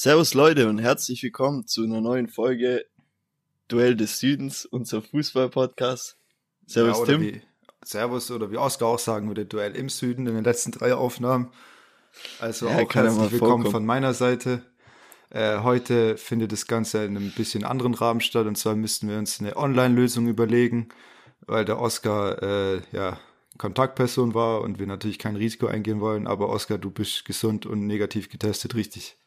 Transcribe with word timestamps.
Servus 0.00 0.32
Leute 0.32 0.68
und 0.68 0.78
herzlich 0.78 1.24
willkommen 1.24 1.66
zu 1.66 1.82
einer 1.82 2.00
neuen 2.00 2.28
Folge 2.28 2.86
Duell 3.66 3.96
des 3.96 4.20
Südens, 4.20 4.64
unser 4.64 5.02
Fußball-Podcast. 5.02 6.16
Servus 6.66 6.98
ja, 7.00 7.04
Tim. 7.04 7.20
Wie, 7.20 7.42
Servus 7.82 8.30
oder 8.30 8.48
wie 8.52 8.58
Oskar 8.58 8.90
auch 8.90 9.00
sagen 9.00 9.26
würde, 9.26 9.44
Duell 9.44 9.74
im 9.74 9.88
Süden 9.88 10.28
in 10.28 10.36
den 10.36 10.44
letzten 10.44 10.70
drei 10.70 10.94
Aufnahmen. 10.94 11.50
Also 12.38 12.68
ja, 12.68 12.76
auch 12.78 12.94
herzlich 12.94 13.32
willkommen 13.32 13.68
von 13.68 13.84
meiner 13.84 14.14
Seite. 14.14 14.62
Äh, 15.30 15.62
heute 15.62 16.16
findet 16.16 16.52
das 16.52 16.68
Ganze 16.68 17.04
in 17.04 17.16
einem 17.16 17.32
bisschen 17.32 17.64
anderen 17.64 17.94
Rahmen 17.94 18.20
statt 18.20 18.46
und 18.46 18.56
zwar 18.56 18.76
müssten 18.76 19.08
wir 19.08 19.18
uns 19.18 19.40
eine 19.40 19.56
Online-Lösung 19.56 20.28
überlegen, 20.28 20.90
weil 21.48 21.64
der 21.64 21.80
Oskar 21.80 22.40
äh, 22.40 22.82
ja 22.92 23.18
Kontaktperson 23.58 24.32
war 24.32 24.60
und 24.60 24.78
wir 24.78 24.86
natürlich 24.86 25.18
kein 25.18 25.34
Risiko 25.34 25.66
eingehen 25.66 26.00
wollen. 26.00 26.28
Aber 26.28 26.50
Oskar, 26.50 26.78
du 26.78 26.92
bist 26.92 27.24
gesund 27.24 27.66
und 27.66 27.88
negativ 27.88 28.28
getestet, 28.28 28.76
richtig? 28.76 29.18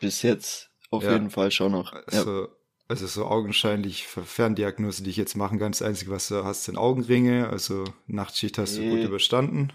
Bis 0.00 0.22
jetzt 0.22 0.70
auf 0.90 1.02
ja. 1.02 1.12
jeden 1.12 1.30
Fall 1.30 1.50
schon 1.50 1.72
noch. 1.72 1.92
Also, 2.06 2.42
ja. 2.42 2.48
also 2.88 3.06
so 3.06 3.26
augenscheinlich 3.26 4.06
Ferndiagnose, 4.06 5.02
die 5.02 5.10
ich 5.10 5.16
jetzt 5.16 5.36
machen 5.36 5.58
kann. 5.58 5.72
Das 5.72 5.82
Einzige, 5.82 6.10
was 6.10 6.28
du 6.28 6.44
hast, 6.44 6.64
sind 6.64 6.78
Augenringe. 6.78 7.48
Also 7.48 7.84
Nachtschicht 8.06 8.58
hast 8.58 8.78
nee. 8.78 8.88
du 8.88 8.96
gut 8.96 9.04
überstanden. 9.04 9.72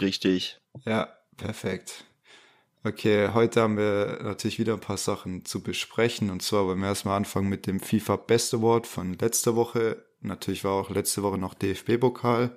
Richtig. 0.00 0.60
Ja, 0.84 1.14
perfekt. 1.36 2.04
Okay, 2.82 3.28
heute 3.34 3.60
haben 3.60 3.76
wir 3.76 4.20
natürlich 4.22 4.58
wieder 4.58 4.72
ein 4.72 4.80
paar 4.80 4.96
Sachen 4.96 5.44
zu 5.44 5.62
besprechen. 5.62 6.30
Und 6.30 6.42
zwar 6.42 6.66
wollen 6.66 6.80
wir 6.80 6.88
erstmal 6.88 7.16
anfangen 7.16 7.48
mit 7.48 7.66
dem 7.66 7.78
FIFA 7.78 8.16
Best 8.16 8.54
Award 8.54 8.86
von 8.86 9.18
letzter 9.18 9.54
Woche. 9.54 10.02
Natürlich 10.22 10.64
war 10.64 10.72
auch 10.72 10.90
letzte 10.90 11.22
Woche 11.22 11.38
noch 11.38 11.54
DFB-Pokal. 11.54 12.56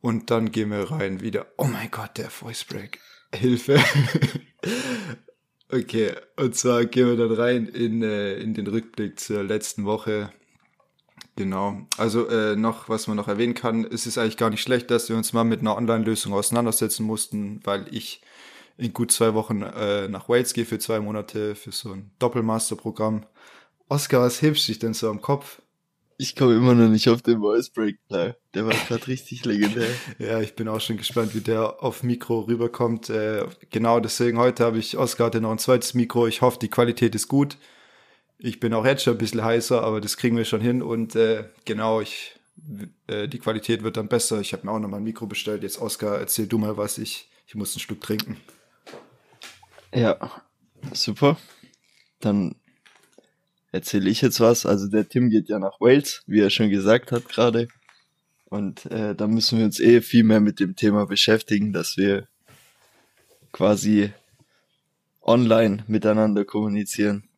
Und 0.00 0.30
dann 0.30 0.50
gehen 0.50 0.70
wir 0.70 0.90
rein 0.90 1.20
wieder. 1.20 1.46
Oh 1.58 1.64
mein 1.64 1.90
Gott, 1.90 2.16
der 2.16 2.30
Voice 2.30 2.64
Break. 2.64 3.00
Hilfe. 3.34 3.78
Okay, 5.70 6.14
und 6.36 6.54
zwar 6.54 6.86
gehen 6.86 7.08
wir 7.08 7.16
dann 7.16 7.32
rein 7.32 7.66
in, 7.66 8.02
äh, 8.02 8.34
in 8.36 8.54
den 8.54 8.66
Rückblick 8.66 9.20
zur 9.20 9.42
letzten 9.42 9.84
Woche. 9.84 10.32
Genau. 11.36 11.86
Also 11.98 12.26
äh, 12.28 12.56
noch, 12.56 12.88
was 12.88 13.06
man 13.06 13.16
noch 13.16 13.28
erwähnen 13.28 13.54
kann, 13.54 13.84
es 13.84 14.06
ist 14.06 14.16
eigentlich 14.16 14.38
gar 14.38 14.48
nicht 14.50 14.62
schlecht, 14.62 14.90
dass 14.90 15.08
wir 15.10 15.16
uns 15.16 15.32
mal 15.34 15.44
mit 15.44 15.60
einer 15.60 15.76
Online-Lösung 15.76 16.32
auseinandersetzen 16.32 17.04
mussten, 17.04 17.60
weil 17.64 17.86
ich 17.94 18.22
in 18.78 18.94
gut 18.94 19.12
zwei 19.12 19.34
Wochen 19.34 19.62
äh, 19.62 20.08
nach 20.08 20.28
Wales 20.28 20.54
gehe 20.54 20.64
für 20.64 20.78
zwei 20.78 21.00
Monate 21.00 21.54
für 21.54 21.72
so 21.72 21.92
ein 21.92 22.12
Doppelmaster-Programm. 22.18 23.26
Oscar, 23.88 24.22
was 24.22 24.40
hebst 24.40 24.68
dich 24.68 24.78
denn 24.78 24.94
so 24.94 25.10
am 25.10 25.20
Kopf? 25.20 25.60
Ich 26.20 26.34
komme 26.34 26.56
immer 26.56 26.74
noch 26.74 26.88
nicht 26.88 27.08
auf 27.08 27.22
den 27.22 27.38
Voice 27.38 27.70
Break. 27.70 28.00
Der 28.10 28.34
war 28.66 28.74
gerade 28.88 29.06
richtig 29.06 29.44
legendär. 29.44 29.86
ja, 30.18 30.40
ich 30.40 30.56
bin 30.56 30.66
auch 30.66 30.80
schon 30.80 30.96
gespannt, 30.96 31.32
wie 31.36 31.40
der 31.40 31.80
auf 31.80 32.02
Mikro 32.02 32.40
rüberkommt. 32.40 33.08
Äh, 33.08 33.46
genau 33.70 34.00
deswegen 34.00 34.36
heute 34.36 34.64
habe 34.64 34.78
ich 34.78 34.98
Oscar 34.98 35.26
hatte 35.26 35.40
noch 35.40 35.52
ein 35.52 35.58
zweites 35.58 35.94
Mikro. 35.94 36.26
Ich 36.26 36.42
hoffe, 36.42 36.58
die 36.58 36.70
Qualität 36.70 37.14
ist 37.14 37.28
gut. 37.28 37.56
Ich 38.36 38.58
bin 38.58 38.74
auch 38.74 38.84
jetzt 38.84 39.04
schon 39.04 39.14
ein 39.14 39.18
bisschen 39.18 39.44
heißer, 39.44 39.80
aber 39.80 40.00
das 40.00 40.16
kriegen 40.16 40.36
wir 40.36 40.44
schon 40.44 40.60
hin. 40.60 40.82
Und 40.82 41.14
äh, 41.14 41.44
genau, 41.64 42.00
ich, 42.00 42.34
äh, 43.06 43.28
die 43.28 43.38
Qualität 43.38 43.84
wird 43.84 43.96
dann 43.96 44.08
besser. 44.08 44.40
Ich 44.40 44.52
habe 44.52 44.66
mir 44.66 44.72
auch 44.72 44.80
noch 44.80 44.88
mal 44.88 44.96
ein 44.96 45.04
Mikro 45.04 45.26
bestellt. 45.26 45.62
Jetzt 45.62 45.80
Oscar, 45.80 46.18
erzähl 46.18 46.48
du 46.48 46.58
mal 46.58 46.76
was. 46.76 46.98
Ich, 46.98 47.30
ich 47.46 47.54
muss 47.54 47.76
ein 47.76 47.80
Stück 47.80 48.00
trinken. 48.00 48.38
Ja, 49.94 50.18
super. 50.92 51.36
Dann 52.18 52.56
erzähle 53.72 54.10
ich 54.10 54.20
jetzt 54.20 54.40
was. 54.40 54.66
Also 54.66 54.88
der 54.88 55.08
Tim 55.08 55.30
geht 55.30 55.48
ja 55.48 55.58
nach 55.58 55.80
Wales, 55.80 56.22
wie 56.26 56.40
er 56.40 56.50
schon 56.50 56.70
gesagt 56.70 57.12
hat 57.12 57.28
gerade. 57.28 57.68
Und 58.46 58.86
äh, 58.86 59.14
da 59.14 59.26
müssen 59.26 59.58
wir 59.58 59.66
uns 59.66 59.78
eh 59.78 60.00
viel 60.00 60.24
mehr 60.24 60.40
mit 60.40 60.58
dem 60.58 60.74
Thema 60.74 61.06
beschäftigen, 61.06 61.72
dass 61.72 61.96
wir 61.96 62.26
quasi 63.52 64.10
online 65.20 65.84
miteinander 65.86 66.44
kommunizieren. 66.44 67.28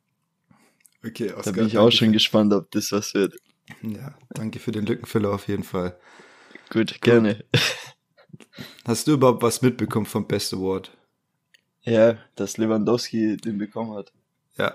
Okay, 1.04 1.32
Oscar, 1.32 1.42
Da 1.42 1.50
bin 1.52 1.66
ich 1.66 1.78
auch 1.78 1.90
schon 1.90 2.12
gespannt, 2.12 2.52
ob 2.52 2.70
das 2.70 2.92
was 2.92 3.14
wird. 3.14 3.34
Ja, 3.82 4.14
danke 4.30 4.58
für 4.58 4.72
den 4.72 4.86
Lückenfüller 4.86 5.32
auf 5.32 5.48
jeden 5.48 5.64
Fall. 5.64 5.98
Gut, 6.70 7.00
gerne. 7.00 7.44
Hast 8.84 9.06
du 9.06 9.12
überhaupt 9.12 9.42
was 9.42 9.62
mitbekommen 9.62 10.06
vom 10.06 10.26
Best 10.26 10.52
Award? 10.54 10.96
Ja, 11.82 12.18
dass 12.36 12.58
Lewandowski 12.58 13.36
den 13.36 13.58
bekommen 13.58 13.96
hat. 13.96 14.12
Ja, 14.56 14.74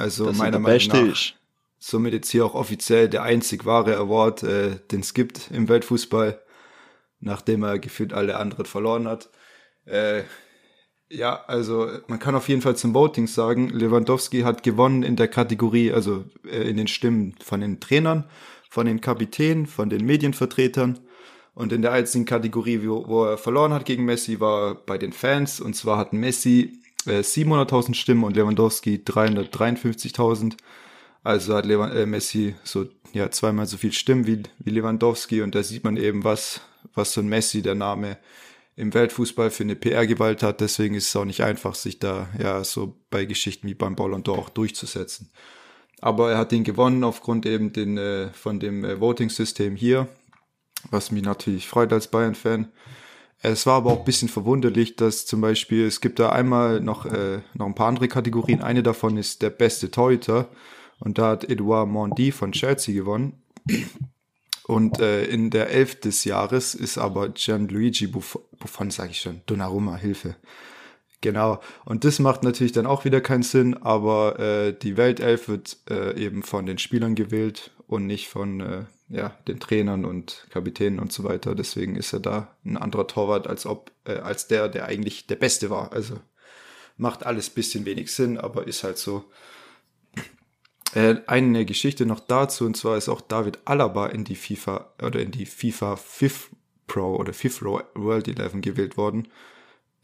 also 0.00 0.26
das 0.26 0.38
meiner 0.38 0.58
Meinung 0.58 0.88
nach 0.88 1.12
ist. 1.12 1.34
somit 1.78 2.12
jetzt 2.12 2.30
hier 2.30 2.44
auch 2.44 2.54
offiziell 2.54 3.08
der 3.08 3.22
einzig 3.22 3.66
wahre 3.66 3.96
Award, 3.96 4.42
äh, 4.42 4.76
den 4.90 5.00
es 5.00 5.14
gibt 5.14 5.50
im 5.50 5.68
Weltfußball, 5.68 6.40
nachdem 7.20 7.62
er 7.62 7.78
gefühlt 7.78 8.12
alle 8.12 8.36
anderen 8.36 8.64
verloren 8.64 9.06
hat. 9.06 9.30
Äh, 9.84 10.22
ja, 11.10 11.44
also 11.46 11.88
man 12.06 12.18
kann 12.18 12.34
auf 12.34 12.48
jeden 12.48 12.62
Fall 12.62 12.76
zum 12.76 12.94
Voting 12.94 13.26
sagen, 13.26 13.68
Lewandowski 13.68 14.42
hat 14.42 14.62
gewonnen 14.62 15.02
in 15.02 15.16
der 15.16 15.28
Kategorie, 15.28 15.92
also 15.92 16.24
äh, 16.44 16.68
in 16.68 16.76
den 16.76 16.86
Stimmen 16.86 17.34
von 17.44 17.60
den 17.60 17.80
Trainern, 17.80 18.24
von 18.68 18.86
den 18.86 19.00
Kapitänen, 19.00 19.66
von 19.66 19.90
den 19.90 20.06
Medienvertretern. 20.06 21.00
Und 21.52 21.72
in 21.72 21.82
der 21.82 21.92
einzigen 21.92 22.24
Kategorie, 22.24 22.86
wo, 22.86 23.08
wo 23.08 23.24
er 23.24 23.36
verloren 23.36 23.72
hat 23.72 23.84
gegen 23.84 24.04
Messi, 24.04 24.38
war 24.38 24.76
bei 24.76 24.96
den 24.98 25.12
Fans. 25.12 25.60
Und 25.60 25.74
zwar 25.74 25.98
hat 25.98 26.12
Messi 26.12 26.80
700.000 27.06 27.90
äh, 27.90 27.94
Stimmen 27.94 28.24
und 28.24 28.36
Lewandowski 28.36 29.02
353.000. 29.04 30.56
Also 31.22 31.54
hat 31.54 31.66
Lewan 31.66 31.92
äh, 31.92 32.06
Messi 32.06 32.54
so 32.64 32.86
ja 33.12 33.30
zweimal 33.30 33.66
so 33.66 33.76
viel 33.76 33.92
Stimmen 33.92 34.26
wie, 34.26 34.42
wie 34.58 34.70
Lewandowski 34.70 35.42
und 35.42 35.54
da 35.54 35.62
sieht 35.62 35.84
man 35.84 35.96
eben, 35.96 36.24
was, 36.24 36.60
was 36.94 37.12
so 37.12 37.20
ein 37.20 37.28
Messi, 37.28 37.62
der 37.62 37.74
Name, 37.74 38.18
im 38.76 38.94
Weltfußball 38.94 39.50
für 39.50 39.64
eine 39.64 39.76
PR-Gewalt 39.76 40.42
hat. 40.42 40.60
Deswegen 40.60 40.94
ist 40.94 41.08
es 41.08 41.16
auch 41.16 41.24
nicht 41.26 41.42
einfach, 41.42 41.74
sich 41.74 41.98
da 41.98 42.28
ja 42.38 42.64
so 42.64 42.96
bei 43.10 43.26
Geschichten 43.26 43.68
wie 43.68 43.74
beim 43.74 43.96
Ballon 43.96 44.22
d'Or 44.22 44.38
auch 44.38 44.48
durchzusetzen. 44.48 45.30
Aber 46.00 46.32
er 46.32 46.38
hat 46.38 46.52
ihn 46.52 46.64
gewonnen 46.64 47.04
aufgrund 47.04 47.44
eben 47.44 47.72
den, 47.72 47.98
äh, 47.98 48.32
von 48.32 48.58
dem 48.58 48.84
äh, 48.84 48.98
Voting-System 48.98 49.76
hier, 49.76 50.08
was 50.90 51.10
mich 51.10 51.22
natürlich 51.22 51.68
freut 51.68 51.92
als 51.92 52.08
Bayern-Fan. 52.08 52.72
Es 53.42 53.64
war 53.64 53.76
aber 53.76 53.92
auch 53.92 54.00
ein 54.00 54.04
bisschen 54.04 54.28
verwunderlich, 54.28 54.96
dass 54.96 55.24
zum 55.24 55.40
Beispiel, 55.40 55.86
es 55.86 56.00
gibt 56.00 56.18
da 56.18 56.30
einmal 56.30 56.80
noch, 56.80 57.06
äh, 57.06 57.40
noch 57.54 57.66
ein 57.66 57.74
paar 57.74 57.88
andere 57.88 58.08
Kategorien. 58.08 58.62
Eine 58.62 58.82
davon 58.82 59.16
ist 59.16 59.40
der 59.40 59.50
beste 59.50 59.90
Torhüter. 59.90 60.48
Und 60.98 61.18
da 61.18 61.30
hat 61.30 61.44
Edouard 61.48 61.88
Mondi 61.88 62.32
von 62.32 62.52
Chelsea 62.52 62.94
gewonnen. 62.94 63.42
Und 64.64 65.00
äh, 65.00 65.24
in 65.24 65.50
der 65.50 65.70
Elf 65.70 65.98
des 65.98 66.24
Jahres 66.24 66.74
ist 66.74 66.98
aber 66.98 67.30
Gianluigi 67.30 68.06
Buffon, 68.06 68.42
Buffon 68.58 68.90
sage 68.90 69.12
ich 69.12 69.20
schon, 69.20 69.40
Donnarumma, 69.46 69.96
Hilfe. 69.96 70.36
Genau. 71.22 71.60
Und 71.84 72.04
das 72.04 72.18
macht 72.18 72.42
natürlich 72.42 72.72
dann 72.72 72.86
auch 72.86 73.04
wieder 73.04 73.20
keinen 73.20 73.42
Sinn, 73.42 73.74
aber 73.76 74.38
äh, 74.38 74.72
die 74.78 74.96
Weltelf 74.96 75.48
wird 75.48 75.78
äh, 75.90 76.16
eben 76.22 76.42
von 76.42 76.66
den 76.66 76.78
Spielern 76.78 77.14
gewählt 77.14 77.72
und 77.86 78.06
nicht 78.06 78.28
von 78.28 78.60
äh, 78.60 78.84
ja, 79.10 79.36
den 79.48 79.58
Trainern 79.58 80.04
und 80.04 80.46
Kapitänen 80.50 81.00
und 81.00 81.12
so 81.12 81.24
weiter. 81.24 81.54
Deswegen 81.54 81.96
ist 81.96 82.12
er 82.12 82.20
da 82.20 82.56
ein 82.64 82.76
anderer 82.76 83.06
Torwart 83.06 83.46
als 83.48 83.66
ob 83.66 83.90
äh, 84.04 84.14
als 84.14 84.46
der, 84.46 84.68
der 84.68 84.86
eigentlich 84.86 85.26
der 85.26 85.36
Beste 85.36 85.68
war. 85.68 85.92
Also 85.92 86.18
macht 86.96 87.26
alles 87.26 87.50
bisschen 87.50 87.84
wenig 87.84 88.12
Sinn, 88.12 88.38
aber 88.38 88.66
ist 88.66 88.84
halt 88.84 88.98
so. 88.98 89.24
Äh, 90.94 91.16
eine 91.26 91.64
Geschichte 91.64 92.06
noch 92.06 92.20
dazu 92.20 92.64
und 92.64 92.76
zwar 92.76 92.96
ist 92.96 93.08
auch 93.08 93.20
David 93.20 93.58
Alaba 93.64 94.06
in 94.06 94.24
die 94.24 94.36
FIFA 94.36 94.92
oder 95.02 95.20
in 95.20 95.30
die 95.30 95.46
FIFA 95.46 95.96
Fifth 95.96 96.50
Pro 96.86 97.16
oder 97.16 97.32
Fifth 97.32 97.62
World 97.62 98.28
11 98.28 98.60
gewählt 98.60 98.96
worden. 98.96 99.28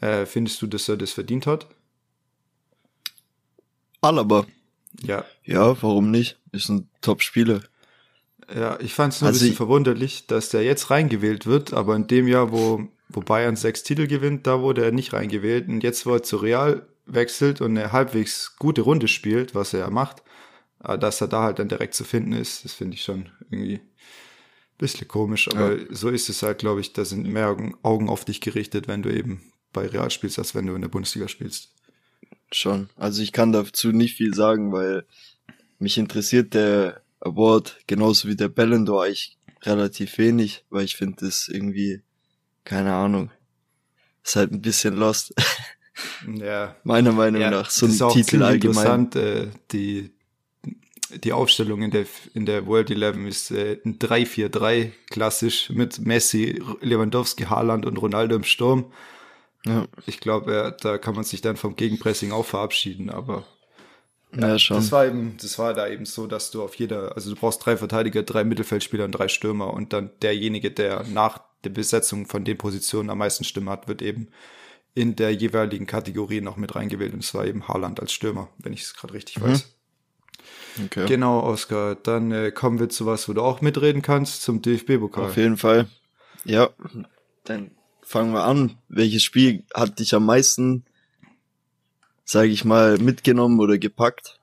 Äh, 0.00 0.26
findest 0.26 0.60
du, 0.62 0.66
dass 0.66 0.88
er 0.88 0.96
das 0.96 1.12
verdient 1.12 1.46
hat? 1.46 1.66
Alaba. 4.00 4.46
Ja. 5.02 5.24
Ja, 5.44 5.80
warum 5.82 6.10
nicht? 6.10 6.38
Ist 6.52 6.68
ein 6.68 6.88
Top-Spieler. 7.00 7.62
Ja, 8.54 8.78
ich 8.80 8.94
fand 8.94 9.12
es 9.12 9.20
nur 9.20 9.28
also 9.28 9.38
ein 9.38 9.40
bisschen 9.40 9.56
verwunderlich, 9.56 10.26
dass 10.26 10.50
der 10.50 10.62
jetzt 10.62 10.90
reingewählt 10.90 11.46
wird, 11.46 11.72
aber 11.72 11.96
in 11.96 12.06
dem 12.06 12.28
Jahr, 12.28 12.52
wo, 12.52 12.88
wo 13.08 13.20
Bayern 13.20 13.56
sechs 13.56 13.82
Titel 13.82 14.06
gewinnt, 14.06 14.46
da 14.46 14.60
wurde 14.60 14.84
er 14.84 14.92
nicht 14.92 15.12
reingewählt. 15.12 15.68
Und 15.68 15.82
jetzt, 15.82 16.06
wo 16.06 16.14
er 16.14 16.22
zu 16.22 16.36
Real 16.36 16.86
wechselt 17.06 17.60
und 17.60 17.76
eine 17.76 17.92
halbwegs 17.92 18.56
gute 18.56 18.82
Runde 18.82 19.08
spielt, 19.08 19.54
was 19.54 19.72
er 19.72 19.80
ja 19.80 19.90
macht, 19.90 20.22
dass 20.80 21.20
er 21.20 21.28
da 21.28 21.42
halt 21.42 21.58
dann 21.58 21.68
direkt 21.68 21.94
zu 21.94 22.04
finden 22.04 22.32
ist, 22.32 22.64
das 22.64 22.74
finde 22.74 22.94
ich 22.94 23.02
schon 23.02 23.28
irgendwie 23.50 23.76
ein 23.76 24.78
bisschen 24.78 25.08
komisch. 25.08 25.48
Aber 25.48 25.76
ja. 25.76 25.84
so 25.90 26.08
ist 26.08 26.28
es 26.28 26.42
halt, 26.42 26.58
glaube 26.58 26.80
ich, 26.80 26.92
da 26.92 27.04
sind 27.04 27.26
mehr 27.26 27.56
Augen 27.82 28.08
auf 28.08 28.24
dich 28.24 28.40
gerichtet, 28.40 28.86
wenn 28.86 29.02
du 29.02 29.12
eben 29.12 29.40
bei 29.72 29.86
Real 29.86 30.10
spielst, 30.10 30.38
als 30.38 30.54
wenn 30.54 30.66
du 30.66 30.74
in 30.74 30.82
der 30.82 30.88
Bundesliga 30.88 31.28
spielst. 31.28 31.70
Schon. 32.52 32.90
Also 32.96 33.22
ich 33.22 33.32
kann 33.32 33.52
dazu 33.52 33.90
nicht 33.90 34.16
viel 34.16 34.34
sagen, 34.34 34.72
weil 34.72 35.04
mich 35.78 35.98
interessiert 35.98 36.54
der 36.54 37.02
Award, 37.20 37.78
genauso 37.86 38.28
wie 38.28 38.36
der 38.36 38.48
Ballon 38.48 38.86
d'Or, 38.86 39.04
eigentlich 39.04 39.38
relativ 39.62 40.18
wenig, 40.18 40.64
weil 40.70 40.84
ich 40.84 40.96
finde 40.96 41.26
das 41.26 41.48
irgendwie, 41.48 42.02
keine 42.64 42.94
Ahnung, 42.94 43.30
ist 44.22 44.36
halt 44.36 44.52
ein 44.52 44.62
bisschen 44.62 44.96
lost. 44.96 45.34
Ja. 46.26 46.76
Meiner 46.84 47.12
Meinung 47.12 47.40
ja, 47.40 47.50
nach, 47.50 47.70
so 47.70 47.86
ein 47.86 48.12
Titel 48.12 48.42
allgemein. 48.42 49.04
Interessant, 49.04 49.16
äh, 49.16 49.48
die, 49.72 50.10
die 51.24 51.32
Aufstellung 51.32 51.80
in 51.80 51.90
der, 51.90 52.04
in 52.34 52.44
der 52.44 52.66
World 52.66 52.90
11 52.90 53.16
ist 53.26 53.50
äh, 53.50 53.78
ein 53.82 53.98
3-4-3, 53.98 54.92
klassisch, 55.08 55.70
mit 55.70 55.98
Messi, 56.04 56.62
Lewandowski, 56.82 57.44
Haaland 57.44 57.86
und 57.86 57.96
Ronaldo 57.96 58.36
im 58.36 58.44
Sturm. 58.44 58.92
Ja. 59.64 59.86
Ich 60.06 60.20
glaube, 60.20 60.76
da 60.80 60.98
kann 60.98 61.14
man 61.14 61.24
sich 61.24 61.40
dann 61.40 61.56
vom 61.56 61.76
Gegenpressing 61.76 62.30
auch 62.30 62.44
verabschieden, 62.44 63.08
aber 63.08 63.46
ja, 64.34 64.58
schon. 64.58 64.78
Das 64.78 64.92
war 64.92 65.06
eben, 65.06 65.36
das 65.40 65.58
war 65.58 65.74
da 65.74 65.88
eben 65.88 66.04
so, 66.04 66.26
dass 66.26 66.50
du 66.50 66.62
auf 66.62 66.74
jeder, 66.74 67.14
also 67.14 67.30
du 67.30 67.40
brauchst 67.40 67.64
drei 67.64 67.76
Verteidiger, 67.76 68.22
drei 68.22 68.44
Mittelfeldspieler 68.44 69.04
und 69.04 69.12
drei 69.12 69.28
Stürmer 69.28 69.72
und 69.72 69.92
dann 69.92 70.10
derjenige, 70.22 70.70
der 70.70 71.04
nach 71.04 71.40
der 71.64 71.70
Besetzung 71.70 72.26
von 72.26 72.44
den 72.44 72.58
Positionen 72.58 73.10
am 73.10 73.18
meisten 73.18 73.44
Stimmen 73.44 73.70
hat, 73.70 73.88
wird 73.88 74.02
eben 74.02 74.28
in 74.94 75.14
der 75.16 75.34
jeweiligen 75.34 75.86
Kategorie 75.86 76.40
noch 76.40 76.56
mit 76.56 76.74
reingewählt 76.74 77.12
und 77.12 77.22
es 77.22 77.34
war 77.34 77.46
eben 77.46 77.68
Haaland 77.68 78.00
als 78.00 78.12
Stürmer, 78.12 78.48
wenn 78.58 78.72
ich 78.72 78.82
es 78.82 78.94
gerade 78.94 79.14
richtig 79.14 79.38
mhm. 79.38 79.44
weiß. 79.44 79.76
Okay. 80.84 81.06
Genau, 81.06 81.40
Oskar. 81.40 81.94
Dann 81.94 82.32
äh, 82.32 82.50
kommen 82.50 82.78
wir 82.78 82.88
zu 82.88 83.06
was, 83.06 83.28
wo 83.28 83.32
du 83.32 83.42
auch 83.42 83.60
mitreden 83.60 84.02
kannst, 84.02 84.42
zum 84.42 84.62
DFB-Pokal. 84.62 85.26
Auf 85.26 85.36
jeden 85.36 85.56
Fall. 85.56 85.86
Ja, 86.44 86.70
dann 87.44 87.72
fangen 88.02 88.32
wir 88.32 88.44
an. 88.44 88.78
Welches 88.88 89.22
Spiel 89.22 89.64
hat 89.74 89.98
dich 89.98 90.14
am 90.14 90.26
meisten 90.26 90.84
sage 92.26 92.48
ich 92.48 92.64
mal, 92.64 92.98
mitgenommen 92.98 93.60
oder 93.60 93.78
gepackt? 93.78 94.38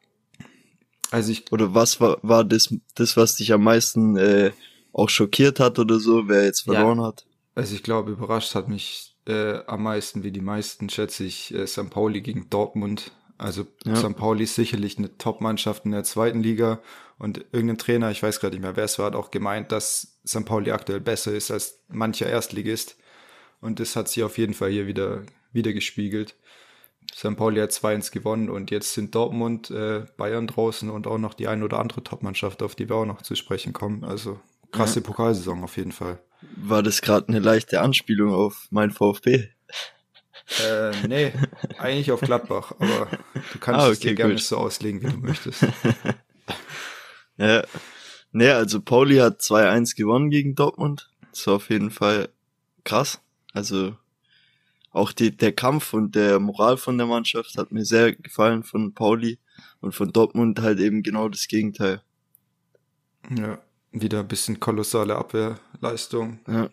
Also 1.12 1.32
ich 1.32 1.52
oder 1.52 1.76
was 1.76 2.02
war, 2.02 2.18
war 2.24 2.44
das, 2.44 2.74
das, 2.96 3.16
was 3.16 3.36
dich 3.36 3.54
am 3.54 3.64
meisten 3.64 4.18
äh, 4.18 4.52
auch 4.94 5.10
schockiert 5.10 5.60
hat 5.60 5.78
oder 5.78 6.00
so, 6.00 6.28
wer 6.28 6.46
jetzt 6.46 6.62
verloren 6.62 6.98
ja. 6.98 7.06
hat? 7.06 7.26
Also 7.54 7.76
ich 7.76 7.84
glaube, 7.84 8.14
überrascht 8.14 8.56
hat 8.56 8.68
mich 8.68 9.16
äh, 9.28 9.60
am 9.68 9.84
meisten, 9.84 10.24
wie 10.24 10.32
die 10.32 10.42
meisten, 10.42 10.90
schätze 10.90 11.24
ich, 11.24 11.54
äh, 11.54 11.68
St. 11.68 11.92
Pauli 11.92 12.22
gegen 12.22 12.50
Dortmund. 12.50 13.12
Also 13.38 13.68
ja. 13.86 13.96
St. 13.96 14.16
Pauli 14.16 14.46
ist 14.46 14.56
sicherlich 14.56 14.98
eine 14.98 15.18
Top-Mannschaft 15.18 15.86
in 15.86 15.92
der 15.92 16.04
zweiten 16.04 16.42
Liga 16.42 16.80
und 17.20 17.46
irgendein 17.52 17.78
Trainer, 17.78 18.10
ich 18.10 18.24
weiß 18.24 18.40
gerade 18.40 18.56
nicht 18.56 18.64
mehr, 18.64 18.76
wer 18.76 18.86
es 18.86 18.98
war, 18.98 19.08
hat 19.08 19.16
auch 19.16 19.30
gemeint, 19.30 19.72
dass 19.72 20.18
St. 20.26 20.46
Pauli 20.46 20.72
aktuell 20.72 21.02
besser 21.02 21.34
ist 21.34 21.52
als 21.52 21.80
mancher 21.90 22.28
Erstligist. 22.28 22.96
Und 23.62 23.80
das 23.80 23.96
hat 23.96 24.10
sich 24.10 24.24
auf 24.24 24.38
jeden 24.38 24.54
Fall 24.54 24.72
hier 24.72 24.88
wieder, 24.88 25.24
wieder 25.52 25.74
gespiegelt. 25.74 26.36
St. 27.16 27.36
Pauli 27.36 27.60
hat 27.62 27.72
2-1 27.72 28.12
gewonnen 28.12 28.50
und 28.50 28.72
jetzt 28.72 28.94
sind 28.94 29.14
Dortmund, 29.14 29.70
äh, 29.70 30.06
Bayern 30.18 30.48
draußen 30.48 30.90
und 30.90 31.08
auch 31.08 31.18
noch 31.18 31.34
die 31.34 31.48
ein 31.48 31.64
oder 31.64 31.80
andere 31.80 32.04
Topmannschaft, 32.04 32.64
auf 32.64 32.76
die 32.76 32.90
wir 32.90 32.96
auch 32.96 33.06
noch 33.06 33.22
zu 33.22 33.36
sprechen 33.36 33.72
kommen. 33.72 34.04
Also 34.04 34.40
krasse 34.72 35.00
ja. 35.00 35.06
Pokalsaison 35.06 35.64
auf 35.64 35.78
jeden 35.78 35.92
Fall. 35.92 36.20
War 36.58 36.84
das 36.84 37.02
gerade 37.02 37.28
eine 37.30 37.40
leichte 37.40 37.82
Anspielung 37.82 38.34
auf 38.34 38.68
mein 38.72 38.92
VfB? 38.92 39.50
Äh, 40.60 41.08
nee, 41.08 41.32
eigentlich 41.78 42.12
auf 42.12 42.22
Gladbach, 42.22 42.74
aber 42.80 43.08
du 43.34 43.60
kannst 43.60 43.80
ah, 43.80 43.84
okay, 43.86 43.92
es 43.92 44.00
dir 44.00 44.16
gerne 44.16 44.38
so 44.38 44.58
auslegen, 44.58 45.02
wie 45.02 45.12
du 45.12 45.18
möchtest. 45.18 45.66
ja. 47.38 47.64
Nee, 48.32 48.50
also 48.50 48.82
Pauli 48.82 49.18
hat 49.18 49.42
2-1 49.42 49.96
gewonnen 49.96 50.32
gegen 50.32 50.56
Dortmund. 50.56 51.12
Das 51.32 51.46
war 51.46 51.56
auf 51.56 51.70
jeden 51.70 51.92
Fall 51.92 52.30
krass. 52.84 53.22
Also 53.54 53.96
auch 54.94 55.12
die, 55.12 55.36
der 55.36 55.52
Kampf 55.52 55.94
und 55.94 56.16
der 56.16 56.40
Moral 56.40 56.78
von 56.78 56.98
der 56.98 57.08
Mannschaft 57.08 57.58
hat 57.58 57.72
mir 57.72 57.84
sehr 57.84 58.14
gefallen 58.14 58.64
von 58.64 58.94
Pauli 58.94 59.40
und 59.82 59.94
von 59.94 60.14
Dortmund 60.14 60.62
halt 60.62 60.80
eben 60.80 61.02
genau 61.04 61.30
das 61.30 61.48
Gegenteil. 61.48 62.02
Ja, 63.36 63.60
wieder 63.92 64.20
ein 64.20 64.28
bisschen 64.28 64.60
kolossale 64.60 65.16
Abwehrleistung. 65.16 66.40
Ja. 66.48 66.70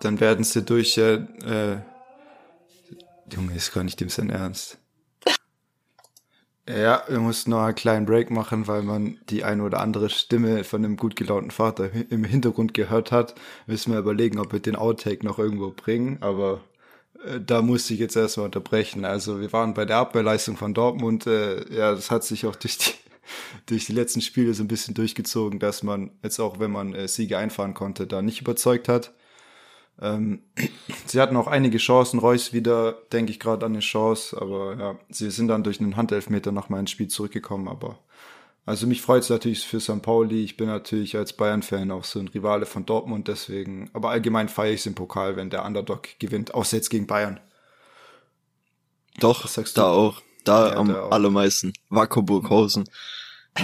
Dann 0.00 0.20
werden 0.20 0.44
sie 0.44 0.62
durch, 0.62 0.96
äh, 0.96 1.14
äh, 1.44 1.80
Junge, 3.32 3.54
ist 3.54 3.74
gar 3.74 3.84
nicht 3.84 4.00
dem 4.00 4.08
sein 4.08 4.30
Ernst. 4.30 4.78
Ja, 6.66 7.02
wir 7.08 7.20
mussten 7.20 7.50
noch 7.50 7.62
einen 7.62 7.74
kleinen 7.74 8.06
Break 8.06 8.30
machen, 8.30 8.66
weil 8.66 8.82
man 8.82 9.18
die 9.30 9.42
eine 9.42 9.62
oder 9.62 9.80
andere 9.80 10.10
Stimme 10.10 10.64
von 10.64 10.84
einem 10.84 10.96
gut 10.96 11.16
gelaunten 11.16 11.50
Vater 11.50 11.90
im 12.10 12.24
Hintergrund 12.24 12.74
gehört 12.74 13.10
hat. 13.10 13.34
Müssen 13.66 13.92
wir 13.92 13.98
überlegen, 13.98 14.38
ob 14.38 14.52
wir 14.52 14.60
den 14.60 14.76
Outtake 14.76 15.24
noch 15.24 15.38
irgendwo 15.38 15.70
bringen, 15.70 16.18
aber 16.20 16.60
da 17.44 17.62
musste 17.62 17.94
ich 17.94 18.00
jetzt 18.00 18.16
erstmal 18.16 18.46
unterbrechen. 18.46 19.04
Also 19.04 19.40
wir 19.40 19.52
waren 19.52 19.74
bei 19.74 19.84
der 19.84 19.96
Abwehrleistung 19.98 20.56
von 20.56 20.74
Dortmund. 20.74 21.26
Äh, 21.26 21.72
ja, 21.74 21.92
das 21.92 22.10
hat 22.10 22.24
sich 22.24 22.46
auch 22.46 22.56
durch 22.56 22.78
die, 22.78 22.92
durch 23.66 23.86
die 23.86 23.92
letzten 23.92 24.20
Spiele 24.20 24.54
so 24.54 24.62
ein 24.62 24.68
bisschen 24.68 24.94
durchgezogen, 24.94 25.58
dass 25.58 25.82
man 25.82 26.10
jetzt 26.22 26.38
auch, 26.38 26.58
wenn 26.60 26.70
man 26.70 26.94
äh, 26.94 27.08
Siege 27.08 27.38
einfahren 27.38 27.74
konnte, 27.74 28.06
da 28.06 28.22
nicht 28.22 28.40
überzeugt 28.40 28.88
hat. 28.88 29.12
Ähm, 30.00 30.42
sie 31.06 31.20
hatten 31.20 31.36
auch 31.36 31.48
einige 31.48 31.78
Chancen. 31.78 32.20
Reus 32.20 32.52
wieder, 32.52 32.92
denke 33.12 33.32
ich 33.32 33.40
gerade 33.40 33.66
an 33.66 33.72
eine 33.72 33.80
Chance, 33.80 34.40
aber 34.40 34.76
ja, 34.78 34.98
sie 35.10 35.30
sind 35.30 35.48
dann 35.48 35.64
durch 35.64 35.80
einen 35.80 35.96
Handelfmeter 35.96 36.52
nochmal 36.52 36.80
ins 36.80 36.92
Spiel 36.92 37.08
zurückgekommen, 37.08 37.68
aber 37.68 37.98
also 38.68 38.86
mich 38.86 39.00
freut 39.00 39.22
es 39.22 39.30
natürlich 39.30 39.66
für 39.66 39.80
St. 39.80 40.02
Pauli. 40.02 40.44
Ich 40.44 40.58
bin 40.58 40.66
natürlich 40.66 41.16
als 41.16 41.32
Bayern-Fan 41.32 41.90
auch 41.90 42.04
so 42.04 42.18
ein 42.18 42.28
Rivale 42.28 42.66
von 42.66 42.84
Dortmund, 42.84 43.26
deswegen. 43.26 43.88
Aber 43.94 44.10
allgemein 44.10 44.50
feiere 44.50 44.74
ich 44.74 44.80
es 44.80 44.86
im 44.86 44.94
Pokal, 44.94 45.36
wenn 45.36 45.48
der 45.48 45.64
Underdog 45.64 46.06
gewinnt, 46.18 46.52
außer 46.52 46.76
jetzt 46.76 46.90
gegen 46.90 47.06
Bayern. 47.06 47.40
Doch, 49.20 49.48
sagst 49.48 49.78
da 49.78 49.84
du? 49.84 49.88
auch. 49.88 50.22
Da 50.44 50.68
ja, 50.68 50.76
am 50.76 50.88
da 50.88 51.08
allermeisten. 51.08 51.72
Wacker 51.88 52.20
Burghausen. 52.20 52.84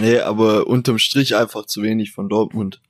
Nee, 0.00 0.20
aber 0.20 0.66
unterm 0.68 0.98
Strich 0.98 1.36
einfach 1.36 1.66
zu 1.66 1.82
wenig 1.82 2.12
von 2.12 2.30
Dortmund. 2.30 2.80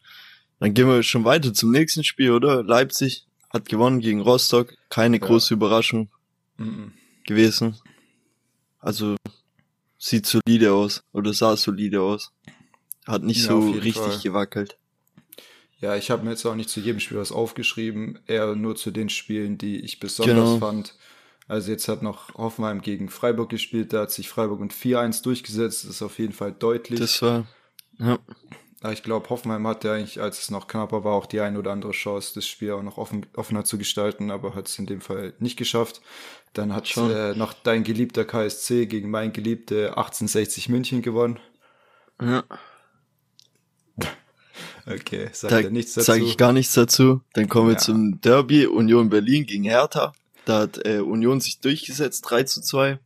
Dann 0.61 0.72
gehen 0.72 0.87
wir 0.87 1.02
schon 1.02 1.25
weiter 1.25 1.52
zum 1.52 1.72
nächsten 1.72 2.05
Spiel, 2.05 2.31
oder? 2.31 2.62
Leipzig 2.62 3.26
hat 3.50 3.69
gewonnen 3.69 3.99
gegen 3.99 4.20
Rostock. 4.20 4.72
Keine 4.88 5.19
große 5.19 5.55
ja. 5.55 5.56
Überraschung 5.56 6.11
mhm. 6.58 6.93
gewesen. 7.26 7.76
Also 8.78 9.16
sieht 10.04 10.26
solide 10.26 10.72
aus 10.74 11.02
oder 11.12 11.32
sah 11.32 11.56
solide 11.56 12.02
aus. 12.02 12.32
Hat 13.06 13.22
nicht 13.22 13.42
ja, 13.42 13.48
so 13.48 13.70
richtig 13.70 13.94
Fall. 13.94 14.20
gewackelt. 14.22 14.78
Ja, 15.80 15.96
ich 15.96 16.10
habe 16.10 16.24
mir 16.24 16.30
jetzt 16.30 16.44
auch 16.44 16.54
nicht 16.54 16.68
zu 16.68 16.80
jedem 16.80 17.00
Spiel 17.00 17.18
was 17.18 17.32
aufgeschrieben, 17.32 18.18
eher 18.26 18.54
nur 18.54 18.76
zu 18.76 18.90
den 18.90 19.08
Spielen, 19.08 19.56
die 19.56 19.80
ich 19.80 20.00
besonders 20.00 20.36
genau. 20.36 20.58
fand. 20.58 20.94
Also 21.48 21.70
jetzt 21.70 21.88
hat 21.88 22.02
noch 22.02 22.34
Hoffenheim 22.34 22.80
gegen 22.80 23.08
Freiburg 23.08 23.50
gespielt, 23.50 23.92
da 23.92 24.02
hat 24.02 24.10
sich 24.10 24.28
Freiburg 24.28 24.60
und 24.60 24.72
4-1 24.72 25.22
durchgesetzt, 25.22 25.84
das 25.84 25.90
ist 25.90 26.02
auf 26.02 26.18
jeden 26.18 26.32
Fall 26.32 26.52
deutlich. 26.52 27.00
Das 27.00 27.20
war, 27.20 27.46
ja. 27.98 28.18
Ich 28.92 29.02
glaube, 29.02 29.30
Hoffenheim 29.30 29.66
hatte 29.66 29.90
eigentlich, 29.92 30.20
als 30.20 30.38
es 30.38 30.50
noch 30.50 30.68
knapper 30.68 31.04
war, 31.04 31.14
auch 31.14 31.26
die 31.26 31.40
ein 31.40 31.56
oder 31.56 31.72
andere 31.72 31.92
Chance, 31.92 32.32
das 32.34 32.46
Spiel 32.46 32.72
auch 32.72 32.82
noch 32.82 32.98
offen, 32.98 33.24
offener 33.34 33.64
zu 33.64 33.78
gestalten, 33.78 34.30
aber 34.30 34.54
hat 34.54 34.68
es 34.68 34.78
in 34.78 34.84
dem 34.84 35.00
Fall 35.00 35.32
nicht 35.38 35.56
geschafft. 35.56 36.02
Dann 36.54 36.72
hat 36.72 36.96
äh, 36.96 37.34
noch 37.34 37.52
dein 37.52 37.82
geliebter 37.84 38.24
KSC 38.24 38.86
gegen 38.86 39.10
mein 39.10 39.32
geliebte 39.32 39.88
1860 39.88 40.68
München 40.68 41.02
gewonnen. 41.02 41.38
Ja. 42.20 42.44
Okay, 44.86 45.30
sagt 45.32 45.50
da 45.50 45.60
er 45.60 45.70
nichts 45.70 45.94
dazu. 45.94 46.12
Sag 46.12 46.20
ich 46.20 46.36
gar 46.36 46.52
nichts 46.52 46.74
dazu. 46.74 47.22
Dann 47.32 47.48
kommen 47.48 47.68
wir 47.68 47.74
ja. 47.74 47.78
zum 47.78 48.20
Derby 48.20 48.66
Union 48.66 49.08
Berlin 49.08 49.46
gegen 49.46 49.64
Hertha. 49.64 50.12
Da 50.44 50.60
hat 50.60 50.84
äh, 50.84 50.98
Union 50.98 51.40
sich 51.40 51.60
durchgesetzt, 51.60 52.22
3 52.28 52.42
zu 52.42 52.60
2. 52.60 52.98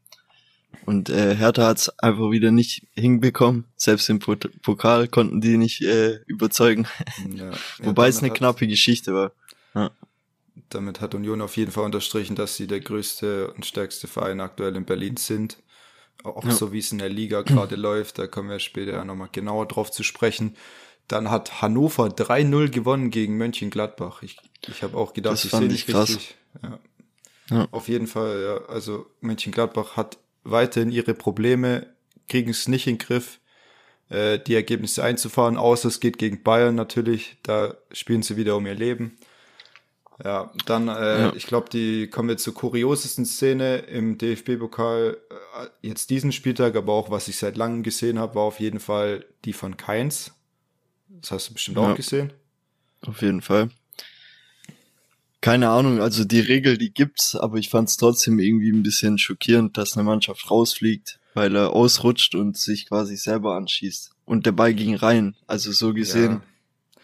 Und 0.87 1.09
äh, 1.09 1.37
Hertha 1.37 1.67
hat 1.67 1.79
es 1.79 1.99
einfach 1.99 2.33
wieder 2.33 2.51
nicht 2.51 2.87
hinbekommen. 2.95 3.65
Selbst 3.77 4.09
im 4.11 4.19
Pokal 4.19 5.07
konnten 5.07 5.41
die 5.41 5.57
nicht 5.57 5.81
äh, 5.83 6.17
überzeugen. 6.27 6.89
Ja. 7.33 7.53
Wobei 7.79 8.09
es 8.09 8.19
eine 8.19 8.31
knappe 8.31 8.67
Geschichte 8.67 9.15
war. 9.15 9.33
Ja. 9.75 9.93
Damit 10.71 11.01
hat 11.01 11.15
Union 11.15 11.41
auf 11.41 11.57
jeden 11.57 11.73
Fall 11.73 11.85
unterstrichen, 11.85 12.37
dass 12.37 12.57
sie 12.57 12.67
der 12.67 12.81
größte 12.81 13.53
und 13.53 13.65
stärkste 13.65 14.07
Verein 14.07 14.41
aktuell 14.41 14.77
in 14.77 14.85
Berlin 14.85 15.17
sind. 15.17 15.59
Auch 16.25 16.45
ja. 16.45 16.51
so 16.51 16.73
wie 16.73 16.81
es 16.81 16.93
in 16.93 16.99
der 16.99 17.09
Liga 17.09 17.43
gerade 17.43 17.77
läuft, 17.77 18.19
da 18.19 18.27
kommen 18.27 18.51
wir 18.51 18.59
später 18.59 18.93
ja 18.93 19.05
nochmal 19.05 19.29
genauer 19.33 19.67
drauf 19.67 19.91
zu 19.91 20.03
sprechen. 20.03 20.57
Dann 21.07 21.31
hat 21.31 21.63
Hannover 21.63 22.09
3-0 22.09 22.69
gewonnen 22.69 23.11
gegen 23.11 23.39
Mönchengladbach. 23.39 24.23
Ich, 24.23 24.37
ich 24.67 24.83
habe 24.83 24.99
auch 24.99 25.15
gedacht, 25.15 25.35
das 25.35 25.45
ich 25.47 25.53
sehe 25.53 25.69
nicht 25.69 25.87
krass. 25.87 26.11
richtig. 26.11 26.37
Ja. 26.63 26.79
ja. 27.51 27.69
Auf 27.71 27.89
jeden 27.89 28.07
Fall, 28.07 28.43
ja. 28.43 28.67
Also 28.67 29.07
Mönchengladbach 29.21 29.97
hat 29.97 30.19
weiterhin 30.45 30.91
ihre 30.91 31.15
Probleme, 31.15 31.95
kriegen 32.29 32.51
es 32.51 32.69
nicht 32.69 32.87
in 32.87 32.99
den 32.99 33.07
Griff, 33.07 33.41
äh, 34.11 34.39
die 34.39 34.55
Ergebnisse 34.55 35.03
einzufahren, 35.03 35.57
außer 35.57 35.89
es 35.89 36.01
geht 36.01 36.19
gegen 36.19 36.43
Bayern 36.43 36.75
natürlich. 36.75 37.39
Da 37.43 37.75
spielen 37.93 38.23
sie 38.23 38.37
wieder 38.37 38.57
um 38.57 38.67
ihr 38.67 38.75
Leben. 38.75 39.17
Ja, 40.25 40.53
dann, 40.67 40.89
äh, 40.89 41.21
ja. 41.21 41.33
ich 41.37 41.47
glaube, 41.47 41.71
die 41.71 42.09
kommen 42.09 42.29
wir 42.29 42.37
zur 42.37 42.55
kuriosesten 42.55 43.25
Szene 43.25 43.77
im 43.79 44.19
DFB-Pokal. 44.19 45.17
Äh, 45.31 45.87
jetzt 45.87 46.11
diesen 46.11 46.33
Spieltag, 46.33 46.75
aber 46.75 46.93
auch 46.93 47.11
was 47.11 47.29
ich 47.29 47.37
seit 47.37 47.57
langem 47.57 47.85
gesehen 47.85 48.19
habe, 48.19 48.35
war 48.35 48.43
auf 48.43 48.59
jeden 48.59 48.81
Fall 48.81 49.25
die 49.45 49.53
von 49.53 49.77
Keins. 49.77 50.33
Das 51.09 51.31
hast 51.31 51.51
du 51.51 51.55
bestimmt 51.55 51.77
ja. 51.77 51.93
auch 51.93 51.97
gesehen. 51.97 52.33
Auf 53.03 53.23
jeden 53.23 53.43
Fall. 53.43 53.71
Keine 55.41 55.71
Ahnung, 55.71 56.01
also 56.01 56.25
die 56.25 56.41
Regel, 56.41 56.79
die 56.79 56.93
gibt's, 56.93 57.37
aber 57.37 57.59
ich 57.59 57.71
fand 57.71 57.89
es 57.89 57.97
trotzdem 57.97 58.41
irgendwie 58.41 58.73
ein 58.73 58.83
bisschen 58.83 59.19
schockierend, 59.19 59.79
dass 59.79 59.97
eine 59.97 60.03
Mannschaft 60.03 60.51
rausfliegt, 60.51 61.21
weil 61.35 61.55
er 61.55 61.71
ausrutscht 61.71 62.35
und 62.35 62.57
sich 62.57 62.89
quasi 62.89 63.17
selber 63.17 63.55
anschießt. 63.55 64.11
Und 64.25 64.47
der 64.47 64.53
Ball 64.53 64.75
ging 64.75 64.97
rein. 64.97 65.37
Also 65.47 65.71
so 65.71 65.95
gesehen 65.95 66.33
ja. 66.33 66.43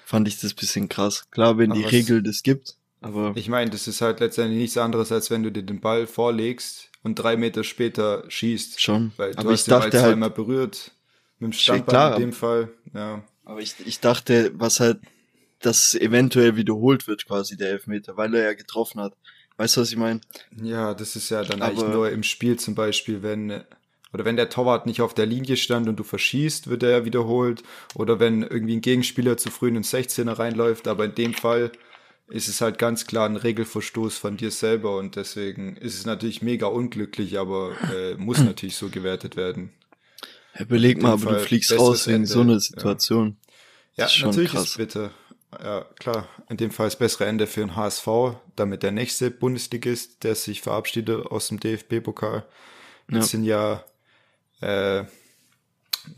fand 0.04 0.26
ich 0.26 0.40
das 0.40 0.52
bisschen 0.52 0.88
krass. 0.88 1.30
Klar, 1.30 1.58
wenn 1.58 1.70
aber 1.70 1.80
die 1.80 1.86
Regel 1.86 2.24
das 2.24 2.42
gibt, 2.42 2.76
aber. 3.04 3.32
Ich 3.36 3.48
meine, 3.48 3.70
das 3.70 3.86
ist 3.86 4.00
halt 4.00 4.20
letztendlich 4.20 4.58
nichts 4.58 4.76
anderes, 4.76 5.12
als 5.12 5.30
wenn 5.30 5.42
du 5.42 5.52
dir 5.52 5.62
den 5.62 5.80
Ball 5.80 6.06
vorlegst 6.06 6.90
und 7.02 7.16
drei 7.16 7.36
Meter 7.36 7.64
später 7.64 8.24
schießt. 8.28 8.80
Schon. 8.80 9.12
Weil 9.16 9.32
du 9.32 9.38
aber 9.38 9.52
hast 9.52 9.60
ich 9.60 9.64
den 9.64 9.70
dachte 9.70 9.90
Ball 9.90 10.00
halt 10.00 10.10
zweimal 10.10 10.28
halt, 10.28 10.36
berührt. 10.36 10.92
Mit 11.38 11.52
dem 11.52 11.52
Standbein 11.52 12.12
in 12.14 12.20
dem 12.20 12.32
Fall, 12.32 12.70
ja. 12.94 13.22
Aber 13.44 13.60
ich, 13.60 13.74
ich 13.84 14.00
dachte, 14.00 14.52
was 14.54 14.80
halt, 14.80 15.00
dass 15.60 15.94
eventuell 15.94 16.56
wiederholt 16.56 17.06
wird 17.06 17.26
quasi 17.26 17.56
der 17.56 17.70
Elfmeter, 17.70 18.16
weil 18.16 18.34
er 18.34 18.44
ja 18.44 18.54
getroffen 18.54 19.00
hat. 19.00 19.14
Weißt 19.56 19.76
du, 19.76 19.82
was 19.82 19.90
ich 19.90 19.96
meine? 19.96 20.20
Ja, 20.62 20.94
das 20.94 21.16
ist 21.16 21.30
ja 21.30 21.42
dann 21.42 21.62
Aber 21.62 21.70
eigentlich 21.72 21.88
nur 21.88 22.10
im 22.10 22.22
Spiel 22.22 22.58
zum 22.58 22.74
Beispiel, 22.74 23.22
wenn 23.22 23.64
oder 24.14 24.24
wenn 24.24 24.36
der 24.36 24.48
Torwart 24.48 24.86
nicht 24.86 25.00
auf 25.00 25.12
der 25.12 25.26
Linie 25.26 25.56
stand 25.56 25.88
und 25.88 25.96
du 25.96 26.04
verschießt, 26.04 26.68
wird 26.70 26.84
er 26.84 26.90
ja 26.90 27.04
wiederholt. 27.04 27.64
Oder 27.96 28.20
wenn 28.20 28.42
irgendwie 28.42 28.76
ein 28.76 28.80
Gegenspieler 28.80 29.36
zu 29.36 29.50
früh 29.50 29.66
in 29.66 29.74
den 29.74 29.82
16er 29.82 30.38
reinläuft. 30.38 30.86
Aber 30.86 31.04
in 31.04 31.16
dem 31.16 31.34
Fall 31.34 31.72
ist 32.28 32.48
es 32.48 32.60
halt 32.60 32.78
ganz 32.78 33.06
klar 33.06 33.28
ein 33.28 33.36
Regelverstoß 33.36 34.16
von 34.16 34.36
dir 34.36 34.50
selber 34.50 34.96
und 34.96 35.16
deswegen 35.16 35.76
ist 35.76 35.98
es 35.98 36.06
natürlich 36.06 36.42
mega 36.42 36.66
unglücklich, 36.66 37.38
aber 37.38 37.72
äh, 37.92 38.14
muss 38.14 38.38
natürlich 38.38 38.76
so 38.76 38.88
gewertet 38.88 39.36
werden. 39.36 39.72
Ja, 40.54 40.62
überleg 40.62 41.02
mal, 41.02 41.12
aber 41.12 41.22
Fall 41.22 41.34
du 41.34 41.40
fliegst 41.40 41.78
raus 41.78 42.06
in 42.06 42.26
so 42.26 42.40
eine 42.40 42.60
Situation. 42.60 43.36
Ja, 43.96 44.06
ja 44.06 44.26
natürlich 44.26 44.50
krass. 44.50 44.70
ist 44.70 44.76
bitte. 44.76 45.10
Ja, 45.62 45.82
klar. 45.98 46.28
In 46.48 46.56
dem 46.56 46.70
Fall 46.70 46.86
das 46.86 46.98
bessere 46.98 47.26
Ende 47.26 47.46
für 47.46 47.60
den 47.60 47.76
HSV, 47.76 48.08
damit 48.56 48.82
der 48.82 48.90
nächste 48.90 49.30
Bundesligist, 49.30 50.24
der 50.24 50.34
sich 50.34 50.62
verabschiedet 50.62 51.26
aus 51.26 51.48
dem 51.48 51.60
DFB-Pokal. 51.60 52.44
Das 53.08 53.16
ja. 53.16 53.22
sind 53.22 53.44
ja 53.44 53.84
äh, 54.60 55.04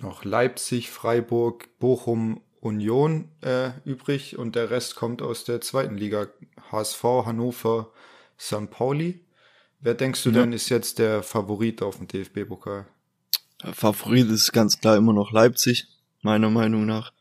noch 0.01 0.25
Leipzig, 0.25 0.91
Freiburg, 0.91 1.69
Bochum, 1.79 2.41
Union 2.67 3.29
äh, 3.43 3.71
übrig 3.85 4.37
und 4.37 4.57
der 4.57 4.71
Rest 4.71 4.97
kommt 4.97 5.23
aus 5.23 5.45
der 5.45 5.61
zweiten 5.61 5.97
Liga. 5.97 6.27
HSV, 6.71 7.03
Hannover, 7.25 7.93
St. 8.39 8.71
Pauli. 8.71 9.21
Wer 9.81 9.95
denkst 9.95 10.25
du 10.25 10.31
ja. 10.31 10.41
denn 10.41 10.53
ist 10.53 10.69
jetzt 10.69 10.99
der 10.99 11.23
Favorit 11.23 11.81
auf 11.81 11.99
dem 11.99 12.09
DFB-Pokal? 12.09 12.87
Favorit 13.73 14.29
ist 14.29 14.53
ganz 14.53 14.81
klar 14.81 14.97
immer 14.97 15.13
noch 15.13 15.31
Leipzig, 15.31 15.87
meiner 16.23 16.51
Meinung 16.51 16.87
nach. 16.87 17.13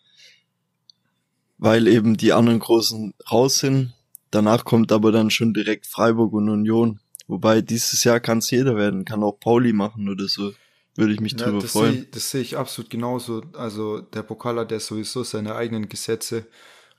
Weil 1.57 1.87
eben 1.87 2.17
die 2.17 2.33
anderen 2.33 2.59
Großen 2.59 3.13
raus 3.31 3.59
sind. 3.59 3.93
Danach 4.31 4.65
kommt 4.65 4.91
aber 4.91 5.11
dann 5.11 5.29
schon 5.29 5.53
direkt 5.53 5.85
Freiburg 5.85 6.33
und 6.33 6.49
Union. 6.49 6.99
Wobei 7.27 7.61
dieses 7.61 8.03
Jahr 8.03 8.19
kann 8.19 8.39
es 8.39 8.51
jeder 8.51 8.75
werden, 8.75 9.05
kann 9.05 9.23
auch 9.23 9.39
Pauli 9.39 9.73
machen 9.73 10.09
oder 10.09 10.27
so 10.27 10.51
würde 10.95 11.13
ich 11.13 11.19
mich 11.19 11.33
ja, 11.33 11.45
drüber 11.45 11.59
das 11.59 11.71
freuen. 11.71 11.93
Seh, 11.93 12.07
das 12.11 12.31
sehe 12.31 12.41
ich 12.41 12.57
absolut 12.57 12.89
genauso. 12.89 13.43
Also 13.53 13.99
der 13.99 14.23
Pokal 14.23 14.59
hat 14.59 14.71
ja 14.71 14.79
sowieso 14.79 15.23
seine 15.23 15.55
eigenen 15.55 15.89
Gesetze 15.89 16.45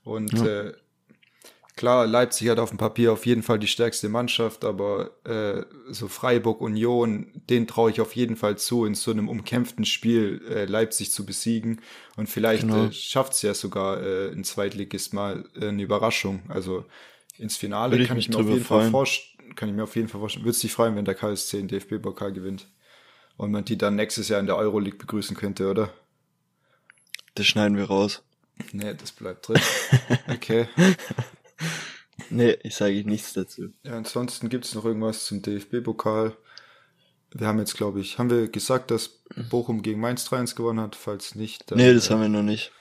und 0.03 0.31
ja. 0.33 0.45
äh, 0.45 0.73
klar, 1.75 2.05
Leipzig 2.05 2.49
hat 2.49 2.59
auf 2.59 2.69
dem 2.69 2.77
Papier 2.77 3.13
auf 3.13 3.25
jeden 3.25 3.43
Fall 3.43 3.59
die 3.59 3.67
stärkste 3.67 4.09
Mannschaft, 4.09 4.65
aber 4.65 5.11
äh, 5.23 5.63
so 5.89 6.07
Freiburg, 6.07 6.61
Union, 6.61 7.27
den 7.49 7.67
traue 7.67 7.91
ich 7.91 8.01
auf 8.01 8.15
jeden 8.15 8.35
Fall 8.35 8.57
zu, 8.57 8.85
in 8.85 8.95
so 8.95 9.11
einem 9.11 9.29
umkämpften 9.29 9.85
Spiel 9.85 10.41
äh, 10.49 10.65
Leipzig 10.65 11.11
zu 11.11 11.25
besiegen 11.25 11.81
und 12.17 12.29
vielleicht 12.29 12.63
genau. 12.63 12.85
äh, 12.85 12.91
schafft 12.91 13.33
es 13.33 13.41
ja 13.41 13.53
sogar 13.53 14.01
äh, 14.01 14.31
ein 14.31 14.43
Zweitligist 14.43 15.13
mal 15.13 15.45
äh, 15.59 15.69
eine 15.69 15.81
Überraschung. 15.81 16.41
Also 16.49 16.85
ins 17.37 17.55
Finale 17.55 18.03
kann 18.05 18.17
ich, 18.17 18.29
mir 18.29 18.37
auf 18.37 18.47
jeden 18.47 18.63
Fall 18.63 18.89
vorstellen. 18.89 19.55
Kann 19.55 19.69
ich 19.69 19.75
mir 19.75 19.83
auf 19.83 19.95
jeden 19.95 20.09
Fall 20.09 20.19
vorstellen. 20.19 20.43
Würde 20.43 20.55
es 20.55 20.59
dich 20.59 20.73
freuen, 20.73 20.95
wenn 20.95 21.05
der 21.05 21.15
KSC 21.15 21.57
den 21.57 21.67
DFB-Pokal 21.69 22.33
gewinnt? 22.33 22.67
Und 23.37 23.51
man 23.51 23.63
die 23.63 23.77
dann 23.77 23.95
nächstes 23.95 24.29
Jahr 24.29 24.39
in 24.39 24.47
der 24.47 24.57
Euroleague 24.57 24.97
begrüßen 24.97 25.37
könnte, 25.37 25.69
oder? 25.69 25.93
Das 27.35 27.45
schneiden 27.45 27.77
wir 27.77 27.85
raus. 27.85 28.23
Nee, 28.71 28.95
das 28.95 29.11
bleibt 29.11 29.47
drin. 29.47 29.61
Okay. 30.29 30.67
nee, 32.29 32.57
ich 32.63 32.75
sage 32.75 33.03
nichts 33.05 33.33
dazu. 33.33 33.69
Ja, 33.83 33.93
ansonsten 33.93 34.49
gibt 34.49 34.65
es 34.65 34.75
noch 34.75 34.85
irgendwas 34.85 35.25
zum 35.25 35.41
DFB-Pokal. 35.41 36.35
Wir 37.31 37.47
haben 37.47 37.59
jetzt, 37.59 37.75
glaube 37.75 37.99
ich, 37.99 38.17
haben 38.17 38.29
wir 38.29 38.47
gesagt, 38.47 38.89
dass 38.89 39.21
Bochum 39.49 39.81
gegen 39.81 39.99
Mainz 39.99 40.27
3-1 40.27 40.55
gewonnen 40.55 40.79
hat? 40.79 40.95
Falls 40.95 41.35
nicht. 41.35 41.69
Dann, 41.69 41.77
nee, 41.77 41.93
das 41.93 42.09
äh, 42.09 42.13
haben 42.13 42.21
wir 42.21 42.29
noch 42.29 42.43
nicht. 42.43 42.71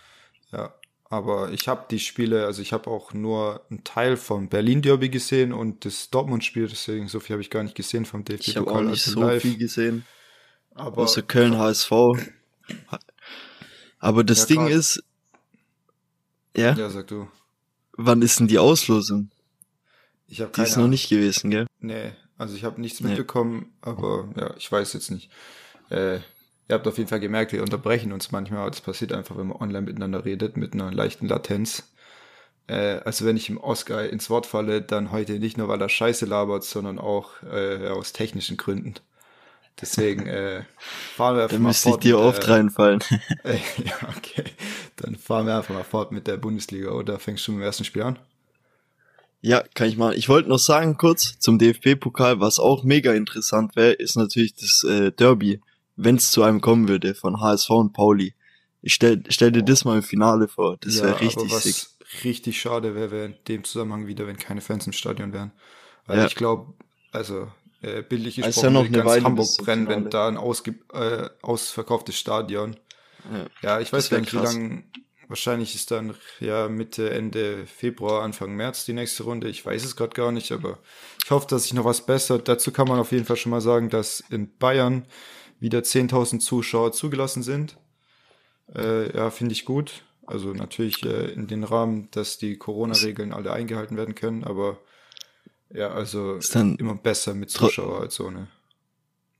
Ja, 0.52 0.74
aber 1.04 1.50
ich 1.52 1.68
habe 1.68 1.86
die 1.90 1.98
Spiele, 1.98 2.46
also 2.46 2.62
ich 2.62 2.72
habe 2.72 2.90
auch 2.90 3.12
nur 3.12 3.64
einen 3.70 3.84
Teil 3.84 4.16
vom 4.16 4.48
Berlin 4.48 4.82
Derby 4.82 5.08
gesehen 5.08 5.52
und 5.52 5.84
das 5.84 6.10
Dortmund 6.10 6.44
Spiel, 6.44 6.68
deswegen 6.68 7.08
so 7.08 7.20
viel 7.20 7.34
habe 7.34 7.42
ich 7.42 7.50
gar 7.50 7.62
nicht 7.62 7.74
gesehen 7.74 8.06
vom 8.06 8.24
DFB-Pokal. 8.24 8.50
Ich 8.50 8.56
habe 8.56 8.70
auch 8.70 8.80
nicht 8.80 9.06
also 9.06 9.10
so 9.12 9.20
live. 9.20 9.42
viel 9.42 9.58
gesehen. 9.58 10.04
Aber 10.76 11.02
Außer 11.02 11.22
Köln 11.22 11.58
HSV. 11.58 11.90
Aber 13.98 14.24
das 14.24 14.40
ja, 14.40 14.46
Ding 14.46 14.66
grad. 14.66 14.70
ist. 14.70 15.02
Ja? 16.54 16.74
Ja, 16.74 16.90
sag 16.90 17.06
du. 17.08 17.28
Wann 17.92 18.20
ist 18.22 18.38
denn 18.38 18.46
die 18.46 18.58
Auslosung? 18.58 19.30
Ich 20.28 20.40
habe 20.40 20.52
Die 20.54 20.60
ist 20.60 20.76
noch 20.76 20.88
nicht 20.88 21.08
gewesen, 21.08 21.50
gell? 21.50 21.66
Nee, 21.80 22.12
also 22.36 22.54
ich 22.56 22.64
habe 22.64 22.80
nichts 22.80 23.00
nee. 23.00 23.08
mitbekommen, 23.08 23.72
aber 23.80 24.28
ja, 24.36 24.54
ich 24.56 24.70
weiß 24.70 24.92
jetzt 24.92 25.10
nicht. 25.10 25.30
Äh, 25.88 26.16
ihr 26.16 26.22
habt 26.70 26.86
auf 26.86 26.98
jeden 26.98 27.08
Fall 27.08 27.20
gemerkt, 27.20 27.52
wir 27.52 27.62
unterbrechen 27.62 28.12
uns 28.12 28.32
manchmal, 28.32 28.68
das 28.70 28.80
passiert 28.80 29.12
einfach, 29.12 29.38
wenn 29.38 29.46
man 29.46 29.56
online 29.58 29.86
miteinander 29.86 30.24
redet, 30.24 30.56
mit 30.56 30.74
einer 30.74 30.92
leichten 30.92 31.28
Latenz. 31.28 31.84
Äh, 32.66 33.00
also 33.04 33.24
wenn 33.24 33.36
ich 33.36 33.48
im 33.48 33.58
Oscar 33.58 34.04
ins 34.08 34.28
Wort 34.28 34.46
falle, 34.46 34.82
dann 34.82 35.10
heute 35.12 35.38
nicht 35.38 35.56
nur, 35.56 35.68
weil 35.68 35.80
er 35.80 35.88
Scheiße 35.88 36.26
labert, 36.26 36.64
sondern 36.64 36.98
auch 36.98 37.42
äh, 37.44 37.88
aus 37.88 38.12
technischen 38.12 38.56
Gründen. 38.56 38.94
Deswegen 39.80 40.26
äh, 40.26 40.64
fahren 41.14 41.36
wir 41.36 41.42
einfach 41.44 41.54
Dann 41.54 41.62
mal 41.62 41.68
müsste 41.68 41.90
fort. 41.90 42.04
ich 42.04 42.10
dir 42.10 42.18
oft 42.18 42.48
reinfallen. 42.48 43.00
Äh, 43.44 43.58
ja, 43.84 43.94
okay. 44.16 44.44
Dann 44.96 45.16
fahren 45.16 45.46
wir 45.46 45.56
einfach 45.56 45.74
mal 45.74 45.84
fort 45.84 46.12
mit 46.12 46.26
der 46.26 46.36
Bundesliga, 46.36 46.90
oder 46.90 47.18
fängst 47.18 47.46
du 47.46 47.52
mit 47.52 47.60
dem 47.60 47.64
ersten 47.64 47.84
Spiel 47.84 48.02
an? 48.02 48.18
Ja, 49.42 49.62
kann 49.74 49.88
ich 49.88 49.96
mal. 49.96 50.16
Ich 50.16 50.28
wollte 50.28 50.48
noch 50.48 50.58
sagen 50.58 50.96
kurz 50.96 51.38
zum 51.38 51.58
DFB-Pokal, 51.58 52.40
was 52.40 52.58
auch 52.58 52.82
mega 52.82 53.12
interessant 53.12 53.76
wäre, 53.76 53.92
ist 53.92 54.16
natürlich 54.16 54.54
das 54.54 54.82
äh, 54.84 55.12
Derby, 55.12 55.60
wenn 55.94 56.16
es 56.16 56.30
zu 56.30 56.42
einem 56.42 56.60
kommen 56.60 56.88
würde 56.88 57.14
von 57.14 57.40
HSV 57.40 57.70
und 57.70 57.92
Pauli. 57.92 58.34
Ich 58.82 58.94
stell, 58.94 59.22
stell 59.28 59.52
dir 59.52 59.62
das 59.62 59.84
mal 59.84 59.96
im 59.96 60.02
Finale 60.02 60.48
vor. 60.48 60.78
Das 60.80 60.98
ja, 60.98 61.04
wäre 61.04 61.20
richtig 61.20 61.44
aber 61.44 61.56
was 61.56 61.62
sick. 61.62 61.86
Richtig 62.24 62.60
schade 62.60 62.94
wäre, 62.94 63.10
wäre 63.10 63.26
in 63.26 63.34
dem 63.48 63.64
Zusammenhang 63.64 64.06
wieder, 64.06 64.26
wenn 64.26 64.36
keine 64.36 64.60
Fans 64.60 64.86
im 64.86 64.92
Stadion 64.92 65.32
wären. 65.32 65.52
Weil 66.06 66.18
ja. 66.18 66.26
ich 66.26 66.34
glaube, 66.34 66.72
also 67.10 67.48
äh, 67.86 68.02
bildlich 68.02 68.36
gesprochen, 68.36 68.64
ja 68.64 68.70
noch 68.70 68.84
eine 68.84 68.90
ganz 68.90 69.06
Weile 69.06 69.24
Hamburg 69.24 69.48
brennen, 69.58 69.88
wenn 69.88 70.10
da 70.10 70.28
ein 70.28 70.36
ausge 70.36 70.74
äh, 70.92 71.28
ausverkauftes 71.42 72.16
Stadion. 72.18 72.76
Ja, 73.32 73.46
ja 73.62 73.80
ich 73.80 73.92
weiß 73.92 74.10
gar 74.10 74.20
nicht, 74.20 74.32
wie 74.32 74.38
lange. 74.38 74.84
Wahrscheinlich 75.28 75.74
ist 75.74 75.90
dann 75.90 76.14
ja 76.38 76.68
Mitte, 76.68 77.10
Ende 77.10 77.66
Februar, 77.66 78.22
Anfang 78.22 78.54
März 78.54 78.84
die 78.84 78.92
nächste 78.92 79.24
Runde. 79.24 79.48
Ich 79.48 79.66
weiß 79.66 79.84
es 79.84 79.96
gerade 79.96 80.14
gar 80.14 80.30
nicht, 80.30 80.52
aber 80.52 80.78
ich 81.24 81.30
hoffe, 81.30 81.48
dass 81.48 81.64
sich 81.64 81.74
noch 81.74 81.84
was 81.84 82.06
bessert. 82.06 82.46
Dazu 82.46 82.70
kann 82.70 82.86
man 82.86 83.00
auf 83.00 83.10
jeden 83.10 83.24
Fall 83.24 83.36
schon 83.36 83.50
mal 83.50 83.60
sagen, 83.60 83.90
dass 83.90 84.20
in 84.30 84.56
Bayern 84.56 85.04
wieder 85.58 85.80
10.000 85.80 86.38
Zuschauer 86.38 86.92
zugelassen 86.92 87.42
sind. 87.42 87.76
Äh, 88.72 89.16
ja, 89.16 89.30
finde 89.30 89.52
ich 89.52 89.64
gut. 89.64 90.04
Also 90.26 90.52
natürlich 90.52 91.04
äh, 91.04 91.32
in 91.32 91.48
den 91.48 91.64
Rahmen, 91.64 92.08
dass 92.12 92.38
die 92.38 92.56
Corona-Regeln 92.56 93.32
alle 93.32 93.52
eingehalten 93.52 93.96
werden 93.96 94.14
können, 94.14 94.44
aber 94.44 94.78
ja, 95.70 95.90
also 95.90 96.36
ist 96.36 96.54
dann 96.54 96.76
immer 96.76 96.94
besser 96.94 97.34
mit 97.34 97.50
Zuschauer 97.50 98.00
als 98.00 98.20
ohne. 98.20 98.48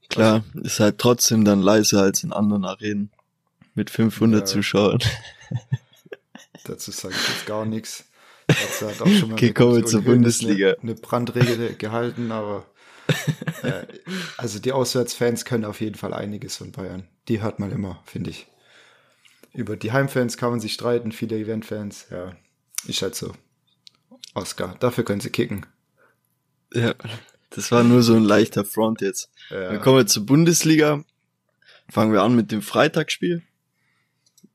Klar, 0.08 0.44
also, 0.54 0.66
ist 0.66 0.80
halt 0.80 0.98
trotzdem 0.98 1.44
dann 1.44 1.60
leiser 1.60 2.02
als 2.02 2.22
in 2.22 2.32
anderen 2.32 2.64
Arenen 2.64 3.10
mit 3.74 3.90
500 3.90 4.40
ja, 4.40 4.44
Zuschauern. 4.46 4.98
Dazu 6.64 6.90
sage 6.90 7.14
ich 7.14 7.28
jetzt 7.28 7.46
gar 7.46 7.64
nichts. 7.64 8.04
Dazu 8.46 8.88
hat 8.88 9.00
auch 9.02 9.08
schon 9.08 9.30
mal 9.30 9.34
okay, 9.34 9.52
kommen 9.52 9.76
wir 9.76 9.84
zur 9.84 10.02
Bundesliga. 10.02 10.70
Eine, 10.70 10.82
eine 10.82 10.94
Brandregel 10.94 11.74
gehalten, 11.74 12.30
aber 12.32 12.66
äh, 13.62 13.84
also 14.36 14.58
die 14.58 14.72
Auswärtsfans 14.72 15.44
können 15.44 15.64
auf 15.64 15.80
jeden 15.80 15.96
Fall 15.96 16.12
einiges 16.12 16.56
von 16.56 16.72
Bayern. 16.72 17.08
Die 17.28 17.42
hört 17.42 17.58
man 17.58 17.70
immer, 17.72 18.02
finde 18.04 18.30
ich. 18.30 18.46
Über 19.52 19.76
die 19.76 19.92
Heimfans 19.92 20.36
kann 20.36 20.50
man 20.50 20.60
sich 20.60 20.74
streiten, 20.74 21.12
viele 21.12 21.38
Eventfans, 21.38 22.06
ja, 22.10 22.36
ist 22.86 23.02
halt 23.02 23.14
so. 23.14 23.32
Oscar, 24.34 24.76
dafür 24.80 25.04
können 25.04 25.20
sie 25.20 25.30
kicken. 25.30 25.66
Ja, 26.72 26.94
das 27.50 27.70
war 27.72 27.84
nur 27.84 28.02
so 28.02 28.14
ein 28.14 28.24
leichter 28.24 28.64
Front 28.64 29.00
jetzt. 29.00 29.30
Ja. 29.50 29.72
Dann 29.72 29.80
kommen 29.80 29.98
wir 29.98 30.06
zur 30.06 30.26
Bundesliga. 30.26 31.04
Fangen 31.88 32.12
wir 32.12 32.22
an 32.22 32.34
mit 32.34 32.50
dem 32.50 32.62
Freitagsspiel, 32.62 33.42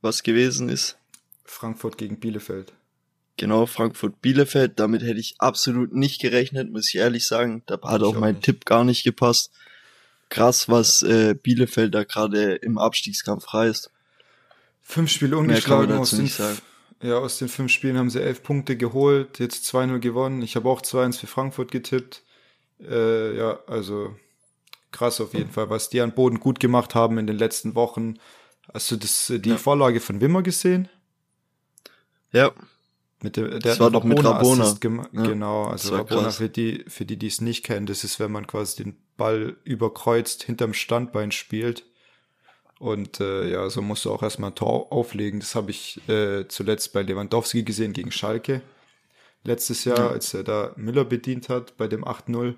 was 0.02 0.24
gewesen 0.24 0.70
ist. 0.70 0.98
Frankfurt 1.46 1.98
gegen 1.98 2.20
Bielefeld. 2.20 2.74
Genau, 3.38 3.66
Frankfurt-Bielefeld. 3.66 4.80
Damit 4.80 5.02
hätte 5.02 5.20
ich 5.20 5.36
absolut 5.40 5.94
nicht 5.94 6.22
gerechnet, 6.22 6.72
muss 6.72 6.90
ich 6.90 6.96
ehrlich 6.96 7.26
sagen. 7.26 7.64
Da 7.66 7.80
hat 7.82 8.02
ich 8.02 8.08
auch 8.08 8.16
mein 8.16 8.36
nicht. 8.36 8.46
Tipp 8.46 8.66
gar 8.66 8.84
nicht 8.84 9.04
gepasst. 9.04 9.52
Krass, 10.30 10.70
was 10.70 11.02
äh, 11.02 11.34
Bielefeld 11.34 11.96
da 11.96 12.04
gerade 12.04 12.56
im 12.56 12.78
Abstiegskampf 12.78 13.54
reißt. 13.54 13.90
Fünf 14.82 15.10
Spiele 15.10 15.38
ungeschlagen 15.38 15.98
aus 15.98 16.12
den, 16.12 16.30
ja, 17.02 17.18
aus 17.18 17.40
den 17.40 17.48
fünf 17.48 17.72
Spielen 17.72 17.98
haben 17.98 18.10
sie 18.10 18.22
elf 18.22 18.44
Punkte 18.44 18.78
geholt, 18.78 19.40
jetzt 19.40 19.66
2-0 19.74 20.00
gewonnen. 20.00 20.42
Ich 20.42 20.56
habe 20.56 20.70
auch 20.70 20.82
2-1 20.82 21.20
für 21.20 21.28
Frankfurt 21.28 21.72
getippt. 21.72 22.24
Äh, 22.80 23.36
ja, 23.38 23.60
also 23.68 24.16
krass 24.92 25.22
auf 25.22 25.34
jeden 25.34 25.50
Fall, 25.50 25.70
was 25.70 25.90
die 25.90 26.02
an 26.02 26.14
Boden 26.14 26.40
gut 26.40 26.60
gemacht 26.60 26.96
haben 26.96 27.18
in 27.18 27.28
den 27.28 27.38
letzten 27.38 27.76
Wochen. 27.76 28.16
Hast 28.74 28.92
du 28.92 28.98
das, 28.98 29.32
die 29.36 29.50
ja. 29.50 29.58
Vorlage 29.58 30.00
von 30.00 30.22
Wimmer 30.22 30.44
gesehen? 30.44 30.90
Ja. 32.32 32.52
Mit 33.24 33.38
dem, 33.38 33.50
der 33.50 33.60
das 33.60 33.80
war 33.80 33.92
doch 33.92 34.04
mit 34.04 34.24
Rabona. 34.24 34.76
Ja, 34.84 35.24
genau, 35.24 35.66
also 35.66 35.96
Rabona 35.96 36.24
krass. 36.24 36.38
für 36.38 36.50
die, 36.50 36.84
für 36.88 37.06
die, 37.06 37.18
die 37.18 37.28
es 37.28 37.40
nicht 37.40 37.64
kennen, 37.64 37.86
das 37.86 38.04
ist, 38.04 38.20
wenn 38.20 38.32
man 38.32 38.48
quasi 38.48 38.84
den 38.84 38.98
Ball 39.16 39.58
überkreuzt 39.64 40.44
hinterm 40.44 40.74
Standbein 40.74 41.32
spielt 41.32 41.86
und 42.82 43.20
äh, 43.20 43.48
ja, 43.48 43.70
so 43.70 43.84
musst 43.84 44.06
du 44.06 44.12
auch 44.12 44.24
erstmal 44.24 44.50
ein 44.50 44.56
Tor 44.56 44.92
auflegen. 44.92 45.40
Das 45.40 45.54
habe 45.54 45.70
ich 45.70 46.02
äh, 46.10 46.48
zuletzt 46.48 46.94
bei 46.94 47.04
Lewandowski 47.04 47.62
gesehen 47.62 47.94
gegen 47.94 48.12
Schalke. 48.12 48.62
letztes 49.44 49.86
Jahr, 49.86 50.00
ja. 50.00 50.10
als 50.10 50.34
er 50.34 50.44
da 50.44 50.74
Müller 50.78 51.06
bedient 51.06 51.48
hat 51.48 51.78
bei 51.78 51.88
dem 51.88 52.04
8-0. 52.04 52.56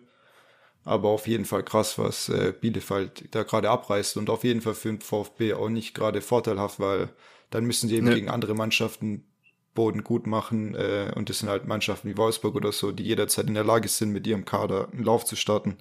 Aber 0.86 1.10
auf 1.10 1.28
jeden 1.28 1.44
Fall 1.44 1.64
krass, 1.64 1.98
was 1.98 2.30
äh, 2.30 2.54
Bielefeld 2.60 3.36
da 3.36 3.44
gerade 3.44 3.70
abreißt 3.70 4.16
und 4.16 4.30
auf 4.30 4.46
jeden 4.46 4.62
Fall 4.62 4.76
für 4.76 4.90
den 4.90 5.02
VfB 5.02 5.54
auch 5.54 5.70
nicht 5.70 5.94
gerade 5.94 6.22
vorteilhaft, 6.22 6.80
weil 6.80 7.10
dann 7.50 7.66
müssen 7.66 7.90
sie 7.90 7.98
eben 7.98 8.08
ja. 8.08 8.14
gegen 8.14 8.30
andere 8.30 8.54
Mannschaften 8.54 9.26
Boden 9.74 10.04
gut 10.06 10.26
machen 10.26 10.76
äh, 10.76 11.12
und 11.16 11.30
das 11.30 11.40
sind 11.40 11.50
halt 11.50 11.68
Mannschaften 11.68 12.10
wie 12.10 12.18
Wolfsburg 12.18 12.56
oder 12.56 12.72
so, 12.72 12.92
die 12.92 13.04
jederzeit 13.04 13.48
in 13.48 13.56
der 13.56 13.64
Lage 13.64 13.90
sind, 13.90 14.12
mit 14.12 14.26
ihrem 14.26 14.46
Kader 14.46 14.88
einen 14.92 15.04
Lauf 15.04 15.26
zu 15.26 15.36
starten. 15.36 15.78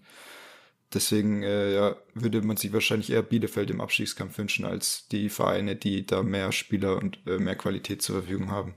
Deswegen 0.95 1.43
äh, 1.43 1.75
ja, 1.75 1.97
würde 2.15 2.43
man 2.43 2.57
sich 2.57 2.73
wahrscheinlich 2.73 3.11
eher 3.11 3.23
Bielefeld 3.23 3.71
im 3.71 3.81
Abstiegskampf 3.81 4.37
wünschen, 4.37 4.65
als 4.65 5.09
die 5.09 5.31
Vereine, 5.31 5.77
die 5.77 6.05
da 6.05 6.23
mehr 6.23 6.53
Spieler 6.53 6.99
und 6.99 7.19
äh, 7.27 7.39
mehr 7.39 7.57
Qualität 7.57 8.03
zur 8.03 8.17
Verfügung 8.17 8.51
haben. 8.51 8.75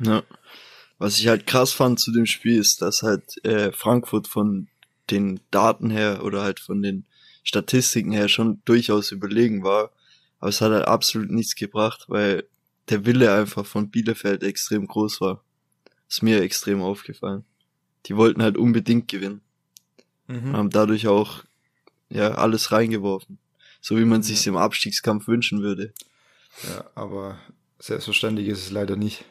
Ja. 0.00 0.22
Was 0.98 1.18
ich 1.18 1.28
halt 1.28 1.46
krass 1.46 1.72
fand 1.72 1.98
zu 2.00 2.12
dem 2.12 2.26
Spiel 2.26 2.58
ist, 2.58 2.82
dass 2.82 3.02
halt 3.02 3.44
äh, 3.44 3.72
Frankfurt 3.72 4.28
von 4.28 4.68
den 5.10 5.40
Daten 5.50 5.90
her 5.90 6.22
oder 6.24 6.42
halt 6.42 6.60
von 6.60 6.82
den 6.82 7.06
Statistiken 7.42 8.12
her 8.12 8.28
schon 8.28 8.62
durchaus 8.64 9.10
überlegen 9.10 9.64
war. 9.64 9.90
Aber 10.40 10.50
es 10.50 10.60
hat 10.60 10.72
halt 10.72 10.86
absolut 10.86 11.30
nichts 11.30 11.54
gebracht, 11.54 12.04
weil 12.08 12.44
der 12.90 13.06
Wille 13.06 13.32
einfach 13.32 13.64
von 13.64 13.90
Bielefeld 13.90 14.42
extrem 14.42 14.86
groß 14.86 15.20
war. 15.20 15.42
Ist 16.08 16.22
mir 16.22 16.42
extrem 16.42 16.82
aufgefallen. 16.82 17.44
Die 18.06 18.16
wollten 18.16 18.42
halt 18.42 18.58
unbedingt 18.58 19.08
gewinnen. 19.08 19.40
Mhm. 20.26 20.52
Haben 20.52 20.70
dadurch 20.70 21.06
auch 21.06 21.44
ja 22.14 22.34
alles 22.34 22.72
reingeworfen. 22.72 23.38
So 23.80 23.96
wie 23.98 24.04
man 24.04 24.22
ja. 24.22 24.28
sich 24.28 24.46
im 24.46 24.56
Abstiegskampf 24.56 25.28
wünschen 25.28 25.62
würde. 25.62 25.92
Ja, 26.68 26.84
aber 26.94 27.38
selbstverständlich 27.78 28.48
ist 28.48 28.60
es 28.60 28.70
leider 28.70 28.96
nicht. 28.96 29.24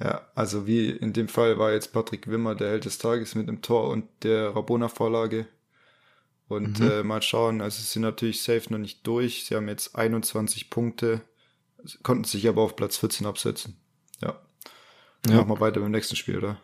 Ja, 0.00 0.26
also 0.34 0.66
wie 0.66 0.90
in 0.90 1.12
dem 1.12 1.28
Fall 1.28 1.58
war 1.58 1.72
jetzt 1.72 1.92
Patrick 1.92 2.28
Wimmer 2.28 2.56
der 2.56 2.70
Held 2.70 2.86
des 2.86 2.98
Tages 2.98 3.34
mit 3.34 3.48
einem 3.48 3.62
Tor 3.62 3.88
und 3.88 4.08
der 4.22 4.56
Rabona-Vorlage. 4.56 5.46
Und 6.48 6.80
mhm. 6.80 6.90
äh, 6.90 7.02
mal 7.02 7.22
schauen, 7.22 7.60
also 7.60 7.80
sie 7.80 7.86
sind 7.86 8.02
natürlich 8.02 8.42
safe 8.42 8.70
noch 8.70 8.78
nicht 8.78 9.06
durch. 9.06 9.46
Sie 9.46 9.54
haben 9.54 9.68
jetzt 9.68 9.94
21 9.94 10.70
Punkte, 10.70 11.20
konnten 12.02 12.24
sich 12.24 12.48
aber 12.48 12.62
auf 12.62 12.74
Platz 12.74 12.96
14 12.96 13.26
absetzen. 13.26 13.76
Ja. 14.20 14.40
ja. 15.28 15.36
Machen 15.36 15.48
wir 15.48 15.60
weiter 15.60 15.80
beim 15.80 15.92
nächsten 15.92 16.16
Spiel, 16.16 16.38
oder? 16.38 16.60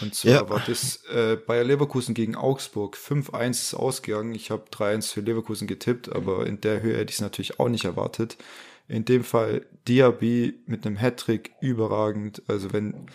Und 0.00 0.14
zwar 0.14 0.32
ja. 0.32 0.48
war 0.48 0.62
das 0.66 1.04
äh, 1.06 1.36
Bayer 1.36 1.64
Leverkusen 1.64 2.14
gegen 2.14 2.36
Augsburg. 2.36 2.96
5-1 2.96 3.50
ist 3.50 3.74
ausgegangen. 3.74 4.34
Ich 4.34 4.50
habe 4.50 4.64
3-1 4.70 5.12
für 5.12 5.20
Leverkusen 5.20 5.66
getippt, 5.66 6.10
aber 6.10 6.46
in 6.46 6.60
der 6.60 6.82
Höhe 6.82 6.96
hätte 6.96 7.10
ich 7.10 7.16
es 7.16 7.20
natürlich 7.20 7.60
auch 7.60 7.68
nicht 7.68 7.84
erwartet. 7.84 8.36
In 8.88 9.04
dem 9.04 9.24
Fall 9.24 9.66
Diaby 9.88 10.60
mit 10.66 10.86
einem 10.86 10.96
Hattrick 10.96 11.52
überragend. 11.60 12.42
Also 12.48 12.72
wenn, 12.72 13.06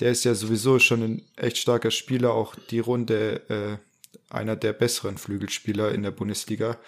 der 0.00 0.10
ist 0.12 0.24
ja 0.24 0.34
sowieso 0.34 0.78
schon 0.78 1.02
ein 1.02 1.22
echt 1.36 1.56
starker 1.56 1.90
Spieler, 1.90 2.32
auch 2.32 2.54
die 2.70 2.80
Runde 2.80 3.42
äh, 3.48 4.34
einer 4.34 4.56
der 4.56 4.72
besseren 4.72 5.18
Flügelspieler 5.18 5.92
in 5.92 6.02
der 6.02 6.10
Bundesliga. 6.10 6.78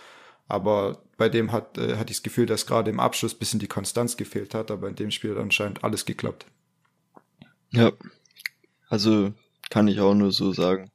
Aber 0.49 1.03
bei 1.17 1.29
dem 1.29 1.53
hat, 1.53 1.79
äh, 1.79 1.97
hatte 1.97 2.11
ich 2.11 2.19
das 2.19 2.23
Gefühl, 2.23 2.47
dass 2.47 2.67
gerade 2.67 2.91
im 2.91 3.01
Abschluss 3.01 3.35
bisschen 3.35 3.61
die 3.61 3.69
Konstanz 3.69 4.17
gefehlt 4.17 4.55
hat, 4.55 4.71
aber 4.71 4.89
in 4.89 4.97
dem 4.97 5.11
Spiel 5.11 5.31
hat 5.31 5.39
anscheinend 5.39 5.85
alles 5.85 6.05
geklappt. 6.05 6.47
Ja, 7.73 7.93
also 8.91 9.33
kann 9.71 9.89
ich 9.89 10.01
auch 10.01 10.15
nur 10.15 10.33
so 10.33 10.53
sagen. 10.53 10.91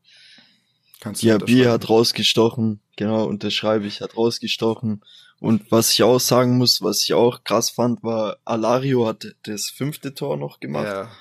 Kannst 1.00 1.24
du 1.24 1.28
Diaby 1.28 1.64
hat 1.64 1.90
rausgestochen, 1.90 2.82
genau, 2.96 3.26
unterschreibe 3.26 3.88
ich, 3.88 4.02
hat 4.02 4.16
rausgestochen. 4.16 5.04
Und 5.40 5.72
was 5.72 5.92
ich 5.92 6.04
auch 6.04 6.20
sagen 6.20 6.58
muss, 6.58 6.82
was 6.82 7.04
ich 7.04 7.14
auch 7.14 7.44
krass 7.44 7.70
fand, 7.70 8.04
war, 8.04 8.38
Alario 8.46 9.08
hat 9.08 9.36
das 9.44 9.70
fünfte 9.70 10.14
Tor 10.14 10.38
noch 10.38 10.60
gemacht. 10.60 10.86
Ja, 10.86 11.12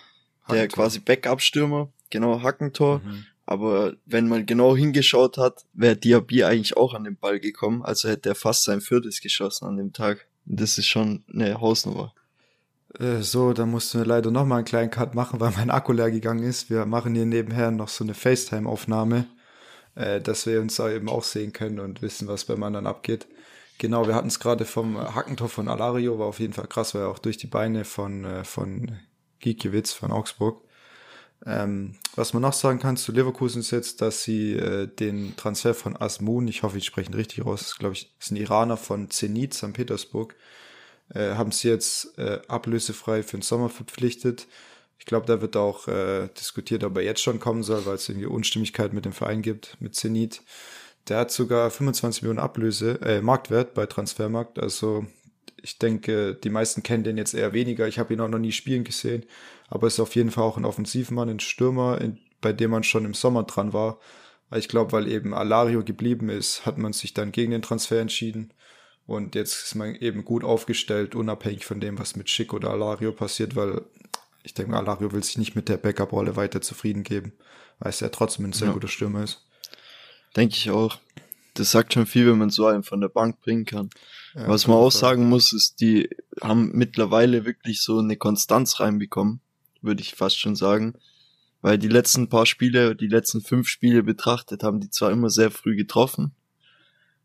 der 0.50 0.68
quasi 0.68 1.00
Backup-Stürmer, 1.00 1.92
genau, 2.10 2.42
Hackentor. 2.42 3.00
Mhm. 3.00 3.26
Aber 3.46 3.94
wenn 4.06 4.28
man 4.28 4.46
genau 4.46 4.74
hingeschaut 4.74 5.36
hat, 5.36 5.64
wäre 5.74 5.96
Diaby 5.96 6.44
eigentlich 6.44 6.76
auch 6.76 6.94
an 6.94 7.04
den 7.04 7.16
Ball 7.16 7.40
gekommen. 7.40 7.82
Also 7.82 8.08
hätte 8.08 8.30
er 8.30 8.34
fast 8.34 8.64
sein 8.64 8.80
viertes 8.80 9.20
geschossen 9.20 9.66
an 9.66 9.76
dem 9.76 9.92
Tag. 9.92 10.26
Das 10.46 10.78
ist 10.78 10.86
schon 10.86 11.24
eine 11.32 11.60
Hausnummer. 11.60 12.14
Äh, 12.98 13.22
so, 13.22 13.52
da 13.52 13.66
mussten 13.66 13.98
wir 13.98 14.06
leider 14.06 14.30
noch 14.30 14.46
mal 14.46 14.56
einen 14.56 14.64
kleinen 14.64 14.90
Cut 14.90 15.14
machen, 15.14 15.40
weil 15.40 15.52
mein 15.52 15.70
Akku 15.70 15.92
leer 15.92 16.10
gegangen 16.10 16.44
ist. 16.44 16.70
Wir 16.70 16.86
machen 16.86 17.14
hier 17.14 17.26
nebenher 17.26 17.70
noch 17.70 17.88
so 17.88 18.04
eine 18.04 18.14
FaceTime-Aufnahme, 18.14 19.26
äh, 19.94 20.20
dass 20.20 20.46
wir 20.46 20.60
uns 20.60 20.76
da 20.76 20.90
eben 20.90 21.08
auch 21.08 21.24
sehen 21.24 21.52
können 21.52 21.80
und 21.80 22.02
wissen, 22.02 22.28
was 22.28 22.44
beim 22.44 22.62
anderen 22.62 22.86
abgeht. 22.86 23.26
Genau, 23.78 24.06
wir 24.06 24.14
hatten 24.14 24.28
es 24.28 24.38
gerade 24.38 24.64
vom 24.64 24.96
Hackentor 25.14 25.48
von 25.48 25.68
Alario, 25.68 26.18
war 26.18 26.26
auf 26.26 26.38
jeden 26.38 26.52
Fall 26.52 26.68
krass, 26.68 26.94
war 26.94 27.02
ja 27.02 27.08
auch 27.08 27.18
durch 27.18 27.36
die 27.36 27.48
Beine 27.48 27.84
von, 27.84 28.24
äh, 28.24 28.44
von 28.44 28.92
Gikiewicz 29.40 29.92
von 29.92 30.12
Augsburg. 30.12 30.62
Ähm, 31.46 31.96
was 32.14 32.32
man 32.32 32.42
noch 32.42 32.52
sagen 32.54 32.78
kann 32.78 32.96
zu 32.96 33.12
Leverkusen 33.12 33.60
ist 33.60 33.70
jetzt, 33.72 34.00
dass 34.00 34.22
sie 34.22 34.52
äh, 34.52 34.86
den 34.86 35.36
Transfer 35.36 35.74
von 35.74 35.96
Asmun, 35.96 36.48
ich 36.48 36.62
hoffe, 36.62 36.78
ich 36.78 36.86
spreche 36.86 37.10
ihn 37.10 37.14
richtig 37.14 37.44
raus, 37.44 37.76
glaube 37.78 37.94
ich, 37.94 38.14
ist 38.18 38.30
ein 38.30 38.36
Iraner 38.36 38.76
von 38.76 39.10
Zenit, 39.10 39.52
St. 39.52 39.72
Petersburg, 39.72 40.36
äh, 41.12 41.34
haben 41.34 41.52
sie 41.52 41.68
jetzt 41.68 42.18
äh, 42.18 42.40
ablösefrei 42.48 43.22
für 43.22 43.36
den 43.36 43.42
Sommer 43.42 43.68
verpflichtet. 43.68 44.46
Ich 44.98 45.06
glaube, 45.06 45.26
da 45.26 45.40
wird 45.40 45.56
auch 45.56 45.88
äh, 45.88 46.28
diskutiert, 46.38 46.84
ob 46.84 46.96
er 46.96 47.02
jetzt 47.02 47.22
schon 47.22 47.40
kommen 47.40 47.62
soll, 47.62 47.84
weil 47.84 47.96
es 47.96 48.08
irgendwie 48.08 48.26
Unstimmigkeit 48.26 48.92
mit 48.92 49.04
dem 49.04 49.12
Verein 49.12 49.42
gibt, 49.42 49.76
mit 49.80 49.94
Zenit. 49.94 50.42
Der 51.08 51.18
hat 51.18 51.30
sogar 51.30 51.70
25 51.70 52.22
Millionen 52.22 52.38
Ablöse, 52.38 53.00
äh, 53.02 53.20
Marktwert 53.20 53.74
bei 53.74 53.86
Transfermarkt. 53.86 54.58
Also 54.58 55.04
ich 55.62 55.78
denke, 55.78 56.34
die 56.34 56.50
meisten 56.50 56.82
kennen 56.82 57.04
den 57.04 57.18
jetzt 57.18 57.34
eher 57.34 57.52
weniger. 57.52 57.86
Ich 57.88 57.98
habe 57.98 58.14
ihn 58.14 58.20
auch 58.20 58.28
noch 58.28 58.38
nie 58.38 58.52
spielen 58.52 58.84
gesehen, 58.84 59.24
aber 59.68 59.86
ist 59.86 60.00
auf 60.00 60.14
jeden 60.14 60.30
Fall 60.30 60.44
auch 60.44 60.56
ein 60.56 60.64
Offensivmann, 60.64 61.28
ein 61.28 61.40
Stürmer, 61.40 62.00
in, 62.00 62.18
bei 62.40 62.52
dem 62.52 62.70
man 62.70 62.84
schon 62.84 63.04
im 63.04 63.14
Sommer 63.14 63.42
dran 63.44 63.72
war. 63.72 63.98
Ich 64.54 64.68
glaube, 64.68 64.92
weil 64.92 65.08
eben 65.08 65.34
Alario 65.34 65.82
geblieben 65.82 66.28
ist, 66.28 66.64
hat 66.66 66.78
man 66.78 66.92
sich 66.92 67.14
dann 67.14 67.32
gegen 67.32 67.52
den 67.52 67.62
Transfer 67.62 68.00
entschieden. 68.00 68.52
Und 69.06 69.34
jetzt 69.34 69.64
ist 69.64 69.74
man 69.74 69.94
eben 69.96 70.24
gut 70.24 70.44
aufgestellt, 70.44 71.14
unabhängig 71.14 71.66
von 71.66 71.80
dem, 71.80 71.98
was 71.98 72.16
mit 72.16 72.30
Schick 72.30 72.54
oder 72.54 72.70
Alario 72.70 73.12
passiert, 73.12 73.54
weil 73.54 73.82
ich 74.42 74.54
denke, 74.54 74.76
Alario 74.76 75.12
will 75.12 75.22
sich 75.22 75.38
nicht 75.38 75.56
mit 75.56 75.68
der 75.68 75.76
Backup-Rolle 75.76 76.36
weiter 76.36 76.60
zufrieden 76.60 77.02
geben, 77.02 77.32
weil 77.78 77.90
es 77.90 78.00
ja 78.00 78.08
trotzdem 78.08 78.46
ein 78.46 78.52
sehr 78.52 78.68
ja. 78.68 78.74
guter 78.74 78.88
Stürmer 78.88 79.24
ist. 79.24 79.46
Denke 80.36 80.54
ich 80.56 80.70
auch. 80.70 80.98
Das 81.54 81.70
sagt 81.70 81.94
schon 81.94 82.06
viel, 82.06 82.26
wenn 82.26 82.38
man 82.38 82.50
so 82.50 82.66
einen 82.66 82.82
von 82.82 83.00
der 83.00 83.08
Bank 83.08 83.40
bringen 83.40 83.64
kann. 83.64 83.90
Ja, 84.34 84.48
was 84.48 84.66
man 84.66 84.76
auch 84.76 84.90
sagen 84.90 85.28
muss, 85.28 85.52
ist, 85.52 85.80
die 85.80 86.10
haben 86.40 86.72
mittlerweile 86.72 87.44
wirklich 87.44 87.80
so 87.80 87.98
eine 87.98 88.16
Konstanz 88.16 88.80
reinbekommen, 88.80 89.40
würde 89.80 90.02
ich 90.02 90.14
fast 90.14 90.38
schon 90.38 90.56
sagen. 90.56 90.94
Weil 91.62 91.78
die 91.78 91.88
letzten 91.88 92.28
paar 92.28 92.44
Spiele, 92.44 92.96
die 92.96 93.06
letzten 93.06 93.40
fünf 93.40 93.68
Spiele 93.68 94.02
betrachtet, 94.02 94.62
haben 94.62 94.80
die 94.80 94.90
zwar 94.90 95.12
immer 95.12 95.30
sehr 95.30 95.50
früh 95.50 95.76
getroffen, 95.76 96.34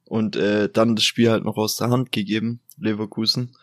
und 0.10 0.36
äh, 0.36 0.70
dann 0.70 0.96
das 0.96 1.06
Spiel 1.06 1.30
halt 1.30 1.46
noch 1.46 1.58
aus 1.58 1.78
der 1.78 1.90
Hand 1.90 2.12
gegeben, 2.12 2.60
Leverkusen. 2.78 3.56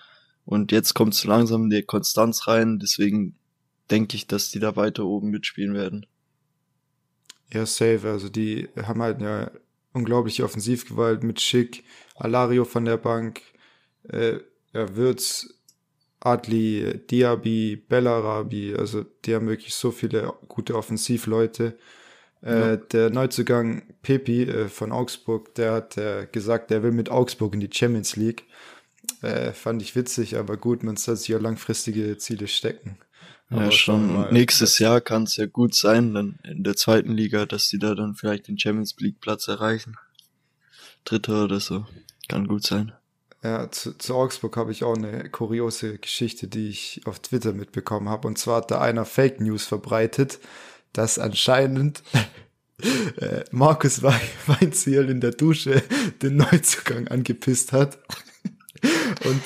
Und 0.44 0.70
jetzt 0.72 0.94
kommt 0.94 1.14
so 1.14 1.28
langsam 1.28 1.68
die 1.68 1.82
Konstanz 1.82 2.46
rein, 2.46 2.78
deswegen 2.78 3.37
denke 3.90 4.16
ich, 4.16 4.28
dass 4.28 4.50
die 4.50 4.61
da 4.61 4.76
weiter 4.76 5.04
oben 5.04 5.30
mitspielen 5.30 5.74
werden. 5.74 6.06
Ja, 7.52 7.66
safe. 7.66 8.09
Also 8.09 8.28
die 8.28 8.68
haben 8.80 9.02
halt 9.02 9.18
eine 9.18 9.52
unglaubliche 9.92 10.44
Offensivgewalt 10.44 11.24
mit 11.24 11.40
Schick, 11.40 11.85
Alario 12.14 12.64
von 12.64 12.85
der 12.85 12.96
Bank, 12.96 13.40
äh, 14.04 14.38
ja, 14.72 14.94
Würz, 14.94 15.48
Adli, 16.20 17.00
Diaby, 17.11 17.76
Bellarabi, 17.88 18.74
also 18.74 19.04
die 19.24 19.35
haben 19.35 19.48
wirklich 19.48 19.74
so 19.74 19.90
viele 19.90 20.32
gute 20.48 20.76
Offensivleute. 20.76 21.78
Äh, 22.46 22.78
Der 22.92 23.11
Neuzugang 23.11 23.82
Pepi 24.02 24.44
äh, 24.44 24.68
von 24.68 24.92
Augsburg, 24.92 25.54
der 25.56 25.72
hat 25.72 25.96
äh, 25.96 26.26
gesagt, 26.30 26.70
der 26.70 26.82
will 26.82 26.92
mit 26.92 27.11
Augsburg 27.11 27.54
in 27.54 27.61
die 27.61 27.70
Champions 27.72 28.16
League. 28.16 28.44
Äh, 29.22 29.52
fand 29.52 29.82
ich 29.82 29.96
witzig, 29.96 30.37
aber 30.37 30.56
gut, 30.56 30.82
man 30.82 30.96
soll 30.96 31.16
sich 31.16 31.28
ja 31.28 31.38
langfristige 31.38 32.18
Ziele 32.18 32.48
stecken. 32.48 32.98
Aber 33.50 33.64
ja, 33.64 33.70
schon. 33.70 34.12
Mal, 34.12 34.32
nächstes 34.32 34.78
Jahr 34.78 35.00
kann 35.00 35.24
es 35.24 35.37
ja 35.37 35.46
gut 35.46 35.74
sein, 35.74 36.14
dann 36.14 36.38
in 36.44 36.64
der 36.64 36.76
zweiten 36.76 37.12
Liga, 37.12 37.46
dass 37.46 37.68
die 37.68 37.78
da 37.78 37.94
dann 37.94 38.14
vielleicht 38.14 38.48
den 38.48 38.59
Champions 38.59 38.94
League 38.98 39.20
Platz 39.20 39.48
erreichen. 39.48 39.96
Dritter 41.04 41.44
oder 41.44 41.61
so. 41.61 41.87
Kann 42.28 42.48
gut 42.48 42.64
sein. 42.64 42.92
Ja, 43.42 43.70
zu, 43.70 43.96
zu 43.96 44.14
Augsburg 44.14 44.56
habe 44.56 44.72
ich 44.72 44.82
auch 44.82 44.96
eine 44.96 45.30
kuriose 45.30 45.98
Geschichte, 45.98 46.48
die 46.48 46.68
ich 46.68 47.02
auf 47.04 47.20
Twitter 47.20 47.52
mitbekommen 47.52 48.09
habe. 48.09 48.26
Und 48.26 48.38
zwar 48.38 48.56
hat 48.56 48.70
da 48.72 48.80
einer 48.80 49.04
Fake 49.04 49.40
News 49.40 49.64
verbreitet, 49.64 50.40
dass 50.92 51.18
anscheinend 51.18 52.03
äh, 53.18 53.44
Markus 53.51 54.03
Weinziel 54.03 55.09
in 55.09 55.20
der 55.20 55.33
Dusche 55.33 55.83
den 56.22 56.37
Neuzugang 56.37 57.09
angepisst 57.09 57.72
hat. 57.72 57.99
Und 59.25 59.42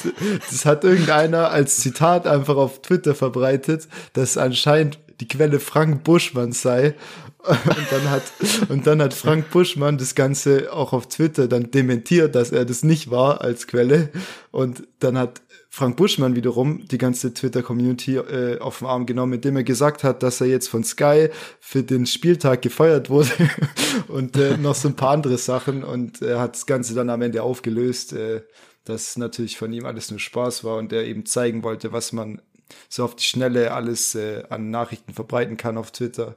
das 0.51 0.65
hat 0.65 0.85
irgendeiner 0.85 1.51
als 1.51 1.79
Zitat 1.79 2.27
einfach 2.27 2.57
auf 2.57 2.83
Twitter 2.83 3.15
verbreitet, 3.15 3.89
dass 4.13 4.37
anscheinend 4.37 4.99
die 5.21 5.29
Quelle 5.29 5.61
Frank 5.61 6.03
Buschmann 6.05 6.53
sei. 6.53 6.95
Und 7.43 7.87
dann 7.91 8.11
hat, 8.11 8.23
und 8.69 8.87
dann 8.87 9.01
hat 9.01 9.15
Frank 9.15 9.51
Buschmann 9.51 9.97
das 9.97 10.15
Ganze 10.15 10.71
auch 10.75 10.93
auf 10.93 11.09
Twitter 11.09 11.49
dann 11.49 11.71
dementiert, 11.71 12.35
dass 12.35 12.53
er 12.53 12.67
das 12.67 12.83
nicht 12.83 13.11
war 13.11 13.41
als 13.41 13.67
Quelle. 13.67 14.11
Und 14.51 14.87
dann 14.99 15.17
hat 15.17 15.41
Frank 15.73 15.97
Buschmann 15.97 16.35
wiederum 16.35 16.85
die 16.89 16.99
ganze 16.99 17.33
Twitter-Community 17.33 18.17
äh, 18.17 18.59
auf 18.59 18.81
den 18.81 18.89
Arm 18.89 19.07
genommen, 19.07 19.35
indem 19.35 19.55
er 19.55 19.63
gesagt 19.63 20.03
hat, 20.03 20.25
dass 20.25 20.41
er 20.41 20.49
jetzt 20.49 20.69
von 20.69 20.83
Sky 20.83 21.29
für 21.61 21.85
den 21.85 22.07
Spieltag 22.07 22.63
gefeuert 22.63 23.09
wurde 23.09 23.31
und 24.09 24.37
äh, 24.37 24.57
noch 24.57 24.75
so 24.75 24.89
ein 24.89 24.97
paar 24.97 25.11
andere 25.11 25.39
Sachen. 25.39 25.85
Und 25.85 26.23
er 26.23 26.41
hat 26.41 26.57
das 26.57 26.67
Ganze 26.67 26.95
dann 26.95 27.09
am 27.09 27.23
Ende 27.23 27.45
aufgelöst, 27.45 28.13
äh, 28.15 28.43
dass 28.85 29.17
natürlich 29.17 29.59
von 29.59 29.73
ihm 29.73 29.87
alles 29.87 30.11
nur 30.11 30.19
Spaß 30.19 30.65
war 30.65 30.77
und 30.77 30.93
er 30.93 31.05
eben 31.05 31.25
zeigen 31.25 31.63
wollte, 31.63 31.93
was 31.93 32.11
man 32.11 32.43
so 32.89 33.05
auf 33.05 33.15
die 33.15 33.25
Schnelle 33.25 33.73
alles 33.73 34.17
äh, 34.17 34.43
an 34.51 34.71
Nachrichten 34.71 35.15
verbreiten 35.15 35.57
kann 35.57 35.79
auf 35.79 35.93
Twitter. 35.93 36.35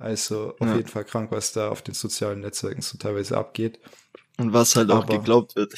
Also 0.00 0.56
auf 0.58 0.66
ja. 0.66 0.74
jeden 0.74 0.88
Fall 0.88 1.04
krank, 1.04 1.30
was 1.30 1.52
da 1.52 1.68
auf 1.68 1.82
den 1.82 1.94
sozialen 1.94 2.40
Netzwerken 2.40 2.82
so 2.82 2.98
teilweise 2.98 3.38
abgeht. 3.38 3.78
Und 4.36 4.52
was 4.52 4.74
halt 4.74 4.90
Aber, 4.90 5.04
auch 5.04 5.06
geglaubt 5.06 5.54
wird. 5.54 5.74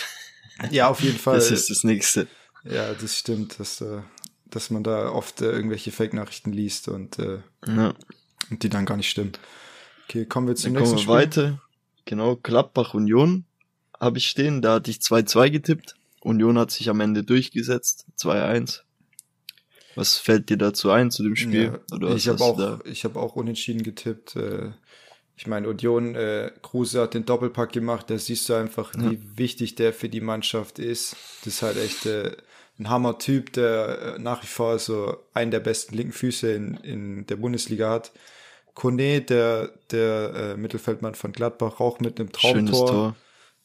Ja, 0.70 0.88
auf 0.88 1.00
jeden 1.00 1.18
Fall. 1.18 1.34
Das 1.34 1.50
ist 1.50 1.68
das 1.68 1.84
Nächste. 1.84 2.26
Ja, 2.70 2.92
das 2.94 3.16
stimmt, 3.18 3.58
dass, 3.60 3.80
äh, 3.80 4.00
dass 4.46 4.70
man 4.70 4.82
da 4.82 5.10
oft 5.10 5.40
äh, 5.40 5.50
irgendwelche 5.50 5.92
Fake-Nachrichten 5.92 6.52
liest 6.52 6.88
und, 6.88 7.18
äh, 7.18 7.40
ja. 7.66 7.94
und 8.50 8.62
die 8.62 8.68
dann 8.68 8.86
gar 8.86 8.96
nicht 8.96 9.10
stimmen. 9.10 9.32
Okay, 10.08 10.26
kommen 10.26 10.48
wir 10.48 10.54
zum 10.54 10.74
dann 10.74 10.82
nächsten 10.82 10.96
kommen 10.96 11.08
wir 11.08 11.30
Spiel. 11.30 11.42
weiter. 11.44 11.62
Genau, 12.04 12.36
Gladbach 12.36 12.94
Union 12.94 13.44
habe 13.98 14.18
ich 14.18 14.28
stehen. 14.28 14.62
Da 14.62 14.74
hatte 14.74 14.90
ich 14.90 14.98
2-2 14.98 15.50
getippt. 15.50 15.94
Union 16.20 16.58
hat 16.58 16.70
sich 16.70 16.88
am 16.88 17.00
Ende 17.00 17.24
durchgesetzt. 17.24 18.06
2-1. 18.18 18.82
Was 19.96 20.18
fällt 20.18 20.50
dir 20.50 20.58
dazu 20.58 20.90
ein 20.90 21.10
zu 21.10 21.22
dem 21.22 21.36
Spiel? 21.36 21.80
Ja, 21.90 22.14
ich 22.14 22.28
habe 22.28 22.44
auch, 22.44 22.84
ich 22.84 23.04
habe 23.04 23.18
auch 23.18 23.34
unentschieden 23.34 23.82
getippt. 23.82 24.36
Ich 25.38 25.46
meine, 25.46 25.68
Union, 25.68 26.14
äh, 26.14 26.50
Kruse 26.62 27.02
hat 27.02 27.14
den 27.14 27.26
Doppelpack 27.26 27.70
gemacht. 27.70 28.08
Da 28.08 28.16
siehst 28.16 28.48
du 28.48 28.54
einfach, 28.54 28.94
ja. 28.94 29.10
wie 29.10 29.20
wichtig 29.36 29.74
der 29.74 29.92
für 29.92 30.08
die 30.08 30.22
Mannschaft 30.22 30.78
ist. 30.78 31.14
Das 31.44 31.54
ist 31.54 31.62
halt 31.62 31.76
echt 31.76 32.06
äh, 32.06 32.36
ein 32.78 32.90
Hammer-Typ, 32.90 33.52
der 33.52 34.16
äh, 34.16 34.18
nach 34.18 34.42
wie 34.42 34.48
vor 34.48 34.78
so 34.78 35.16
einen 35.32 35.50
der 35.50 35.60
besten 35.60 35.96
linken 35.96 36.12
Füße 36.12 36.52
in, 36.52 36.76
in 36.78 37.26
der 37.26 37.36
Bundesliga 37.36 37.90
hat. 37.90 38.12
Kone, 38.74 39.22
der, 39.22 39.70
der 39.90 40.34
äh, 40.34 40.56
Mittelfeldmann 40.56 41.14
von 41.14 41.32
Gladbach, 41.32 41.80
auch 41.80 42.00
mit 42.00 42.20
einem 42.20 42.32
Traumtor. 42.32 42.54
Schönes 42.54 42.78
Tor. 42.78 43.16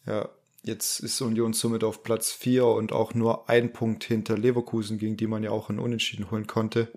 Ja, 0.05 0.29
Jetzt 0.63 0.99
ist 0.99 1.21
Union 1.21 1.53
somit 1.53 1.83
auf 1.83 2.03
Platz 2.03 2.31
4 2.31 2.65
und 2.65 2.91
auch 2.91 3.15
nur 3.15 3.49
ein 3.49 3.73
Punkt 3.73 4.03
hinter 4.03 4.37
Leverkusen, 4.37 4.99
gegen 4.99 5.17
die 5.17 5.25
man 5.25 5.41
ja 5.41 5.49
auch 5.49 5.69
einen 5.69 5.79
Unentschieden 5.79 6.29
holen 6.29 6.45
konnte. 6.45 6.87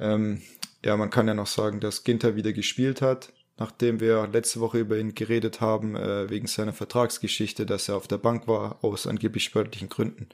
Ähm, 0.00 0.42
ja, 0.84 0.96
man 0.96 1.10
kann 1.10 1.28
ja 1.28 1.34
noch 1.34 1.46
sagen, 1.46 1.78
dass 1.78 2.02
Ginter 2.02 2.34
wieder 2.34 2.52
gespielt 2.52 3.00
hat, 3.00 3.32
nachdem 3.56 4.00
wir 4.00 4.26
letzte 4.26 4.58
Woche 4.58 4.80
über 4.80 4.98
ihn 4.98 5.14
geredet 5.14 5.60
haben, 5.60 5.94
äh, 5.94 6.28
wegen 6.28 6.48
seiner 6.48 6.72
Vertragsgeschichte, 6.72 7.66
dass 7.66 7.88
er 7.88 7.96
auf 7.96 8.08
der 8.08 8.18
Bank 8.18 8.48
war, 8.48 8.82
aus 8.82 9.06
angeblich 9.06 9.44
sportlichen 9.44 9.88
Gründen. 9.88 10.28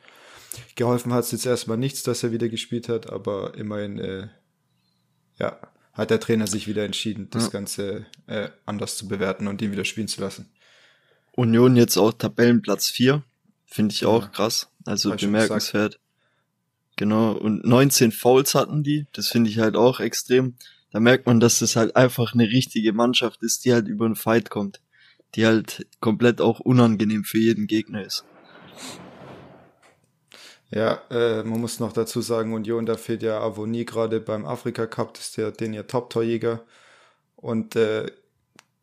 Geholfen 0.74 1.12
hat 1.12 1.24
es 1.24 1.32
jetzt 1.32 1.46
erstmal 1.46 1.76
nichts, 1.76 2.02
dass 2.02 2.22
er 2.22 2.32
wieder 2.32 2.48
gespielt 2.48 2.88
hat, 2.88 3.10
aber 3.10 3.54
immerhin, 3.56 3.98
äh, 3.98 4.28
ja, 5.38 5.58
hat 5.92 6.10
der 6.10 6.20
Trainer 6.20 6.46
sich 6.46 6.68
wieder 6.68 6.84
entschieden, 6.84 7.28
das 7.30 7.44
ja. 7.44 7.50
Ganze 7.50 8.06
äh, 8.26 8.50
anders 8.66 8.96
zu 8.96 9.08
bewerten 9.08 9.48
und 9.48 9.60
ihn 9.60 9.72
wieder 9.72 9.84
spielen 9.84 10.08
zu 10.08 10.20
lassen. 10.20 10.48
Union 11.32 11.76
jetzt 11.76 11.96
auch 11.96 12.12
Tabellenplatz 12.12 12.88
4. 12.88 13.22
Finde 13.66 13.94
ich 13.94 14.06
auch 14.06 14.22
ja. 14.22 14.28
krass. 14.28 14.70
Also 14.84 15.14
bemerkenswert. 15.14 16.00
Genau. 16.96 17.32
Und 17.32 17.64
19 17.64 18.12
Fouls 18.12 18.54
hatten 18.54 18.82
die. 18.82 19.06
Das 19.12 19.28
finde 19.28 19.50
ich 19.50 19.58
halt 19.58 19.76
auch 19.76 20.00
extrem. 20.00 20.56
Da 20.90 21.00
merkt 21.00 21.26
man, 21.26 21.38
dass 21.38 21.58
das 21.58 21.76
halt 21.76 21.94
einfach 21.94 22.32
eine 22.32 22.48
richtige 22.48 22.92
Mannschaft 22.92 23.42
ist, 23.42 23.64
die 23.64 23.72
halt 23.72 23.86
über 23.86 24.06
einen 24.06 24.16
Fight 24.16 24.50
kommt. 24.50 24.80
Die 25.34 25.46
halt 25.46 25.86
komplett 26.00 26.40
auch 26.40 26.60
unangenehm 26.60 27.24
für 27.24 27.38
jeden 27.38 27.66
Gegner 27.66 28.04
ist. 28.04 28.24
Ja, 30.70 31.00
äh, 31.10 31.42
man 31.44 31.60
muss 31.60 31.80
noch 31.80 31.92
dazu 31.92 32.20
sagen, 32.20 32.52
Union, 32.52 32.84
da 32.84 32.96
fehlt 32.96 33.22
ja 33.22 33.40
Avonie 33.40 33.86
gerade 33.86 34.20
beim 34.20 34.44
Afrika 34.44 34.86
Cup, 34.86 35.14
das 35.14 35.28
ist 35.28 35.36
der, 35.38 35.50
den 35.50 35.72
ihr 35.72 35.86
Top-Torjäger. 35.86 36.62
Und 37.36 37.74
äh, 37.76 38.10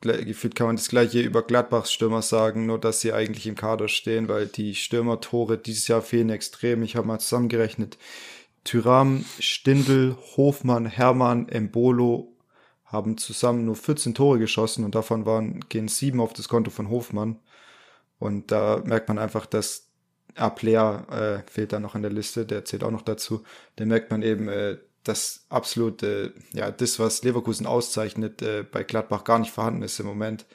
gefühlt 0.01 0.55
kann 0.55 0.67
man 0.67 0.75
das 0.77 0.89
gleiche 0.89 1.21
über 1.21 1.43
Gladbachs 1.43 1.91
Stürmer 1.91 2.21
sagen, 2.21 2.65
nur 2.65 2.79
dass 2.79 3.01
sie 3.01 3.13
eigentlich 3.13 3.47
im 3.47 3.55
Kader 3.55 3.87
stehen, 3.87 4.27
weil 4.29 4.47
die 4.47 4.75
Stürmertore 4.75 5.57
dieses 5.57 5.87
Jahr 5.87 6.01
fehlen 6.01 6.29
extrem. 6.29 6.83
Ich 6.83 6.95
habe 6.95 7.07
mal 7.07 7.19
zusammengerechnet. 7.19 7.97
Tyram, 8.63 9.25
Stindl, 9.39 10.17
Hofmann, 10.37 10.87
Hermann, 10.87 11.49
Embolo 11.49 12.33
haben 12.85 13.17
zusammen 13.17 13.65
nur 13.65 13.75
14 13.75 14.15
Tore 14.15 14.39
geschossen 14.39 14.85
und 14.85 14.95
davon 14.95 15.25
waren, 15.25 15.59
gehen 15.69 15.87
sieben 15.87 16.19
auf 16.19 16.33
das 16.33 16.47
Konto 16.47 16.71
von 16.71 16.89
Hofmann. 16.89 17.39
Und 18.17 18.51
da 18.51 18.81
merkt 18.85 19.07
man 19.07 19.19
einfach, 19.19 19.45
dass 19.45 19.89
Aplea 20.35 21.41
äh, 21.45 21.49
fehlt 21.49 21.73
da 21.73 21.79
noch 21.79 21.95
in 21.95 22.01
der 22.01 22.11
Liste, 22.11 22.45
der 22.45 22.65
zählt 22.65 22.83
auch 22.83 22.91
noch 22.91 23.01
dazu. 23.01 23.43
Da 23.77 23.85
merkt 23.85 24.11
man 24.11 24.21
eben, 24.21 24.47
äh, 24.47 24.77
das 25.03 25.45
absolute, 25.49 26.33
ja, 26.53 26.71
das, 26.71 26.99
was 26.99 27.23
Leverkusen 27.23 27.67
auszeichnet, 27.67 28.41
äh, 28.41 28.63
bei 28.63 28.83
Gladbach 28.83 29.23
gar 29.23 29.39
nicht 29.39 29.51
vorhanden 29.51 29.83
ist 29.83 29.99
im 29.99 30.07
Moment. 30.07 30.45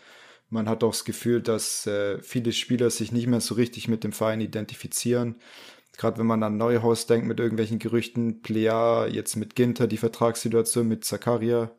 Man 0.50 0.68
hat 0.68 0.82
auch 0.82 0.90
das 0.90 1.04
Gefühl, 1.04 1.40
dass 1.40 1.86
äh, 1.86 2.20
viele 2.22 2.52
Spieler 2.52 2.90
sich 2.90 3.12
nicht 3.12 3.28
mehr 3.28 3.40
so 3.40 3.54
richtig 3.54 3.86
mit 3.86 4.02
dem 4.02 4.12
Verein 4.12 4.40
identifizieren. 4.40 5.36
Gerade 5.96 6.18
wenn 6.18 6.26
man 6.26 6.42
an 6.42 6.56
Neuhaus 6.56 7.06
denkt 7.06 7.26
mit 7.26 7.38
irgendwelchen 7.38 7.78
Gerüchten, 7.78 8.42
Plea, 8.42 9.06
jetzt 9.06 9.36
mit 9.36 9.54
Ginter, 9.54 9.86
die 9.86 9.96
Vertragssituation 9.96 10.88
mit 10.88 11.04
Zakaria. 11.04 11.70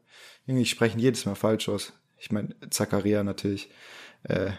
Irgendwie 0.45 0.65
sprechen 0.65 0.99
jedes 0.99 1.25
Mal 1.25 1.35
falsch 1.35 1.67
aus. 1.67 1.93
Ich 2.17 2.31
meine, 2.31 2.55
Zakaria 2.69 3.23
natürlich. 3.23 3.69
Äh, 4.23 4.51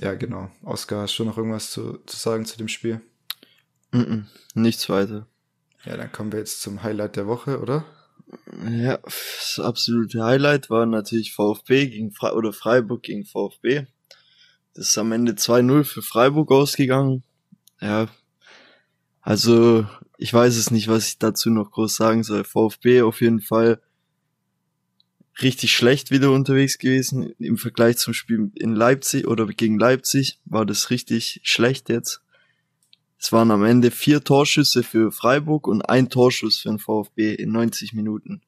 ja, 0.00 0.14
genau. 0.14 0.50
Oskar, 0.62 1.02
hast 1.02 1.18
du 1.18 1.24
noch 1.24 1.36
irgendwas 1.36 1.70
zu, 1.70 1.98
zu 2.06 2.16
sagen 2.16 2.44
zu 2.44 2.56
dem 2.58 2.68
Spiel? 2.68 3.00
Mm 3.92 4.00
-mm, 4.00 4.24
nichts 4.54 4.88
weiter. 4.88 5.26
Ja, 5.84 5.96
dann 5.96 6.10
kommen 6.10 6.32
wir 6.32 6.40
jetzt 6.40 6.62
zum 6.62 6.82
Highlight 6.82 7.16
der 7.16 7.26
Woche, 7.26 7.60
oder? 7.60 7.84
Ja, 8.68 8.98
das 8.98 9.60
absolute 9.62 10.24
Highlight 10.24 10.68
war 10.68 10.84
natürlich 10.84 11.32
VfB 11.32 11.86
gegen 11.86 12.12
Fre 12.12 12.34
oder 12.34 12.52
Freiburg 12.52 13.02
gegen 13.02 13.24
VfB. 13.24 13.86
Das 14.74 14.88
ist 14.88 14.98
am 14.98 15.12
Ende 15.12 15.32
2-0 15.32 15.84
für 15.84 16.02
Freiburg 16.02 16.50
ausgegangen. 16.50 17.22
Ja, 17.80 18.08
also 19.20 19.86
ich 20.18 20.32
weiß 20.32 20.56
es 20.56 20.70
nicht, 20.70 20.88
was 20.88 21.08
ich 21.08 21.18
dazu 21.18 21.50
noch 21.50 21.70
groß 21.70 21.94
sagen 21.94 22.24
soll. 22.24 22.44
VfB 22.44 23.02
auf 23.02 23.20
jeden 23.20 23.40
Fall 23.40 23.80
richtig 25.42 25.74
schlecht 25.74 26.10
wieder 26.10 26.30
unterwegs 26.32 26.78
gewesen 26.78 27.32
im 27.38 27.58
Vergleich 27.58 27.98
zum 27.98 28.14
Spiel 28.14 28.50
in 28.54 28.74
Leipzig 28.74 29.26
oder 29.26 29.46
gegen 29.46 29.78
Leipzig 29.78 30.38
war 30.44 30.64
das 30.64 30.90
richtig 30.90 31.40
schlecht 31.42 31.88
jetzt. 31.88 32.22
Es 33.18 33.32
waren 33.32 33.50
am 33.50 33.64
Ende 33.64 33.90
vier 33.90 34.22
Torschüsse 34.22 34.82
für 34.82 35.10
Freiburg 35.10 35.66
und 35.66 35.82
ein 35.82 36.10
Torschuss 36.10 36.58
für 36.58 36.68
den 36.68 36.78
VfB 36.78 37.34
in 37.34 37.50
90 37.52 37.92
Minuten. 37.92 38.42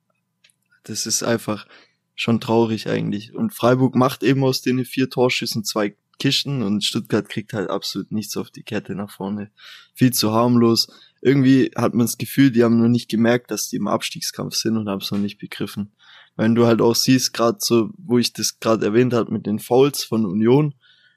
Das 0.85 1.07
ist 1.07 1.23
einfach 1.23 1.67
schon 2.15 2.41
traurig 2.41 2.89
eigentlich. 2.89 3.35
Und 3.35 3.55
Freiburg 3.55 3.95
macht 3.95 4.23
eben 4.23 4.45
aus 4.45 4.61
den 4.61 4.85
vier 4.85 5.09
Torschüssen 5.11 5.65
zwei 5.65 5.95
Kisten 6.19 6.63
und 6.63 6.85
Stuttgart 6.85 7.29
kriegt 7.29 7.53
halt 7.53 7.71
absolut 7.71 8.11
nichts 8.11 8.37
auf 8.37 8.51
die 8.51 8.65
Kette 8.65 8.95
nach 8.95 9.11
vorne. 9.11 9.51
Viel 9.95 10.13
zu 10.13 10.33
harmlos. 10.33 10.89
Irgendwie 11.21 11.71
hat 11.77 11.95
man 11.95 12.07
das 12.07 12.19
Gefühl, 12.19 12.51
die 12.51 12.65
haben 12.65 12.79
noch 12.79 12.89
nicht 12.89 13.09
gemerkt, 13.09 13.51
dass 13.51 13.69
die 13.69 13.77
im 13.77 13.89
Abstiegskampf 13.89 14.55
sind 14.55 14.77
und 14.77 14.89
haben 14.89 15.01
es 15.01 15.11
noch 15.11 15.19
nicht 15.19 15.39
begriffen. 15.39 15.93
Wenn 16.39 16.55
du 16.55 16.67
halt 16.67 16.81
auch 16.81 16.95
siehst, 16.95 17.35
gerade 17.35 17.59
so, 17.61 17.91
wo 17.99 18.17
ich 18.17 18.33
das 18.33 18.61
gerade 18.61 18.87
erwähnt 18.87 19.13
habe 19.13 19.33
mit 19.33 19.45
den 19.45 19.59
Fouls 19.59 20.05
von 20.05 20.25
Union, 20.25 20.73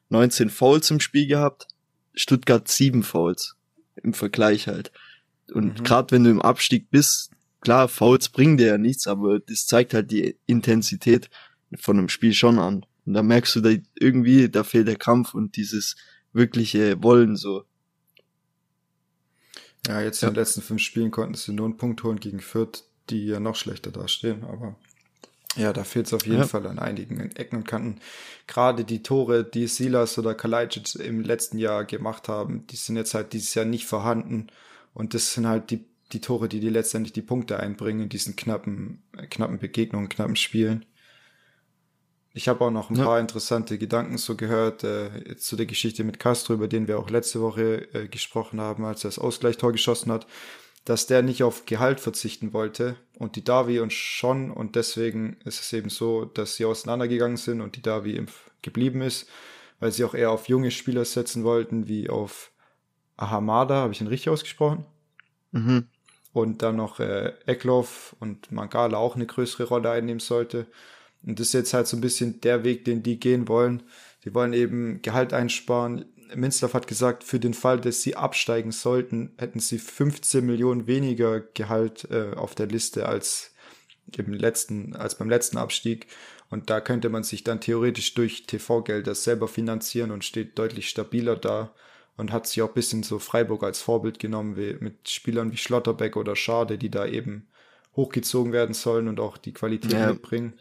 19 0.09 0.49
Fouls 0.49 0.89
im 0.89 0.99
Spiel 0.99 1.27
gehabt, 1.27 1.67
Stuttgart 2.15 2.67
sieben 2.67 3.03
Fouls 3.03 3.55
im 4.01 4.15
Vergleich 4.15 4.67
halt. 4.67 4.91
Und 5.53 5.79
mhm. 5.79 5.83
gerade 5.83 6.11
wenn 6.11 6.23
du 6.23 6.31
im 6.31 6.41
Abstieg 6.41 6.89
bist, 6.89 7.29
klar, 7.59 7.87
Fouls 7.87 8.29
bringen 8.29 8.57
dir 8.57 8.65
ja 8.65 8.77
nichts, 8.79 9.05
aber 9.05 9.39
das 9.39 9.67
zeigt 9.67 9.93
halt 9.93 10.09
die 10.09 10.39
Intensität 10.47 11.29
von 11.75 11.99
einem 11.99 12.09
Spiel 12.09 12.33
schon 12.33 12.57
an. 12.57 12.83
Und 13.05 13.13
da 13.13 13.21
merkst 13.21 13.55
du 13.55 13.61
da 13.61 13.69
irgendwie, 13.99 14.49
da 14.49 14.63
fehlt 14.63 14.87
der 14.87 14.95
Kampf 14.95 15.35
und 15.35 15.55
dieses 15.55 15.97
wirkliche 16.33 17.03
Wollen 17.03 17.35
so. 17.35 17.65
Ja, 19.85 20.01
jetzt 20.01 20.21
ja. 20.21 20.29
in 20.29 20.33
den 20.33 20.39
letzten 20.39 20.63
fünf 20.63 20.81
Spielen 20.81 21.11
konnten 21.11 21.35
sie 21.35 21.53
nur 21.53 21.65
einen 21.65 21.77
Punkt 21.77 22.01
holen 22.01 22.19
gegen 22.19 22.39
Fürth, 22.39 22.85
die 23.11 23.27
ja 23.27 23.39
noch 23.39 23.55
schlechter 23.55 23.91
dastehen, 23.91 24.43
aber 24.45 24.75
ja, 25.57 25.73
da 25.73 25.83
fehlt 25.83 26.07
es 26.07 26.13
auf 26.13 26.25
jeden 26.25 26.39
ja. 26.39 26.47
Fall 26.47 26.65
an 26.65 26.79
einigen 26.79 27.19
Ecken 27.35 27.57
und 27.57 27.67
Kanten. 27.67 27.99
Gerade 28.47 28.85
die 28.85 29.03
Tore, 29.03 29.43
die 29.43 29.67
Silas 29.67 30.17
oder 30.17 30.33
Kalajdzic 30.33 30.95
im 30.95 31.21
letzten 31.21 31.57
Jahr 31.57 31.83
gemacht 31.83 32.29
haben, 32.29 32.65
die 32.67 32.77
sind 32.77 32.95
jetzt 32.95 33.13
halt 33.13 33.33
dieses 33.33 33.53
Jahr 33.53 33.65
nicht 33.65 33.85
vorhanden. 33.85 34.47
Und 34.93 35.13
das 35.13 35.33
sind 35.33 35.47
halt 35.47 35.69
die, 35.69 35.85
die 36.13 36.21
Tore, 36.21 36.47
die 36.47 36.61
dir 36.61 36.71
letztendlich 36.71 37.11
die 37.13 37.21
Punkte 37.21 37.59
einbringen 37.59 38.03
in 38.03 38.09
diesen 38.09 38.35
knappen, 38.35 39.03
knappen 39.29 39.59
Begegnungen, 39.59 40.07
knappen 40.07 40.37
Spielen. 40.37 40.85
Ich 42.33 42.47
habe 42.47 42.63
auch 42.63 42.71
noch 42.71 42.89
ein 42.89 42.95
ja. 42.95 43.03
paar 43.03 43.19
interessante 43.19 43.77
Gedanken 43.77 44.17
so 44.17 44.37
gehört 44.37 44.85
äh, 44.85 45.35
zu 45.35 45.57
der 45.57 45.65
Geschichte 45.65 46.05
mit 46.05 46.17
Castro, 46.17 46.53
über 46.53 46.69
den 46.69 46.87
wir 46.87 46.97
auch 46.97 47.09
letzte 47.09 47.41
Woche 47.41 47.93
äh, 47.93 48.07
gesprochen 48.07 48.61
haben, 48.61 48.85
als 48.85 49.03
er 49.03 49.09
das 49.09 49.19
Ausgleichstor 49.19 49.73
geschossen 49.73 50.13
hat 50.13 50.27
dass 50.85 51.05
der 51.07 51.21
nicht 51.21 51.43
auf 51.43 51.65
Gehalt 51.65 51.99
verzichten 51.99 52.53
wollte 52.53 52.95
und 53.21 53.35
die 53.35 53.43
Davi 53.43 53.79
und 53.79 53.93
schon 53.93 54.49
und 54.49 54.75
deswegen 54.75 55.37
ist 55.45 55.61
es 55.61 55.71
eben 55.73 55.91
so, 55.91 56.25
dass 56.25 56.55
sie 56.55 56.65
auseinandergegangen 56.65 57.37
sind 57.37 57.61
und 57.61 57.75
die 57.75 57.83
Davi 57.83 58.25
geblieben 58.63 59.03
ist, 59.03 59.29
weil 59.79 59.91
sie 59.91 60.03
auch 60.03 60.15
eher 60.15 60.31
auf 60.31 60.49
junge 60.49 60.71
Spieler 60.71 61.05
setzen 61.05 61.43
wollten, 61.43 61.87
wie 61.87 62.09
auf 62.09 62.51
Ahamada, 63.17 63.75
habe 63.75 63.93
ich 63.93 64.01
ihn 64.01 64.07
richtig 64.07 64.31
ausgesprochen? 64.31 64.85
Mhm. 65.51 65.85
Und 66.33 66.63
dann 66.63 66.77
noch 66.77 66.99
äh, 66.99 67.33
Eklov 67.45 68.15
und 68.19 68.51
Mangala 68.51 68.97
auch 68.97 69.15
eine 69.15 69.27
größere 69.27 69.65
Rolle 69.65 69.91
einnehmen 69.91 70.19
sollte. 70.19 70.65
Und 71.23 71.39
das 71.39 71.47
ist 71.47 71.53
jetzt 71.53 71.73
halt 71.75 71.85
so 71.85 71.97
ein 71.97 72.01
bisschen 72.01 72.41
der 72.41 72.63
Weg, 72.63 72.85
den 72.85 73.03
die 73.03 73.19
gehen 73.19 73.47
wollen. 73.47 73.83
Die 74.25 74.33
wollen 74.33 74.53
eben 74.53 75.03
Gehalt 75.03 75.31
einsparen. 75.31 76.05
Minzlaff 76.35 76.73
hat 76.73 76.87
gesagt, 76.87 77.23
für 77.23 77.39
den 77.39 77.53
Fall, 77.53 77.79
dass 77.79 78.01
sie 78.01 78.15
absteigen 78.15 78.71
sollten, 78.71 79.33
hätten 79.37 79.59
sie 79.59 79.79
15 79.79 80.45
Millionen 80.45 80.87
weniger 80.87 81.39
Gehalt 81.39 82.07
äh, 82.11 82.33
auf 82.35 82.55
der 82.55 82.67
Liste 82.67 83.07
als 83.07 83.53
im 84.17 84.33
letzten, 84.33 84.95
als 84.95 85.15
beim 85.17 85.29
letzten 85.29 85.57
Abstieg. 85.57 86.07
Und 86.49 86.69
da 86.69 86.81
könnte 86.81 87.09
man 87.09 87.23
sich 87.23 87.43
dann 87.43 87.61
theoretisch 87.61 88.13
durch 88.13 88.45
TV-Gelder 88.45 89.15
selber 89.15 89.47
finanzieren 89.47 90.11
und 90.11 90.25
steht 90.25 90.59
deutlich 90.59 90.89
stabiler 90.89 91.35
da 91.37 91.73
und 92.17 92.31
hat 92.31 92.47
sich 92.47 92.61
auch 92.61 92.69
ein 92.69 92.73
bisschen 92.73 93.03
so 93.03 93.19
Freiburg 93.19 93.63
als 93.63 93.81
Vorbild 93.81 94.19
genommen, 94.19 94.57
wie, 94.57 94.75
mit 94.79 95.09
Spielern 95.09 95.51
wie 95.51 95.57
Schlotterbeck 95.57 96.17
oder 96.17 96.35
Schade, 96.35 96.77
die 96.77 96.89
da 96.89 97.05
eben 97.05 97.47
hochgezogen 97.95 98.51
werden 98.51 98.73
sollen 98.73 99.07
und 99.07 99.19
auch 99.19 99.37
die 99.37 99.53
Qualität 99.53 99.93
ja. 99.93 100.11
mitbringen. 100.11 100.53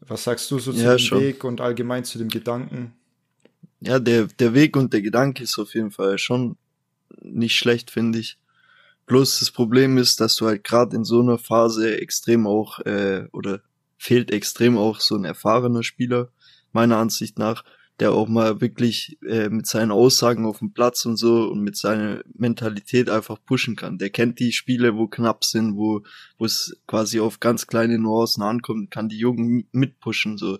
Was 0.00 0.24
sagst 0.24 0.50
du 0.50 0.58
so 0.58 0.72
zu 0.72 0.80
ja, 0.80 0.96
dem 0.96 0.98
schon. 0.98 1.20
Weg 1.20 1.44
und 1.44 1.60
allgemein 1.60 2.04
zu 2.04 2.18
dem 2.18 2.28
Gedanken? 2.28 2.94
Ja, 3.80 3.98
der, 3.98 4.26
der 4.26 4.54
Weg 4.54 4.76
und 4.76 4.92
der 4.92 5.02
Gedanke 5.02 5.42
ist 5.42 5.58
auf 5.58 5.74
jeden 5.74 5.90
Fall 5.90 6.18
schon 6.18 6.56
nicht 7.22 7.56
schlecht, 7.56 7.90
finde 7.90 8.18
ich. 8.18 8.38
Bloß 9.06 9.40
das 9.40 9.50
Problem 9.50 9.98
ist, 9.98 10.20
dass 10.20 10.36
du 10.36 10.46
halt 10.46 10.64
gerade 10.64 10.94
in 10.94 11.04
so 11.04 11.20
einer 11.20 11.38
Phase 11.38 11.98
extrem 12.00 12.46
auch, 12.46 12.78
äh, 12.80 13.26
oder 13.32 13.60
fehlt 13.98 14.30
extrem 14.30 14.78
auch 14.78 15.00
so 15.00 15.16
ein 15.16 15.24
erfahrener 15.24 15.82
Spieler, 15.82 16.30
meiner 16.72 16.98
Ansicht 16.98 17.38
nach, 17.38 17.64
der 17.98 18.12
auch 18.12 18.28
mal 18.28 18.60
wirklich 18.60 19.18
äh, 19.26 19.48
mit 19.48 19.66
seinen 19.66 19.90
Aussagen 19.90 20.46
auf 20.46 20.60
dem 20.60 20.72
Platz 20.72 21.04
und 21.04 21.16
so 21.16 21.48
und 21.48 21.60
mit 21.60 21.76
seiner 21.76 22.22
Mentalität 22.34 23.10
einfach 23.10 23.38
pushen 23.44 23.76
kann. 23.76 23.98
Der 23.98 24.10
kennt 24.10 24.38
die 24.38 24.52
Spiele, 24.52 24.96
wo 24.96 25.06
knapp 25.06 25.44
sind, 25.44 25.76
wo 25.76 26.02
wo 26.38 26.44
es 26.44 26.80
quasi 26.86 27.20
auf 27.20 27.40
ganz 27.40 27.66
kleine 27.66 27.98
Nuancen 27.98 28.42
ankommt, 28.42 28.90
kann 28.90 29.08
die 29.08 29.18
Jungen 29.18 29.68
mitpushen 29.72 30.38
so. 30.38 30.58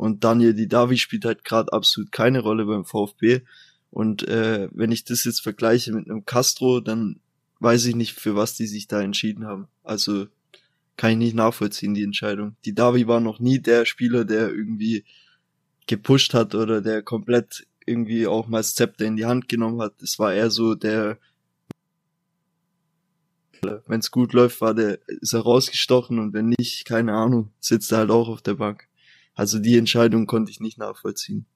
Und 0.00 0.24
Daniel 0.24 0.54
Didavi 0.54 0.96
spielt 0.96 1.26
halt 1.26 1.44
gerade 1.44 1.74
absolut 1.74 2.10
keine 2.10 2.40
Rolle 2.40 2.64
beim 2.64 2.86
VfB. 2.86 3.42
Und 3.90 4.26
äh, 4.26 4.70
wenn 4.72 4.92
ich 4.92 5.04
das 5.04 5.24
jetzt 5.24 5.42
vergleiche 5.42 5.92
mit 5.92 6.08
einem 6.08 6.24
Castro, 6.24 6.80
dann 6.80 7.20
weiß 7.58 7.84
ich 7.84 7.94
nicht, 7.94 8.14
für 8.14 8.34
was 8.34 8.54
die 8.54 8.66
sich 8.66 8.86
da 8.86 9.02
entschieden 9.02 9.44
haben. 9.44 9.68
Also 9.84 10.26
kann 10.96 11.10
ich 11.10 11.18
nicht 11.18 11.34
nachvollziehen, 11.34 11.92
die 11.92 12.02
Entscheidung. 12.02 12.56
Die 12.64 12.74
Davi 12.74 13.08
war 13.08 13.20
noch 13.20 13.40
nie 13.40 13.58
der 13.58 13.84
Spieler, 13.84 14.24
der 14.24 14.48
irgendwie 14.48 15.04
gepusht 15.86 16.32
hat 16.32 16.54
oder 16.54 16.80
der 16.80 17.02
komplett 17.02 17.66
irgendwie 17.84 18.26
auch 18.26 18.48
mal 18.48 18.60
das 18.60 18.74
Zepter 18.74 19.04
in 19.04 19.16
die 19.16 19.26
Hand 19.26 19.50
genommen 19.50 19.82
hat. 19.82 20.00
Es 20.00 20.18
war 20.18 20.32
eher 20.32 20.50
so 20.50 20.74
der, 20.74 21.18
wenn 23.60 24.00
es 24.00 24.10
gut 24.10 24.32
läuft, 24.32 24.62
war 24.62 24.72
der, 24.72 24.98
ist 25.08 25.34
er 25.34 25.40
rausgestochen 25.40 26.18
und 26.18 26.32
wenn 26.32 26.54
nicht, 26.58 26.86
keine 26.86 27.12
Ahnung, 27.12 27.50
sitzt 27.60 27.92
er 27.92 27.98
halt 27.98 28.10
auch 28.10 28.28
auf 28.28 28.40
der 28.40 28.54
Bank. 28.54 28.88
Also 29.40 29.58
die 29.58 29.78
Entscheidung 29.78 30.26
konnte 30.26 30.50
ich 30.50 30.60
nicht 30.60 30.76
nachvollziehen. 30.76 31.46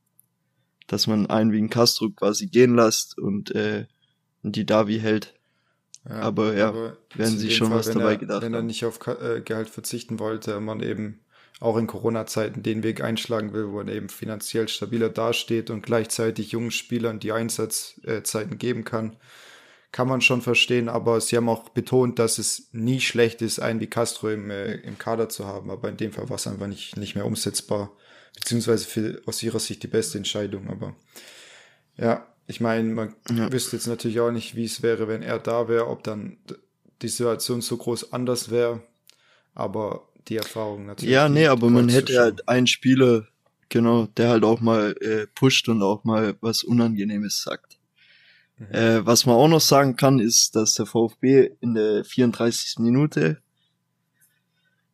Dass 0.87 1.07
man 1.07 1.27
einen 1.27 1.53
wie 1.53 1.59
ein 1.59 1.69
Castro 1.69 2.09
quasi 2.09 2.47
gehen 2.47 2.77
lässt 2.77 3.19
und, 3.19 3.55
äh, 3.55 3.85
und 4.43 4.57
die 4.57 4.65
Davi 4.65 5.01
hält. 5.01 5.35
Ja, 6.09 6.21
aber 6.21 6.55
ja, 6.55 6.69
aber 6.69 6.97
werden 7.15 7.37
sie 7.37 7.51
schon 7.51 7.69
Fall, 7.69 7.81
was 7.81 7.91
dabei 7.91 8.13
er, 8.13 8.17
gedacht 8.17 8.41
Wenn 8.41 8.55
er 8.55 8.63
nicht 8.63 8.87
auf 8.87 9.07
äh, 9.07 9.43
Gehalt 9.43 9.69
verzichten 9.69 10.19
wollte, 10.19 10.61
man 10.61 10.81
eben 10.81 11.21
auch 11.61 11.77
in 11.77 11.87
Corona-Zeiten 11.87 12.63
den 12.63 12.83
Weg 12.85 13.03
einschlagen 13.03 13.53
will, 13.53 13.71
wo 13.71 13.81
er 13.81 13.89
eben 13.89 14.09
finanziell 14.09 14.69
stabiler 14.69 15.11
dasteht 15.11 15.69
und 15.69 15.83
gleichzeitig 15.83 16.53
jungen 16.53 16.71
Spielern 16.71 17.21
die 17.21 17.33
Einsatzzeiten 17.33 18.57
geben 18.57 18.85
kann, 18.85 19.17
kann 19.95 20.09
man 20.09 20.21
schon 20.21 20.43
verstehen. 20.43 20.89
Aber 20.89 21.21
sie 21.21 21.37
haben 21.37 21.49
auch 21.49 21.69
betont, 21.69 22.19
dass 22.19 22.39
es 22.39 22.69
nie 22.73 23.01
schlecht 23.01 23.43
ist, 23.43 23.61
einen 23.61 23.79
wie 23.79 23.87
Castro 23.87 24.29
im, 24.29 24.51
äh, 24.51 24.75
im 24.75 24.99
Kader 24.99 25.29
zu 25.29 25.47
haben. 25.47 25.71
Aber 25.71 25.89
in 25.89 25.97
dem 25.97 26.11
Fall 26.11 26.29
war 26.29 26.35
es 26.35 26.49
einfach 26.49 26.67
nicht, 26.67 26.97
nicht 26.97 27.15
mehr 27.15 27.25
umsetzbar, 27.25 27.93
beziehungsweise 28.35 28.87
für, 28.87 29.23
aus 29.27 29.41
ihrer 29.41 29.61
Sicht 29.61 29.85
die 29.85 29.89
beste 29.89 30.19
Entscheidung. 30.19 30.69
Aber 30.69 30.97
ja, 31.97 32.27
ich 32.49 32.61
meine, 32.61 32.93
man 32.93 33.15
ja. 33.31 33.53
wüsste 33.53 33.77
jetzt 33.77 33.87
natürlich 33.87 34.19
auch 34.19 34.33
nicht, 34.33 34.57
wie 34.57 34.65
es 34.65 34.83
wäre, 34.83 35.07
wenn 35.07 35.23
er 35.23 35.39
da 35.39 35.69
wäre, 35.69 35.87
ob 35.87 36.03
dann 36.03 36.39
die 37.01 37.09
Situation 37.09 37.61
so 37.61 37.77
groß 37.77 38.13
anders 38.13 38.51
wäre. 38.51 38.83
Aber 39.55 40.09
die 40.27 40.39
Erfahrung 40.39 40.87
natürlich. 40.87 41.15
Ja, 41.15 41.29
nee, 41.29 41.47
aber 41.47 41.71
man 41.71 41.89
hätte 41.89 42.19
halt 42.19 42.49
einen 42.49 42.67
Spieler, 42.67 43.29
genau, 43.69 44.07
der 44.17 44.31
halt 44.31 44.43
auch 44.43 44.61
mal 44.61 44.97
äh, 45.01 45.29
pusht 45.37 45.69
und 45.69 45.85
auch 45.85 46.03
mal 46.03 46.35
was 46.41 46.65
Unangenehmes 46.65 47.43
sagt. 47.43 47.74
Mhm. 48.59 48.67
Äh, 48.71 49.07
was 49.07 49.27
man 49.27 49.37
auch 49.37 49.49
noch 49.49 49.61
sagen 49.61 49.97
kann, 49.97 50.19
ist, 50.19 50.57
dass 50.57 50.75
der 50.75 50.87
VfB 50.87 51.51
in 51.61 51.75
der 51.75 52.05
34. 52.05 52.79
Minute 52.79 53.39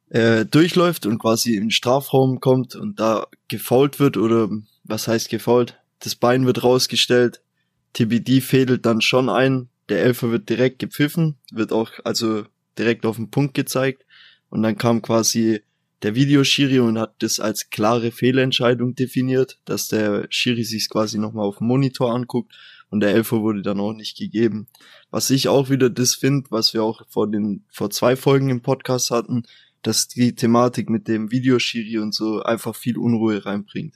äh, 0.09 0.45
durchläuft 0.45 1.07
und 1.07 1.19
quasi 1.19 1.57
im 1.57 1.71
Strafraum 1.71 2.41
kommt 2.41 2.75
und 2.75 2.99
da 2.99 3.27
gefault 3.49 4.01
wird 4.01 4.17
oder 4.17 4.49
was 4.85 5.09
heißt 5.09 5.29
gefault? 5.29 5.79
Das 6.01 6.17
Bein 6.17 6.47
wird 6.47 6.65
rausgestellt, 6.65 7.43
TBD 7.93 8.41
fädelt 8.41 8.87
dann 8.87 9.01
schon 9.01 9.29
ein, 9.29 9.69
der 9.89 10.03
Elfer 10.03 10.31
wird 10.31 10.49
direkt 10.49 10.79
gepfiffen, 10.79 11.37
wird 11.53 11.73
auch 11.73 11.93
also 12.05 12.45
direkt 12.79 13.05
auf 13.05 13.17
den 13.17 13.31
Punkt 13.31 13.55
gezeigt 13.55 14.05
und 14.49 14.63
dann 14.63 14.79
kam 14.79 15.03
quasi 15.03 15.63
der 16.03 16.15
Videoschiri 16.15 16.81
und 16.81 16.99
hat 16.99 17.15
das 17.19 17.41
als 17.41 17.69
klare 17.69 18.11
Fehlentscheidung 18.11 18.95
definiert, 18.95 19.59
dass 19.67 19.89
der 19.89 20.27
Schiri 20.31 20.65
sich 20.65 20.89
quasi 20.89 21.19
nochmal 21.19 21.47
auf 21.47 21.59
dem 21.59 21.67
Monitor 21.67 22.15
anguckt 22.15 22.55
und 22.91 23.01
der 23.01 23.15
Elfer 23.15 23.41
wurde 23.41 23.63
dann 23.63 23.81
auch 23.81 23.93
nicht 23.93 24.19
gegeben. 24.19 24.67
Was 25.11 25.31
ich 25.31 25.49
auch 25.49 25.71
wieder 25.71 25.89
das 25.89 26.15
finde, 26.15 26.51
was 26.51 26.75
wir 26.75 26.83
auch 26.83 27.03
vor 27.09 27.31
den, 27.31 27.65
vor 27.71 27.91
zwei 27.91 28.17
Folgen 28.17 28.51
im 28.51 28.61
Podcast 28.61 29.11
hatten, 29.11 29.45
dass 29.83 30.09
die 30.09 30.35
Thematik 30.35 30.91
mit 30.91 31.09
dem 31.09 31.31
Videoschiri 31.31 31.99
und 31.99 32.15
so 32.15 32.43
einfach 32.43 32.75
viel 32.75 32.99
Unruhe 32.99 33.47
reinbringt. 33.47 33.95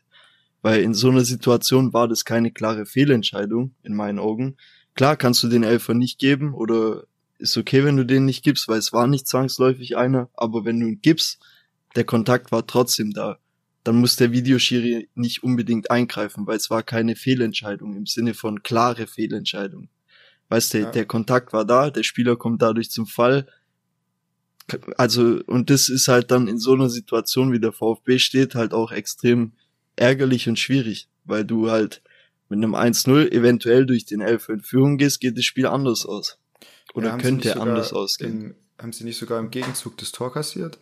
Weil 0.62 0.80
in 0.80 0.94
so 0.94 1.10
einer 1.10 1.24
Situation 1.24 1.92
war 1.92 2.08
das 2.08 2.24
keine 2.24 2.50
klare 2.50 2.86
Fehlentscheidung, 2.86 3.74
in 3.82 3.94
meinen 3.94 4.18
Augen. 4.18 4.56
Klar 4.94 5.16
kannst 5.16 5.42
du 5.42 5.48
den 5.48 5.62
Elfer 5.62 5.92
nicht 5.92 6.18
geben 6.18 6.54
oder 6.54 7.04
ist 7.38 7.58
okay, 7.58 7.84
wenn 7.84 7.96
du 7.96 8.06
den 8.06 8.24
nicht 8.24 8.44
gibst, 8.44 8.68
weil 8.68 8.78
es 8.78 8.92
war 8.92 9.06
nicht 9.06 9.26
zwangsläufig 9.26 9.96
einer, 9.96 10.30
aber 10.34 10.64
wenn 10.64 10.80
du 10.80 10.86
ihn 10.86 11.00
gibst, 11.02 11.40
der 11.96 12.04
Kontakt 12.04 12.52
war 12.52 12.66
trotzdem 12.66 13.12
da, 13.12 13.38
dann 13.84 13.96
muss 13.96 14.16
der 14.16 14.32
Videoschiri 14.32 15.08
nicht 15.14 15.42
unbedingt 15.42 15.90
eingreifen, 15.90 16.46
weil 16.46 16.56
es 16.56 16.70
war 16.70 16.82
keine 16.82 17.16
Fehlentscheidung 17.16 17.96
im 17.96 18.06
Sinne 18.06 18.32
von 18.32 18.62
klare 18.62 19.06
Fehlentscheidung. 19.06 19.88
Weißt 20.48 20.74
du, 20.74 20.80
ja. 20.80 20.90
der 20.90 21.04
Kontakt 21.04 21.52
war 21.52 21.66
da, 21.66 21.90
der 21.90 22.02
Spieler 22.02 22.36
kommt 22.36 22.62
dadurch 22.62 22.90
zum 22.90 23.06
Fall. 23.06 23.46
Also, 24.96 25.40
und 25.46 25.68
das 25.68 25.90
ist 25.90 26.08
halt 26.08 26.30
dann 26.30 26.48
in 26.48 26.58
so 26.58 26.72
einer 26.72 26.88
Situation, 26.88 27.52
wie 27.52 27.60
der 27.60 27.72
VfB 27.72 28.18
steht, 28.18 28.54
halt 28.54 28.72
auch 28.72 28.90
extrem 28.90 29.52
ärgerlich 29.96 30.48
und 30.48 30.58
schwierig, 30.58 31.08
weil 31.24 31.44
du 31.44 31.70
halt 31.70 32.02
mit 32.48 32.58
einem 32.58 32.74
1-0 32.74 33.32
eventuell 33.32 33.84
durch 33.84 34.06
den 34.06 34.22
Elf 34.22 34.48
in 34.48 34.60
Führung 34.60 34.96
gehst, 34.96 35.20
geht 35.20 35.36
das 35.36 35.44
Spiel 35.44 35.66
anders 35.66 36.06
aus. 36.06 36.38
Oder 36.94 37.08
ja, 37.08 37.18
könnte 37.18 37.60
anders 37.60 37.92
ausgehen. 37.92 38.42
Im, 38.42 38.54
haben 38.78 38.92
sie 38.92 39.04
nicht 39.04 39.18
sogar 39.18 39.40
im 39.40 39.50
Gegenzug 39.50 39.98
das 39.98 40.12
Tor 40.12 40.32
kassiert? 40.32 40.78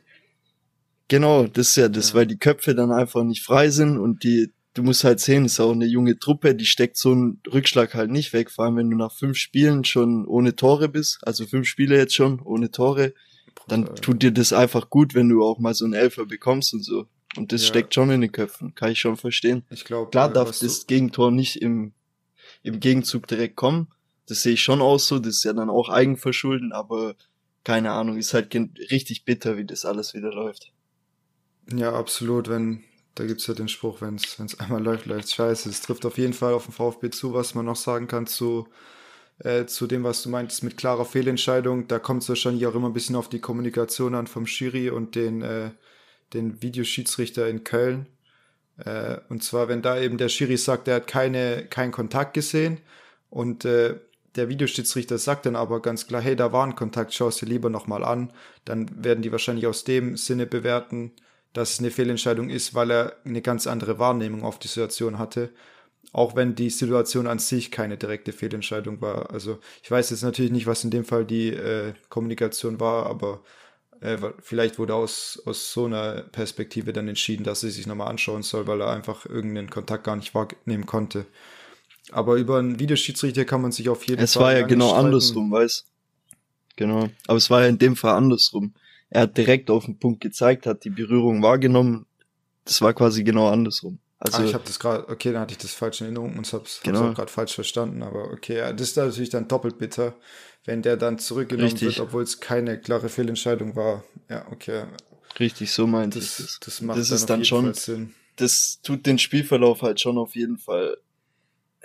Genau, 1.13 1.47
das 1.47 1.69
ist 1.69 1.77
ja 1.77 1.91
das, 1.91 2.09
ja. 2.09 2.15
weil 2.15 2.27
die 2.27 2.39
Köpfe 2.39 2.75
dann 2.75 2.91
einfach 2.91 3.23
nicht 3.23 3.43
frei 3.43 3.69
sind 3.69 3.99
und 3.99 4.25
die, 4.25 4.51
du 4.73 4.83
musst 4.83 5.05
halt 5.05 5.21
sehen, 5.21 5.45
ist 5.45 5.61
auch 5.61 5.73
eine 5.73 5.85
junge 5.85 6.19
Truppe, 6.19 6.55
die 6.55 6.65
steckt 6.65 6.97
so 6.97 7.13
einen 7.13 7.43
Rückschlag 7.53 7.93
halt 7.93 8.11
nicht 8.11 8.33
weg, 8.33 8.51
vor 8.51 8.65
allem 8.65 8.77
wenn 8.77 8.89
du 8.89 8.97
nach 8.97 9.13
fünf 9.13 9.37
Spielen 9.37 9.85
schon 9.85 10.27
ohne 10.27 10.57
Tore 10.57 10.89
bist, 10.89 11.19
also 11.21 11.45
fünf 11.45 11.69
Spiele 11.69 11.99
jetzt 11.99 12.15
schon 12.15 12.41
ohne 12.41 12.71
Tore, 12.71 13.13
dann 13.69 13.95
tut 13.97 14.23
dir 14.23 14.31
das 14.31 14.55
einfach 14.55 14.89
gut, 14.89 15.15
wenn 15.15 15.29
du 15.29 15.45
auch 15.45 15.59
mal 15.59 15.75
so 15.75 15.85
einen 15.85 15.93
Elfer 15.93 16.25
bekommst 16.25 16.73
und 16.73 16.83
so. 16.83 17.05
Und 17.37 17.53
das 17.53 17.61
ja. 17.61 17.69
steckt 17.69 17.93
schon 17.93 18.09
in 18.09 18.23
den 18.23 18.33
Köpfen, 18.33 18.75
kann 18.75 18.91
ich 18.91 18.99
schon 18.99 19.19
verstehen. 19.19 19.67
Ich 19.69 19.85
glaube, 19.85 20.11
klar 20.11 20.31
äh, 20.31 20.33
darf 20.33 20.59
das 20.59 20.87
Gegentor 20.87 21.31
nicht 21.31 21.61
im, 21.61 21.93
im 22.63 22.81
Gegenzug 22.81 23.27
direkt 23.27 23.57
kommen, 23.57 23.89
das 24.29 24.45
sehe 24.45 24.55
ich 24.55 24.63
schon 24.63 24.81
aus 24.81 25.09
so, 25.09 25.19
das 25.19 25.35
ist 25.35 25.45
ja 25.45 25.53
dann 25.53 25.69
auch 25.69 25.91
Eigenverschulden, 25.91 26.73
aber 26.73 27.17
keine 27.65 27.91
Ahnung, 27.91 28.17
ist 28.17 28.33
halt 28.33 28.55
richtig 28.91 29.27
bitter, 29.27 29.59
wie 29.59 29.67
das 29.67 29.85
alles 29.85 30.15
wieder 30.15 30.33
läuft. 30.33 30.73
Ja, 31.75 31.95
absolut, 31.95 32.49
wenn, 32.49 32.85
da 33.15 33.25
gibt's 33.25 33.47
ja 33.47 33.55
den 33.55 33.69
Spruch, 33.69 34.01
wenn 34.01 34.17
es 34.17 34.61
einmal 34.61 34.83
läuft, 34.83 35.07
läuft 35.07 35.31
scheiße. 35.31 35.69
Es 35.69 35.81
trifft 35.81 36.05
auf 36.07 36.19
jeden 36.19 36.33
Fall 36.33 36.55
auf 36.55 36.67
den 36.67 36.73
VfB 36.73 37.11
zu, 37.11 37.35
was 37.35 37.55
man 37.55 37.67
noch 37.67 37.77
sagen 37.77 38.09
kann 38.09 38.27
zu, 38.27 38.69
äh, 39.39 39.67
zu 39.67 39.87
dem, 39.87 40.05
was 40.05 40.23
du 40.23 40.29
meintest 40.29 40.65
mit 40.65 40.77
klarer 40.77 41.05
Fehlentscheidung. 41.05 41.89
Da 41.89 41.99
kommt 41.99 42.23
es 42.23 42.29
wahrscheinlich 42.29 42.67
auch 42.67 42.75
immer 42.75 42.89
ein 42.89 42.95
bisschen 42.95 43.17
auf 43.17 43.29
die 43.29 43.41
Kommunikation 43.41 44.15
an 44.15 44.27
vom 44.27 44.47
Schiri 44.47 44.91
und 44.91 45.15
den, 45.15 45.43
äh, 45.43 45.71
den 46.35 46.63
Videoschiedsrichter 46.63 47.49
in 47.49 47.65
Köln. 47.65 48.07
Äh, 48.79 49.19
und 49.29 49.43
zwar, 49.43 49.69
wenn 49.69 49.83
da 49.83 49.99
eben 49.99 50.19
der 50.19 50.29
Schiri 50.29 50.57
sagt, 50.57 50.89
er 50.89 50.97
hat 50.97 51.07
keine, 51.07 51.67
keinen 51.67 51.93
Kontakt 51.93 52.35
gesehen 52.35 52.79
und 53.31 53.65
äh, 53.65 53.99
der 54.37 54.49
Videoschiedsrichter 54.49 55.19
sagt 55.19 55.47
dann 55.47 55.57
aber 55.57 55.83
ganz 55.83 56.07
klar, 56.07 56.23
hey, 56.23 56.37
da 56.37 56.53
war 56.53 56.67
ein 56.67 56.75
Kontakt, 56.75 57.13
schau 57.13 57.29
es 57.29 57.37
dir 57.37 57.47
lieber 57.47 57.69
nochmal 57.69 58.03
an. 58.03 58.33
Dann 58.65 59.05
werden 59.05 59.23
die 59.23 59.33
wahrscheinlich 59.33 59.67
aus 59.67 59.85
dem 59.85 60.17
Sinne 60.17 60.47
bewerten, 60.47 61.13
dass 61.53 61.73
es 61.73 61.79
eine 61.81 61.91
Fehlentscheidung 61.91 62.51
ist, 62.51 62.75
weil 62.75 62.91
er 62.91 63.17
eine 63.25 63.43
ganz 63.43 63.67
andere 63.67 63.99
Wahrnehmung 63.99 64.43
auf 64.45 64.59
die 64.59 64.69
Situation 64.69 65.19
hatte. 65.19 65.51
Auch 66.13 66.35
wenn 66.37 66.55
die 66.55 66.71
Situation 66.71 67.27
an 67.27 67.39
sich 67.39 67.71
keine 67.71 67.97
direkte 67.97 68.33
Fehlentscheidung 68.33 69.01
war. 69.01 69.31
Also 69.31 69.59
ich 69.83 69.91
weiß 69.91 70.11
jetzt 70.11 70.23
natürlich 70.23 70.51
nicht, 70.51 70.67
was 70.67 70.85
in 70.85 70.91
dem 70.91 71.05
Fall 71.05 71.25
die 71.25 71.49
äh, 71.49 71.95
Kommunikation 72.09 72.81
war, 72.81 73.07
aber 73.07 73.43
äh, 74.01 74.19
vielleicht 74.41 74.79
wurde 74.79 74.95
aus, 74.95 75.41
aus 75.47 75.73
so 75.73 75.87
einer 75.87 76.23
Perspektive 76.23 76.93
dann 76.93 77.09
entschieden, 77.09 77.45
dass 77.45 77.63
er 77.63 77.71
sich 77.71 77.87
nochmal 77.87 78.09
anschauen 78.09 78.43
soll, 78.43 78.67
weil 78.67 78.81
er 78.81 78.91
einfach 78.91 79.27
irgendeinen 79.27 79.71
Kontakt 79.71 80.05
gar 80.05 80.17
nicht 80.17 80.35
wahrnehmen 80.35 80.87
konnte. 80.87 81.27
Aber 82.11 82.35
über 82.35 82.59
einen 82.59 82.79
Videoschiedsrichter 82.79 83.45
kann 83.45 83.63
man 83.63 83.73
sich 83.73 83.89
auf 83.89 84.05
jeden 84.07 84.23
es 84.23 84.35
Fall. 84.35 84.43
Es 84.43 84.45
war 84.45 84.61
ja 84.61 84.67
genau 84.67 84.89
streiten. 84.89 85.07
andersrum, 85.07 85.51
weißt 85.51 85.87
Genau. 86.77 87.09
Aber 87.27 87.37
es 87.37 87.51
war 87.51 87.63
ja 87.63 87.69
in 87.69 87.79
dem 87.79 87.97
Fall 87.97 88.15
andersrum. 88.15 88.75
Er 89.13 89.23
hat 89.23 89.37
direkt 89.37 89.71
auf 89.71 89.85
den 89.85 89.99
Punkt 89.99 90.23
gezeigt, 90.23 90.67
hat 90.67 90.85
die 90.85 90.91
Berührung 90.91 91.43
wahrgenommen. 91.43 92.07
Das 92.65 92.81
war 92.81 92.95
quasi 92.95 93.23
genau 93.23 93.49
andersrum. 93.49 93.99
Also, 94.19 94.39
ah, 94.39 94.45
ich 94.45 94.55
habe 94.55 94.65
das 94.65 94.79
gerade, 94.79 95.07
okay, 95.11 95.33
dann 95.33 95.43
hatte 95.43 95.53
ich 95.53 95.59
das 95.59 95.75
falsch 95.75 96.01
in 96.01 96.07
Erinnerung 96.07 96.39
und 96.39 96.51
habe 96.51 96.65
es 96.65 96.81
genau. 96.83 97.13
gerade 97.13 97.31
falsch 97.31 97.55
verstanden. 97.55 98.03
Aber 98.03 98.31
okay, 98.31 98.57
ja, 98.57 98.73
das 98.73 98.89
ist 98.89 98.97
natürlich 98.97 99.29
dann 99.29 99.49
doppelt 99.49 99.77
bitter, 99.77 100.15
wenn 100.65 100.81
der 100.81 100.97
dann 100.97 101.19
zurückgenommen 101.19 101.73
Richtig. 101.73 101.99
wird, 101.99 102.01
obwohl 102.01 102.23
es 102.23 102.41
keine 102.41 102.81
klare 102.81 103.11
Fehlentscheidung 103.11 103.77
war. 103.77 104.03
Ja, 104.31 104.47
okay. 104.51 104.85
Richtig, 105.39 105.73
so 105.73 105.87
meinte 105.87 106.19
das, 106.19 106.39
ich 106.39 106.47
das. 106.47 106.61
Das 106.61 106.81
macht 106.81 106.99
das 106.99 107.09
dann 107.09 107.17
ist 107.17 107.31
dann 107.31 107.45
schon 107.45 107.75
Sinn. 107.75 108.15
Das 108.37 108.81
tut 108.83 109.05
den 109.05 109.19
Spielverlauf 109.19 109.83
halt 109.83 110.01
schon 110.01 110.17
auf 110.17 110.35
jeden 110.35 110.57
Fall 110.57 110.97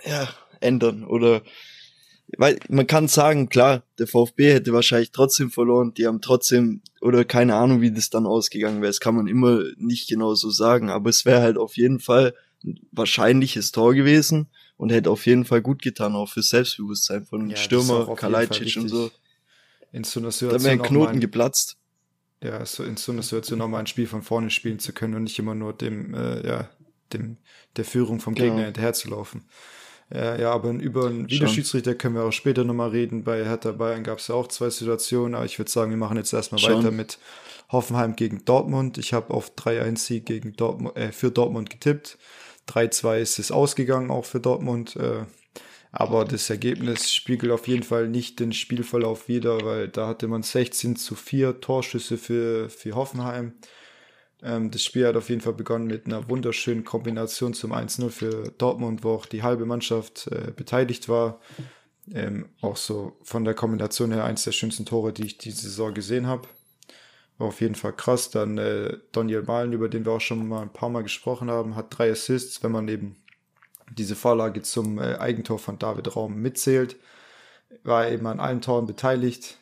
ja, 0.02 0.30
ändern 0.60 1.04
oder 1.04 1.42
weil 2.36 2.58
man 2.68 2.86
kann 2.86 3.08
sagen, 3.08 3.48
klar, 3.48 3.84
der 3.98 4.06
VfB 4.06 4.52
hätte 4.52 4.72
wahrscheinlich 4.72 5.12
trotzdem 5.12 5.50
verloren, 5.50 5.94
die 5.94 6.06
haben 6.06 6.20
trotzdem 6.20 6.82
oder 7.00 7.24
keine 7.24 7.54
Ahnung, 7.54 7.80
wie 7.80 7.90
das 7.90 8.10
dann 8.10 8.26
ausgegangen 8.26 8.82
wäre. 8.82 8.90
Das 8.90 9.00
kann 9.00 9.14
man 9.14 9.26
immer 9.26 9.62
nicht 9.76 10.08
genau 10.08 10.34
so 10.34 10.50
sagen, 10.50 10.90
aber 10.90 11.08
es 11.08 11.24
wäre 11.24 11.40
halt 11.40 11.56
auf 11.56 11.76
jeden 11.76 12.00
Fall 12.00 12.34
ein 12.64 12.80
wahrscheinliches 12.92 13.72
Tor 13.72 13.94
gewesen 13.94 14.48
und 14.76 14.90
hätte 14.90 15.10
auf 15.10 15.26
jeden 15.26 15.44
Fall 15.44 15.62
gut 15.62 15.80
getan, 15.80 16.14
auch 16.14 16.28
fürs 16.28 16.50
Selbstbewusstsein 16.50 17.24
von 17.24 17.48
ja, 17.50 17.56
Stürmer, 17.56 18.14
Kalajdzic 18.14 18.76
und 18.76 18.88
so. 18.88 19.10
In 19.90 20.04
so 20.04 20.20
einer 20.20 20.30
Situation 20.30 20.58
da 20.58 20.64
wäre 20.64 20.74
ein 20.74 20.82
Knoten 20.82 21.14
ein, 21.14 21.20
geplatzt. 21.20 21.78
Ja, 22.42 22.64
so 22.66 22.84
in 22.84 22.96
so 22.96 23.12
einer 23.12 23.22
Situation 23.22 23.58
nochmal 23.58 23.80
ein 23.80 23.86
Spiel 23.86 24.06
von 24.06 24.22
vorne 24.22 24.50
spielen 24.50 24.78
zu 24.78 24.92
können 24.92 25.14
und 25.14 25.24
nicht 25.24 25.38
immer 25.38 25.54
nur 25.54 25.72
dem, 25.72 26.14
äh, 26.14 26.46
ja, 26.46 26.68
dem, 27.12 27.38
der 27.76 27.86
Führung 27.86 28.20
vom 28.20 28.34
Gegner 28.34 28.54
genau. 28.54 28.64
hinterherzulaufen. 28.66 29.44
Ja, 30.12 30.36
ja, 30.36 30.52
aber 30.52 30.70
über 30.70 31.06
einen 31.06 31.28
Videoschiedsrichter 31.28 31.94
können 31.94 32.14
wir 32.14 32.24
auch 32.24 32.32
später 32.32 32.64
nochmal 32.64 32.90
reden. 32.90 33.24
Bei 33.24 33.44
Hertha 33.44 33.72
Bayern 33.72 34.04
gab 34.04 34.18
es 34.18 34.28
ja 34.28 34.34
auch 34.34 34.48
zwei 34.48 34.70
Situationen, 34.70 35.34
aber 35.34 35.44
ich 35.44 35.58
würde 35.58 35.70
sagen, 35.70 35.90
wir 35.90 35.98
machen 35.98 36.16
jetzt 36.16 36.32
erstmal 36.32 36.58
Schon. 36.58 36.78
weiter 36.78 36.90
mit 36.90 37.18
Hoffenheim 37.70 38.16
gegen 38.16 38.44
Dortmund. 38.44 38.96
Ich 38.96 39.12
habe 39.12 39.34
auf 39.34 39.52
3-1-Sieg 39.56 40.24
gegen 40.24 40.54
Dortmund, 40.54 40.96
äh, 40.96 41.12
für 41.12 41.30
Dortmund 41.30 41.68
getippt. 41.68 42.16
3-2 42.68 43.18
ist 43.18 43.38
es 43.38 43.50
ausgegangen, 43.50 44.10
auch 44.10 44.24
für 44.24 44.40
Dortmund. 44.40 44.96
Äh, 44.96 45.24
aber 45.92 46.24
das 46.24 46.48
Ergebnis 46.48 47.14
spiegelt 47.14 47.52
auf 47.52 47.66
jeden 47.66 47.82
Fall 47.82 48.08
nicht 48.08 48.40
den 48.40 48.52
Spielverlauf 48.52 49.28
wider, 49.28 49.64
weil 49.64 49.88
da 49.88 50.06
hatte 50.06 50.28
man 50.28 50.42
16 50.42 50.96
zu 50.96 51.14
4 51.14 51.60
Torschüsse 51.60 52.18
für, 52.18 52.68
für 52.70 52.94
Hoffenheim. 52.94 53.52
Ähm, 54.42 54.70
das 54.70 54.82
Spiel 54.82 55.06
hat 55.06 55.16
auf 55.16 55.28
jeden 55.28 55.40
Fall 55.40 55.54
begonnen 55.54 55.86
mit 55.86 56.06
einer 56.06 56.28
wunderschönen 56.28 56.84
Kombination 56.84 57.54
zum 57.54 57.72
1-0 57.72 58.10
für 58.10 58.52
Dortmund, 58.58 59.04
wo 59.04 59.10
auch 59.10 59.26
die 59.26 59.42
halbe 59.42 59.66
Mannschaft 59.66 60.28
äh, 60.28 60.52
beteiligt 60.52 61.08
war. 61.08 61.40
Ähm, 62.12 62.48
auch 62.62 62.76
so 62.76 63.16
von 63.22 63.44
der 63.44 63.54
Kombination 63.54 64.12
her 64.12 64.24
eins 64.24 64.44
der 64.44 64.52
schönsten 64.52 64.86
Tore, 64.86 65.12
die 65.12 65.26
ich 65.26 65.38
diese 65.38 65.62
Saison 65.62 65.92
gesehen 65.92 66.26
habe. 66.26 66.48
War 67.36 67.48
auf 67.48 67.60
jeden 67.60 67.74
Fall 67.74 67.92
krass. 67.92 68.30
Dann 68.30 68.58
äh, 68.58 68.98
Daniel 69.12 69.42
Malen, 69.42 69.72
über 69.72 69.88
den 69.88 70.04
wir 70.04 70.12
auch 70.12 70.20
schon 70.20 70.48
mal 70.48 70.62
ein 70.62 70.72
paar 70.72 70.88
Mal 70.88 71.02
gesprochen 71.02 71.50
haben, 71.50 71.76
hat 71.76 71.86
drei 71.96 72.10
Assists, 72.10 72.62
wenn 72.62 72.72
man 72.72 72.88
eben 72.88 73.16
diese 73.90 74.16
Vorlage 74.16 74.62
zum 74.62 74.98
äh, 74.98 75.16
Eigentor 75.16 75.58
von 75.58 75.78
David 75.78 76.14
Raum 76.16 76.40
mitzählt. 76.40 76.96
War 77.84 78.10
eben 78.10 78.26
an 78.26 78.40
allen 78.40 78.60
Toren 78.60 78.86
beteiligt. 78.86 79.58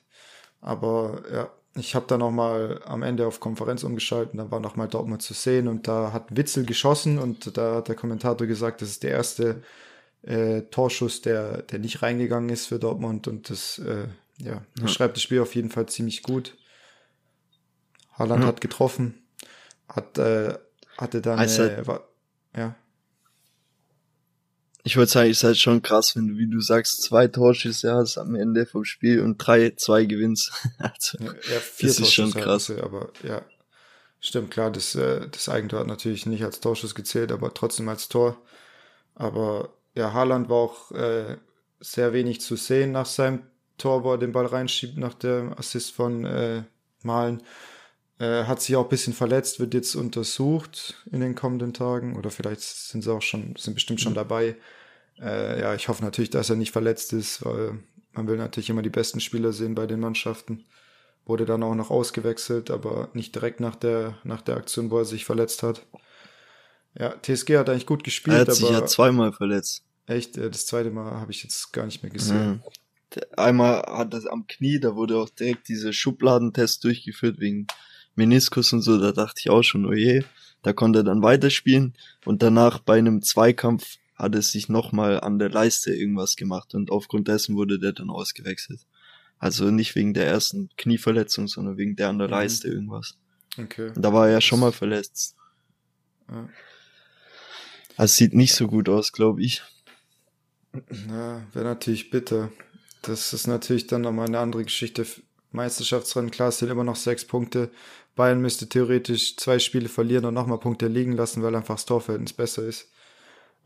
Aber 0.60 1.22
ja, 1.32 1.50
ich 1.76 1.94
habe 1.94 2.06
dann 2.08 2.20
noch 2.20 2.30
mal 2.30 2.80
am 2.84 3.02
Ende 3.02 3.26
auf 3.26 3.40
Konferenz 3.40 3.84
umgeschaltet, 3.84 4.38
dann 4.38 4.50
war 4.50 4.60
noch 4.60 4.76
mal 4.76 4.88
Dortmund 4.88 5.22
zu 5.22 5.34
sehen 5.34 5.68
und 5.68 5.88
da 5.88 6.12
hat 6.12 6.36
Witzel 6.36 6.64
geschossen 6.64 7.18
und 7.18 7.56
da 7.56 7.76
hat 7.76 7.88
der 7.88 7.94
Kommentator 7.94 8.46
gesagt, 8.46 8.82
das 8.82 8.90
ist 8.90 9.02
der 9.02 9.10
erste 9.10 9.62
äh, 10.22 10.62
Torschuss, 10.62 11.22
der, 11.22 11.62
der 11.62 11.78
nicht 11.78 12.02
reingegangen 12.02 12.50
ist 12.50 12.66
für 12.66 12.78
Dortmund 12.78 13.28
und 13.28 13.50
das 13.50 13.78
äh, 13.78 14.08
ja, 14.38 14.62
ja. 14.78 15.08
das 15.08 15.22
Spiel 15.22 15.40
auf 15.40 15.54
jeden 15.54 15.70
Fall 15.70 15.86
ziemlich 15.86 16.22
gut. 16.22 16.56
Haaland 18.12 18.42
ja. 18.42 18.48
hat 18.48 18.60
getroffen, 18.60 19.22
hat 19.88 20.18
äh, 20.18 20.54
hatte 20.98 21.20
dann 21.20 21.38
also, 21.38 21.62
äh, 21.62 21.86
war, 21.86 22.08
ja 22.56 22.74
ich 24.86 24.96
würde 24.96 25.10
sagen, 25.10 25.30
ist 25.30 25.42
halt 25.42 25.58
schon 25.58 25.82
krass, 25.82 26.14
wenn 26.14 26.28
du, 26.28 26.36
wie 26.36 26.46
du 26.46 26.60
sagst, 26.60 27.02
zwei 27.02 27.26
Torschüsse 27.26 27.92
hast 27.92 28.18
am 28.18 28.36
Ende 28.36 28.66
vom 28.66 28.84
Spiel 28.84 29.20
und 29.20 29.36
drei, 29.36 29.70
zwei 29.76 30.04
gewinnst. 30.04 30.52
also, 30.78 31.18
ja, 31.18 31.58
vier 31.60 31.88
das 31.88 31.98
ist 31.98 32.12
schon 32.12 32.30
krass. 32.30 32.68
Hatte, 32.68 32.84
aber 32.84 33.10
ja, 33.24 33.42
stimmt, 34.20 34.52
klar, 34.52 34.70
das, 34.70 34.94
äh, 34.94 35.26
das 35.28 35.48
Eigentor 35.48 35.80
hat 35.80 35.88
natürlich 35.88 36.26
nicht 36.26 36.44
als 36.44 36.60
Torschuss 36.60 36.94
gezählt, 36.94 37.32
aber 37.32 37.52
trotzdem 37.52 37.88
als 37.88 38.08
Tor. 38.08 38.40
Aber 39.16 39.70
ja, 39.96 40.12
Haaland 40.12 40.48
war 40.48 40.56
auch 40.56 40.92
äh, 40.92 41.36
sehr 41.80 42.12
wenig 42.12 42.40
zu 42.40 42.54
sehen 42.54 42.92
nach 42.92 43.06
seinem 43.06 43.40
Tor, 43.78 44.04
wo 44.04 44.12
er 44.12 44.18
den 44.18 44.30
Ball 44.30 44.46
reinschiebt, 44.46 44.98
nach 44.98 45.14
dem 45.14 45.52
Assist 45.58 45.96
von 45.96 46.24
äh, 46.24 46.62
Malen. 47.02 47.42
Äh, 48.20 48.44
hat 48.44 48.62
sich 48.62 48.76
auch 48.76 48.84
ein 48.84 48.88
bisschen 48.88 49.14
verletzt, 49.14 49.58
wird 49.58 49.74
jetzt 49.74 49.96
untersucht 49.96 50.94
in 51.10 51.20
den 51.20 51.34
kommenden 51.34 51.74
Tagen 51.74 52.16
oder 52.16 52.30
vielleicht 52.30 52.60
sind 52.60 53.02
sie 53.02 53.12
auch 53.12 53.20
schon, 53.20 53.56
sind 53.56 53.74
bestimmt 53.74 54.00
schon 54.00 54.12
mhm. 54.12 54.16
dabei. 54.16 54.56
Äh, 55.20 55.60
ja, 55.60 55.74
ich 55.74 55.88
hoffe 55.88 56.04
natürlich, 56.04 56.30
dass 56.30 56.50
er 56.50 56.56
nicht 56.56 56.72
verletzt 56.72 57.12
ist, 57.12 57.44
weil 57.44 57.78
man 58.12 58.26
will 58.26 58.36
natürlich 58.36 58.70
immer 58.70 58.82
die 58.82 58.90
besten 58.90 59.20
Spieler 59.20 59.52
sehen 59.52 59.74
bei 59.74 59.86
den 59.86 60.00
Mannschaften. 60.00 60.64
Wurde 61.24 61.44
dann 61.44 61.62
auch 61.62 61.74
noch 61.74 61.90
ausgewechselt, 61.90 62.70
aber 62.70 63.10
nicht 63.14 63.34
direkt 63.34 63.60
nach 63.60 63.76
der, 63.76 64.18
nach 64.24 64.42
der 64.42 64.56
Aktion, 64.56 64.90
wo 64.90 64.98
er 64.98 65.04
sich 65.04 65.24
verletzt 65.24 65.62
hat. 65.62 65.84
Ja, 66.98 67.14
TSG 67.20 67.56
hat 67.56 67.68
eigentlich 67.68 67.86
gut 67.86 68.04
gespielt. 68.04 68.36
Er 68.36 68.40
hat 68.42 68.54
sich 68.54 68.68
ja 68.68 68.86
zweimal 68.86 69.32
verletzt. 69.32 69.84
Echt? 70.06 70.36
Äh, 70.36 70.50
das 70.50 70.66
zweite 70.66 70.90
Mal 70.90 71.12
habe 71.12 71.32
ich 71.32 71.42
jetzt 71.42 71.72
gar 71.72 71.84
nicht 71.84 72.02
mehr 72.02 72.12
gesehen. 72.12 72.48
Mhm. 72.48 72.62
Einmal 73.36 73.82
hat 73.82 74.14
er 74.14 74.32
am 74.32 74.46
Knie, 74.46 74.80
da 74.80 74.94
wurde 74.94 75.16
auch 75.16 75.30
direkt 75.30 75.68
diese 75.68 75.92
Schubladentest 75.92 76.84
durchgeführt 76.84 77.40
wegen 77.40 77.66
Meniskus 78.14 78.72
und 78.72 78.82
so. 78.82 78.98
Da 78.98 79.12
dachte 79.12 79.40
ich 79.40 79.50
auch 79.50 79.62
schon, 79.62 79.86
oh 79.86 79.92
je, 79.92 80.22
da 80.62 80.72
konnte 80.72 81.00
er 81.00 81.04
dann 81.04 81.22
weiterspielen. 81.22 81.94
Und 82.24 82.42
danach 82.42 82.78
bei 82.78 82.98
einem 82.98 83.22
Zweikampf 83.22 83.96
hat 84.16 84.34
es 84.34 84.50
sich 84.50 84.68
nochmal 84.68 85.20
an 85.20 85.38
der 85.38 85.50
Leiste 85.50 85.94
irgendwas 85.94 86.36
gemacht 86.36 86.74
und 86.74 86.90
aufgrund 86.90 87.28
dessen 87.28 87.54
wurde 87.54 87.78
der 87.78 87.92
dann 87.92 88.10
ausgewechselt. 88.10 88.80
Also 89.38 89.70
nicht 89.70 89.94
wegen 89.94 90.14
der 90.14 90.26
ersten 90.26 90.70
Knieverletzung, 90.76 91.46
sondern 91.46 91.76
wegen 91.76 91.96
der 91.96 92.08
an 92.08 92.18
der 92.18 92.28
mhm. 92.28 92.32
Leiste 92.32 92.68
irgendwas. 92.68 93.16
Okay. 93.58 93.92
Und 93.94 94.02
da 94.02 94.12
war 94.12 94.26
er 94.26 94.34
ja 94.34 94.40
schon 94.40 94.60
mal 94.60 94.72
verletzt. 94.72 95.36
Ja. 96.28 96.48
Also 97.96 98.14
sieht 98.14 98.34
nicht 98.34 98.54
so 98.54 98.66
gut 98.66 98.88
aus, 98.88 99.12
glaube 99.12 99.42
ich. 99.42 99.62
Ja, 101.08 101.46
wäre 101.52 101.64
natürlich 101.64 102.10
bitter. 102.10 102.50
Das 103.02 103.32
ist 103.32 103.46
natürlich 103.46 103.86
dann 103.86 104.02
nochmal 104.02 104.26
eine 104.26 104.38
andere 104.38 104.64
Geschichte. 104.64 105.06
Meisterschaftsrennen, 105.52 106.30
klar, 106.30 106.48
es 106.48 106.58
sind 106.58 106.70
immer 106.70 106.84
noch 106.84 106.96
sechs 106.96 107.24
Punkte. 107.24 107.70
Bayern 108.14 108.40
müsste 108.40 108.68
theoretisch 108.68 109.36
zwei 109.36 109.58
Spiele 109.58 109.88
verlieren 109.88 110.24
und 110.24 110.34
nochmal 110.34 110.58
Punkte 110.58 110.88
liegen 110.88 111.12
lassen, 111.12 111.42
weil 111.42 111.54
einfach 111.54 111.76
das 111.76 111.86
Torverhältnis 111.86 112.32
besser 112.32 112.64
ist. 112.64 112.90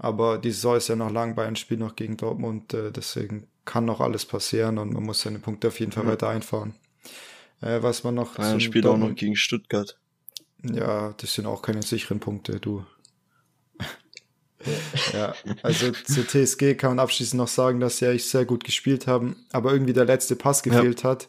Aber 0.03 0.39
die 0.39 0.51
Saison 0.51 0.77
ist 0.77 0.89
ja 0.89 0.97
noch 0.97 1.13
lang, 1.13 1.35
Bayern 1.35 1.57
spielt 1.57 1.79
noch 1.79 1.95
gegen 1.95 2.17
Dortmund, 2.17 2.73
äh, 2.73 2.91
deswegen 2.91 3.47
kann 3.67 3.85
noch 3.85 4.01
alles 4.01 4.25
passieren 4.25 4.79
und 4.79 4.95
man 4.95 5.03
muss 5.03 5.21
seine 5.21 5.39
Punkte 5.39 5.69
auf 5.69 5.79
jeden 5.79 5.93
Fall 5.93 6.05
ja. 6.05 6.13
weiter 6.13 6.31
einfahren. 6.31 6.75
Äh, 7.61 7.83
was 7.83 8.03
man 8.03 8.15
noch. 8.15 8.35
Bayern 8.35 8.61
spielt 8.61 8.87
Dortmund, 8.87 9.05
auch 9.05 9.09
noch 9.11 9.17
gegen 9.17 9.37
Stuttgart. 9.37 9.99
Ja, 10.63 11.13
das 11.19 11.35
sind 11.35 11.45
auch 11.45 11.61
keine 11.61 11.83
sicheren 11.83 12.19
Punkte, 12.19 12.61
du. 12.61 12.87
ja, 15.13 15.35
also 15.63 15.93
zu 15.93 16.27
TSG 16.27 16.77
kann 16.79 16.93
man 16.93 16.99
abschließend 16.99 17.39
noch 17.39 17.49
sagen, 17.49 17.79
dass 17.81 17.99
sie 17.99 18.07
eigentlich 18.07 18.29
sehr 18.29 18.47
gut 18.47 18.65
gespielt 18.65 19.07
haben, 19.07 19.37
aber 19.53 19.73
irgendwie 19.73 19.93
der 19.93 20.07
letzte 20.07 20.35
Pass 20.35 20.63
gefehlt 20.63 21.03
ja. 21.03 21.11
hat. 21.11 21.29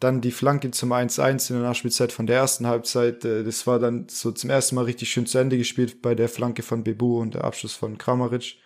Dann 0.00 0.20
die 0.22 0.32
Flanke 0.32 0.70
zum 0.70 0.92
1-1 0.92 1.50
in 1.50 1.56
der 1.56 1.68
Nachspielzeit 1.68 2.10
von 2.10 2.26
der 2.26 2.36
ersten 2.36 2.66
Halbzeit. 2.66 3.24
Äh, 3.24 3.44
das 3.44 3.66
war 3.66 3.78
dann 3.78 4.08
so 4.08 4.32
zum 4.32 4.50
ersten 4.50 4.74
Mal 4.74 4.84
richtig 4.84 5.10
schön 5.10 5.26
zu 5.26 5.38
Ende 5.38 5.58
gespielt 5.58 6.02
bei 6.02 6.14
der 6.14 6.28
Flanke 6.28 6.62
von 6.62 6.82
Bebu 6.82 7.20
und 7.20 7.34
der 7.34 7.44
Abschluss 7.44 7.74
von 7.74 7.98
Kramaric. 7.98 8.56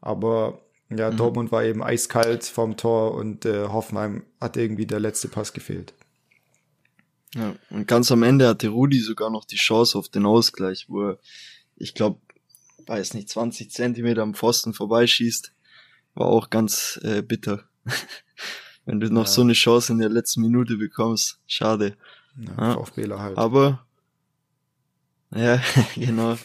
Aber 0.00 0.60
ja, 0.90 1.10
mhm. 1.10 1.16
Dortmund 1.16 1.52
war 1.52 1.64
eben 1.64 1.82
eiskalt 1.82 2.44
vorm 2.44 2.76
Tor 2.76 3.14
und 3.14 3.44
äh, 3.44 3.68
Hoffenheim 3.68 4.24
hat 4.40 4.56
irgendwie 4.56 4.86
der 4.86 5.00
letzte 5.00 5.28
Pass 5.28 5.52
gefehlt. 5.52 5.94
Ja, 7.34 7.56
und 7.70 7.88
ganz 7.88 8.12
am 8.12 8.22
Ende 8.22 8.46
hatte 8.48 8.68
Rudi 8.68 9.00
sogar 9.00 9.30
noch 9.30 9.44
die 9.44 9.56
Chance 9.56 9.98
auf 9.98 10.08
den 10.08 10.24
Ausgleich, 10.24 10.86
wo 10.88 11.10
er, 11.10 11.18
ich 11.76 11.94
glaube, 11.94 12.20
weiß 12.86 13.14
nicht, 13.14 13.28
20 13.28 13.70
Zentimeter 13.70 14.22
am 14.22 14.34
Pfosten 14.34 14.72
vorbeischießt. 14.72 15.52
War 16.14 16.26
auch 16.26 16.50
ganz 16.50 17.00
äh, 17.02 17.22
bitter 17.22 17.64
Wenn 18.86 19.00
du 19.00 19.12
noch 19.12 19.24
ja. 19.24 19.30
so 19.30 19.40
eine 19.40 19.54
Chance 19.54 19.92
in 19.92 19.98
der 19.98 20.10
letzten 20.10 20.42
Minute 20.42 20.76
bekommst. 20.76 21.38
Schade. 21.46 21.96
Ja, 22.36 22.74
VfBler 22.74 23.20
halt. 23.20 23.38
Aber, 23.38 23.86
ja, 25.34 25.60
genau. 25.94 26.36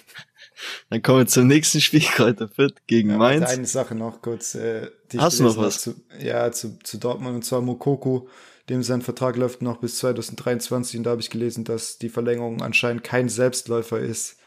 Dann 0.89 1.01
kommen 1.01 1.19
wir 1.19 1.27
zum 1.27 1.47
nächsten 1.47 1.81
Spiel, 1.81 2.01
Kräuter 2.15 2.47
Fürth 2.47 2.75
gegen 2.87 3.11
ja, 3.11 3.17
Mainz. 3.17 3.49
Eine 3.49 3.65
Sache 3.65 3.95
noch 3.95 4.21
kurz. 4.21 4.55
Äh, 4.55 4.89
die 5.11 5.19
Hast 5.19 5.39
du 5.39 5.43
noch 5.43 5.57
was? 5.57 5.81
Zu, 5.81 5.95
ja, 6.19 6.51
zu, 6.51 6.77
zu 6.83 6.97
Dortmund 6.97 7.35
und 7.35 7.45
zwar 7.45 7.61
Mokoko, 7.61 8.27
dem 8.69 8.83
sein 8.83 9.01
Vertrag 9.01 9.35
läuft 9.37 9.61
noch 9.61 9.77
bis 9.77 9.97
2023 9.97 10.97
und 10.97 11.03
da 11.03 11.11
habe 11.11 11.21
ich 11.21 11.29
gelesen, 11.29 11.63
dass 11.63 11.97
die 11.97 12.09
Verlängerung 12.09 12.61
anscheinend 12.61 13.03
kein 13.03 13.29
Selbstläufer 13.29 13.99
ist. 13.99 14.37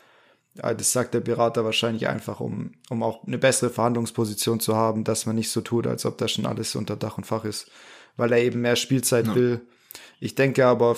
Ja, 0.54 0.74
das 0.74 0.92
sagt 0.92 1.14
der 1.14 1.20
Berater 1.20 1.64
wahrscheinlich 1.64 2.08
einfach, 2.08 2.40
um, 2.40 2.72
um 2.90 3.02
auch 3.02 3.26
eine 3.26 3.38
bessere 3.38 3.70
Verhandlungsposition 3.70 4.60
zu 4.60 4.76
haben, 4.76 5.02
dass 5.02 5.24
man 5.24 5.36
nicht 5.36 5.50
so 5.50 5.62
tut, 5.62 5.86
als 5.86 6.04
ob 6.04 6.18
da 6.18 6.28
schon 6.28 6.44
alles 6.44 6.76
unter 6.76 6.96
Dach 6.96 7.16
und 7.16 7.24
Fach 7.24 7.44
ist, 7.44 7.70
weil 8.16 8.32
er 8.32 8.42
eben 8.42 8.60
mehr 8.60 8.76
Spielzeit 8.76 9.26
ja. 9.28 9.34
will. 9.34 9.60
Ich 10.20 10.34
denke 10.34 10.66
aber, 10.66 10.96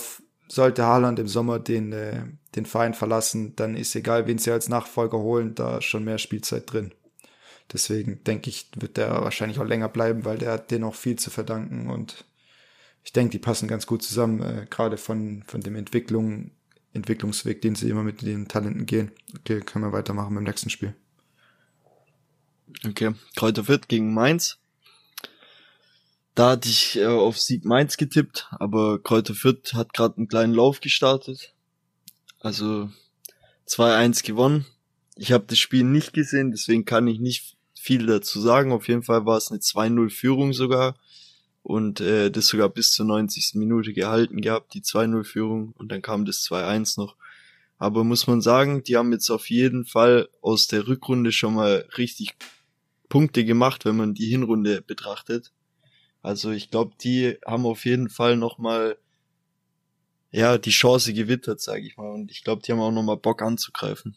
sollte 0.48 0.84
Haaland 0.84 1.18
im 1.18 1.28
Sommer 1.28 1.60
den, 1.60 1.92
äh, 1.92 2.24
den 2.56 2.66
Verein 2.66 2.94
verlassen, 2.94 3.54
dann 3.56 3.76
ist 3.76 3.94
egal, 3.94 4.26
wen 4.26 4.38
sie 4.38 4.50
als 4.50 4.68
Nachfolger 4.68 5.18
holen, 5.18 5.54
da 5.54 5.80
schon 5.80 6.04
mehr 6.04 6.18
Spielzeit 6.18 6.72
drin. 6.72 6.92
Deswegen 7.72 8.22
denke 8.24 8.50
ich, 8.50 8.68
wird 8.76 8.96
der 8.96 9.10
wahrscheinlich 9.22 9.58
auch 9.58 9.64
länger 9.64 9.88
bleiben, 9.88 10.24
weil 10.24 10.38
der 10.38 10.52
hat 10.52 10.70
den 10.70 10.84
auch 10.84 10.94
viel 10.94 11.16
zu 11.16 11.30
verdanken 11.30 11.90
und 11.90 12.24
ich 13.04 13.12
denke, 13.12 13.32
die 13.32 13.38
passen 13.38 13.68
ganz 13.68 13.86
gut 13.86 14.02
zusammen, 14.02 14.42
äh, 14.42 14.66
gerade 14.68 14.96
von, 14.96 15.44
von 15.46 15.60
dem 15.60 15.76
Entwicklung, 15.76 16.50
Entwicklungsweg, 16.94 17.60
den 17.60 17.74
sie 17.74 17.90
immer 17.90 18.02
mit 18.02 18.22
den 18.22 18.48
Talenten 18.48 18.86
gehen. 18.86 19.12
Okay, 19.38 19.60
können 19.60 19.84
wir 19.84 19.92
weitermachen 19.92 20.34
beim 20.34 20.44
nächsten 20.44 20.70
Spiel. 20.70 20.94
Okay, 22.86 23.14
Kräuter 23.36 23.64
Fürth 23.64 23.88
gegen 23.88 24.14
Mainz. 24.14 24.58
Da 26.34 26.50
hatte 26.50 26.68
ich 26.68 26.96
äh, 26.96 27.06
auf 27.06 27.38
Sieg 27.38 27.64
Mainz 27.64 27.96
getippt, 27.96 28.48
aber 28.52 29.00
Kräuter 29.02 29.34
Fürth 29.34 29.74
hat 29.74 29.92
gerade 29.92 30.16
einen 30.16 30.28
kleinen 30.28 30.54
Lauf 30.54 30.80
gestartet. 30.80 31.54
Also 32.40 32.90
2-1 33.68 34.24
gewonnen. 34.24 34.66
Ich 35.16 35.32
habe 35.32 35.44
das 35.46 35.58
Spiel 35.58 35.84
nicht 35.84 36.12
gesehen, 36.12 36.50
deswegen 36.50 36.84
kann 36.84 37.06
ich 37.06 37.20
nicht 37.20 37.56
viel 37.74 38.06
dazu 38.06 38.40
sagen. 38.40 38.72
Auf 38.72 38.88
jeden 38.88 39.02
Fall 39.02 39.26
war 39.26 39.36
es 39.36 39.50
eine 39.50 39.60
2-0-Führung 39.60 40.52
sogar. 40.52 40.96
Und 41.64 42.02
äh, 42.02 42.30
das 42.30 42.48
sogar 42.48 42.68
bis 42.68 42.92
zur 42.92 43.06
90. 43.06 43.54
Minute 43.54 43.94
gehalten 43.94 44.42
gehabt, 44.42 44.74
die 44.74 44.82
2-0-Führung. 44.82 45.72
Und 45.78 45.90
dann 45.90 46.02
kam 46.02 46.26
das 46.26 46.44
2-1 46.44 47.00
noch. 47.00 47.16
Aber 47.78 48.04
muss 48.04 48.26
man 48.26 48.42
sagen, 48.42 48.84
die 48.84 48.96
haben 48.96 49.12
jetzt 49.12 49.30
auf 49.30 49.48
jeden 49.48 49.86
Fall 49.86 50.28
aus 50.42 50.68
der 50.68 50.86
Rückrunde 50.86 51.32
schon 51.32 51.54
mal 51.54 51.88
richtig 51.96 52.36
Punkte 53.08 53.46
gemacht, 53.46 53.86
wenn 53.86 53.96
man 53.96 54.12
die 54.12 54.26
Hinrunde 54.26 54.82
betrachtet. 54.82 55.52
Also 56.20 56.50
ich 56.50 56.70
glaube, 56.70 56.92
die 57.00 57.38
haben 57.46 57.64
auf 57.64 57.86
jeden 57.86 58.10
Fall 58.10 58.36
noch 58.36 58.58
mal 58.58 58.98
ja 60.32 60.58
die 60.58 60.70
Chance 60.70 61.14
gewittert, 61.14 61.62
sage 61.62 61.86
ich 61.86 61.96
mal. 61.96 62.10
Und 62.12 62.30
ich 62.30 62.44
glaube, 62.44 62.60
die 62.62 62.72
haben 62.72 62.80
auch 62.80 62.90
noch 62.90 63.02
mal 63.02 63.16
Bock 63.16 63.40
anzugreifen. 63.40 64.16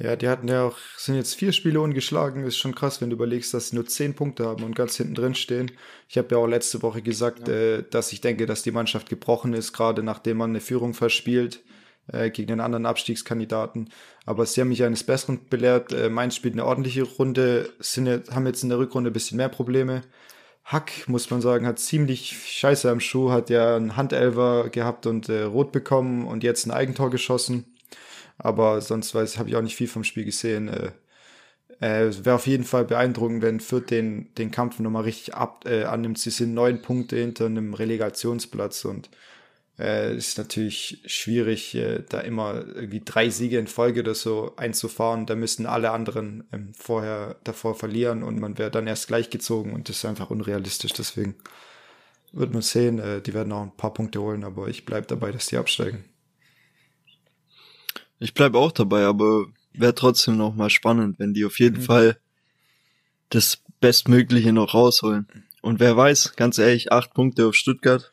Ja, 0.00 0.14
die 0.14 0.28
hatten 0.28 0.46
ja 0.46 0.62
auch, 0.62 0.76
sind 0.96 1.16
jetzt 1.16 1.34
vier 1.34 1.52
Spiele 1.52 1.80
ungeschlagen. 1.80 2.44
Ist 2.44 2.56
schon 2.56 2.74
krass, 2.74 3.00
wenn 3.00 3.10
du 3.10 3.16
überlegst, 3.16 3.52
dass 3.52 3.70
sie 3.70 3.76
nur 3.76 3.86
zehn 3.86 4.14
Punkte 4.14 4.46
haben 4.46 4.62
und 4.62 4.76
ganz 4.76 4.96
hinten 4.96 5.16
drin 5.16 5.34
stehen. 5.34 5.72
Ich 6.08 6.16
habe 6.16 6.28
ja 6.30 6.38
auch 6.38 6.46
letzte 6.46 6.82
Woche 6.82 7.02
gesagt, 7.02 7.48
ja. 7.48 7.54
äh, 7.54 7.84
dass 7.90 8.12
ich 8.12 8.20
denke, 8.20 8.46
dass 8.46 8.62
die 8.62 8.70
Mannschaft 8.70 9.08
gebrochen 9.08 9.54
ist, 9.54 9.72
gerade 9.72 10.04
nachdem 10.04 10.36
man 10.36 10.50
eine 10.50 10.60
Führung 10.60 10.94
verspielt 10.94 11.64
äh, 12.12 12.30
gegen 12.30 12.46
den 12.46 12.60
anderen 12.60 12.86
Abstiegskandidaten. 12.86 13.90
Aber 14.24 14.46
sie 14.46 14.60
haben 14.60 14.68
mich 14.68 14.84
eines 14.84 15.02
Besseren 15.02 15.40
belehrt. 15.50 15.92
Äh, 15.92 16.10
Mainz 16.10 16.36
spielt 16.36 16.54
eine 16.54 16.64
ordentliche 16.64 17.02
Runde, 17.02 17.68
sind, 17.80 18.08
haben 18.30 18.46
jetzt 18.46 18.62
in 18.62 18.68
der 18.68 18.78
Rückrunde 18.78 19.10
ein 19.10 19.14
bisschen 19.14 19.36
mehr 19.36 19.48
Probleme. 19.48 20.02
Hack, 20.64 21.08
muss 21.08 21.28
man 21.30 21.40
sagen, 21.40 21.66
hat 21.66 21.80
ziemlich 21.80 22.36
Scheiße 22.46 22.88
am 22.88 23.00
Schuh, 23.00 23.30
hat 23.30 23.50
ja 23.50 23.74
einen 23.74 23.96
Handelver 23.96 24.68
gehabt 24.68 25.06
und 25.06 25.28
äh, 25.28 25.42
rot 25.42 25.72
bekommen 25.72 26.26
und 26.26 26.44
jetzt 26.44 26.66
ein 26.66 26.70
Eigentor 26.70 27.10
geschossen. 27.10 27.64
Aber 28.38 28.80
sonst 28.80 29.14
weiß 29.14 29.38
habe 29.38 29.48
ich 29.48 29.56
auch 29.56 29.62
nicht 29.62 29.76
viel 29.76 29.88
vom 29.88 30.04
Spiel 30.04 30.24
gesehen. 30.24 30.68
Äh, 30.68 30.90
äh, 31.80 32.24
Wäre 32.24 32.36
auf 32.36 32.46
jeden 32.46 32.64
Fall 32.64 32.84
beeindruckend, 32.84 33.42
wenn 33.42 33.60
Fürth 33.60 33.90
den, 33.90 34.34
den 34.34 34.50
Kampf 34.50 34.78
nochmal 34.78 35.04
richtig 35.04 35.34
ab, 35.34 35.64
äh, 35.66 35.84
annimmt. 35.84 36.18
Sie 36.18 36.30
sind 36.30 36.54
neun 36.54 36.82
Punkte 36.82 37.16
hinter 37.16 37.46
einem 37.46 37.74
Relegationsplatz 37.74 38.84
und 38.84 39.10
äh, 39.78 40.16
ist 40.16 40.38
natürlich 40.38 41.02
schwierig, 41.06 41.74
äh, 41.74 42.02
da 42.08 42.20
immer 42.20 42.54
irgendwie 42.54 43.02
drei 43.04 43.30
Siege 43.30 43.58
in 43.58 43.68
Folge 43.68 44.00
oder 44.00 44.14
so 44.14 44.54
einzufahren. 44.56 45.26
Da 45.26 45.36
müssten 45.36 45.66
alle 45.66 45.90
anderen 45.92 46.44
ähm, 46.52 46.72
vorher 46.76 47.36
davor 47.44 47.74
verlieren 47.74 48.22
und 48.22 48.40
man 48.40 48.58
wäre 48.58 48.70
dann 48.70 48.86
erst 48.86 49.08
gleichgezogen 49.08 49.72
und 49.72 49.88
das 49.88 49.98
ist 49.98 50.04
einfach 50.04 50.30
unrealistisch. 50.30 50.92
Deswegen 50.94 51.36
wird 52.32 52.52
man 52.52 52.62
sehen, 52.62 52.98
äh, 52.98 53.20
die 53.22 53.34
werden 53.34 53.52
auch 53.52 53.62
ein 53.62 53.76
paar 53.76 53.94
Punkte 53.94 54.20
holen, 54.20 54.44
aber 54.44 54.68
ich 54.68 54.84
bleibe 54.84 55.06
dabei, 55.06 55.30
dass 55.32 55.46
die 55.46 55.56
absteigen. 55.56 56.04
Ich 58.18 58.34
bleib 58.34 58.54
auch 58.54 58.72
dabei, 58.72 59.04
aber 59.04 59.46
wäre 59.72 59.94
trotzdem 59.94 60.36
noch 60.36 60.54
mal 60.54 60.70
spannend, 60.70 61.18
wenn 61.18 61.34
die 61.34 61.44
auf 61.44 61.58
jeden 61.58 61.78
mhm. 61.78 61.84
Fall 61.84 62.18
das 63.30 63.58
Bestmögliche 63.80 64.52
noch 64.52 64.74
rausholen. 64.74 65.28
Und 65.62 65.80
wer 65.80 65.96
weiß, 65.96 66.34
ganz 66.36 66.58
ehrlich, 66.58 66.92
acht 66.92 67.14
Punkte 67.14 67.46
auf 67.46 67.54
Stuttgart, 67.54 68.12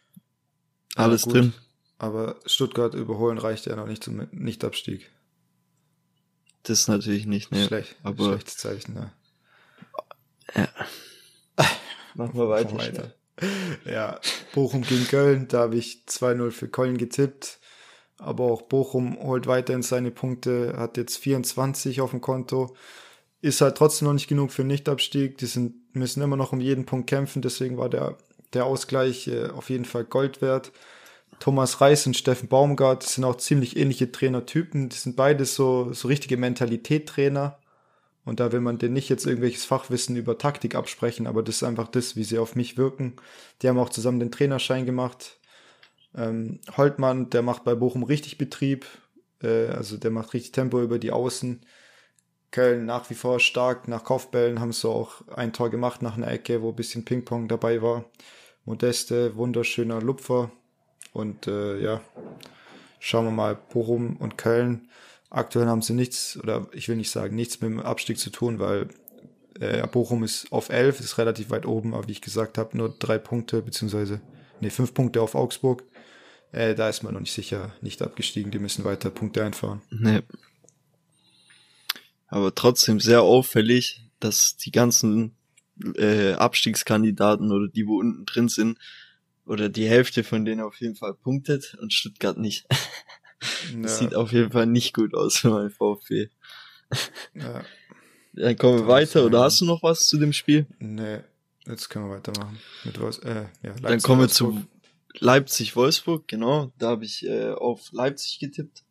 alles 0.96 1.26
ja, 1.26 1.32
drin. 1.32 1.54
Aber 1.98 2.36
Stuttgart 2.46 2.94
überholen 2.94 3.38
reicht 3.38 3.66
ja 3.66 3.76
noch 3.76 3.88
nicht 3.88 4.04
zum 4.04 4.28
Nichtabstieg. 4.32 5.12
Das 6.64 6.82
ist 6.82 6.88
natürlich 6.88 7.26
nicht, 7.26 7.52
ne. 7.52 7.66
Schlecht, 7.66 7.96
aber 8.04 8.26
schlechtes 8.26 8.58
Zeichen, 8.58 8.94
ne. 8.94 9.12
Ja. 10.56 10.68
Machen 12.16 12.38
wir 12.38 12.50
weiter. 12.50 12.78
weiter. 12.78 13.14
Ja, 13.86 14.20
Bochum 14.54 14.82
gegen 14.82 15.08
Köln, 15.08 15.48
da 15.48 15.60
habe 15.60 15.76
ich 15.76 16.04
2-0 16.08 16.52
für 16.52 16.70
Köln 16.70 16.98
getippt. 16.98 17.60
Aber 18.18 18.46
auch 18.46 18.64
Bochum 18.64 19.18
holt 19.22 19.48
weiterhin 19.48 19.84
seine 19.84 20.12
Punkte, 20.12 20.76
hat 20.78 20.98
jetzt 20.98 21.18
24 21.18 22.02
auf 22.02 22.12
dem 22.12 22.22
Konto. 22.22 22.76
Ist 23.42 23.62
halt 23.62 23.78
trotzdem 23.78 24.08
noch 24.08 24.14
nicht 24.14 24.28
genug 24.28 24.52
für 24.52 24.64
Nichtabstieg. 24.64 25.38
Die 25.38 25.46
sind, 25.46 25.76
müssen 25.94 26.24
immer 26.24 26.38
noch 26.38 26.54
um 26.54 26.62
jeden 26.62 26.86
Punkt 26.86 27.08
kämpfen, 27.08 27.42
deswegen 27.42 27.78
war 27.78 27.90
der, 27.90 28.18
der 28.54 28.66
Ausgleich 28.66 29.28
äh, 29.28 29.50
auf 29.50 29.70
jeden 29.70 29.86
Fall 29.86 30.06
Gold 30.06 30.42
wert. 30.42 30.72
Thomas 31.40 31.82
Reis 31.82 32.08
und 32.08 32.16
Steffen 32.16 32.48
Baumgart 32.48 33.04
sind 33.04 33.26
auch 33.26 33.36
ziemlich 33.36 33.78
ähnliche 33.78 34.12
Trainertypen. 34.12 34.90
Die 34.90 34.96
sind 34.96 35.16
beide 35.16 35.46
so, 35.46 35.92
so 35.94 36.08
richtige 36.08 36.38
Mentalitättrainer. 36.38 37.60
Und 38.24 38.40
da 38.40 38.52
will 38.52 38.62
man 38.62 38.80
denen 38.80 38.94
nicht 38.94 39.10
jetzt 39.10 39.28
irgendwelches 39.28 39.66
Fachwissen 39.66 40.16
über 40.16 40.38
Taktik 40.38 40.74
absprechen, 40.74 41.28
aber 41.28 41.44
das 41.44 41.58
ist 41.58 41.64
einfach 41.64 41.88
das, 41.88 42.16
wie 42.16 42.24
sie 42.24 42.40
auf 42.40 42.56
mich 42.56 42.76
wirken. 42.76 43.14
Die 43.62 43.70
haben 43.70 43.78
auch 43.78 43.92
zusammen 43.92 44.20
den 44.20 44.32
Trainerschein 44.32 44.86
gemacht. 44.88 45.38
Ähm, 46.16 46.60
Holtmann, 46.78 47.30
der 47.30 47.42
macht 47.42 47.64
bei 47.64 47.76
Bochum 47.76 48.04
richtig 48.04 48.38
Betrieb, 48.38 48.86
äh, 49.42 49.68
also 49.68 49.98
der 49.98 50.12
macht 50.12 50.34
richtig 50.34 50.52
Tempo 50.52 50.82
über 50.82 51.00
die 51.00 51.12
Außen. 51.12 51.62
Köln 52.52 52.86
nach 52.86 53.10
wie 53.10 53.16
vor 53.16 53.40
stark, 53.40 53.88
nach 53.88 54.06
Kopfbällen 54.06 54.62
haben 54.62 54.72
sie 54.72 54.88
auch 54.88 55.28
ein 55.28 55.52
Tor 55.52 55.70
gemacht 55.70 56.02
nach 56.02 56.16
einer 56.16 56.32
Ecke, 56.32 56.62
wo 56.62 56.70
ein 56.70 56.76
bisschen 56.76 57.04
Ping-Pong 57.04 57.50
dabei 57.50 57.82
war. 57.82 58.06
Modeste, 58.64 59.36
wunderschöner 59.36 60.02
Lupfer. 60.02 60.52
Und 61.12 61.48
äh, 61.48 61.80
ja, 61.82 62.02
schauen 63.00 63.26
wir 63.26 63.32
mal, 63.32 63.56
Bochum 63.56 64.16
und 64.18 64.38
Köln. 64.38 64.90
Aktuell 65.30 65.68
haben 65.68 65.82
sie 65.82 65.94
nichts, 65.94 66.38
oder 66.42 66.68
ich 66.72 66.88
will 66.88 66.96
nicht 66.96 67.12
sagen, 67.12 67.36
nichts 67.36 67.60
mit 67.60 67.72
dem 67.72 67.80
Abstieg 67.82 68.20
zu 68.20 68.30
tun, 68.30 68.60
weil 68.60 68.88
äh, 69.60 69.86
Bochum 69.88 70.24
ist 70.24 70.52
auf 70.52 70.70
11, 70.70 71.00
ist 71.02 71.18
relativ 71.18 71.50
weit 71.50 71.66
oben, 71.66 71.94
aber 71.94 72.08
wie 72.08 72.14
ich 72.14 72.22
gesagt 72.22 72.58
habe, 72.58 72.78
nur 72.78 72.90
drei 72.98 73.18
Punkte, 73.18 73.62
beziehungsweise, 73.62 74.22
nee, 74.62 74.70
fünf 74.70 74.94
Punkte 74.94 75.22
auf 75.22 75.36
Augsburg. 75.36 75.84
Äh, 76.56 76.74
da 76.74 76.88
ist 76.88 77.04
man 77.04 77.14
noch 77.14 77.20
nicht 77.20 77.34
sicher, 77.34 77.74
nicht 77.82 78.02
abgestiegen. 78.02 78.50
Die 78.50 78.60
müssen 78.60 78.86
weiter 78.86 79.10
Punkte 79.10 79.44
einfahren. 79.44 79.82
Nee. 79.90 80.22
Aber 82.28 82.56
trotzdem 82.56 83.02
sehr 83.02 83.24
auffällig, 83.24 84.06
dass 84.22 84.56
die 84.56 84.72
ganzen 84.72 85.36
äh, 85.96 86.32
Abstiegskandidaten 86.32 87.52
oder 87.52 87.68
die, 87.68 87.86
wo 87.86 88.00
unten 88.00 88.26
drin 88.26 88.48
sind, 88.48 88.80
oder 89.46 89.68
die 89.68 89.88
Hälfte 89.88 90.24
von 90.24 90.46
denen 90.46 90.62
auf 90.62 90.80
jeden 90.80 90.96
Fall 90.96 91.14
punktet 91.14 91.76
und 91.82 91.92
Stuttgart 91.92 92.38
nicht. 92.38 92.66
das 93.82 94.00
ja. 94.00 94.08
sieht 94.08 94.16
auf 94.16 94.32
jeden 94.32 94.52
Fall 94.52 94.66
nicht 94.66 94.94
gut 94.94 95.14
aus 95.14 95.40
für 95.40 95.50
mein 95.50 95.70
VfB. 95.70 96.30
Ja. 97.34 97.64
Dann 98.34 98.58
kommen 98.58 98.80
wir 98.80 98.88
weiter. 98.88 99.26
Oder 99.26 99.42
hast 99.42 99.60
du 99.60 99.66
noch 99.66 99.84
was 99.84 100.08
zu 100.08 100.18
dem 100.18 100.32
Spiel? 100.32 100.66
Nee, 100.80 101.20
jetzt 101.68 101.90
können 101.90 102.08
wir 102.08 102.16
weitermachen. 102.16 102.60
Mit 102.86 103.02
was? 103.02 103.20
Äh, 103.20 103.46
ja, 103.62 103.74
Dann 103.82 104.02
kommen 104.02 104.22
wir 104.22 104.30
zu 104.30 104.66
Leipzig-Wolfsburg, 105.20 106.28
genau. 106.28 106.72
Da 106.78 106.90
habe 106.90 107.06
ich 107.06 107.26
äh, 107.26 107.52
auf 107.52 107.92
Leipzig 107.92 108.40
getippt. 108.40 108.84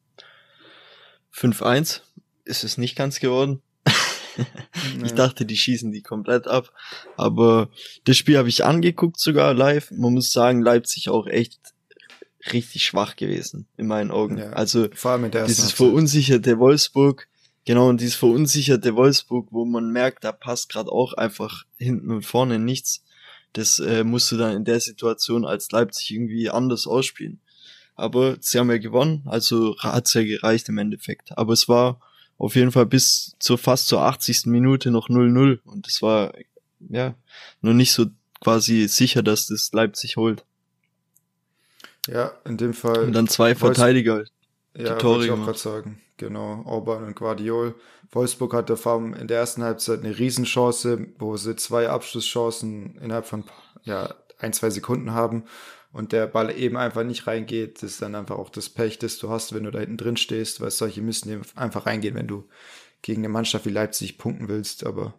5-1 1.35 2.01
ist 2.45 2.64
es 2.64 2.79
nicht 2.79 2.97
ganz 2.97 3.20
geworden. 3.20 3.62
ich 5.05 5.14
dachte, 5.14 5.47
die 5.47 5.57
schießen 5.57 5.93
die 5.93 6.03
komplett 6.03 6.47
ab. 6.47 6.72
Aber 7.16 7.70
das 8.05 8.16
Spiel 8.16 8.39
habe 8.39 8.49
ich 8.49 8.64
angeguckt 8.64 9.18
sogar 9.18 9.55
live. 9.55 9.91
Man 9.91 10.14
muss 10.14 10.33
sagen, 10.33 10.62
Leipzig 10.62 11.09
auch 11.09 11.27
echt 11.27 11.59
richtig 12.53 12.85
schwach 12.85 13.16
gewesen, 13.16 13.66
in 13.77 13.87
meinen 13.87 14.11
Augen. 14.11 14.39
Ja, 14.39 14.51
also 14.51 14.89
vor 14.95 15.12
allem 15.12 15.25
in 15.25 15.31
der 15.31 15.47
dieses 15.47 15.72
verunsicherte 15.72 16.59
Wolfsburg, 16.59 17.29
genau, 17.64 17.89
und 17.89 18.01
dieses 18.01 18.16
verunsicherte 18.16 18.95
Wolfsburg, 18.97 19.49
wo 19.51 19.64
man 19.64 19.91
merkt, 19.91 20.25
da 20.25 20.33
passt 20.33 20.68
gerade 20.68 20.93
auch 20.93 21.14
einfach 21.14 21.64
hinten 21.79 22.11
und 22.11 22.27
vorne 22.27 22.59
nichts 22.59 23.03
Das 23.55 23.78
äh, 23.78 24.05
musst 24.05 24.30
du 24.30 24.36
dann 24.36 24.57
in 24.57 24.64
der 24.64 24.80
Situation 24.80 25.44
als 25.44 25.70
Leipzig 25.70 26.11
irgendwie 26.11 26.50
anders 26.50 26.86
ausspielen. 26.86 27.40
Aber 27.96 28.36
sie 28.40 28.59
haben 28.59 28.70
ja 28.70 28.78
gewonnen, 28.78 29.22
also 29.26 29.76
hat's 29.78 30.14
ja 30.14 30.24
gereicht 30.24 30.68
im 30.68 30.78
Endeffekt. 30.78 31.36
Aber 31.38 31.52
es 31.52 31.68
war 31.68 32.00
auf 32.38 32.57
jeden 32.57 32.72
Fall 32.72 32.86
bis 32.86 33.36
zur 33.38 33.57
fast 33.57 33.86
zur 33.86 34.02
80. 34.02 34.46
Minute 34.46 34.90
noch 34.90 35.09
0-0 35.09 35.61
und 35.64 35.86
es 35.86 36.02
war 36.02 36.32
ja 36.88 37.14
nur 37.61 37.74
nicht 37.74 37.92
so 37.92 38.07
quasi 38.40 38.88
sicher, 38.88 39.22
dass 39.22 39.46
das 39.46 39.70
Leipzig 39.72 40.16
holt. 40.16 40.44
Ja, 42.09 42.32
in 42.44 42.57
dem 42.57 42.74
Fall. 42.74 43.05
Und 43.05 43.12
dann 43.12 43.28
zwei 43.28 43.55
Verteidiger. 43.55 44.24
Ja, 44.76 44.96
Tore 44.96 45.24
ich 45.24 45.30
auch 45.30 45.42
gerade 45.42 45.59
sagen. 45.59 46.00
Genau, 46.16 46.62
Orban 46.66 47.05
und 47.05 47.16
Guardiol. 47.16 47.74
Wolfsburg 48.14 48.54
hatte 48.54 48.76
vor 48.76 48.96
in 49.16 49.26
der 49.26 49.38
ersten 49.38 49.62
Halbzeit 49.62 50.00
eine 50.00 50.18
Riesenchance, 50.18 51.06
wo 51.18 51.36
sie 51.36 51.56
zwei 51.56 51.88
Abschlusschancen 51.88 52.96
innerhalb 53.00 53.26
von 53.26 53.44
ja, 53.82 54.14
ein, 54.38 54.52
zwei 54.52 54.70
Sekunden 54.70 55.12
haben 55.12 55.44
und 55.92 56.12
der 56.12 56.26
Ball 56.26 56.56
eben 56.56 56.76
einfach 56.76 57.04
nicht 57.04 57.26
reingeht. 57.26 57.82
Das 57.82 57.92
ist 57.92 58.02
dann 58.02 58.14
einfach 58.14 58.36
auch 58.36 58.50
das 58.50 58.68
Pech, 58.68 58.98
das 58.98 59.18
du 59.18 59.30
hast, 59.30 59.54
wenn 59.54 59.64
du 59.64 59.70
da 59.70 59.80
hinten 59.80 59.96
drin 59.96 60.16
stehst, 60.16 60.60
weil 60.60 60.70
solche 60.70 61.02
müssen 61.02 61.30
eben 61.30 61.42
einfach 61.54 61.86
reingehen, 61.86 62.14
wenn 62.14 62.28
du 62.28 62.44
gegen 63.02 63.22
eine 63.22 63.28
Mannschaft 63.28 63.66
wie 63.66 63.70
Leipzig 63.70 64.18
punkten 64.18 64.48
willst. 64.48 64.86
Aber 64.86 65.14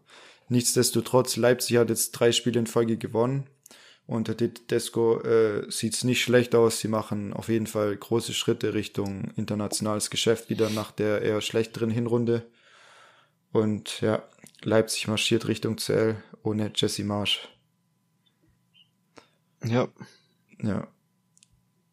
nichtsdestotrotz, 0.49 1.37
Leipzig 1.37 1.77
hat 1.77 1.89
jetzt 1.89 2.11
drei 2.11 2.31
Spiele 2.31 2.59
in 2.59 2.67
Folge 2.67 2.97
gewonnen 2.97 3.47
unter 4.07 4.37
Tedesco 4.37 5.19
äh, 5.21 5.69
sieht 5.69 5.95
es 5.95 6.03
nicht 6.03 6.21
schlecht 6.21 6.53
aus. 6.53 6.79
Sie 6.79 6.87
machen 6.87 7.33
auf 7.33 7.49
jeden 7.49 7.65
Fall 7.65 7.95
große 7.95 8.33
Schritte 8.33 8.73
Richtung 8.73 9.31
internationales 9.35 10.09
Geschäft 10.09 10.49
wieder 10.49 10.69
nach 10.69 10.91
der 10.91 11.21
eher 11.21 11.41
schlechteren 11.41 11.89
Hinrunde. 11.89 12.45
Und 13.55 14.01
ja, 14.01 14.21
Leipzig 14.63 15.07
marschiert 15.07 15.47
Richtung 15.47 15.77
CL 15.77 16.21
ohne 16.43 16.73
Jesse 16.75 17.05
Marsch. 17.05 17.47
Ja. 19.63 19.87
Ja. 20.61 20.89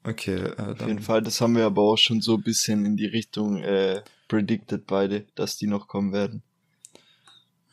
Okay. 0.02 0.34
Äh, 0.34 0.60
Auf 0.60 0.80
jeden 0.80 0.98
Fall, 0.98 1.22
das 1.22 1.40
haben 1.40 1.54
wir 1.54 1.64
aber 1.64 1.82
auch 1.82 1.98
schon 1.98 2.20
so 2.20 2.34
ein 2.34 2.42
bisschen 2.42 2.84
in 2.84 2.96
die 2.96 3.06
Richtung 3.06 3.62
äh, 3.62 4.02
predicted 4.26 4.88
beide, 4.88 5.24
dass 5.36 5.56
die 5.56 5.68
noch 5.68 5.86
kommen 5.86 6.12
werden. 6.12 6.42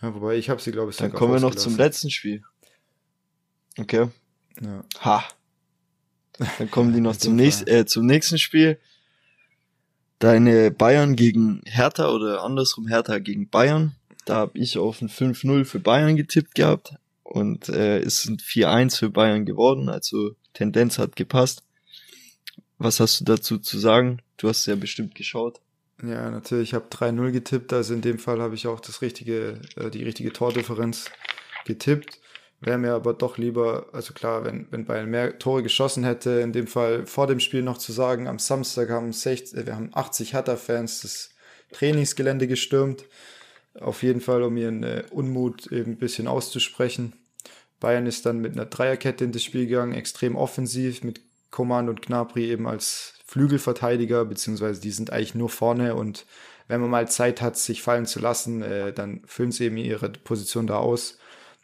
Ja, 0.04 0.14
wobei 0.14 0.36
ich 0.38 0.52
habe 0.52 0.62
sie, 0.62 0.72
glaube 0.72 0.92
ich, 0.92 0.98
Dann 0.98 1.12
kommen 1.12 1.34
wir 1.34 1.40
noch 1.40 1.56
zum 1.56 1.76
letzten 1.76 2.12
Spiel. 2.12 2.44
Okay. 3.76 4.08
Ja. 4.62 4.84
Ha. 5.02 5.28
Dann 6.60 6.70
kommen 6.70 6.94
die 6.94 7.02
noch 7.02 7.18
zum 7.18 7.36
nächsten, 7.36 7.68
äh, 7.68 7.88
zum 7.88 8.06
nächsten 8.06 8.38
Spiel. 8.38 8.80
Deine 10.20 10.70
Bayern 10.72 11.16
gegen 11.16 11.62
Hertha 11.66 12.10
oder 12.10 12.44
andersrum 12.44 12.88
Hertha 12.88 13.20
gegen 13.20 13.50
Bayern. 13.50 13.96
Da 14.26 14.36
habe 14.36 14.60
ich 14.60 14.78
auf 14.78 15.02
ein 15.02 15.10
5-0 15.10 15.64
für 15.66 15.80
Bayern 15.80 16.18
getippt 16.18 16.56
gehabt. 16.56 16.94
Und 17.24 17.70
äh, 17.70 18.00
es 18.00 18.24
sind 18.24 18.42
4-1 18.42 18.98
für 18.98 19.10
Bayern 19.10 19.46
geworden. 19.46 19.88
Also 19.88 20.36
Tendenz 20.54 21.00
hat 21.00 21.16
gepasst. 21.16 21.64
Was 22.78 23.00
hast 23.00 23.22
du 23.22 23.26
dazu 23.26 23.60
zu 23.60 23.80
sagen? 23.80 24.22
Du 24.38 24.50
hast 24.50 24.66
ja 24.66 24.76
bestimmt 24.76 25.16
geschaut. 25.16 25.62
Ja, 26.02 26.30
natürlich. 26.30 26.70
Ich 26.70 26.74
habe 26.74 26.88
3-0 26.90 27.32
getippt. 27.32 27.72
Also 27.72 27.94
in 27.94 28.02
dem 28.02 28.20
Fall 28.20 28.42
habe 28.42 28.56
ich 28.56 28.68
auch 28.68 28.80
das 28.80 29.02
richtige, 29.02 29.60
äh, 29.76 29.90
die 29.90 30.04
richtige 30.04 30.34
Tordifferenz 30.34 31.06
getippt. 31.66 32.20
Wäre 32.62 32.78
mir 32.78 32.94
aber 32.94 33.14
doch 33.14 33.38
lieber, 33.38 33.88
also 33.94 34.14
klar, 34.14 34.44
wenn, 34.44 34.68
wenn 34.70 34.86
Bayern 34.86 35.10
mehr 35.10 35.40
Tore 35.40 35.64
geschossen 35.64 36.04
hätte, 36.04 36.42
in 36.42 36.52
dem 36.52 36.68
Fall 36.68 37.06
vor 37.06 37.26
dem 37.26 37.40
Spiel 37.40 37.62
noch 37.62 37.78
zu 37.78 37.94
sagen, 37.94 38.28
am 38.28 38.38
Samstag 38.38 38.90
haben 38.90 39.14
60, 39.14 39.58
äh, 39.58 39.66
wir 39.66 39.76
haben 39.76 39.92
80 39.94 40.34
Hertha-Fans 40.34 41.02
das 41.02 41.30
Trainingsgelände 41.72 42.48
gestürmt. 42.48 43.06
Auf 43.80 44.04
jeden 44.04 44.20
Fall, 44.20 44.44
um 44.44 44.58
ihren 44.58 44.84
äh, 44.84 45.04
Unmut 45.12 45.72
eben 45.72 45.92
ein 45.92 45.98
bisschen 45.98 46.28
auszusprechen. 46.28 47.14
Bayern 47.80 48.08
ist 48.08 48.26
dann 48.26 48.40
mit 48.40 48.54
einer 48.54 48.66
Dreierkette 48.66 49.24
in 49.24 49.32
das 49.32 49.44
Spiel 49.44 49.68
gegangen, 49.68 49.94
extrem 49.94 50.36
offensiv, 50.36 51.04
mit 51.04 51.22
Coman 51.52 51.88
und 51.88 52.02
Gnabry 52.02 52.52
eben 52.52 52.68
als 52.68 53.14
Flügelverteidiger, 53.26 54.26
beziehungsweise 54.26 54.82
die 54.82 54.92
sind 54.92 55.12
eigentlich 55.12 55.36
nur 55.36 55.50
vorne 55.50 55.96
und 55.96 56.26
wenn 56.68 56.82
man 56.82 56.90
mal 56.90 57.08
Zeit 57.08 57.42
hat, 57.42 57.58
sich 57.58 57.82
fallen 57.82 58.06
zu 58.06 58.20
lassen, 58.20 58.62
äh, 58.62 58.92
dann 58.92 59.22
füllen 59.26 59.52
sie 59.52 59.66
eben 59.66 59.78
ihre 59.78 60.10
Position 60.10 60.68
da 60.68 60.78
aus 60.78 61.18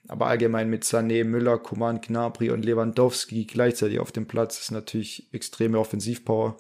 aber 0.08 0.28
allgemein 0.28 0.70
mit 0.70 0.84
Sané, 0.84 1.24
Müller, 1.24 1.58
Kuman, 1.58 2.01
Gnabry 2.01 2.51
und 2.51 2.64
Lewandowski 2.64 3.45
gleichzeitig 3.45 3.99
auf 3.99 4.12
dem 4.12 4.28
Platz 4.28 4.60
ist 4.60 4.72
natürlich 4.72 5.28
extreme 5.34 5.80
Offensivpower. 5.80 6.58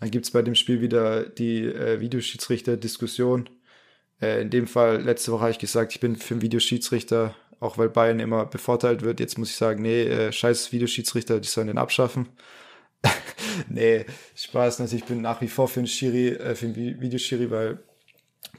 Dann 0.00 0.10
gibt's 0.10 0.30
bei 0.30 0.42
dem 0.42 0.54
Spiel 0.54 0.80
wieder 0.80 1.28
die 1.28 1.64
äh, 1.64 2.00
Videoschiedsrichter-Diskussion. 2.00 3.50
Äh, 4.20 4.42
in 4.42 4.50
dem 4.50 4.68
Fall, 4.68 5.02
letzte 5.02 5.32
Woche 5.32 5.42
habe 5.42 5.50
ich 5.50 5.58
gesagt, 5.58 5.92
ich 5.92 6.00
bin 6.00 6.14
für 6.14 6.34
einen 6.34 6.42
Videoschiedsrichter, 6.42 7.34
auch 7.58 7.78
weil 7.78 7.88
Bayern 7.88 8.20
immer 8.20 8.46
bevorteilt 8.46 9.02
wird. 9.02 9.18
Jetzt 9.18 9.38
muss 9.38 9.50
ich 9.50 9.56
sagen, 9.56 9.82
nee, 9.82 10.02
äh, 10.04 10.32
scheiß 10.32 10.72
Videoschiedsrichter, 10.72 11.40
die 11.40 11.48
sollen 11.48 11.66
den 11.66 11.78
abschaffen. 11.78 12.28
nee, 13.68 14.06
Spaß 14.36 14.78
natürlich, 14.78 15.02
ich 15.02 15.08
bin 15.08 15.20
nach 15.20 15.40
wie 15.40 15.48
vor 15.48 15.66
für 15.66 15.80
einen 15.80 15.88
Schiri, 15.88 16.28
äh, 16.28 16.54
für 16.54 16.66
einen 16.66 17.00
Videoschiri, 17.00 17.50
weil 17.50 17.82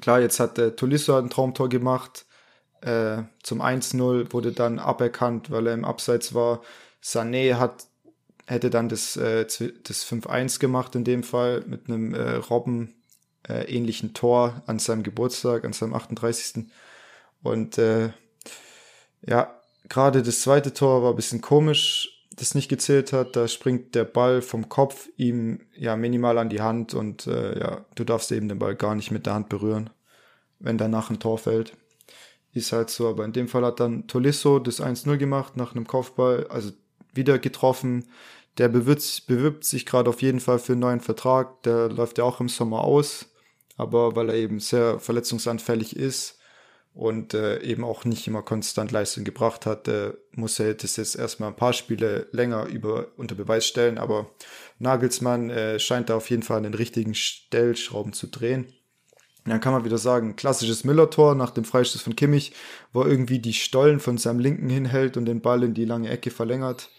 klar, 0.02 0.20
jetzt 0.20 0.42
hat 0.42 0.58
äh, 0.58 0.76
Tolisso 0.76 1.18
ein 1.18 1.30
Traumtor 1.30 1.70
gemacht 1.70 2.26
äh, 2.82 3.24
zum 3.44 3.62
1-0 3.62 4.32
wurde 4.32 4.52
dann 4.52 4.80
aberkannt, 4.80 5.52
weil 5.52 5.68
er 5.68 5.74
im 5.74 5.86
Abseits 5.86 6.34
war. 6.34 6.62
Sané 7.04 7.56
hat, 7.56 7.88
hätte 8.48 8.70
dann 8.70 8.90
das, 8.90 9.18
äh, 9.18 9.46
das 9.46 10.06
5-1 10.06 10.60
gemacht 10.60 10.96
in 10.96 11.04
dem 11.04 11.24
Fall 11.24 11.64
mit 11.68 11.88
einem 11.88 12.14
äh, 12.14 12.36
Robben 12.36 12.96
äh, 13.48 13.64
ähnlichen 13.64 14.14
Tor 14.14 14.62
an 14.66 14.80
seinem 14.80 15.04
Geburtstag, 15.04 15.66
an 15.66 15.74
seinem 15.74 15.94
38. 15.94 16.66
Und 17.42 17.78
äh, 17.78 18.12
ja, 19.22 19.60
gerade 19.88 20.22
das 20.24 20.42
zweite 20.42 20.74
Tor 20.74 21.04
war 21.04 21.12
ein 21.12 21.16
bisschen 21.16 21.42
komisch, 21.42 22.26
das 22.36 22.56
nicht 22.56 22.70
gezählt 22.70 23.12
hat. 23.12 23.36
Da 23.36 23.48
springt 23.48 23.96
der 23.96 24.06
Ball 24.06 24.42
vom 24.42 24.70
Kopf 24.70 25.10
ihm 25.18 25.62
ja 25.76 25.96
minimal 25.96 26.38
an 26.38 26.50
die 26.50 26.62
Hand 26.62 26.94
und 26.94 27.28
äh, 27.28 27.60
ja, 27.60 27.86
du 27.96 28.04
darfst 28.04 28.32
eben 28.32 28.48
den 28.48 28.60
Ball 28.60 28.76
gar 28.76 28.96
nicht 28.96 29.12
mit 29.12 29.26
der 29.26 29.34
Hand 29.34 29.50
berühren, 29.50 29.90
wenn 30.60 30.78
danach 30.78 31.10
ein 31.10 31.20
Tor 31.20 31.38
fällt. 31.38 31.74
Ist 32.54 32.72
halt 32.72 32.90
so, 32.90 33.08
aber 33.08 33.26
in 33.26 33.34
dem 33.34 33.48
Fall 33.48 33.64
hat 33.64 33.80
dann 33.80 34.08
Tolisso 34.08 34.60
das 34.60 34.82
1-0 34.82 35.18
gemacht 35.18 35.56
nach 35.56 35.76
einem 35.76 35.86
Kopfball, 35.86 36.48
also 36.48 36.72
wieder 37.14 37.38
getroffen. 37.38 38.06
Der 38.58 38.70
bewirbt, 38.70 39.24
bewirbt 39.28 39.64
sich 39.64 39.86
gerade 39.86 40.10
auf 40.10 40.22
jeden 40.22 40.40
Fall 40.40 40.60
für 40.60 40.74
einen 40.74 40.82
neuen 40.82 41.00
Vertrag. 41.00 41.62
Der 41.64 41.90
läuft 41.90 42.18
ja 42.18 42.24
auch 42.24 42.40
im 42.40 42.50
Sommer 42.50 42.84
aus, 42.84 43.28
aber 43.78 44.16
weil 44.16 44.30
er 44.30 44.36
eben 44.36 44.60
sehr 44.60 45.00
verletzungsanfällig 45.00 45.96
ist 45.96 46.40
und 46.94 47.34
äh, 47.34 47.62
eben 47.62 47.84
auch 47.84 48.04
nicht 48.04 48.28
immer 48.28 48.42
konstant 48.42 48.92
Leistung 48.92 49.24
gebracht 49.24 49.66
hat, 49.66 49.88
äh, 49.88 50.14
muss 50.32 50.60
er 50.60 50.74
das 50.74 50.98
jetzt 50.98 51.16
erstmal 51.16 51.50
ein 51.50 51.56
paar 51.56 51.74
Spiele 51.74 52.28
länger 52.32 52.66
über, 52.66 53.08
unter 53.16 53.36
Beweis 53.36 53.66
stellen. 53.68 53.98
Aber 53.98 54.30
Nagelsmann 54.80 55.50
äh, 55.50 55.80
scheint 55.80 56.10
da 56.10 56.16
auf 56.16 56.30
jeden 56.30 56.44
Fall 56.44 56.58
an 56.58 56.64
den 56.64 56.74
richtigen 56.74 57.14
Stellschrauben 57.14 58.12
zu 58.14 58.28
drehen. 58.28 58.74
Dann 59.50 59.62
kann 59.62 59.74
man 59.74 59.86
wieder 59.86 59.98
sagen, 59.98 60.36
klassisches 60.36 60.84
Müller-Tor 60.84 61.36
nach 61.36 61.52
dem 61.52 61.66
Freistoß 61.66 62.02
von 62.02 62.16
Kimmich, 62.16 62.54
wo 62.94 63.02
er 63.02 63.08
irgendwie 63.08 63.40
die 63.40 63.54
Stollen 63.54 64.00
von 64.00 64.18
seinem 64.18 64.40
Linken 64.40 64.70
hinhält 64.70 65.18
und 65.18 65.26
den 65.26 65.42
Ball 65.42 65.64
in 65.64 65.74
die 65.74 65.86
lange 65.86 66.10
Ecke 66.10 66.32
verlängert. 66.32 66.90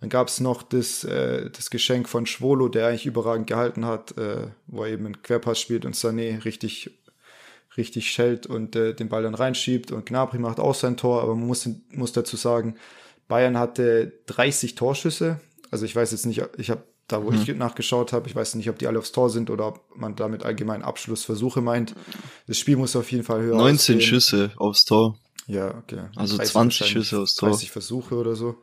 Dann 0.00 0.08
gab 0.08 0.28
es 0.28 0.40
noch 0.40 0.62
das, 0.62 1.04
äh, 1.04 1.48
das 1.50 1.70
Geschenk 1.70 2.08
von 2.08 2.26
Schwolo, 2.26 2.68
der 2.68 2.88
eigentlich 2.88 3.06
überragend 3.06 3.46
gehalten 3.46 3.86
hat, 3.86 4.18
äh, 4.18 4.48
wo 4.66 4.82
er 4.82 4.90
eben 4.90 5.06
einen 5.06 5.22
Querpass 5.22 5.60
spielt 5.60 5.84
und 5.84 5.94
Sané 5.94 6.44
richtig, 6.44 6.98
richtig 7.76 8.10
schellt 8.10 8.46
und 8.46 8.74
äh, 8.74 8.94
den 8.94 9.08
Ball 9.08 9.22
dann 9.22 9.36
reinschiebt. 9.36 9.92
Und 9.92 10.06
Gnabry 10.06 10.38
macht 10.38 10.58
auch 10.58 10.74
sein 10.74 10.96
Tor, 10.96 11.22
aber 11.22 11.36
man 11.36 11.46
muss, 11.46 11.68
muss 11.90 12.12
dazu 12.12 12.36
sagen, 12.36 12.74
Bayern 13.28 13.56
hatte 13.56 14.12
30 14.26 14.74
Torschüsse. 14.74 15.40
Also 15.70 15.84
ich 15.84 15.94
weiß 15.94 16.10
jetzt 16.10 16.26
nicht, 16.26 16.42
ich 16.58 16.70
habe 16.70 16.82
da 17.12 17.22
wo 17.22 17.30
mhm. 17.30 17.42
ich 17.42 17.54
nachgeschaut 17.54 18.12
habe. 18.12 18.28
Ich 18.28 18.34
weiß 18.34 18.54
nicht, 18.54 18.68
ob 18.70 18.78
die 18.78 18.86
alle 18.86 18.98
aufs 18.98 19.12
Tor 19.12 19.30
sind 19.30 19.50
oder 19.50 19.68
ob 19.68 19.80
man 19.96 20.16
damit 20.16 20.44
allgemein 20.44 20.82
Abschlussversuche 20.82 21.60
meint. 21.60 21.94
Das 22.46 22.58
Spiel 22.58 22.76
muss 22.76 22.96
auf 22.96 23.10
jeden 23.12 23.24
Fall 23.24 23.42
höher 23.42 23.56
19 23.56 23.74
ausgehen. 23.74 24.00
Schüsse 24.00 24.50
aufs 24.56 24.84
Tor. 24.84 25.18
Ja, 25.46 25.74
okay. 25.76 26.02
Also 26.16 26.38
20 26.38 26.86
Schüsse 26.86 27.20
aufs 27.20 27.34
Tor. 27.34 27.50
30 27.50 27.70
Versuche 27.70 28.14
oder 28.14 28.34
so. 28.34 28.56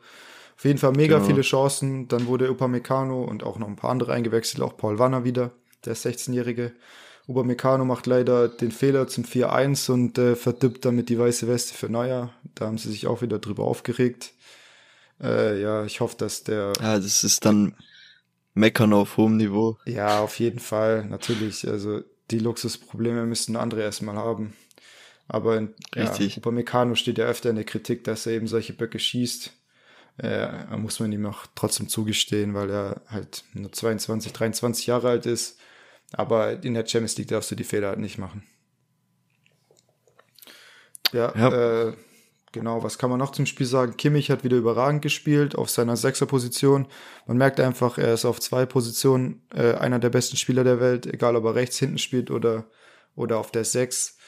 Auf 0.56 0.64
jeden 0.64 0.78
Fall 0.78 0.92
mega 0.92 1.16
genau. 1.16 1.28
viele 1.28 1.42
Chancen. 1.42 2.08
Dann 2.08 2.26
wurde 2.26 2.50
Upamecano 2.50 3.22
und 3.24 3.42
auch 3.44 3.58
noch 3.58 3.68
ein 3.68 3.76
paar 3.76 3.90
andere 3.90 4.12
eingewechselt, 4.12 4.62
auch 4.62 4.76
Paul 4.76 4.98
Wanner 4.98 5.24
wieder, 5.24 5.52
der 5.84 5.96
16-Jährige. 5.96 6.72
Upamecano 7.28 7.84
macht 7.84 8.06
leider 8.06 8.48
den 8.48 8.72
Fehler 8.72 9.06
zum 9.06 9.24
4-1 9.24 9.90
und 9.90 10.18
äh, 10.18 10.34
verdippt 10.36 10.84
damit 10.84 11.08
die 11.08 11.18
weiße 11.18 11.46
Weste 11.48 11.74
für 11.74 11.88
Neuer. 11.88 12.32
Da 12.54 12.66
haben 12.66 12.78
sie 12.78 12.90
sich 12.90 13.06
auch 13.06 13.22
wieder 13.22 13.38
drüber 13.38 13.64
aufgeregt. 13.64 14.32
Äh, 15.22 15.60
ja, 15.60 15.84
ich 15.84 16.00
hoffe, 16.00 16.16
dass 16.18 16.44
der. 16.44 16.72
Ja, 16.80 16.96
das 16.96 17.24
ist 17.24 17.44
dann 17.44 17.74
Meckern 18.60 18.92
auf 18.92 19.16
hohem 19.16 19.36
Niveau. 19.36 19.78
Ja, 19.84 20.20
auf 20.20 20.38
jeden 20.38 20.60
Fall, 20.60 21.04
natürlich. 21.06 21.66
Also 21.66 22.02
die 22.30 22.38
Luxusprobleme 22.38 23.26
müssten 23.26 23.56
andere 23.56 23.82
erstmal 23.82 24.16
haben. 24.16 24.54
Aber 25.26 25.68
Richtig. 25.94 26.36
ja, 26.36 26.38
Upamecano 26.38 26.94
steht 26.94 27.18
ja 27.18 27.26
öfter 27.26 27.50
in 27.50 27.56
der 27.56 27.64
Kritik, 27.64 28.04
dass 28.04 28.26
er 28.26 28.32
eben 28.32 28.46
solche 28.46 28.72
Böcke 28.72 28.98
schießt. 28.98 29.52
Äh, 30.18 30.76
muss 30.76 31.00
man 31.00 31.12
ihm 31.12 31.26
auch 31.26 31.46
trotzdem 31.54 31.88
zugestehen, 31.88 32.52
weil 32.54 32.70
er 32.70 33.00
halt 33.08 33.44
nur 33.54 33.72
22, 33.72 34.32
23 34.32 34.86
Jahre 34.86 35.08
alt 35.08 35.26
ist. 35.26 35.58
Aber 36.12 36.62
in 36.62 36.74
der 36.74 36.86
Champions 36.86 37.16
League 37.16 37.28
darfst 37.28 37.50
du 37.50 37.54
die 37.54 37.64
Fehler 37.64 37.88
halt 37.88 38.00
nicht 38.00 38.18
machen. 38.18 38.44
Ja, 41.12 41.32
ja. 41.36 41.88
Äh, 41.88 41.92
Genau, 42.52 42.82
was 42.82 42.98
kann 42.98 43.10
man 43.10 43.20
noch 43.20 43.30
zum 43.30 43.46
Spiel 43.46 43.66
sagen? 43.66 43.96
Kimmich 43.96 44.30
hat 44.30 44.42
wieder 44.42 44.56
überragend 44.56 45.02
gespielt 45.02 45.54
auf 45.54 45.70
seiner 45.70 45.96
Sechserposition. 45.96 46.88
Man 47.26 47.36
merkt 47.36 47.60
einfach, 47.60 47.96
er 47.96 48.14
ist 48.14 48.24
auf 48.24 48.40
zwei 48.40 48.66
Positionen 48.66 49.42
äh, 49.54 49.74
einer 49.74 50.00
der 50.00 50.10
besten 50.10 50.36
Spieler 50.36 50.64
der 50.64 50.80
Welt, 50.80 51.06
egal 51.06 51.36
ob 51.36 51.44
er 51.44 51.54
rechts 51.54 51.78
hinten 51.78 51.98
spielt 51.98 52.30
oder, 52.30 52.66
oder 53.14 53.38
auf 53.38 53.52
der 53.52 53.64
Sechs. 53.64 54.18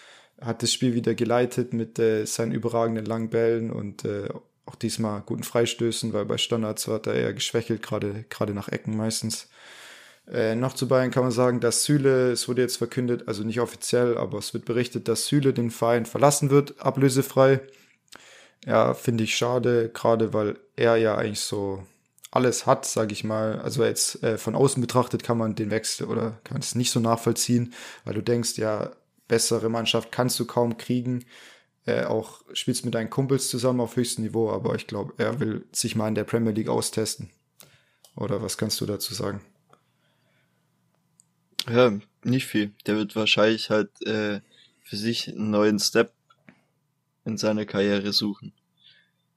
Hat 0.40 0.62
das 0.62 0.72
Spiel 0.72 0.94
wieder 0.94 1.14
geleitet 1.16 1.72
mit 1.72 1.98
äh, 1.98 2.24
seinen 2.24 2.52
überragenden 2.52 3.06
langen 3.06 3.28
Bällen 3.28 3.72
und 3.72 4.04
äh, 4.04 4.28
auch 4.66 4.76
diesmal 4.76 5.22
guten 5.22 5.42
Freistößen, 5.42 6.12
weil 6.12 6.24
bei 6.24 6.38
Standards 6.38 6.86
war 6.86 7.04
er 7.06 7.14
eher 7.14 7.34
geschwächelt, 7.34 7.82
gerade 7.82 8.24
gerade 8.28 8.54
nach 8.54 8.68
Ecken 8.68 8.96
meistens. 8.96 9.48
Äh, 10.30 10.54
noch 10.54 10.74
zu 10.74 10.86
Bayern 10.86 11.10
kann 11.10 11.24
man 11.24 11.32
sagen, 11.32 11.58
dass 11.58 11.84
Süle, 11.84 12.30
es 12.30 12.48
wurde 12.48 12.62
jetzt 12.62 12.76
verkündet, 12.76 13.26
also 13.26 13.42
nicht 13.42 13.60
offiziell, 13.60 14.16
aber 14.16 14.38
es 14.38 14.54
wird 14.54 14.64
berichtet, 14.64 15.08
dass 15.08 15.26
Süle 15.26 15.52
den 15.52 15.72
Verein 15.72 16.06
verlassen 16.06 16.50
wird, 16.50 16.80
ablösefrei. 16.80 17.60
Ja, 18.64 18.94
finde 18.94 19.24
ich 19.24 19.36
schade, 19.36 19.90
gerade 19.92 20.32
weil 20.32 20.58
er 20.76 20.96
ja 20.96 21.16
eigentlich 21.16 21.40
so 21.40 21.84
alles 22.30 22.64
hat, 22.66 22.86
sage 22.86 23.12
ich 23.12 23.24
mal. 23.24 23.60
Also 23.60 23.84
jetzt 23.84 24.22
äh, 24.22 24.38
von 24.38 24.54
außen 24.54 24.80
betrachtet 24.80 25.22
kann 25.22 25.38
man 25.38 25.54
den 25.54 25.70
Wechsel 25.70 26.06
oder 26.06 26.40
kann 26.44 26.58
es 26.60 26.74
nicht 26.74 26.90
so 26.90 27.00
nachvollziehen, 27.00 27.74
weil 28.04 28.14
du 28.14 28.22
denkst, 28.22 28.56
ja, 28.56 28.90
bessere 29.28 29.68
Mannschaft 29.68 30.12
kannst 30.12 30.38
du 30.40 30.46
kaum 30.46 30.76
kriegen. 30.78 31.24
Äh, 31.84 32.04
auch 32.04 32.42
spielst 32.52 32.84
mit 32.84 32.94
deinen 32.94 33.10
Kumpels 33.10 33.48
zusammen 33.48 33.80
auf 33.80 33.96
höchstem 33.96 34.24
Niveau, 34.24 34.50
aber 34.50 34.74
ich 34.76 34.86
glaube, 34.86 35.14
er 35.18 35.40
will 35.40 35.66
sich 35.72 35.96
mal 35.96 36.08
in 36.08 36.14
der 36.14 36.24
Premier 36.24 36.52
League 36.52 36.68
austesten. 36.68 37.30
Oder 38.14 38.42
was 38.42 38.56
kannst 38.56 38.80
du 38.80 38.86
dazu 38.86 39.14
sagen? 39.14 39.40
Ja, 41.68 41.92
nicht 42.24 42.46
viel. 42.46 42.72
Der 42.86 42.96
wird 42.96 43.16
wahrscheinlich 43.16 43.70
halt 43.70 43.90
äh, 44.06 44.40
für 44.84 44.96
sich 44.96 45.28
einen 45.28 45.50
neuen 45.50 45.78
Step 45.78 46.12
in 47.24 47.36
seiner 47.36 47.64
Karriere 47.64 48.12
suchen, 48.12 48.52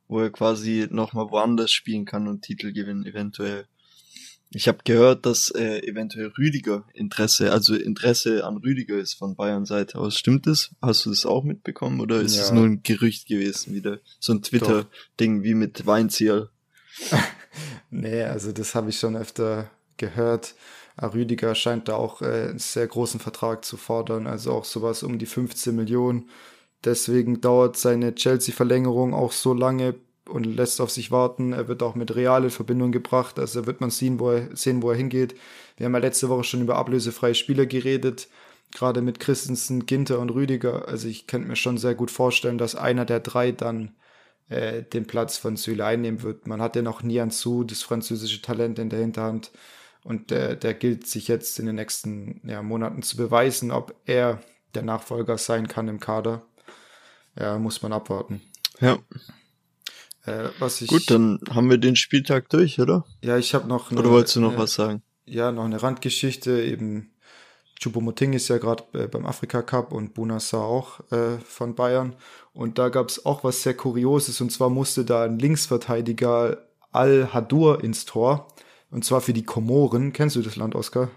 wo 0.08 0.20
er 0.22 0.30
quasi 0.30 0.88
nochmal 0.90 1.30
woanders 1.32 1.72
spielen 1.72 2.06
kann 2.06 2.28
und 2.28 2.42
Titel 2.42 2.72
gewinnen 2.74 3.06
eventuell. 3.06 3.68
Ich 4.52 4.68
habe 4.68 4.78
gehört, 4.84 5.26
dass 5.26 5.50
äh, 5.50 5.80
eventuell 5.80 6.32
Rüdiger 6.38 6.86
Interesse, 6.94 7.52
also 7.52 7.76
Interesse 7.76 8.46
an 8.46 8.58
Rüdiger 8.58 8.98
ist 8.98 9.16
von 9.16 9.36
Bayern 9.36 9.66
Seite 9.66 9.98
aus. 9.98 10.18
Stimmt 10.18 10.48
das? 10.48 10.72
Hast 10.82 11.06
du 11.06 11.10
das 11.10 11.26
auch 11.26 11.44
mitbekommen 11.44 12.00
oder 12.00 12.22
ist 12.22 12.38
es 12.38 12.52
nur 12.52 12.66
ein 12.66 12.82
Gerücht 12.84 13.28
gewesen 13.28 13.74
wieder? 13.74 14.00
So 14.20 14.34
ein 14.34 14.42
Twitter-Ding 14.42 15.44
wie 15.44 15.56
mit 15.56 15.86
Weinziel? 15.86 16.50
nee, 17.90 18.24
also 18.24 18.52
das 18.52 18.76
habe 18.76 18.92
ich 18.92 19.00
schon 19.00 19.18
öfter 19.18 19.72
gehört. 19.98 20.56
Rüdiger 21.02 21.56
scheint 21.56 21.90
da 21.90 21.96
auch 21.96 22.22
äh, 22.22 22.50
einen 22.50 22.60
sehr 22.60 22.88
großen 22.88 23.20
Vertrag 23.20 23.66
zu 23.66 23.76
fordern, 23.76 24.28
also 24.28 24.54
auch 24.54 24.66
sowas 24.66 25.04
um 25.04 25.20
die 25.20 25.26
15 25.26 25.76
Millionen. 25.76 26.30
Deswegen 26.86 27.42
dauert 27.42 27.78
seine 27.78 28.14
Chelsea-Verlängerung 28.14 29.14
auch 29.16 29.32
so 29.32 29.54
lange 29.54 29.96
und 30.30 30.44
lässt 30.46 30.80
auf 30.82 30.92
sich 30.92 31.12
warten. 31.12 31.52
Er 31.52 31.68
wird 31.68 31.82
auch 31.82 31.96
mit 31.96 32.16
Real 32.16 32.44
in 32.44 32.52
Verbindung 32.52 32.92
gebracht. 32.92 33.40
Also 33.40 33.66
wird 33.66 33.82
man 33.82 33.90
sehen, 33.90 34.20
wo 34.20 34.32
er, 34.32 34.56
sehen, 34.56 34.84
wo 34.84 34.92
er 34.92 34.98
hingeht. 34.98 35.36
Wir 35.78 35.86
haben 35.86 35.94
ja 35.94 36.00
letzte 36.00 36.30
Woche 36.30 36.44
schon 36.44 36.62
über 36.62 36.76
ablösefreie 36.78 37.36
Spieler 37.36 37.66
geredet. 37.66 38.28
Gerade 38.72 39.02
mit 39.02 39.20
Christensen, 39.20 39.86
Ginter 39.88 40.20
und 40.20 40.30
Rüdiger. 40.30 40.88
Also 40.88 41.08
ich 41.08 41.28
könnte 41.28 41.48
mir 41.48 41.56
schon 41.56 41.78
sehr 41.78 41.96
gut 41.96 42.12
vorstellen, 42.12 42.58
dass 42.58 42.76
einer 42.76 43.06
der 43.06 43.20
drei 43.20 43.52
dann 43.52 43.96
äh, 44.50 44.84
den 44.84 45.08
Platz 45.08 45.38
von 45.38 45.58
Süle 45.58 45.86
einnehmen 45.86 46.22
wird. 46.22 46.48
Man 46.48 46.62
hat 46.62 46.76
ja 46.76 46.84
noch 46.84 47.02
Nian 47.02 47.32
Su, 47.32 47.64
das 47.64 47.82
französische 47.82 48.42
Talent 48.42 48.78
in 48.78 48.90
der 48.90 49.00
Hinterhand. 49.00 49.52
Und 50.04 50.30
der, 50.30 50.56
der 50.56 50.76
gilt 50.76 51.08
sich 51.08 51.28
jetzt 51.28 51.58
in 51.58 51.66
den 51.66 51.76
nächsten 51.76 52.42
ja, 52.48 52.62
Monaten 52.62 53.02
zu 53.02 53.18
beweisen, 53.18 53.72
ob 53.72 53.96
er 54.06 54.40
der 54.76 54.84
Nachfolger 54.84 55.40
sein 55.40 55.68
kann 55.68 55.88
im 55.88 56.00
Kader 56.00 56.46
ja, 57.38 57.58
muss 57.60 57.82
man 57.82 57.94
abwarten. 57.94 58.42
Ja. 58.80 58.98
Äh, 60.26 60.50
was 60.60 60.82
ich, 60.82 60.90
Gut, 60.90 61.10
dann 61.10 61.40
haben 61.50 61.70
wir 61.70 61.78
den 61.78 61.96
Spieltag 61.96 62.50
durch, 62.50 62.80
oder? 62.80 63.06
Ja, 63.24 63.38
ich 63.38 63.54
habe 63.54 63.68
noch. 63.68 63.92
Eine, 63.92 64.00
oder 64.00 64.12
wolltest 64.12 64.36
du 64.36 64.42
noch 64.42 64.52
eine, 64.52 64.60
was 64.60 64.74
sagen? 64.74 65.04
Ja, 65.26 65.52
noch 65.52 65.66
eine 65.66 65.82
Randgeschichte. 65.82 66.64
Eben 66.64 67.12
Chupomoting 67.80 68.34
ist 68.34 68.48
ja 68.48 68.58
gerade 68.58 68.84
äh, 68.94 69.08
beim 69.08 69.26
Afrika 69.26 69.62
Cup 69.62 69.92
und 69.92 70.14
Bunasa 70.14 70.58
auch 70.58 71.00
äh, 71.12 71.38
von 71.40 71.76
Bayern. 71.76 72.16
Und 72.54 72.80
da 72.80 72.90
gab 72.90 73.10
es 73.10 73.26
auch 73.26 73.44
was 73.44 73.62
sehr 73.62 73.76
Kurioses. 73.76 74.42
Und 74.42 74.52
zwar 74.52 74.70
musste 74.70 75.06
da 75.06 75.24
ein 75.24 75.38
Linksverteidiger 75.38 76.66
Al-Hadur 76.92 77.84
ins 77.84 78.06
Tor. 78.06 78.48
Und 78.90 79.04
zwar 79.04 79.22
für 79.22 79.34
die 79.34 79.44
Komoren. 79.44 80.14
Kennst 80.14 80.36
du 80.36 80.42
das 80.42 80.56
Land, 80.56 80.74
Oskar? 80.74 81.12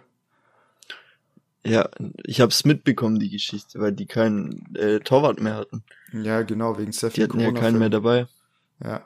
Ja, 1.64 1.88
ich 2.24 2.40
habe 2.40 2.50
es 2.50 2.64
mitbekommen, 2.64 3.18
die 3.18 3.30
Geschichte, 3.30 3.78
weil 3.80 3.92
die 3.92 4.06
keinen 4.06 4.74
äh, 4.74 5.00
Torwart 5.00 5.40
mehr 5.40 5.56
hatten. 5.56 5.82
Ja, 6.12 6.42
genau, 6.42 6.78
wegen 6.78 6.92
sehr 6.92 7.10
viel 7.10 7.26
Die 7.26 7.30
hatten 7.30 7.40
ja 7.40 7.52
keinen 7.52 7.78
mehr 7.78 7.90
dabei. 7.90 8.26
Ja. 8.82 9.02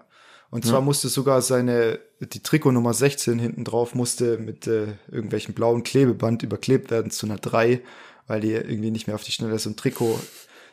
Und 0.51 0.67
zwar 0.67 0.81
ja. 0.81 0.85
musste 0.85 1.09
sogar 1.09 1.41
seine, 1.41 1.99
die 2.21 2.43
Trikot 2.43 2.73
Nummer 2.73 2.93
16 2.93 3.39
hinten 3.39 3.65
drauf 3.65 3.95
musste 3.95 4.37
mit 4.37 4.67
äh, 4.67 4.89
irgendwelchen 5.11 5.55
blauen 5.55 5.83
Klebeband 5.83 6.43
überklebt 6.43 6.91
werden 6.91 7.11
zu 7.11 7.25
einer 7.25 7.39
3, 7.39 7.81
weil 8.27 8.41
die 8.43 8.53
irgendwie 8.53 8.91
nicht 8.91 9.07
mehr 9.07 9.17
auf 9.17 9.25
die 9.25 9.33
Schnelle 9.33 9.59
so 9.59 9.71
ein 9.71 9.77
Trikot 9.77 10.21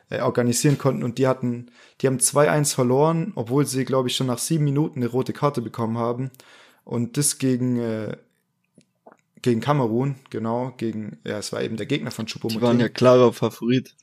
äh, 0.09 0.19
organisieren 0.19 0.77
konnten. 0.77 1.01
Und 1.01 1.17
die 1.17 1.27
hatten, 1.27 1.71
die 2.01 2.07
haben 2.07 2.17
2-1 2.17 2.75
verloren, 2.75 3.31
obwohl 3.35 3.65
sie, 3.65 3.85
glaube 3.85 4.09
ich, 4.09 4.17
schon 4.17 4.27
nach 4.27 4.37
sieben 4.37 4.65
Minuten 4.65 4.99
eine 4.99 5.07
rote 5.07 5.31
Karte 5.31 5.61
bekommen 5.61 5.97
haben. 5.97 6.29
Und 6.83 7.15
das 7.15 7.37
gegen, 7.37 7.79
äh, 7.79 8.17
gegen 9.41 9.61
Kamerun, 9.61 10.15
genau, 10.29 10.73
gegen, 10.75 11.19
ja, 11.23 11.37
es 11.37 11.53
war 11.53 11.61
eben 11.61 11.77
der 11.77 11.85
Gegner 11.85 12.11
von 12.11 12.25
Choupo-Moting. 12.25 12.59
Die 12.59 12.61
waren 12.61 12.79
ja 12.81 12.89
klarer 12.89 13.31
Favorit. 13.31 13.95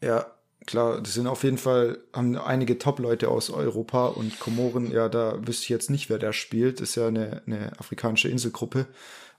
Ja, 0.00 0.26
klar, 0.68 1.00
das 1.00 1.14
sind 1.14 1.26
auf 1.26 1.44
jeden 1.44 1.58
Fall, 1.58 1.98
haben 2.12 2.36
einige 2.36 2.78
Top-Leute 2.78 3.28
aus 3.28 3.48
Europa 3.48 4.06
und 4.06 4.38
Komoren, 4.38 4.92
ja, 4.92 5.08
da 5.08 5.38
wüsste 5.44 5.64
ich 5.64 5.68
jetzt 5.70 5.88
nicht, 5.90 6.10
wer 6.10 6.18
da 6.18 6.32
spielt. 6.32 6.80
Ist 6.80 6.94
ja 6.94 7.08
eine, 7.08 7.42
eine 7.46 7.72
afrikanische 7.78 8.28
Inselgruppe. 8.28 8.86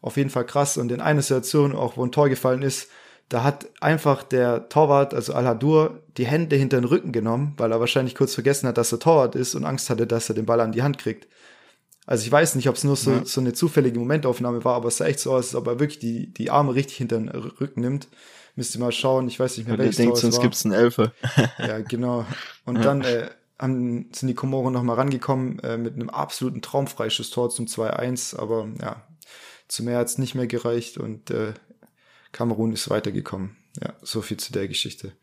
Auf 0.01 0.17
jeden 0.17 0.31
Fall 0.31 0.45
krass. 0.45 0.77
Und 0.77 0.91
in 0.91 1.01
einer 1.01 1.21
Situation, 1.21 1.75
auch 1.75 1.97
wo 1.97 2.03
ein 2.03 2.11
Tor 2.11 2.29
gefallen 2.29 2.63
ist, 2.63 2.89
da 3.29 3.43
hat 3.43 3.67
einfach 3.79 4.23
der 4.23 4.69
Torwart, 4.69 5.13
also 5.13 5.33
Al-Hadur, 5.33 6.01
die 6.17 6.25
Hände 6.25 6.55
hinter 6.55 6.81
den 6.81 6.85
Rücken 6.85 7.11
genommen, 7.11 7.53
weil 7.57 7.71
er 7.71 7.79
wahrscheinlich 7.79 8.15
kurz 8.15 8.33
vergessen 8.33 8.67
hat, 8.67 8.79
dass 8.79 8.91
er 8.91 8.99
Torwart 8.99 9.35
ist 9.35 9.53
und 9.53 9.65
Angst 9.65 9.91
hatte, 9.91 10.07
dass 10.07 10.29
er 10.29 10.35
den 10.35 10.47
Ball 10.47 10.59
an 10.61 10.71
die 10.71 10.81
Hand 10.81 10.97
kriegt. 10.97 11.27
Also 12.07 12.25
ich 12.25 12.31
weiß 12.31 12.55
nicht, 12.55 12.67
ob 12.69 12.75
es 12.75 12.83
nur 12.83 12.95
so, 12.95 13.11
ja. 13.11 13.25
so 13.25 13.39
eine 13.39 13.53
zufällige 13.53 13.99
Momentaufnahme 13.99 14.65
war, 14.65 14.73
aber 14.73 14.87
es 14.87 14.97
sah 14.97 15.05
echt 15.05 15.19
so 15.19 15.31
aus, 15.31 15.49
als 15.49 15.55
ob 15.55 15.67
er 15.67 15.79
wirklich 15.79 15.99
die, 15.99 16.33
die 16.33 16.49
Arme 16.49 16.73
richtig 16.73 16.97
hinter 16.97 17.19
den 17.19 17.29
Rücken 17.29 17.81
nimmt. 17.81 18.07
Müsst 18.55 18.75
ihr 18.75 18.81
mal 18.81 18.91
schauen, 18.91 19.27
ich 19.27 19.39
weiß 19.39 19.57
nicht 19.57 19.67
mehr, 19.67 19.77
welches 19.77 19.97
denkt, 19.97 20.17
sonst 20.17 20.37
war. 20.37 20.43
gibt's 20.43 20.65
einen 20.65 20.73
Elfer. 20.73 21.13
ja, 21.59 21.79
genau. 21.79 22.25
Und 22.65 22.77
ja. 22.77 22.81
dann 22.81 23.01
äh, 23.01 23.29
haben, 23.57 24.09
sind 24.13 24.27
die 24.27 24.35
Komoren 24.35 24.73
nochmal 24.73 24.95
rangekommen 24.95 25.59
äh, 25.59 25.77
mit 25.77 25.95
einem 25.95 26.09
absoluten 26.09 26.61
Traumfreischuss-Tor 26.61 27.49
zum 27.49 27.65
2-1, 27.65 28.37
aber 28.37 28.67
ja, 28.81 29.07
zu 29.67 29.83
mehr 29.83 29.97
hat's 29.97 30.17
nicht 30.17 30.35
mehr 30.35 30.47
gereicht 30.47 30.97
und 30.97 31.29
äh, 31.31 31.53
Kamerun 32.31 32.73
ist 32.73 32.89
weitergekommen. 32.89 33.57
Ja, 33.81 33.93
so 34.01 34.21
viel 34.21 34.37
zu 34.37 34.51
der 34.51 34.67
Geschichte. 34.67 35.13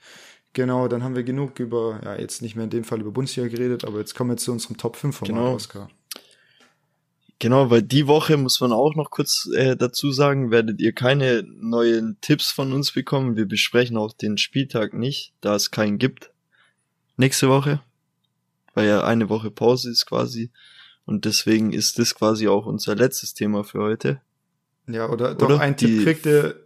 Genau, 0.53 0.89
dann 0.89 1.03
haben 1.03 1.17
wir 1.17 1.25
genug 1.25 1.59
über, 1.59 2.01
ja, 2.03 2.17
jetzt 2.19 2.41
nicht 2.41 2.57
mehr 2.57 2.65
in 2.65 2.71
dem 2.71 2.85
Fall 2.85 3.01
über 3.01 3.11
Bundesliga 3.11 3.49
geredet, 3.49 3.85
aber 3.85 3.99
jetzt 3.99 4.15
kommen 4.15 4.31
wir 4.31 4.37
zu 4.37 4.53
unserem 4.53 4.77
Top 4.77 4.97
5 4.97 5.17
Format, 5.17 5.35
genau. 5.35 5.55
Oscar. 5.55 5.91
Genau, 7.39 7.71
weil 7.71 7.83
die 7.83 8.07
Woche 8.07 8.39
muss 8.39 8.61
man 8.61 8.73
auch 8.73 8.95
noch 8.95 9.11
kurz 9.11 9.49
äh, 9.55 9.77
dazu 9.77 10.11
sagen, 10.11 10.51
werdet 10.51 10.81
ihr 10.81 10.93
keine 10.93 11.43
neuen 11.43 12.17
Tipps 12.23 12.51
von 12.51 12.73
uns 12.73 12.93
bekommen. 12.93 13.37
Wir 13.37 13.47
besprechen 13.47 13.99
auch 13.99 14.15
den 14.15 14.39
Spieltag 14.39 14.95
nicht, 14.95 15.35
da 15.43 15.55
es 15.55 15.71
keinen 15.71 15.99
gibt. 15.99 16.31
Nächste 17.19 17.49
Woche, 17.49 17.83
weil 18.75 18.89
ja 18.89 19.05
eine 19.05 19.29
Woche 19.29 19.51
Pause 19.51 19.91
ist 19.91 20.07
quasi. 20.07 20.51
Und 21.05 21.25
deswegen 21.27 21.73
ist 21.73 21.99
das 21.99 22.15
quasi 22.15 22.49
auch 22.49 22.67
unser 22.67 22.95
letztes 22.95 23.35
Thema 23.35 23.65
für 23.65 23.81
heute. 23.81 24.21
Ja, 24.87 25.11
oder, 25.11 25.35
doch 25.35 25.47
oder? 25.47 25.61
ein 25.61 25.77
Tipp 25.77 26.05
kriegt 26.05 26.25
ihr, 26.27 26.57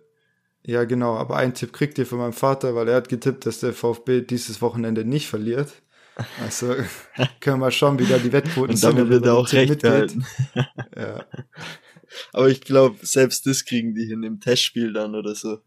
ja 0.62 0.84
genau, 0.84 1.16
aber 1.16 1.36
ein 1.36 1.54
Tipp 1.54 1.72
kriegt 1.72 1.98
ihr 1.98 2.06
von 2.06 2.18
meinem 2.18 2.32
Vater, 2.32 2.74
weil 2.74 2.88
er 2.88 2.96
hat 2.96 3.08
getippt, 3.08 3.44
dass 3.44 3.60
der 3.60 3.72
VfB 3.72 4.20
dieses 4.20 4.62
Wochenende 4.62 5.04
nicht 5.04 5.26
verliert. 5.26 5.72
Also 6.40 6.74
können 7.40 7.56
wir 7.56 7.56
mal 7.56 7.70
schauen, 7.70 7.98
wie 7.98 8.06
da 8.06 8.18
die 8.18 8.32
Wettquoten 8.32 8.76
sind. 8.76 8.90
Und 8.90 8.98
damit 8.98 9.10
wird 9.10 9.26
er 9.26 9.34
auch 9.34 9.52
recht 9.52 9.82
halten. 9.84 10.24
ja. 10.96 11.24
Aber 12.32 12.48
ich 12.48 12.60
glaube, 12.60 12.98
selbst 13.02 13.46
das 13.46 13.64
kriegen 13.64 13.94
die 13.94 14.04
hin 14.04 14.22
im 14.22 14.40
Testspiel 14.40 14.92
dann 14.92 15.14
oder 15.14 15.34
so. 15.34 15.60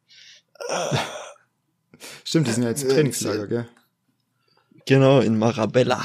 Stimmt, 2.24 2.48
die 2.48 2.52
sind 2.52 2.64
ja 2.64 2.70
jetzt 2.70 2.84
im 2.84 2.90
Trainingslager, 2.90 3.48
gell? 3.48 3.68
Genau, 4.86 5.22
in 5.22 5.38
Marabella. 5.38 6.04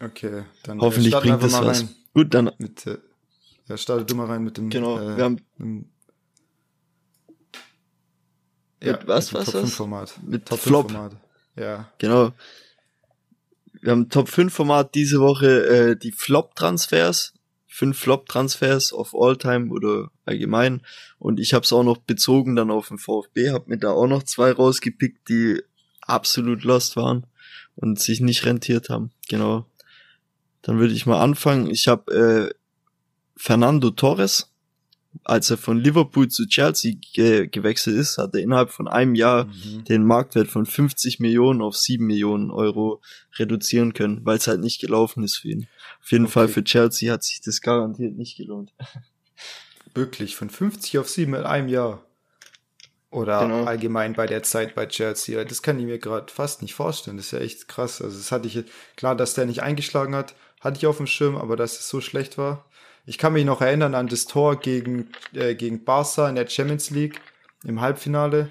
Okay, 0.00 0.44
dann 0.64 0.80
hoffentlich 0.80 1.14
bringt 1.14 1.42
das 1.42 1.52
was. 1.54 1.80
Rein. 1.80 1.88
Gut, 2.12 2.34
dann. 2.34 2.50
Mit, 2.58 2.86
äh, 2.86 2.98
ja, 3.66 3.76
startet 3.76 4.10
du 4.10 4.14
mal 4.14 4.26
rein 4.26 4.44
mit 4.44 4.56
dem. 4.58 4.68
Genau, 4.68 4.98
äh, 4.98 5.16
wir 5.16 5.24
haben. 5.24 5.40
Mit, 5.56 5.86
ja, 8.82 8.98
was, 9.06 9.32
mit 9.32 9.40
was, 9.40 9.46
Top 9.46 9.54
was? 9.54 9.60
5 9.62 9.74
Format. 9.74 10.20
Mit 10.22 10.46
Top 10.46 10.58
Flop. 10.58 10.90
Format. 10.90 11.16
Ja. 11.56 11.90
Genau. 11.98 12.32
Wir 13.84 13.90
haben 13.90 14.08
Top 14.08 14.30
5 14.30 14.50
Format 14.50 14.94
diese 14.94 15.20
Woche, 15.20 15.66
äh, 15.66 15.94
die 15.94 16.10
Flop-Transfers. 16.10 17.34
Fünf 17.66 17.98
Flop-Transfers 17.98 18.94
of 18.94 19.14
all 19.14 19.36
time 19.36 19.70
oder 19.70 20.10
allgemein. 20.24 20.80
Und 21.18 21.38
ich 21.38 21.52
habe 21.52 21.64
es 21.64 21.72
auch 21.74 21.82
noch 21.82 21.98
bezogen 21.98 22.56
dann 22.56 22.70
auf 22.70 22.88
den 22.88 22.96
VfB, 22.96 23.50
habe 23.50 23.68
mir 23.68 23.76
da 23.76 23.90
auch 23.90 24.06
noch 24.06 24.22
zwei 24.22 24.52
rausgepickt, 24.52 25.28
die 25.28 25.60
absolut 26.00 26.64
lost 26.64 26.96
waren. 26.96 27.26
und 27.74 28.00
sich 28.00 28.22
nicht 28.22 28.46
rentiert 28.46 28.88
haben. 28.88 29.10
Genau. 29.28 29.66
Dann 30.62 30.78
würde 30.78 30.94
ich 30.94 31.04
mal 31.04 31.20
anfangen. 31.20 31.68
Ich 31.68 31.86
habe 31.86 32.50
äh, 32.50 32.54
Fernando 33.36 33.90
Torres, 33.90 34.50
als 35.22 35.50
er 35.50 35.56
von 35.56 35.78
Liverpool 35.78 36.28
zu 36.28 36.46
Chelsea 36.46 36.94
ge 37.14 37.46
gewechselt 37.46 37.96
ist, 37.96 38.18
hat 38.18 38.34
er 38.34 38.40
innerhalb 38.40 38.70
von 38.70 38.88
einem 38.88 39.14
Jahr 39.14 39.46
mhm. 39.46 39.84
den 39.84 40.04
Marktwert 40.04 40.48
von 40.48 40.66
50 40.66 41.20
Millionen 41.20 41.62
auf 41.62 41.76
7 41.76 42.04
Millionen 42.04 42.50
Euro 42.50 43.00
reduzieren 43.38 43.94
können, 43.94 44.24
weil 44.24 44.38
es 44.38 44.46
halt 44.46 44.60
nicht 44.60 44.80
gelaufen 44.80 45.22
ist 45.22 45.36
für 45.36 45.48
ihn. 45.48 45.68
Auf 46.02 46.10
jeden 46.10 46.24
okay. 46.24 46.32
Fall 46.32 46.48
für 46.48 46.64
Chelsea 46.64 47.12
hat 47.12 47.22
sich 47.22 47.40
das 47.40 47.60
garantiert 47.60 48.16
nicht 48.16 48.36
gelohnt. 48.36 48.72
Wirklich, 49.94 50.34
von 50.34 50.50
50 50.50 50.98
auf 50.98 51.08
7 51.08 51.34
in 51.34 51.42
einem 51.44 51.68
Jahr. 51.68 52.04
Oder 53.10 53.42
genau. 53.42 53.64
allgemein 53.64 54.14
bei 54.14 54.26
der 54.26 54.42
Zeit 54.42 54.74
bei 54.74 54.86
Chelsea. 54.86 55.44
Das 55.44 55.62
kann 55.62 55.78
ich 55.78 55.84
mir 55.84 56.00
gerade 56.00 56.32
fast 56.32 56.62
nicht 56.62 56.74
vorstellen. 56.74 57.16
Das 57.16 57.26
ist 57.26 57.32
ja 57.32 57.38
echt 57.38 57.68
krass. 57.68 58.02
Also 58.02 58.18
das 58.18 58.32
hatte 58.32 58.48
ich, 58.48 58.64
klar, 58.96 59.14
dass 59.14 59.34
der 59.34 59.46
nicht 59.46 59.62
eingeschlagen 59.62 60.16
hat, 60.16 60.34
hatte 60.60 60.78
ich 60.78 60.86
auf 60.88 60.96
dem 60.96 61.06
Schirm, 61.06 61.36
aber 61.36 61.54
dass 61.54 61.78
es 61.78 61.88
so 61.88 62.00
schlecht 62.00 62.38
war. 62.38 62.64
Ich 63.06 63.18
kann 63.18 63.34
mich 63.34 63.44
noch 63.44 63.60
erinnern 63.60 63.94
an 63.94 64.08
das 64.08 64.26
Tor 64.26 64.56
gegen, 64.56 65.10
äh, 65.34 65.54
gegen 65.54 65.84
Barca 65.84 66.28
in 66.28 66.36
der 66.36 66.48
Champions 66.48 66.90
League 66.90 67.20
im 67.64 67.80
Halbfinale. 67.80 68.50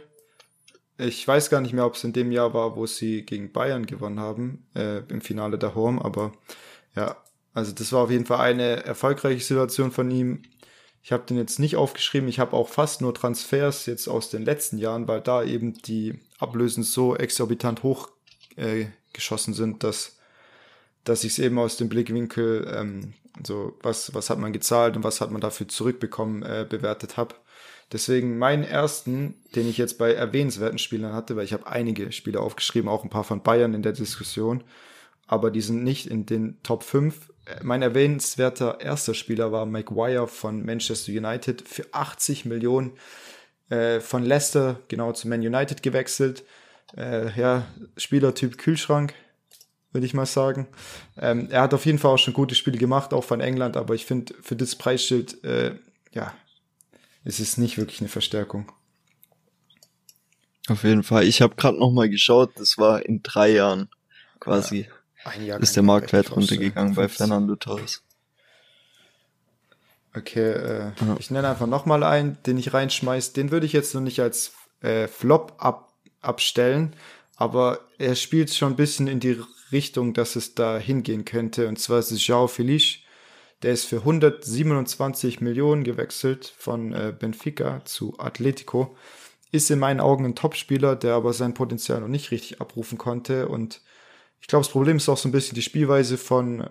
Ich 0.97 1.28
weiß 1.28 1.49
gar 1.49 1.60
nicht 1.62 1.74
mehr, 1.74 1.86
ob 1.86 1.95
es 1.95 2.04
in 2.04 2.14
dem 2.14 2.32
Jahr 2.32 2.54
war, 2.54 2.76
wo 2.76 2.86
sie 2.86 3.24
gegen 3.26 3.51
Bayern 3.51 3.88
gewonnen 3.88 4.20
haben, 4.20 4.68
äh, 4.76 4.99
im 5.10 5.22
Finale 5.22 5.60
Home, 5.74 6.04
aber 6.04 6.34
ja, 6.95 7.18
also 7.54 7.72
das 7.72 7.91
war 7.91 8.04
auf 8.04 8.12
jeden 8.12 8.26
Fall 8.26 8.39
eine 8.39 8.84
erfolgreiche 8.84 9.43
Situation 9.43 9.91
von 9.91 10.10
ihm. 10.12 10.43
Ich 11.01 11.12
habe 11.12 11.26
den 11.26 11.38
jetzt 11.38 11.60
nicht 11.60 11.76
aufgeschrieben. 11.76 12.30
Ich 12.30 12.39
habe 12.39 12.54
auch 12.54 12.70
fast 12.70 13.01
nur 13.01 13.14
Transfers 13.14 13.88
jetzt 13.88 14.08
aus 14.08 14.30
den 14.30 14.45
letzten 14.45 14.78
Jahren, 14.78 15.08
weil 15.08 15.22
da 15.22 15.43
eben 15.43 15.74
die 15.74 16.20
Ablösen 16.39 16.84
so 16.84 17.16
exorbitant 17.16 17.84
hoch 17.84 18.10
äh, 18.56 18.86
geschossen 19.12 19.54
sind, 19.54 19.84
dass, 19.84 20.18
dass 21.04 21.24
ich 21.24 21.34
es 21.34 21.39
eben 21.39 21.60
aus 21.60 21.78
dem 21.78 21.89
Blickwinkel, 21.89 22.72
ähm, 22.74 23.14
so 23.46 23.78
was, 23.82 24.14
was 24.14 24.30
hat 24.30 24.40
man 24.40 24.54
gezahlt 24.54 24.96
und 24.96 25.04
was 25.04 25.22
hat 25.22 25.32
man 25.32 25.42
dafür 25.42 25.68
zurückbekommen, 25.68 26.44
äh, 26.44 26.66
bewertet 26.68 27.18
habe. 27.18 27.36
Deswegen 27.92 28.38
meinen 28.38 28.64
ersten, 28.64 29.36
den 29.56 29.68
ich 29.68 29.78
jetzt 29.78 29.98
bei 29.98 30.14
erwähnenswerten 30.14 30.80
Spielern 30.80 31.14
hatte, 31.14 31.36
weil 31.36 31.46
ich 31.46 31.54
habe 31.54 31.68
einige 31.68 32.12
Spieler 32.12 32.42
aufgeschrieben, 32.42 32.90
auch 32.90 33.04
ein 33.04 33.10
paar 33.10 33.24
von 33.24 33.44
Bayern 33.44 33.74
in 33.74 33.84
der 33.84 33.94
Diskussion, 33.94 34.64
aber 35.28 35.52
die 35.52 35.62
sind 35.62 35.84
nicht 35.84 36.08
in 36.08 36.26
den 36.26 36.62
Top 36.64 36.84
5 36.84 37.34
mein 37.62 37.82
erwähnenswerter 37.82 38.80
erster 38.80 39.14
Spieler 39.14 39.52
war 39.52 39.66
Maguire 39.66 40.28
von 40.28 40.66
Manchester 40.66 41.12
United 41.12 41.68
für 41.68 41.86
80 41.92 42.46
Millionen 42.46 42.94
äh, 43.70 44.00
von 44.00 44.24
Leicester 44.24 44.80
genau 44.88 45.12
zu 45.12 45.28
Man 45.28 45.42
United 45.42 45.84
gewechselt. 45.84 46.44
Äh, 46.96 47.38
ja, 47.38 47.66
Spielertyp 47.98 48.58
Kühlschrank, 48.58 49.14
würde 49.94 50.06
ich 50.06 50.14
mal 50.14 50.26
sagen. 50.26 50.68
Ähm, 51.18 51.48
er 51.50 51.62
hat 51.62 51.74
auf 51.74 51.86
jeden 51.86 52.00
Fall 52.00 52.12
auch 52.12 52.18
schon 52.18 52.34
gute 52.34 52.56
Spiele 52.56 52.78
gemacht, 52.78 53.14
auch 53.14 53.24
von 53.24 53.39
England, 53.39 53.78
aber 53.78 53.96
ich 53.96 54.06
finde, 54.06 54.34
für 54.41 54.56
das 54.56 54.76
Preisschild, 54.76 55.44
äh, 55.44 55.76
ja, 56.12 56.34
ist 57.24 57.39
es 57.39 57.58
nicht 57.58 57.78
wirklich 57.78 58.02
eine 58.02 58.10
Verstärkung. 58.10 58.72
Auf 60.68 60.84
jeden 60.84 61.04
Fall. 61.04 61.26
Ich 61.26 61.41
habe 61.41 61.56
gerade 61.56 61.78
noch 61.78 61.91
mal 61.91 62.10
geschaut, 62.10 62.52
das 62.58 62.78
war 62.78 63.06
in 63.06 63.22
drei 63.24 63.52
Jahren 63.52 63.89
quasi. 64.39 64.82
Ja 64.82 64.94
ist 65.60 65.76
der 65.76 65.84
Marktwert 65.84 66.36
runtergegangen 66.36 66.96
bei 66.96 67.08
Fernando 67.08 67.56
Torres. 67.56 68.04
Okay, 70.16 70.52
äh, 70.52 70.80
ja. 70.80 71.16
ich 71.18 71.32
nenne 71.32 71.50
einfach 71.50 71.66
nochmal 71.66 72.04
einen, 72.04 72.38
den 72.46 72.58
ich 72.58 72.74
reinschmeiß. 72.74 73.34
Den 73.34 73.52
würde 73.52 73.66
ich 73.66 73.74
jetzt 73.74 73.96
noch 73.96 74.02
nicht 74.02 74.20
als 74.20 74.54
äh, 74.82 75.08
Flop 75.08 75.54
ab, 75.58 75.94
abstellen, 76.22 76.96
aber 77.36 77.80
er 77.98 78.16
spielt 78.16 78.54
schon 78.54 78.74
ein 78.74 78.76
bisschen 78.76 79.08
in 79.08 79.20
die 79.20 79.41
Richtung, 79.74 80.14
dass 80.14 80.36
es 80.36 80.56
da 80.56 80.78
hingehen 80.78 81.26
könnte. 81.26 81.68
Und 81.68 81.80
zwar 81.80 82.00
ist 82.00 82.12
es 82.12 82.22
João 82.22 82.48
Felice. 82.48 83.00
Der 83.62 83.74
ist 83.74 83.86
für 83.86 83.98
127 83.98 85.42
Millionen 85.42 85.84
gewechselt 85.84 86.54
von 86.58 86.94
äh, 86.94 87.14
Benfica 87.18 87.84
zu 87.86 88.18
Atletico. 88.20 88.96
Ist 89.52 89.70
in 89.72 89.80
meinen 89.80 90.00
Augen 90.00 90.26
ein 90.26 90.36
Topspieler, 90.36 90.96
der 90.96 91.16
aber 91.16 91.34
sein 91.34 91.54
Potenzial 91.54 92.02
noch 92.02 92.08
nicht 92.08 92.32
richtig 92.32 92.62
abrufen 92.62 92.98
konnte 92.98 93.48
und 93.48 93.82
ich 94.44 94.48
glaube, 94.48 94.66
das 94.66 94.74
Problem 94.74 94.98
ist 94.98 95.08
auch 95.08 95.18
so 95.18 95.30
ein 95.30 95.32
bisschen 95.32 95.56
die 95.56 95.62
Spielweise 95.62 96.18
von, 96.18 96.70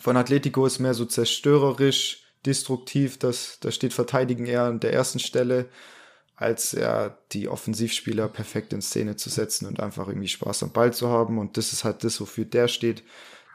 von 0.00 0.16
Atletico 0.16 0.66
ist 0.66 0.80
mehr 0.80 0.94
so 0.94 1.04
zerstörerisch, 1.04 2.24
destruktiv. 2.44 3.20
Das, 3.20 3.58
da 3.60 3.70
steht 3.70 3.92
Verteidigen 3.92 4.46
eher 4.46 4.64
an 4.64 4.80
der 4.80 4.92
ersten 4.92 5.20
Stelle, 5.20 5.68
als 6.42 6.72
ja 6.72 7.16
die 7.32 7.48
Offensivspieler 7.48 8.28
perfekt 8.28 8.72
in 8.72 8.82
Szene 8.82 9.16
zu 9.16 9.30
setzen 9.30 9.66
und 9.66 9.80
einfach 9.80 10.08
irgendwie 10.08 10.28
Spaß 10.28 10.64
am 10.64 10.72
Ball 10.72 10.92
zu 10.92 11.08
haben. 11.08 11.38
Und 11.38 11.56
das 11.56 11.72
ist 11.72 11.84
halt 11.84 12.04
das, 12.04 12.20
wofür 12.20 12.44
der 12.44 12.68
steht. 12.68 13.02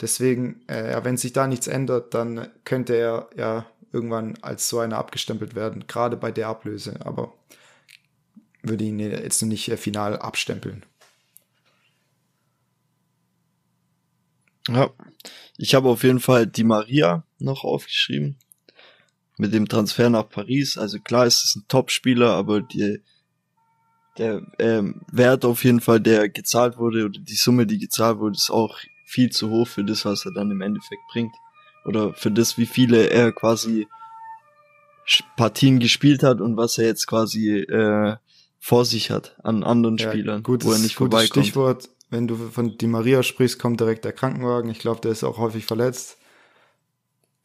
Deswegen, 0.02 0.68
äh, 0.68 1.00
wenn 1.04 1.18
sich 1.18 1.34
da 1.34 1.48
nichts 1.48 1.68
ändert, 1.68 2.14
dann 2.14 2.48
könnte 2.66 2.96
er 2.96 3.30
ja 3.36 3.66
irgendwann 3.92 4.38
als 4.42 4.70
so 4.70 4.80
einer 4.80 4.98
abgestempelt 4.98 5.56
werden, 5.56 5.86
gerade 5.88 6.18
bei 6.18 6.32
der 6.32 6.48
Ablöse. 6.48 7.00
Aber 7.06 7.34
würde 8.62 8.84
ihn 8.84 9.00
jetzt 9.00 9.42
noch 9.42 9.50
nicht 9.50 9.70
äh, 9.70 9.78
final 9.78 10.18
abstempeln. 10.18 10.86
Ja, 14.68 14.90
ich 15.58 15.76
habe 15.76 15.90
auf 15.90 16.04
jeden 16.04 16.20
Fall 16.20 16.46
die 16.46 16.66
Maria 16.66 17.24
noch 17.40 17.64
aufgeschrieben. 17.64 18.38
Mit 19.38 19.54
dem 19.54 19.68
Transfer 19.68 20.10
nach 20.10 20.30
Paris. 20.30 20.78
Also 20.78 21.00
klar 21.00 21.26
ist 21.26 21.44
es 21.44 21.56
ein 21.56 21.66
Top-Spieler, 21.68 22.34
aber 22.34 22.62
die, 22.62 23.02
der 24.18 24.42
ähm, 24.58 25.02
Wert 25.12 25.46
auf 25.46 25.64
jeden 25.64 25.80
Fall, 25.82 26.00
der 26.00 26.30
gezahlt 26.30 26.78
wurde, 26.78 27.06
oder 27.06 27.20
die 27.20 27.36
Summe, 27.36 27.68
die 27.68 27.78
gezahlt 27.78 28.18
wurde, 28.20 28.36
ist 28.36 28.50
auch 28.50 28.80
viel 29.06 29.32
zu 29.32 29.50
hoch 29.50 29.68
für 29.68 29.84
das, 29.84 30.06
was 30.06 30.26
er 30.26 30.34
dann 30.34 30.52
im 30.52 30.62
Endeffekt 30.62 31.02
bringt. 31.12 31.34
Oder 31.86 32.14
für 32.14 32.32
das, 32.32 32.58
wie 32.58 32.66
viele 32.66 33.10
er 33.10 33.32
quasi 33.32 33.88
Partien 35.38 35.80
gespielt 35.80 36.24
hat 36.24 36.42
und 36.42 36.58
was 36.58 36.78
er 36.78 36.86
jetzt 36.86 37.08
quasi 37.08 37.60
äh, 37.60 38.18
vor 38.60 38.86
sich 38.86 39.12
hat 39.12 39.38
an 39.44 39.64
anderen 39.64 39.98
ja, 39.98 40.10
Spielern, 40.10 40.44
gutes, 40.44 40.68
wo 40.68 40.74
er 40.74 40.80
nicht 40.80 40.96
vorbeikommt. 40.96 41.46
Stichwort 41.46 41.90
wenn 42.10 42.28
du 42.28 42.36
von 42.36 42.78
Di 42.78 42.88
Maria 42.88 43.24
sprichst, 43.24 43.60
kommt 43.60 43.80
direkt 43.80 44.06
der 44.06 44.14
Krankenwagen. 44.14 44.70
Ich 44.72 44.80
glaube, 44.80 45.02
der 45.02 45.12
ist 45.12 45.24
auch 45.24 45.38
häufig 45.38 45.66
verletzt. 45.66 46.18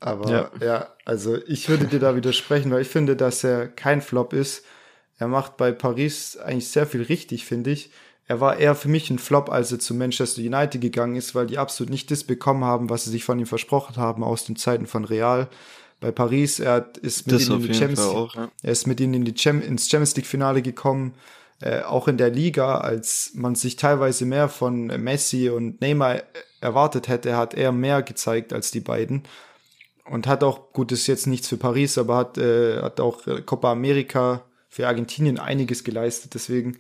Aber 0.03 0.31
ja. 0.31 0.51
ja, 0.61 0.89
also 1.05 1.37
ich 1.47 1.69
würde 1.69 1.87
dir 1.87 2.01
da 2.01 2.17
widersprechen, 2.17 2.71
weil 2.71 2.83
ich 2.83 2.89
finde, 2.89 3.17
dass 3.17 3.45
er 3.45 3.69
kein 3.69 4.03
Flop 4.03 4.33
ist. 4.33 4.65
Er 5.19 5.29
macht 5.29 5.57
bei 5.57 5.73
Paris 5.73 6.37
eigentlich 6.37 6.69
sehr 6.69 6.87
viel 6.87 7.03
richtig, 7.03 7.45
finde 7.45 7.71
ich. 7.71 7.91
Er 8.27 8.41
war 8.41 8.57
eher 8.57 8.75
für 8.75 8.89
mich 8.89 9.11
ein 9.11 9.19
Flop, 9.19 9.51
als 9.51 9.71
er 9.73 9.79
zu 9.79 9.95
Manchester 9.95 10.41
United 10.41 10.81
gegangen 10.81 11.17
ist, 11.17 11.35
weil 11.35 11.47
die 11.47 11.59
absolut 11.59 11.91
nicht 11.91 12.11
das 12.11 12.25
bekommen 12.25 12.65
haben, 12.65 12.91
was 12.91 13.05
sie 13.05 13.11
sich 13.11 13.25
von 13.25 13.39
ihm 13.39 13.47
versprochen 13.47 13.97
haben 13.97 14.25
aus 14.25 14.45
den 14.45 14.57
Zeiten 14.57 14.87
von 14.87 15.05
Real. 15.05 15.49
Bei 16.01 16.11
Paris, 16.11 16.59
er 16.59 16.91
ist 17.01 17.31
mit 17.31 17.41
ihnen 17.41 17.61
in 17.61 17.69
die 17.69 17.75
Champions, 17.75 18.01
auch, 18.01 18.35
ja. 18.35 18.51
er 18.63 18.73
ist 18.73 18.87
mit 18.87 19.01
ihnen 19.01 19.15
in 19.15 19.25
die 19.25 19.35
Cham 19.35 19.61
ins 19.61 19.89
Champions 19.89 20.17
League 20.17 20.27
Finale 20.27 20.63
gekommen 20.63 21.15
äh, 21.63 21.83
auch 21.83 22.09
in 22.09 22.17
der 22.17 22.31
Liga, 22.31 22.79
als 22.79 23.31
man 23.35 23.55
sich 23.55 23.77
teilweise 23.77 24.27
mehr 24.27 24.49
von 24.49 24.87
Messi 24.87 25.49
und 25.49 25.81
Neymar 25.81 26.23
erwartet 26.61 27.07
hätte, 27.07 27.37
hat 27.37 27.55
er 27.55 27.71
mehr 27.71 28.03
gezeigt 28.03 28.53
als 28.53 28.73
die 28.73 28.81
beiden. 28.81 29.23
Und 30.05 30.27
hat 30.27 30.43
auch, 30.43 30.73
gut, 30.73 30.91
ist 30.93 31.07
jetzt 31.07 31.27
nichts 31.27 31.49
für 31.49 31.57
Paris, 31.57 31.97
aber 31.97 32.17
hat, 32.17 32.39
äh, 32.39 32.83
hat 32.83 33.01
auch 33.01 33.23
Copa 33.47 33.71
America 33.71 34.45
für 34.69 34.89
Argentinien 34.89 35.39
einiges 35.39 35.85
geleistet. 35.85 36.35
Deswegen 36.35 36.79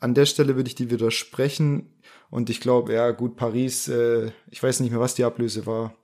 an 0.00 0.14
der 0.14 0.26
Stelle 0.26 0.56
würde 0.56 0.68
ich 0.68 0.74
die 0.74 0.90
widersprechen. 0.90 1.94
Und 2.28 2.50
ich 2.50 2.60
glaube, 2.60 2.94
ja, 2.94 3.10
gut, 3.12 3.36
Paris, 3.36 3.88
äh, 3.88 4.30
ich 4.50 4.62
weiß 4.62 4.80
nicht 4.80 4.90
mehr, 4.90 5.00
was 5.00 5.14
die 5.14 5.24
Ablöse 5.24 5.66
war, 5.66 5.94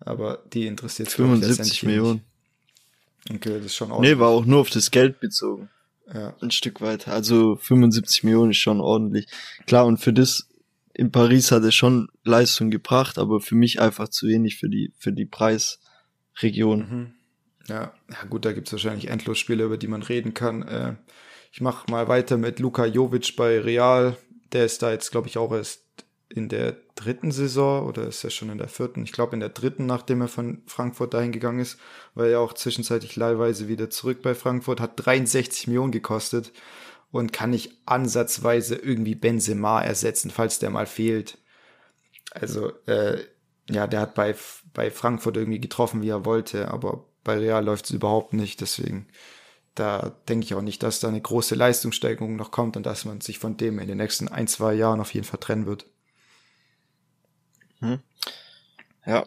aber 0.00 0.42
die 0.52 0.66
interessiert 0.66 1.10
75 1.10 1.82
Millionen. 1.84 2.22
Okay, 3.30 3.56
das 3.56 3.66
ist 3.66 3.74
schon 3.74 3.90
ordentlich. 3.90 4.14
Nee, 4.14 4.20
war 4.20 4.28
auch 4.28 4.44
nur 4.44 4.60
auf 4.60 4.70
das 4.70 4.90
Geld 4.90 5.20
bezogen. 5.20 5.70
Ja. 6.12 6.34
Ein 6.40 6.50
Stück 6.50 6.80
weit. 6.80 7.08
Also 7.08 7.56
75 7.56 8.24
Millionen 8.24 8.50
ist 8.50 8.58
schon 8.58 8.80
ordentlich. 8.80 9.26
Klar, 9.66 9.86
und 9.86 9.98
für 9.98 10.12
das 10.12 10.48
in 10.92 11.10
Paris 11.10 11.50
hat 11.50 11.64
er 11.64 11.72
schon 11.72 12.08
Leistung 12.22 12.70
gebracht, 12.70 13.18
aber 13.18 13.40
für 13.40 13.56
mich 13.56 13.80
einfach 13.80 14.08
zu 14.08 14.28
wenig 14.28 14.58
für 14.58 14.68
die, 14.68 14.92
für 14.98 15.12
die 15.12 15.24
Preisregion. 16.34 16.78
Mhm. 16.78 17.14
Ja, 17.68 17.94
ja, 18.10 18.24
gut, 18.28 18.44
da 18.44 18.52
gibt's 18.52 18.72
wahrscheinlich 18.72 19.08
endlos 19.08 19.38
Spiele, 19.38 19.64
über 19.64 19.78
die 19.78 19.88
man 19.88 20.02
reden 20.02 20.34
kann. 20.34 20.62
Äh, 20.62 20.94
ich 21.50 21.60
mache 21.60 21.90
mal 21.90 22.08
weiter 22.08 22.36
mit 22.36 22.58
Luka 22.58 22.84
Jovic 22.84 23.36
bei 23.36 23.58
Real. 23.60 24.16
Der 24.52 24.66
ist 24.66 24.82
da 24.82 24.90
jetzt, 24.90 25.10
glaube 25.10 25.28
ich, 25.28 25.38
auch 25.38 25.52
erst 25.52 25.82
in 26.28 26.48
der 26.48 26.76
dritten 26.94 27.30
Saison 27.30 27.86
oder 27.86 28.06
ist 28.08 28.24
er 28.24 28.30
schon 28.30 28.50
in 28.50 28.58
der 28.58 28.68
vierten? 28.68 29.04
Ich 29.04 29.12
glaube 29.12 29.34
in 29.34 29.40
der 29.40 29.50
dritten, 29.50 29.86
nachdem 29.86 30.20
er 30.20 30.28
von 30.28 30.62
Frankfurt 30.66 31.14
dahin 31.14 31.32
gegangen 31.32 31.60
ist, 31.60 31.78
war 32.14 32.26
er 32.26 32.40
auch 32.40 32.52
zwischenzeitlich 32.52 33.16
leihweise 33.16 33.68
wieder 33.68 33.88
zurück 33.88 34.20
bei 34.20 34.34
Frankfurt, 34.34 34.80
hat 34.80 34.92
63 34.96 35.68
Millionen 35.68 35.92
gekostet 35.92 36.52
und 37.12 37.32
kann 37.32 37.50
nicht 37.50 37.72
ansatzweise 37.86 38.74
irgendwie 38.74 39.14
Benzema 39.14 39.80
ersetzen, 39.80 40.30
falls 40.30 40.58
der 40.58 40.70
mal 40.70 40.86
fehlt. 40.86 41.38
Also, 42.32 42.72
äh, 42.86 43.18
ja, 43.70 43.86
der 43.86 44.00
hat 44.00 44.14
bei, 44.14 44.34
bei 44.72 44.90
Frankfurt 44.90 45.36
irgendwie 45.36 45.60
getroffen, 45.60 46.02
wie 46.02 46.08
er 46.08 46.24
wollte, 46.24 46.68
aber 46.68 47.04
bei 47.22 47.38
Real 47.38 47.64
läuft 47.64 47.86
es 47.86 47.90
überhaupt 47.92 48.32
nicht, 48.32 48.60
deswegen 48.60 49.06
da 49.74 50.14
denke 50.28 50.44
ich 50.44 50.54
auch 50.54 50.62
nicht, 50.62 50.82
dass 50.82 51.00
da 51.00 51.08
eine 51.08 51.20
große 51.20 51.54
Leistungssteigerung 51.54 52.36
noch 52.36 52.50
kommt 52.50 52.76
und 52.76 52.86
dass 52.86 53.04
man 53.04 53.20
sich 53.20 53.38
von 53.38 53.56
dem 53.56 53.78
in 53.78 53.88
den 53.88 53.98
nächsten 53.98 54.28
ein, 54.28 54.46
zwei 54.46 54.74
Jahren 54.74 55.00
auf 55.00 55.12
jeden 55.12 55.26
Fall 55.26 55.40
trennen 55.40 55.66
wird. 55.66 55.86
Hm. 57.80 57.98
Ja, 59.04 59.26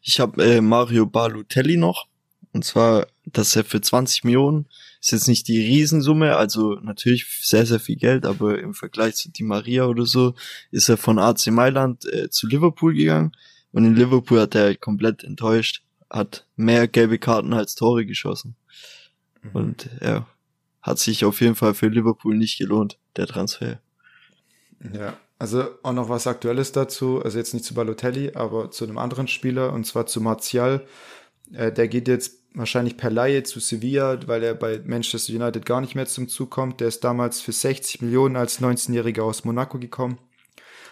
ich 0.00 0.20
habe 0.20 0.42
äh, 0.44 0.60
Mario 0.60 1.06
Balotelli 1.06 1.76
noch. 1.76 2.06
Und 2.52 2.64
zwar, 2.64 3.06
dass 3.26 3.54
er 3.54 3.64
für 3.64 3.80
20 3.80 4.24
Millionen 4.24 4.66
ist 5.00 5.12
jetzt 5.12 5.28
nicht 5.28 5.48
die 5.48 5.60
Riesensumme, 5.60 6.36
also 6.36 6.74
natürlich 6.74 7.26
sehr, 7.42 7.64
sehr 7.64 7.80
viel 7.80 7.96
Geld, 7.96 8.26
aber 8.26 8.58
im 8.58 8.74
Vergleich 8.74 9.16
zu 9.16 9.30
Di 9.30 9.44
Maria 9.44 9.86
oder 9.86 10.04
so 10.04 10.34
ist 10.70 10.88
er 10.88 10.96
von 10.96 11.18
AC 11.18 11.46
Mailand 11.48 12.04
äh, 12.12 12.28
zu 12.28 12.46
Liverpool 12.46 12.94
gegangen. 12.94 13.32
Und 13.72 13.84
in 13.84 13.94
Liverpool 13.94 14.40
hat 14.40 14.54
er 14.54 14.62
halt 14.62 14.80
komplett 14.80 15.24
enttäuscht, 15.24 15.82
hat 16.08 16.46
mehr 16.56 16.88
gelbe 16.88 17.18
Karten 17.18 17.52
als 17.52 17.74
Tore 17.74 18.04
geschossen. 18.04 18.56
Mhm. 19.42 19.50
Und 19.52 19.90
ja, 20.00 20.26
hat 20.82 20.98
sich 20.98 21.24
auf 21.24 21.40
jeden 21.40 21.54
Fall 21.54 21.74
für 21.74 21.88
Liverpool 21.88 22.36
nicht 22.36 22.58
gelohnt, 22.58 22.98
der 23.16 23.26
Transfer. 23.26 23.80
Ja, 24.92 25.16
also 25.38 25.68
auch 25.82 25.92
noch 25.92 26.08
was 26.08 26.26
Aktuelles 26.26 26.72
dazu, 26.72 27.22
also 27.22 27.38
jetzt 27.38 27.54
nicht 27.54 27.64
zu 27.64 27.74
Balotelli, 27.74 28.32
aber 28.34 28.70
zu 28.70 28.84
einem 28.84 28.98
anderen 28.98 29.28
Spieler, 29.28 29.72
und 29.72 29.86
zwar 29.86 30.06
zu 30.06 30.20
Martial. 30.20 30.86
Äh, 31.52 31.72
der 31.72 31.88
geht 31.88 32.08
jetzt 32.08 32.40
wahrscheinlich 32.54 32.96
per 32.96 33.10
Laie 33.10 33.42
zu 33.42 33.60
Sevilla, 33.60 34.18
weil 34.26 34.42
er 34.42 34.54
bei 34.54 34.80
Manchester 34.84 35.32
United 35.32 35.64
gar 35.64 35.80
nicht 35.80 35.94
mehr 35.94 36.06
zum 36.06 36.28
Zug 36.28 36.50
kommt. 36.50 36.80
Der 36.80 36.88
ist 36.88 37.04
damals 37.04 37.40
für 37.40 37.52
60 37.52 38.02
Millionen 38.02 38.36
als 38.36 38.60
19-Jähriger 38.60 39.22
aus 39.22 39.44
Monaco 39.44 39.78
gekommen. 39.78 40.18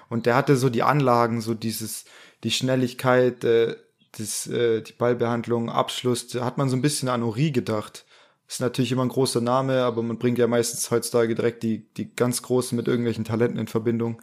Und 0.09 0.27
der 0.27 0.37
hatte 0.37 0.57
so 0.57 0.71
die 0.71 0.83
Anlagen, 0.83 1.41
so 1.41 1.55
dieses, 1.55 2.05
die 2.45 2.51
Schnelligkeit, 2.51 3.45
äh, 3.45 3.77
das, 4.17 4.47
äh, 4.47 4.83
die 4.83 4.93
Ballbehandlung, 4.93 5.71
Abschluss, 5.71 6.29
da 6.29 6.45
hat 6.45 6.59
man 6.59 6.69
so 6.69 6.77
ein 6.77 6.83
bisschen 6.83 7.09
an 7.09 7.23
Ori 7.23 7.51
gedacht. 7.51 8.05
Ist 8.49 8.61
natürlich 8.61 8.93
immer 8.93 9.03
ein 9.03 9.11
großer 9.11 9.43
Name, 9.43 9.83
aber 9.83 10.03
man 10.03 10.19
bringt 10.19 10.39
ja 10.39 10.47
meistens 10.47 10.91
heutzutage 10.91 11.35
direkt 11.35 11.63
die, 11.63 11.93
die 11.95 12.15
ganz 12.15 12.43
Großen 12.43 12.75
mit 12.75 12.89
irgendwelchen 12.89 13.25
Talenten 13.25 13.59
in 13.59 13.67
Verbindung. 13.67 14.23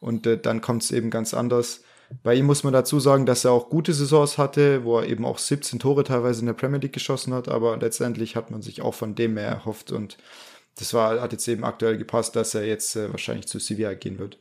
Und 0.00 0.26
äh, 0.26 0.38
dann 0.38 0.60
kommt 0.60 0.82
es 0.82 0.90
eben 0.90 1.10
ganz 1.10 1.32
anders. 1.32 1.82
Bei 2.22 2.34
ihm 2.34 2.44
muss 2.44 2.64
man 2.64 2.74
dazu 2.74 3.00
sagen, 3.00 3.24
dass 3.24 3.44
er 3.44 3.52
auch 3.52 3.70
gute 3.70 3.94
Saisons 3.94 4.36
hatte, 4.36 4.84
wo 4.84 4.98
er 4.98 5.06
eben 5.06 5.24
auch 5.24 5.38
17 5.38 5.78
Tore 5.78 6.04
teilweise 6.04 6.40
in 6.40 6.46
der 6.46 6.52
Premier 6.52 6.78
League 6.78 6.92
geschossen 6.92 7.32
hat, 7.32 7.48
aber 7.48 7.78
letztendlich 7.78 8.36
hat 8.36 8.50
man 8.50 8.60
sich 8.60 8.82
auch 8.82 8.94
von 8.94 9.14
dem 9.14 9.34
mehr 9.34 9.48
erhofft 9.48 9.92
und 9.92 10.18
das 10.78 10.92
war, 10.94 11.20
hat 11.20 11.32
jetzt 11.32 11.48
eben 11.48 11.64
aktuell 11.64 11.98
gepasst, 11.98 12.36
dass 12.36 12.54
er 12.54 12.66
jetzt 12.66 12.96
äh, 12.96 13.10
wahrscheinlich 13.10 13.46
zu 13.46 13.58
Sevilla 13.58 13.94
gehen 13.94 14.18
wird. 14.18 14.38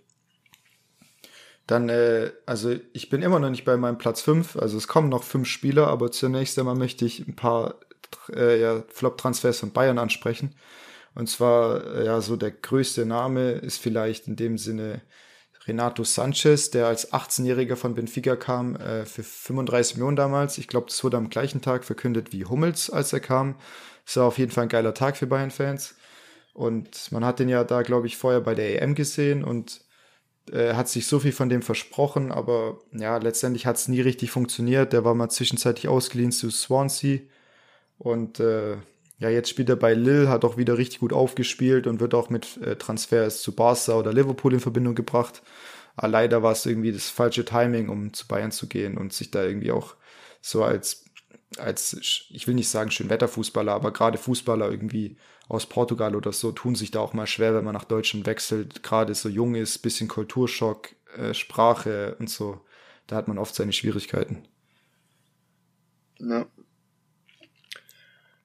Dann, 1.72 1.88
äh, 1.88 2.34
also 2.46 2.76
ich 2.92 3.10
bin 3.10 3.22
immer 3.22 3.40
noch 3.40 3.50
nicht 3.50 3.64
bei 3.64 3.78
meinem 3.78 3.98
Platz 3.98 4.22
5, 4.24 4.58
also 4.58 4.78
es 4.78 4.90
kommen 4.90 5.08
noch 5.08 5.24
fünf 5.24 5.48
Spieler, 5.48 5.88
aber 5.88 6.12
zunächst 6.12 6.60
einmal 6.60 6.76
möchte 6.76 7.06
ich 7.06 7.26
ein 7.26 7.38
paar 7.38 7.76
äh, 8.36 8.60
ja, 8.60 8.84
Flop-Transfers 8.90 9.62
von 9.62 9.72
Bayern 9.72 9.98
ansprechen. 9.98 10.54
Und 11.16 11.30
zwar, 11.30 11.96
äh, 11.96 12.06
ja, 12.08 12.20
so 12.20 12.36
der 12.36 12.52
größte 12.52 13.06
Name 13.06 13.52
ist 13.52 13.78
vielleicht 13.78 14.28
in 14.28 14.36
dem 14.36 14.58
Sinne 14.58 15.02
Renato 15.66 16.04
Sanchez, 16.04 16.72
der 16.72 16.88
als 16.88 17.14
18-Jähriger 17.14 17.78
von 17.78 17.96
Benfica 17.96 18.36
kam, 18.36 18.76
äh, 18.76 19.06
für 19.06 19.24
35 19.24 19.96
Millionen 19.96 20.18
damals. 20.18 20.58
Ich 20.58 20.68
glaube, 20.68 20.88
das 20.88 21.02
wurde 21.06 21.16
am 21.16 21.30
gleichen 21.30 21.62
Tag 21.62 21.86
verkündet 21.86 22.34
wie 22.34 22.44
Hummels, 22.44 22.90
als 22.90 23.14
er 23.14 23.22
kam. 23.22 23.56
Das 24.06 24.18
war 24.18 24.26
auf 24.26 24.38
jeden 24.38 24.52
Fall 24.52 24.64
ein 24.64 24.70
geiler 24.70 24.94
Tag 24.94 25.16
für 25.16 25.26
Bayern-Fans. 25.26 25.96
Und 26.54 27.14
man 27.14 27.24
hat 27.24 27.40
den 27.40 27.48
ja 27.48 27.64
da, 27.64 27.82
glaube 27.82 28.08
ich, 28.08 28.18
vorher 28.18 28.42
bei 28.42 28.56
der 28.56 28.82
EM 28.82 28.94
gesehen 28.94 29.46
und 29.46 29.80
äh, 30.50 30.74
hat 30.74 30.89
sich 30.89 31.08
so 31.08 31.20
viel 31.20 31.32
von 31.32 31.50
dem 31.50 31.62
versprochen, 31.62 32.32
aber 32.32 32.80
ja, 32.92 33.18
letztendlich 33.18 33.66
hat 33.66 33.76
es 33.78 33.88
nie 33.88 34.02
richtig 34.02 34.32
funktioniert. 34.32 34.94
Der 34.94 35.06
war 35.06 35.14
mal 35.14 35.30
zwischenzeitlich 35.30 35.88
ausgeliehen 35.88 36.32
zu 36.32 36.50
Swansea 36.50 37.20
und 37.98 38.39
äh, 38.39 38.78
ja, 39.20 39.30
jetzt 39.30 39.50
spielt 39.50 39.70
er 39.70 39.76
bei 39.76 39.94
Lille, 39.94 40.30
hat 40.30 40.44
auch 40.44 40.58
wieder 40.58 40.80
richtig 40.80 41.00
gut 41.00 41.14
aufgespielt 41.14 41.86
und 41.86 42.00
wird 42.00 42.16
auch 42.16 42.30
mit 42.32 42.58
äh, 42.58 42.76
Transfers 42.76 43.42
zu 43.44 43.56
Barca 43.56 43.94
oder 43.94 44.12
Liverpool 44.12 44.54
in 44.54 44.60
Verbindung 44.60 44.96
gebracht. 44.96 45.44
Aber 45.96 46.08
leider 46.08 46.42
war 46.42 46.54
es 46.54 46.66
irgendwie 46.66 46.92
das 46.92 47.10
falsche 47.10 47.46
Timing, 47.46 47.89
um 47.89 48.14
zu 48.14 48.28
Bayern 48.28 48.52
zu 48.52 48.68
gehen 48.68 48.98
und 48.98 49.14
sich 49.14 49.30
da 49.30 49.44
irgendwie 49.44 49.72
auch 49.72 49.96
so 50.42 50.64
als, 50.64 51.06
als 51.58 52.26
ich 52.30 52.47
will 52.47 52.56
nicht 52.56 52.70
sagen 52.70 52.91
Schönwetterfußballer, 52.91 53.74
aber 53.74 53.91
gerade 53.91 54.18
Fußballer 54.18 54.70
irgendwie 54.70 55.18
aus 55.47 55.66
Portugal 55.66 56.16
oder 56.16 56.32
so 56.32 56.52
tun 56.52 56.76
sich 56.76 56.91
da 56.91 57.02
auch 57.02 57.14
mal 57.14 57.28
schwer, 57.28 57.54
wenn 57.54 57.66
man 57.66 57.74
nach 57.74 57.84
Deutschland 57.84 58.26
wechselt, 58.26 58.84
gerade 58.84 59.14
so 59.14 59.28
jung 59.28 59.56
ist, 59.56 59.80
bisschen 59.80 60.08
Kulturschock, 60.08 60.89
äh, 61.18 61.34
Sprache 61.34 62.16
und 62.20 62.30
so. 62.30 62.62
Da 63.08 63.18
hat 63.18 63.28
man 63.28 63.38
oft 63.38 63.54
seine 63.54 63.74
Schwierigkeiten. 63.74 64.47
Ja. 66.20 66.45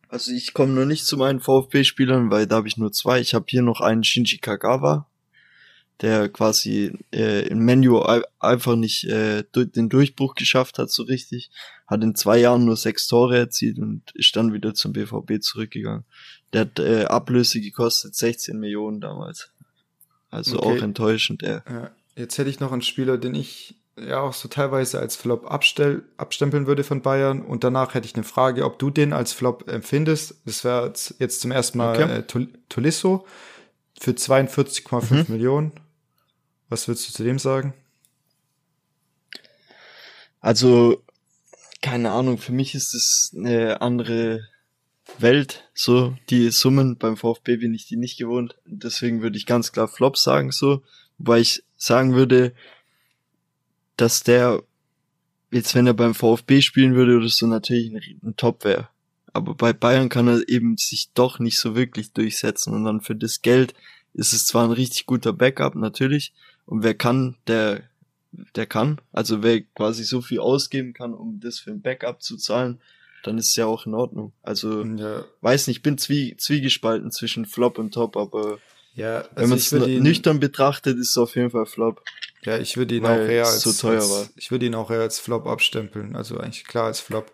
Also 0.09 0.33
ich 0.33 0.55
komme 0.55 0.73
nur 0.73 0.87
nicht 0.87 1.05
zu 1.05 1.17
meinen 1.17 1.41
VfB-Spielern, 1.41 2.31
weil 2.31 2.47
da 2.47 2.57
habe 2.57 2.69
ich 2.69 2.77
nur 2.77 2.91
zwei. 2.91 3.21
Ich 3.21 3.35
habe 3.35 3.47
hier 3.49 3.63
noch 3.63 3.81
einen 3.81 4.03
Shinji 4.03 4.39
Kagawa, 4.39 5.09
der 6.01 6.29
quasi 6.29 6.93
äh, 7.13 7.47
im 7.47 7.59
Menu 7.61 8.01
einfach 8.41 8.77
nicht 8.77 9.05
äh, 9.05 9.45
den 9.55 9.89
Durchbruch 9.89 10.35
geschafft 10.35 10.79
hat 10.79 10.91
so 10.91 11.05
richtig. 11.05 11.51
Hat 11.87 12.03
in 12.03 12.15
zwei 12.15 12.39
Jahren 12.39 12.65
nur 12.65 12.77
sechs 12.77 13.07
Tore 13.07 13.39
erzielt 13.39 13.79
und 13.79 14.03
ist 14.15 14.35
dann 14.37 14.53
wieder 14.53 14.75
zum 14.75 14.93
BVB 14.93 15.41
zurückgegangen. 15.41 16.05
Der 16.53 16.63
hat 16.63 16.79
äh, 16.79 17.05
Ablöse 17.05 17.61
gekostet 17.61 18.15
16 18.15 18.59
Millionen 18.59 19.01
damals. 19.01 19.51
Also 20.31 20.59
okay. 20.59 20.79
auch 20.79 20.83
enttäuschend, 20.83 21.43
er. 21.43 21.63
Ja. 21.69 21.91
Jetzt 22.17 22.39
hätte 22.39 22.51
ich 22.51 22.61
noch 22.61 22.73
einen 22.73 22.83
Spieler, 22.83 23.19
den 23.19 23.35
ich 23.35 23.77
ja 23.99 24.21
auch 24.21 24.33
so 24.33 24.49
teilweise 24.49 24.99
als 24.99 25.17
Flop 25.17 25.51
abstell, 25.51 26.03
abstempeln 26.17 26.67
würde 26.67 26.85
von 26.85 27.03
Bayern. 27.03 27.43
Und 27.43 27.65
danach 27.65 27.95
hätte 27.95 28.07
ich 28.07 28.15
eine 28.15 28.25
Frage, 28.25 28.65
ob 28.65 28.79
du 28.79 28.91
den 28.91 29.13
als 29.13 29.33
Flop 29.33 29.69
empfindest. 29.69 30.41
Das 30.45 30.65
wäre 30.65 30.93
jetzt 31.19 31.41
zum 31.41 31.51
ersten 31.51 31.79
Mal 31.79 32.03
okay. 32.03 32.41
äh, 32.41 32.47
Tolisso 32.69 33.27
für 33.99 34.13
42,5 34.13 35.13
mhm. 35.13 35.25
Millionen. 35.29 35.73
Was 36.69 36.89
würdest 36.89 37.09
du 37.09 37.13
zu 37.13 37.23
dem 37.23 37.39
sagen? 37.39 37.75
Also, 40.41 41.03
keine 41.83 42.11
Ahnung, 42.13 42.39
für 42.39 42.53
mich 42.53 42.75
ist 42.75 42.95
es 42.95 43.35
eine 43.37 43.81
andere 43.81 44.47
Welt, 45.19 45.69
so, 45.75 46.17
die 46.31 46.51
Summen 46.51 46.97
beim 46.99 47.17
VfB 47.17 47.57
bin 47.57 47.75
ich 47.75 47.87
die 47.87 47.97
nicht 47.97 48.19
gewohnt. 48.19 48.57
Deswegen 48.65 49.23
würde 49.23 49.37
ich 49.37 49.47
ganz 49.47 49.73
klar 49.73 49.89
Flop 49.89 50.17
sagen, 50.17 50.51
so. 50.51 50.83
Wobei 51.19 51.41
ich 51.41 51.63
sagen 51.77 52.15
würde, 52.15 52.53
dass 53.97 54.23
der 54.23 54.63
jetzt, 55.51 55.75
wenn 55.75 55.87
er 55.87 55.95
beim 55.95 56.15
VfB 56.15 56.61
spielen 56.61 56.95
würde 56.95 57.17
oder 57.17 57.29
so, 57.29 57.47
natürlich 57.47 57.91
ein, 57.91 58.21
ein 58.23 58.37
Top 58.37 58.65
wäre. 58.65 58.89
Aber 59.33 59.55
bei 59.55 59.73
Bayern 59.73 60.09
kann 60.09 60.29
er 60.29 60.49
eben 60.49 60.77
sich 60.77 61.11
doch 61.15 61.39
nicht 61.39 61.59
so 61.59 61.77
wirklich 61.77 62.13
durchsetzen 62.13 62.75
und 62.75 62.85
dann 62.85 63.01
für 63.01 63.15
das 63.15 63.43
Geld 63.43 63.75
ist 64.13 64.33
es 64.33 64.47
zwar 64.47 64.65
ein 64.65 64.73
richtig 64.73 65.07
guter 65.07 65.33
Backup, 65.33 65.75
natürlich, 65.75 66.33
und 66.65 66.83
wer 66.83 66.95
kann, 66.95 67.37
der, 67.47 67.83
der 68.55 68.67
kann. 68.67 69.01
Also 69.13 69.43
wer 69.43 69.61
quasi 69.61 70.05
so 70.05 70.21
viel 70.21 70.41
ausgeben 70.41 70.93
kann, 70.93 71.15
um 71.15 71.41
das 71.41 71.59
für 71.59 71.71
ein 71.71 71.83
Backup 71.83 72.23
zu 72.23 72.37
zahlen, 72.37 72.81
dann 73.23 73.39
ist 73.39 73.49
es 73.49 73.57
ja 73.57 73.67
auch 73.67 73.87
in 73.87 73.95
Ordnung. 73.95 74.33
Also, 74.43 74.85
ja. 74.85 75.25
weiß 75.41 75.67
nicht, 75.67 75.83
bin 75.83 75.99
zwie, 75.99 76.37
zwiegespalten 76.37 77.11
zwischen 77.11 77.47
Flop 77.47 77.79
und 77.79 77.93
Top, 77.93 78.17
aber 78.17 78.59
ja, 78.95 79.19
also 79.19 79.31
wenn 79.37 79.49
man 79.51 79.59
es 79.59 79.73
nüchtern 79.73 80.41
betrachtet, 80.41 80.99
ist 80.99 81.11
es 81.11 81.19
auf 81.19 81.37
jeden 81.37 81.51
Fall 81.51 81.67
Flop. 81.67 82.03
Ja, 82.45 82.59
ich 82.59 82.77
würde 82.77 82.95
ihn 82.95 83.05
auch 83.05 83.17
eher 83.17 83.45
als, 83.45 83.61
so 83.61 83.73
teuer 83.73 84.01
als, 84.01 84.11
war. 84.11 84.29
ich 84.37 84.51
würde 84.51 84.67
ihn 84.67 84.75
auch 84.75 84.91
eher 84.91 85.01
als 85.01 85.19
Flop 85.19 85.47
abstempeln. 85.47 86.17
Also 86.17 86.39
eigentlich 86.39 86.65
klar 86.65 86.87
als 86.87 87.01
Flop. 87.01 87.31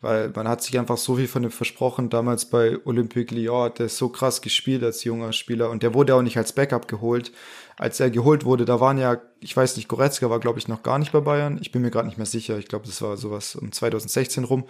Weil 0.00 0.30
man 0.30 0.48
hat 0.48 0.62
sich 0.62 0.76
einfach 0.78 0.96
so 0.96 1.16
viel 1.16 1.28
von 1.28 1.44
ihm 1.44 1.50
versprochen. 1.50 2.10
Damals 2.10 2.46
bei 2.46 2.78
Olympique 2.84 3.34
Lyon 3.34 3.64
hat 3.64 3.78
er 3.78 3.88
so 3.88 4.08
krass 4.08 4.40
gespielt 4.40 4.82
als 4.82 5.04
junger 5.04 5.32
Spieler 5.32 5.70
und 5.70 5.82
der 5.82 5.94
wurde 5.94 6.14
auch 6.14 6.22
nicht 6.22 6.38
als 6.38 6.52
Backup 6.52 6.88
geholt. 6.88 7.30
Als 7.76 8.00
er 8.00 8.10
geholt 8.10 8.44
wurde, 8.44 8.64
da 8.64 8.80
waren 8.80 8.98
ja, 8.98 9.20
ich 9.40 9.56
weiß 9.56 9.76
nicht, 9.76 9.88
Goretzka 9.88 10.30
war 10.30 10.40
glaube 10.40 10.58
ich 10.58 10.68
noch 10.68 10.82
gar 10.82 10.98
nicht 10.98 11.12
bei 11.12 11.20
Bayern. 11.20 11.58
Ich 11.60 11.72
bin 11.72 11.82
mir 11.82 11.90
gerade 11.90 12.06
nicht 12.06 12.18
mehr 12.18 12.26
sicher. 12.26 12.58
Ich 12.58 12.68
glaube, 12.68 12.86
das 12.86 13.00
war 13.02 13.16
sowas 13.16 13.56
um 13.56 13.72
2016 13.72 14.44
rum 14.44 14.64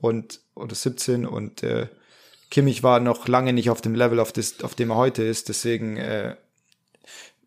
und 0.00 0.40
oder 0.54 0.74
17 0.74 1.26
und 1.26 1.62
äh, 1.62 1.88
Kimmich 2.50 2.82
war 2.82 3.00
noch 3.00 3.26
lange 3.28 3.52
nicht 3.52 3.70
auf 3.70 3.80
dem 3.80 3.94
Level, 3.94 4.20
auf, 4.20 4.32
das, 4.32 4.62
auf 4.62 4.74
dem 4.74 4.90
er 4.90 4.96
heute 4.96 5.22
ist. 5.22 5.48
Deswegen 5.48 5.96
äh, 5.96 6.36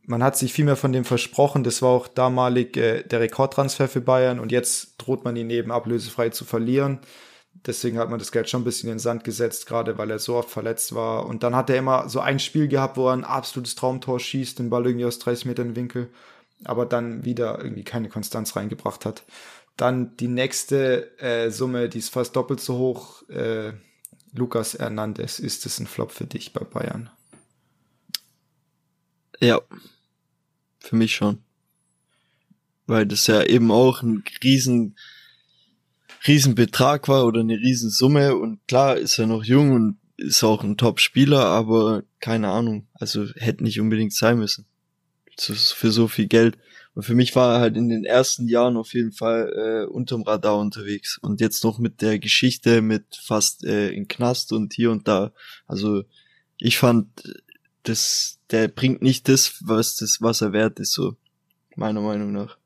man 0.10 0.24
hat 0.24 0.36
sich 0.36 0.54
viel 0.54 0.66
mehr 0.66 0.76
von 0.76 0.92
dem 0.92 1.06
versprochen. 1.06 1.64
Das 1.64 1.84
war 1.84 1.90
auch 1.90 2.08
damalig 2.08 2.76
äh, 2.78 3.04
der 3.04 3.20
Rekordtransfer 3.20 3.88
für 3.88 4.02
Bayern 4.02 4.40
und 4.40 4.52
jetzt 4.52 4.96
droht 4.98 5.24
man 5.24 5.36
ihn 5.36 5.52
eben 5.52 5.72
ablösefrei 5.72 6.30
zu 6.30 6.46
verlieren. 6.46 7.00
Deswegen 7.66 7.98
hat 7.98 8.10
man 8.10 8.20
das 8.20 8.32
Geld 8.32 8.50
schon 8.50 8.62
ein 8.62 8.66
bisschen 8.66 8.90
in 8.90 8.96
den 8.96 9.00
Sand 9.00 9.24
gesetzt, 9.24 9.66
gerade 9.66 9.98
weil 9.98 10.12
er 10.12 10.20
so 10.20 10.36
oft 10.36 10.50
verletzt 10.50 10.96
war. 10.96 11.26
Und 11.26 11.44
dann 11.44 11.56
hat 11.56 11.70
er 11.70 11.78
immer 11.78 12.08
so 12.08 12.20
ein 12.20 12.40
Spiel 12.40 12.68
gehabt, 12.68 12.98
wo 12.98 13.08
er 13.08 13.14
ein 13.14 13.26
absolutes 13.26 13.76
Traumtor 13.76 14.20
schießt, 14.20 14.60
den 14.60 14.70
Ball 14.70 14.86
irgendwie 14.86 15.06
aus 15.06 15.20
30 15.20 15.46
Metern 15.46 15.76
Winkel, 15.76 16.10
aber 16.64 16.86
dann 16.86 17.26
wieder 17.26 17.62
irgendwie 17.62 17.84
keine 17.84 18.10
Konstanz 18.10 18.56
reingebracht 18.56 19.06
hat. 19.06 19.24
Dann 19.76 20.16
die 20.18 20.28
nächste 20.28 21.18
äh, 21.20 21.52
Summe, 21.52 21.90
die 21.90 22.00
ist 22.00 22.10
fast 22.10 22.36
doppelt 22.36 22.60
so 22.60 22.78
hoch. 22.78 23.28
Äh, 23.30 23.74
Lukas 24.34 24.78
Hernandez, 24.78 25.40
ist 25.40 25.66
es 25.66 25.80
ein 25.80 25.88
Flop 25.88 26.12
für 26.12 26.26
dich 26.26 26.54
bei 26.54 26.64
Bayern? 26.64 27.10
Ja, 29.40 29.62
für 30.80 30.96
mich 30.96 31.16
schon. 31.16 31.40
Weil 32.88 33.06
das 33.06 33.28
ja 33.28 33.44
eben 33.44 33.72
auch 33.72 34.02
ein 34.02 34.24
riesen, 34.44 34.98
riesen 36.28 36.56
Betrag 36.56 37.08
war 37.08 37.26
oder 37.26 37.42
eine 37.42 37.58
riesen 37.58 37.90
Summe 37.90 38.36
und 38.36 38.60
klar 38.68 38.98
ist 38.98 39.18
er 39.20 39.28
noch 39.28 39.44
jung 39.44 39.72
und 39.72 39.98
ist 40.18 40.44
auch 40.44 40.64
ein 40.64 40.78
Top-Spieler, 40.78 41.46
aber 41.46 42.04
keine 42.20 42.50
Ahnung, 42.50 42.88
also 42.94 43.26
hätte 43.36 43.64
nicht 43.64 43.80
unbedingt 43.80 44.14
sein 44.14 44.38
müssen. 44.38 44.66
Für 45.38 45.92
so 45.92 46.10
viel 46.10 46.28
Geld. 46.28 46.58
Und 46.94 47.04
für 47.04 47.16
mich 47.16 47.34
war 47.36 47.56
er 47.56 47.60
halt 47.62 47.78
in 47.78 47.88
den 47.88 48.04
ersten 48.04 48.50
Jahren 48.50 48.76
auf 48.76 48.94
jeden 48.94 49.14
Fall 49.14 49.54
äh, 49.56 49.90
unterm 49.90 50.24
Radar 50.24 50.58
unterwegs. 50.58 51.18
Und 51.22 51.40
jetzt 51.40 51.64
noch 51.64 51.80
mit 51.80 52.02
der 52.02 52.20
Geschichte 52.20 52.82
mit 52.82 53.16
fast 53.24 53.64
äh, 53.64 53.90
in 53.92 54.10
Knast 54.10 54.52
und 54.52 54.74
hier 54.74 54.92
und 54.92 55.08
da. 55.08 55.32
Also 55.66 56.04
ich 56.58 56.78
fand, 56.78 57.08
das, 57.84 58.40
der 58.52 58.68
bringt 58.68 59.02
nicht 59.02 59.30
das, 59.30 59.62
was 59.62 59.96
das, 59.96 60.22
was 60.22 60.42
er 60.42 60.52
wert 60.52 60.80
ist, 60.80 60.92
so 60.92 61.16
meiner 61.76 62.02
Meinung 62.02 62.34
nach. 62.34 62.58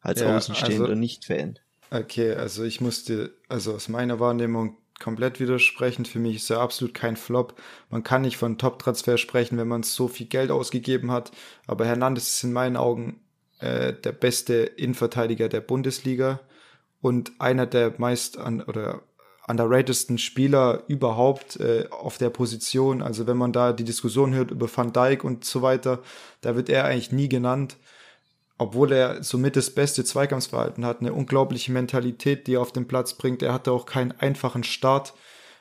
Als 0.00 0.20
ja, 0.20 0.36
Außenstehender 0.36 0.88
also, 0.88 0.94
Nicht-Fan. 0.96 1.60
Okay, 1.90 2.34
also 2.34 2.64
ich 2.64 2.80
musste, 2.80 3.34
also 3.48 3.74
aus 3.74 3.88
meiner 3.88 4.18
Wahrnehmung 4.18 4.76
komplett 4.98 5.40
widersprechend. 5.40 6.08
Für 6.08 6.18
mich 6.18 6.36
ist 6.36 6.50
er 6.50 6.60
absolut 6.60 6.94
kein 6.94 7.16
Flop. 7.16 7.54
Man 7.90 8.02
kann 8.02 8.22
nicht 8.22 8.36
von 8.36 8.58
Top-Transfer 8.58 9.18
sprechen, 9.18 9.58
wenn 9.58 9.68
man 9.68 9.82
so 9.82 10.08
viel 10.08 10.26
Geld 10.26 10.50
ausgegeben 10.50 11.10
hat. 11.10 11.32
Aber 11.66 11.86
Hernandez 11.86 12.28
ist 12.28 12.44
in 12.44 12.52
meinen 12.52 12.76
Augen 12.76 13.20
äh, 13.60 13.92
der 13.92 14.12
beste 14.12 14.54
Innenverteidiger 14.54 15.48
der 15.48 15.60
Bundesliga 15.60 16.40
und 17.00 17.32
einer 17.38 17.66
der 17.66 17.94
meist 17.98 18.38
an 18.38 18.62
oder 18.62 19.02
underratedsten 19.48 20.18
Spieler 20.18 20.82
überhaupt 20.88 21.60
äh, 21.60 21.86
auf 21.90 22.18
der 22.18 22.30
Position. 22.30 23.00
Also 23.00 23.26
wenn 23.26 23.36
man 23.36 23.52
da 23.52 23.72
die 23.72 23.84
Diskussion 23.84 24.34
hört 24.34 24.50
über 24.50 24.68
Van 24.74 24.92
Dijk 24.92 25.22
und 25.22 25.44
so 25.44 25.62
weiter, 25.62 26.02
da 26.40 26.56
wird 26.56 26.68
er 26.68 26.84
eigentlich 26.84 27.12
nie 27.12 27.28
genannt 27.28 27.76
obwohl 28.58 28.92
er 28.92 29.22
somit 29.22 29.56
das 29.56 29.70
beste 29.70 30.04
Zweikampfverhalten 30.04 30.84
hat, 30.84 31.00
eine 31.00 31.12
unglaubliche 31.12 31.72
Mentalität, 31.72 32.46
die 32.46 32.54
er 32.54 32.62
auf 32.62 32.72
den 32.72 32.88
Platz 32.88 33.14
bringt. 33.14 33.42
Er 33.42 33.52
hatte 33.52 33.72
auch 33.72 33.86
keinen 33.86 34.12
einfachen 34.12 34.64
Start, 34.64 35.14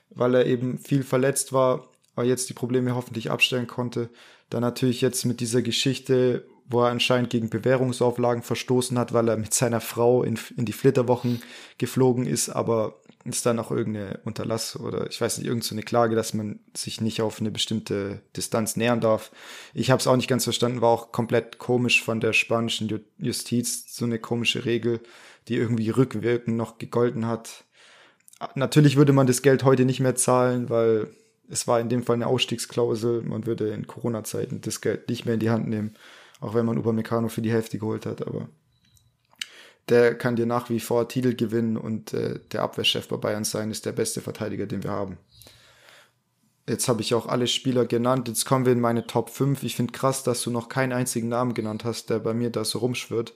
weil 0.10 0.36
er 0.36 0.46
eben 0.46 0.78
viel 0.78 1.04
verletzt 1.04 1.52
war, 1.52 1.89
aber 2.16 2.26
jetzt 2.26 2.50
die 2.50 2.54
Probleme 2.54 2.96
hoffentlich 2.96 3.32
abstellen 3.32 3.68
konnte. 3.68 4.10
Dann 4.50 4.62
natürlich 4.62 5.02
jetzt 5.02 5.26
mit 5.26 5.41
dieser 5.41 5.62
Geschichte, 5.62 6.48
wo 6.68 6.84
er 6.84 6.91
anscheinend 6.91 7.30
gegen 7.30 7.50
Bewährungsauflagen 7.50 8.43
verstoßen 8.43 8.98
hat, 8.98 9.14
weil 9.14 9.28
er 9.28 9.38
mit 9.38 9.54
seiner 9.54 9.82
Frau 9.82 10.24
in, 10.24 10.39
in 10.56 10.66
die 10.66 10.74
Flitterwochen 10.74 11.41
geflogen 11.78 12.26
ist, 12.26 12.50
aber 12.50 13.02
ist 13.26 13.46
da 13.46 13.54
noch 13.54 13.72
irgendeine 13.72 14.20
Unterlass 14.24 14.80
oder 14.80 15.10
ich 15.10 15.20
weiß 15.20 15.40
nicht, 15.40 15.48
irgendeine 15.48 15.82
so 15.82 15.86
Klage, 15.86 16.16
dass 16.16 16.36
man 16.36 16.60
sich 16.76 17.02
nicht 17.02 17.22
auf 17.22 17.40
eine 17.40 17.50
bestimmte 17.50 18.22
Distanz 18.38 18.76
nähern 18.76 19.02
darf. 19.02 19.32
Ich 19.74 19.90
habe 19.90 20.00
es 20.00 20.06
auch 20.06 20.16
nicht 20.16 20.28
ganz 20.28 20.44
verstanden, 20.44 20.82
war 20.82 20.90
auch 20.90 21.12
komplett 21.12 21.58
komisch 21.58 22.04
von 22.04 22.20
der 22.20 22.34
spanischen 22.34 23.04
Justiz, 23.18 23.96
so 23.96 24.06
eine 24.06 24.20
komische 24.20 24.66
Regel, 24.66 25.02
die 25.48 25.56
irgendwie 25.56 25.90
rückwirkend 25.90 26.56
noch 26.56 26.78
gegolten 26.78 27.26
hat. 27.26 27.66
Natürlich 28.54 28.96
würde 28.96 29.14
man 29.14 29.26
das 29.26 29.42
Geld 29.42 29.64
heute 29.64 29.86
nicht 29.86 30.00
mehr 30.00 30.16
zahlen, 30.16 30.70
weil 30.70 31.08
es 31.50 31.68
war 31.68 31.80
in 31.80 31.90
dem 31.90 32.04
Fall 32.04 32.16
eine 32.16 32.28
Ausstiegsklausel. 32.28 33.24
Man 33.24 33.48
würde 33.48 33.70
in 33.70 33.88
Corona-Zeiten 33.88 34.62
das 34.62 34.82
Geld 34.82 35.10
nicht 35.10 35.26
mehr 35.26 35.34
in 35.34 35.40
die 35.40 35.50
Hand 35.50 35.68
nehmen, 35.68 35.96
auch 36.42 36.54
wenn 36.54 36.66
man 36.66 36.78
Upamecano 36.78 37.28
für 37.30 37.42
die 37.42 37.52
Hälfte 37.52 37.80
geholt 37.80 38.06
hat, 38.06 38.26
aber 38.26 38.50
der 39.90 40.16
kann 40.16 40.36
dir 40.36 40.46
nach 40.46 40.70
wie 40.70 40.80
vor 40.80 41.08
Titel 41.08 41.36
gewinnen 41.36 41.78
und 41.78 42.14
äh, 42.14 42.40
der 42.52 42.64
Abwehrchef 42.64 43.08
bei 43.08 43.18
Bayern 43.18 43.44
sein, 43.44 43.72
ist 43.72 43.86
der 43.86 43.92
beste 43.92 44.22
Verteidiger, 44.22 44.66
den 44.66 44.84
wir 44.84 44.92
haben. 44.92 45.18
Jetzt 46.68 46.88
habe 46.88 47.02
ich 47.02 47.14
auch 47.14 47.28
alle 47.28 47.46
Spieler 47.46 47.86
genannt. 47.86 48.28
Jetzt 48.28 48.46
kommen 48.46 48.66
wir 48.66 48.74
in 48.74 48.82
meine 48.82 49.06
Top 49.06 49.30
5. 49.30 49.62
Ich 49.62 49.76
finde 49.76 49.94
krass, 49.94 50.24
dass 50.24 50.42
du 50.42 50.50
noch 50.50 50.68
keinen 50.68 50.94
einzigen 50.94 51.30
Namen 51.30 51.54
genannt 51.54 51.86
hast, 51.86 52.10
der 52.10 52.18
bei 52.20 52.34
mir 52.34 52.50
da 52.50 52.66
so 52.66 52.80
rumschwirrt. 52.80 53.36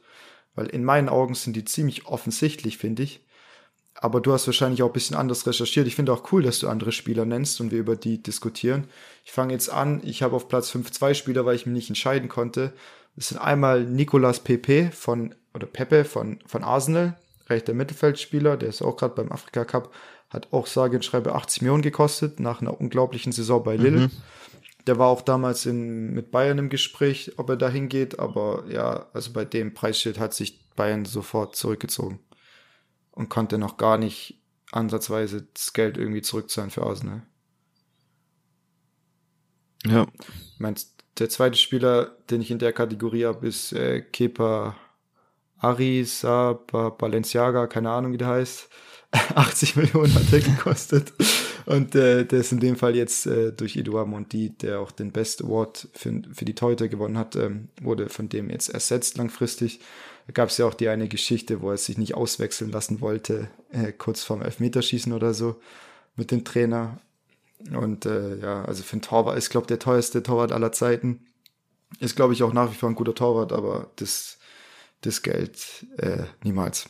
Weil 0.55 0.65
in 0.67 0.83
meinen 0.83 1.09
Augen 1.09 1.35
sind 1.35 1.55
die 1.55 1.65
ziemlich 1.65 2.07
offensichtlich, 2.07 2.79
finde 2.79 3.03
ich. 3.03 3.23
Aber 3.93 4.19
du 4.19 4.33
hast 4.33 4.47
wahrscheinlich 4.47 4.81
auch 4.81 4.87
ein 4.87 4.93
bisschen 4.93 5.15
anders 5.15 5.45
recherchiert. 5.45 5.85
Ich 5.85 5.95
finde 5.95 6.13
auch 6.13 6.31
cool, 6.31 6.41
dass 6.41 6.59
du 6.59 6.69
andere 6.69 6.91
Spieler 6.91 7.25
nennst 7.25 7.61
und 7.61 7.69
wir 7.69 7.79
über 7.79 7.95
die 7.95 8.23
diskutieren. 8.23 8.85
Ich 9.25 9.31
fange 9.31 9.53
jetzt 9.53 9.69
an. 9.69 10.01
Ich 10.03 10.23
habe 10.23 10.35
auf 10.35 10.47
Platz 10.47 10.71
5 10.71 10.89
zwei 10.91 11.13
Spieler, 11.13 11.45
weil 11.45 11.55
ich 11.55 11.65
mich 11.67 11.75
nicht 11.75 11.89
entscheiden 11.89 12.29
konnte. 12.29 12.73
Das 13.19 13.27
sind 13.27 13.37
einmal 13.39 13.83
Nicolas 13.83 14.39
Pepe 14.39 14.91
von 14.93 15.35
oder 15.53 15.67
Pepe 15.67 16.05
von, 16.05 16.39
von 16.45 16.63
Arsenal, 16.63 17.19
rechter 17.49 17.73
Mittelfeldspieler, 17.73 18.55
der 18.55 18.69
ist 18.69 18.81
auch 18.81 18.95
gerade 18.95 19.13
beim 19.13 19.29
Afrika 19.29 19.65
Cup, 19.65 19.93
hat 20.29 20.53
auch 20.53 20.67
sage 20.67 20.95
und 20.95 21.03
schreibe 21.03 21.35
80 21.35 21.63
Millionen 21.63 21.81
gekostet 21.81 22.39
nach 22.39 22.61
einer 22.61 22.79
unglaublichen 22.79 23.33
Saison 23.33 23.61
bei 23.61 23.75
Lille. 23.75 24.07
Mhm. 24.07 24.11
Der 24.87 24.99
war 24.99 25.07
auch 25.07 25.21
damals 25.21 25.65
in, 25.65 26.13
mit 26.13 26.31
Bayern 26.31 26.59
im 26.59 26.69
Gespräch, 26.69 27.33
ob 27.35 27.49
er 27.49 27.57
da 27.57 27.67
hingeht, 27.67 28.19
aber 28.19 28.63
ja, 28.69 29.07
also 29.11 29.33
bei 29.33 29.43
dem 29.43 29.73
Preisschild 29.73 30.17
hat 30.17 30.33
sich 30.33 30.69
Bayern 30.77 31.03
sofort 31.03 31.57
zurückgezogen 31.57 32.21
und 33.11 33.27
konnte 33.27 33.57
noch 33.57 33.75
gar 33.75 33.97
nicht 33.97 34.41
ansatzweise 34.71 35.45
das 35.53 35.73
Geld 35.73 35.97
irgendwie 35.97 36.21
zurückzahlen 36.21 36.71
für 36.71 36.83
Arsenal. 36.83 37.23
Ja. 39.85 40.07
Meinst 40.57 40.98
der 41.19 41.29
zweite 41.29 41.57
Spieler, 41.57 42.15
den 42.29 42.41
ich 42.41 42.51
in 42.51 42.59
der 42.59 42.73
Kategorie 42.73 43.25
habe, 43.25 43.47
ist 43.47 43.73
äh, 43.73 44.01
Kepa 44.01 44.75
Arisa 45.57 46.53
Balenciaga, 46.53 47.67
keine 47.67 47.91
Ahnung, 47.91 48.13
wie 48.13 48.17
der 48.17 48.27
heißt. 48.27 48.69
80 49.35 49.75
Millionen 49.75 50.13
hat 50.13 50.31
er 50.31 50.39
gekostet. 50.39 51.13
Und 51.65 51.95
äh, 51.95 52.25
der 52.25 52.39
ist 52.39 52.51
in 52.51 52.59
dem 52.59 52.75
Fall 52.75 52.95
jetzt 52.95 53.25
äh, 53.25 53.51
durch 53.51 53.75
Edouard 53.75 54.07
Mondi, 54.07 54.51
der 54.51 54.79
auch 54.79 54.91
den 54.91 55.11
Best 55.11 55.43
Award 55.43 55.87
für, 55.93 56.21
für 56.31 56.45
die 56.45 56.55
Teute 56.55 56.89
gewonnen 56.89 57.17
hat, 57.17 57.35
ähm, 57.35 57.69
wurde 57.81 58.09
von 58.09 58.29
dem 58.29 58.49
jetzt 58.49 58.69
ersetzt 58.69 59.17
langfristig. 59.17 59.79
Da 60.27 60.33
gab 60.33 60.49
es 60.49 60.57
ja 60.57 60.67
auch 60.67 60.75
die 60.75 60.89
eine 60.89 61.07
Geschichte, 61.07 61.61
wo 61.61 61.71
er 61.71 61.77
sich 61.77 61.97
nicht 61.97 62.13
auswechseln 62.13 62.71
lassen 62.71 63.01
wollte, 63.01 63.49
äh, 63.71 63.91
kurz 63.91 64.23
vorm 64.23 64.43
Elfmeterschießen 64.43 65.11
oder 65.11 65.33
so 65.33 65.59
mit 66.15 66.29
dem 66.29 66.45
Trainer. 66.45 66.99
Und 67.71 68.05
äh, 68.05 68.37
ja, 68.37 68.63
also 68.65 68.83
für 68.83 68.93
einen 68.93 69.01
Torwart 69.01 69.37
ist, 69.37 69.49
glaube 69.49 69.67
der 69.67 69.79
teuerste 69.79 70.23
Torwart 70.23 70.51
aller 70.51 70.71
Zeiten. 70.71 71.25
Ist, 71.99 72.15
glaube 72.15 72.33
ich, 72.33 72.43
auch 72.43 72.53
nach 72.53 72.71
wie 72.71 72.75
vor 72.75 72.89
ein 72.89 72.95
guter 72.95 73.15
Torwart, 73.15 73.51
aber 73.51 73.91
das 73.95 74.39
das 75.01 75.21
Geld 75.21 75.85
äh, 75.97 76.23
niemals. 76.43 76.89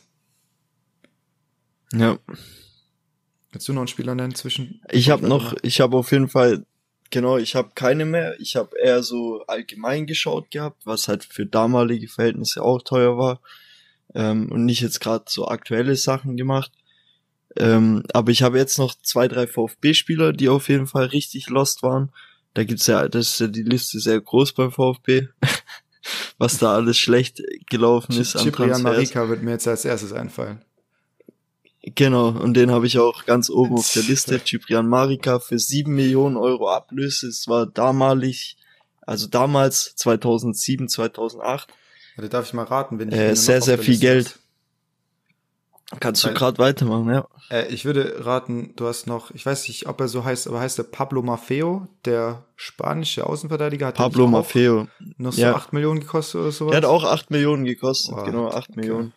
Ja. 1.94 2.18
Willst 3.52 3.68
du 3.68 3.74
noch 3.74 3.82
einen 3.82 3.88
Spieler 3.88 4.16
nennen 4.16 4.36
zwischen? 4.36 4.82
Ich 4.92 5.10
habe 5.10 5.28
noch, 5.28 5.56
ich 5.64 5.82
habe 5.82 5.98
auf 5.98 6.12
jeden 6.12 6.30
Fall, 6.30 6.66
genau, 7.10 7.38
ich 7.38 7.56
habe 7.56 7.72
keine 7.76 8.06
mehr. 8.06 8.40
Ich 8.40 8.56
habe 8.56 8.78
eher 8.78 9.02
so 9.04 9.44
allgemein 9.48 10.06
geschaut 10.06 10.52
gehabt, 10.52 10.86
was 10.86 11.08
halt 11.08 11.24
für 11.24 11.46
damalige 11.46 12.08
Verhältnisse 12.08 12.62
auch 12.62 12.82
teuer 12.82 13.18
war 13.18 13.42
ähm, 14.14 14.52
und 14.52 14.66
nicht 14.66 14.82
jetzt 14.82 15.00
gerade 15.00 15.26
so 15.28 15.48
aktuelle 15.48 15.96
Sachen 15.96 16.38
gemacht. 16.38 16.72
Ähm, 17.58 18.04
aber 18.14 18.32
ich 18.32 18.44
habe 18.44 18.58
jetzt 18.58 18.78
noch 18.78 18.96
zwei, 19.02 19.28
drei 19.28 19.48
VfB-Spieler, 19.48 20.34
die 20.34 20.50
auf 20.50 20.70
jeden 20.70 20.88
Fall 20.88 21.06
richtig 21.06 21.50
lost 21.50 21.84
waren. 21.84 22.12
Da 22.54 22.64
gibt's 22.64 22.88
ja, 22.88 23.08
das 23.08 23.32
ist 23.32 23.40
ja 23.40 23.48
die 23.48 23.64
Liste 23.64 24.00
sehr 24.00 24.20
groß 24.22 24.54
beim 24.54 24.72
VfB. 24.72 25.28
was 26.38 26.58
da 26.58 26.74
alles 26.74 26.98
schlecht 26.98 27.42
gelaufen 27.70 28.20
ist 28.20 28.36
an 28.36 28.44
Ciprian 28.44 28.82
Marika 28.82 29.28
wird 29.30 29.44
mir 29.44 29.52
jetzt 29.52 29.68
als 29.68 29.86
erstes 29.86 30.14
einfallen. 30.14 30.64
Genau, 31.82 32.30
und 32.30 32.56
den 32.56 32.72
habe 32.72 32.88
ich 32.88 33.00
auch 33.00 33.26
ganz 33.26 33.50
oben 33.50 33.76
auf 33.76 33.92
der 33.94 34.04
Liste. 34.04 34.40
Ciprian 34.44 34.88
Marika 34.88 35.40
für 35.40 35.60
sieben 35.60 35.96
Millionen 35.96 36.38
Euro 36.38 36.70
Ablöse. 36.70 37.28
Es 37.28 37.48
war 37.48 37.66
damalig, 37.66 38.58
also 39.02 39.28
damals 39.28 39.96
2007, 39.96 40.90
2008. 40.90 41.70
Ja, 42.18 42.28
darf 42.28 42.48
ich 42.48 42.54
mal 42.54 42.64
raten, 42.64 43.00
wenn 43.00 43.10
ich 43.10 43.16
äh, 43.16 43.36
sehr, 43.36 43.62
sehr 43.62 43.78
viel 43.78 43.98
Geld. 43.98 44.28
Ist. 44.28 44.40
Kannst 46.00 46.24
du 46.24 46.34
gerade 46.34 46.60
weitermachen, 46.60 47.10
ja. 47.10 47.28
Äh, 47.50 47.68
ich 47.74 47.84
würde 47.84 48.24
raten, 48.24 48.74
du 48.76 48.86
hast 48.86 49.08
noch, 49.08 49.32
ich 49.32 49.44
weiß 49.46 49.68
nicht, 49.68 49.88
ob 49.88 50.00
er 50.00 50.08
so 50.08 50.24
heißt, 50.24 50.48
aber 50.48 50.60
heißt 50.60 50.78
er 50.78 50.84
Pablo 50.84 51.24
Maffeo, 51.24 51.88
der 52.06 52.46
spanische 52.56 53.26
Außenverteidiger? 53.26 53.88
Hat 53.88 53.96
Pablo 53.96 54.28
Maffeo. 54.28 54.88
Noch 55.18 55.34
so 55.34 55.42
ja. 55.42 55.56
8 55.56 55.74
Millionen 55.74 56.00
gekostet 56.00 56.42
oder 56.42 56.52
sowas? 56.52 56.74
Er 56.74 56.78
hat 56.78 56.86
auch 56.86 57.04
8 57.04 57.32
Millionen 57.32 57.66
gekostet, 57.66 58.16
wow. 58.16 58.24
genau, 58.24 58.50
8 58.50 58.70
okay. 58.70 58.80
Millionen. 58.80 59.14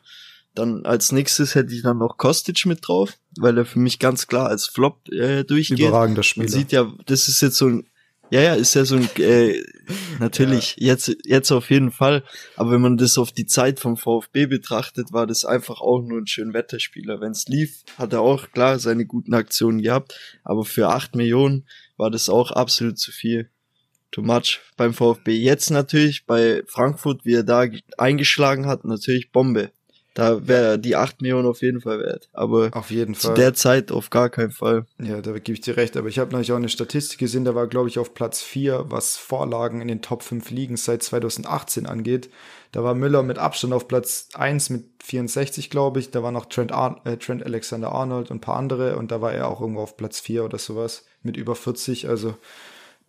Dann 0.55 0.85
als 0.85 1.13
nächstes 1.13 1.55
hätte 1.55 1.75
ich 1.75 1.83
dann 1.83 1.99
noch 1.99 2.19
Kostic 2.19 2.67
mit 2.67 2.87
drauf, 2.87 3.15
weil 3.39 3.57
er 3.57 3.65
für 3.65 3.79
mich 3.79 3.99
ganz 3.99 4.27
klar 4.27 4.49
als 4.49 4.67
Flop 4.67 5.09
äh, 5.09 5.45
durchgeht. 5.45 5.79
Überragender 5.79 6.23
Spieler. 6.23 6.45
Man 6.45 6.53
sieht 6.53 6.73
ja, 6.73 6.93
das 7.07 7.29
ist 7.29 7.41
jetzt 7.41 7.57
so 7.57 7.69
ein 7.69 7.87
ja, 8.33 8.41
ja, 8.41 8.55
ist 8.55 8.73
ja 8.73 8.87
so 8.87 8.97
ein, 8.97 9.11
äh, 9.19 9.63
natürlich, 10.19 10.77
ja. 10.79 10.87
jetzt, 10.87 11.15
jetzt 11.27 11.53
auf 11.53 11.69
jeden 11.69 11.91
Fall. 11.91 12.23
Aber 12.57 12.71
wenn 12.71 12.81
man 12.81 12.97
das 12.97 13.19
auf 13.19 13.31
die 13.31 13.45
Zeit 13.45 13.79
vom 13.79 13.99
VfB 13.99 14.47
betrachtet, 14.47 15.13
war 15.13 15.27
das 15.27 15.45
einfach 15.45 15.83
auch 15.83 16.01
nur 16.01 16.19
ein 16.19 16.27
schön 16.27 16.55
Wetterspieler. 16.55 17.21
Wenn 17.21 17.33
es 17.33 17.47
lief, 17.49 17.83
hat 17.99 18.15
er 18.15 18.23
auch 18.23 18.51
klar 18.51 18.79
seine 18.79 19.05
guten 19.05 19.35
Aktionen 19.35 19.83
gehabt. 19.83 20.19
Aber 20.45 20.65
für 20.65 20.89
acht 20.89 21.15
Millionen 21.15 21.67
war 21.99 22.11
das 22.11 22.31
auch 22.31 22.53
absolut 22.53 22.99
zu 22.99 23.13
viel. 23.13 23.51
Too 24.13 24.23
much 24.23 24.61
beim 24.79 24.95
VfB. 24.95 25.37
Jetzt 25.37 25.71
natürlich 25.71 26.25
bei 26.25 26.63
Frankfurt, 26.67 27.27
wie 27.27 27.35
er 27.35 27.45
da 27.45 27.67
eingeschlagen 27.99 28.67
hat, 28.67 28.87
natürlich 28.87 29.31
Bombe. 29.31 29.73
Da 30.15 30.47
wäre 30.47 30.79
die 30.79 30.95
8 30.95 31.23
Millionen 31.23 31.49
auf 31.49 31.63
jeden 31.63 31.81
Fall 31.81 32.01
wert. 32.01 32.29
Aber 32.33 32.71
auf 32.73 32.91
jeden 32.91 33.15
Fall. 33.15 33.31
zu 33.31 33.35
der 33.35 33.55
Zeit 33.55 33.91
auf 33.91 34.11
gar 34.11 34.29
keinen 34.29 34.51
Fall. 34.51 34.85
Ja, 35.01 35.21
da 35.23 35.33
gebe 35.33 35.53
ich 35.53 35.63
dir 35.63 35.77
recht. 35.77 35.97
Aber 35.97 36.09
ich 36.09 36.19
habe 36.19 36.31
natürlich 36.31 36.53
auch 36.53 36.57
eine 36.57 36.69
Statistik 36.69 37.19
gesehen, 37.19 37.45
da 37.45 37.55
war, 37.55 37.67
glaube 37.67 37.89
ich, 37.89 37.99
auf 37.99 38.13
Platz 38.13 38.43
4, 38.43 38.87
was 38.89 39.17
Vorlagen 39.17 39.81
in 39.81 39.89
den 39.89 40.03
Top 40.03 40.23
5 40.23 40.51
Ligen 40.51 40.77
seit 40.77 41.03
2018 41.03 41.87
angeht. 41.87 42.29
Da 42.73 42.85
war 42.85 42.95
Müller 42.95 43.23
mit 43.23 43.39
Abstand 43.39 43.73
auf 43.73 43.89
Platz 43.89 44.29
1 44.35 44.71
mit 44.71 44.85
64, 45.03 45.71
glaube 45.71 46.01
ich. 46.01 46.11
Da 46.11 46.23
war 46.23 46.33
noch 46.33 46.47
Trent, 46.47 46.73
Ar 46.73 47.01
äh, 47.05 47.17
Trent 47.17 47.45
Alexander 47.45 47.93
Arnold 47.93 48.31
und 48.31 48.39
ein 48.39 48.41
paar 48.41 48.57
andere. 48.57 48.97
Und 48.97 49.11
da 49.11 49.21
war 49.21 49.33
er 49.33 49.49
auch 49.49 49.61
irgendwo 49.61 49.83
auf 49.83 49.97
Platz 49.97 50.21
4 50.21 50.45
oder 50.45 50.59
sowas 50.59 51.05
mit 51.23 51.37
über 51.37 51.55
40. 51.55 52.09
Also 52.09 52.35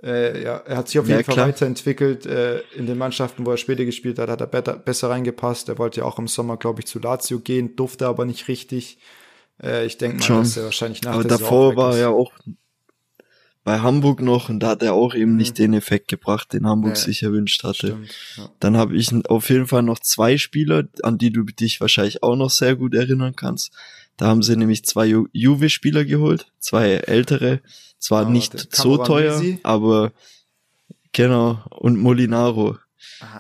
Äh, 0.04 0.44
ja, 0.44 0.58
er 0.58 0.78
hat 0.78 0.90
sich 0.90 1.00
auf 1.00 1.08
jeden 1.08 1.20
ja, 1.20 1.24
Fall 1.24 1.34
klar. 1.36 1.48
weiterentwickelt. 1.48 2.26
Äh, 2.26 2.60
in 2.76 2.88
den 2.88 2.98
Mannschaften, 2.98 3.46
wo 3.46 3.52
er 3.52 3.58
später 3.58 3.86
gespielt 3.86 4.20
hat, 4.20 4.30
hat 4.30 4.42
er 4.42 4.48
better, 4.48 4.74
besser 4.74 5.10
reingepasst. 5.10 5.70
Er 5.70 5.78
wollte 5.78 6.02
ja 6.02 6.06
auch 6.06 6.20
im 6.20 6.28
Sommer, 6.28 6.58
glaube 6.58 6.82
ich, 6.82 6.88
zu 6.88 7.00
Lazio 7.00 7.40
gehen, 7.40 7.76
durfte 7.76 8.08
aber 8.08 8.26
nicht 8.26 8.48
richtig. 8.50 8.98
Äh, 9.62 9.86
ich 9.86 9.98
denke 9.98 10.18
mal, 10.18 10.24
Schon. 10.24 10.40
dass 10.40 10.58
er 10.58 10.66
wahrscheinlich 10.66 11.02
nach 11.04 11.14
Aber 11.14 11.24
davor 11.24 11.76
war 11.78 11.94
er 11.94 12.00
ja 12.00 12.10
auch 12.10 12.34
bei 13.64 13.80
Hamburg 13.80 14.22
noch 14.22 14.50
und 14.50 14.60
da 14.60 14.70
hat 14.70 14.84
er 14.84 14.94
auch 14.94 15.16
eben 15.16 15.32
mhm. 15.32 15.38
nicht 15.38 15.58
den 15.58 15.74
Effekt 15.74 16.10
gebracht, 16.10 16.52
den 16.52 16.68
Hamburg 16.68 16.96
ja, 16.96 17.02
sich 17.02 17.24
erwünscht 17.24 17.64
hatte. 17.64 17.88
Stimmt, 17.88 18.16
ja. 18.36 18.50
Dann 18.60 18.76
habe 18.76 18.96
ich 18.98 19.10
auf 19.30 19.50
jeden 19.50 19.68
Fall 19.68 19.84
noch 19.84 20.00
zwei 20.00 20.38
Spieler, 20.38 20.84
an 21.02 21.18
die 21.18 21.32
du 21.32 21.44
dich 21.44 21.80
wahrscheinlich 21.80 22.24
auch 22.24 22.36
noch 22.36 22.50
sehr 22.50 22.76
gut 22.76 22.94
erinnern 22.94 23.36
kannst. 23.38 23.72
Da 24.18 24.28
haben 24.28 24.44
sie 24.44 24.56
nämlich 24.56 24.86
zwei 24.86 25.08
Ju 25.08 25.28
Juve-Spieler 25.32 26.06
geholt, 26.06 26.52
zwei 26.60 26.92
ältere, 26.92 27.62
zwar 28.00 28.28
oh, 28.28 28.30
nicht 28.30 28.76
so 28.76 28.98
teuer, 28.98 29.42
aber 29.64 30.12
genau, 31.12 31.64
und 31.72 31.98
Molinaro. 31.98 32.78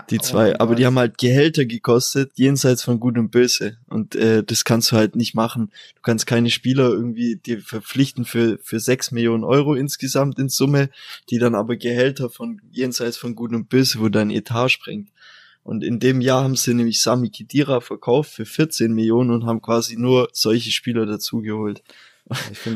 Die 0.09 0.19
oh 0.19 0.21
zwei, 0.21 0.53
oh 0.53 0.55
aber 0.59 0.76
die 0.76 0.86
haben 0.86 0.97
halt 0.97 1.17
Gehälter 1.17 1.65
gekostet, 1.65 2.32
jenseits 2.36 2.84
von 2.84 2.99
Gut 2.99 3.17
und 3.17 3.32
Böse. 3.32 3.78
Und 3.88 4.15
äh, 4.15 4.43
das 4.43 4.63
kannst 4.63 4.91
du 4.91 4.95
halt 4.95 5.15
nicht 5.15 5.36
machen. 5.36 5.71
Du 5.95 6.01
kannst 6.01 6.26
keine 6.26 6.49
Spieler 6.49 6.89
irgendwie 6.89 7.38
dir 7.38 7.61
verpflichten 7.61 8.26
für, 8.26 8.59
für 8.61 8.80
sechs 8.80 9.11
Millionen 9.11 9.43
Euro 9.43 9.74
insgesamt 9.76 10.39
in 10.39 10.49
Summe, 10.49 10.89
die 11.30 11.39
dann 11.39 11.55
aber 11.55 11.76
Gehälter 11.76 12.30
von 12.30 12.61
jenseits 12.71 13.17
von 13.17 13.36
Gut 13.36 13.51
und 13.51 13.69
Böse, 13.69 13.99
wo 13.99 14.09
dein 14.09 14.32
Etat 14.32 14.69
sprengt. 14.69 15.09
Und 15.64 15.84
in 15.84 15.99
dem 15.99 16.22
Jahr 16.22 16.43
haben 16.43 16.55
sie 16.55 16.74
nämlich 16.74 17.01
Sami 17.01 17.30
Kidira 17.30 17.80
verkauft 17.80 18.32
für 18.32 18.45
14 18.45 18.93
Millionen 18.93 19.32
und 19.32 19.45
haben 19.45 19.61
quasi 19.61 19.95
nur 19.95 20.30
solche 20.34 20.72
Spieler 20.72 21.05
dazugeholt. 21.05 21.84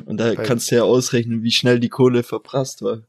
und 0.06 0.18
da 0.18 0.36
kannst 0.36 0.72
du 0.72 0.76
ja 0.76 0.84
ausrechnen, 0.84 1.44
wie 1.44 1.52
schnell 1.52 1.80
die 1.80 1.90
Kohle 1.90 2.24
verprasst 2.24 2.82
war 2.82 3.02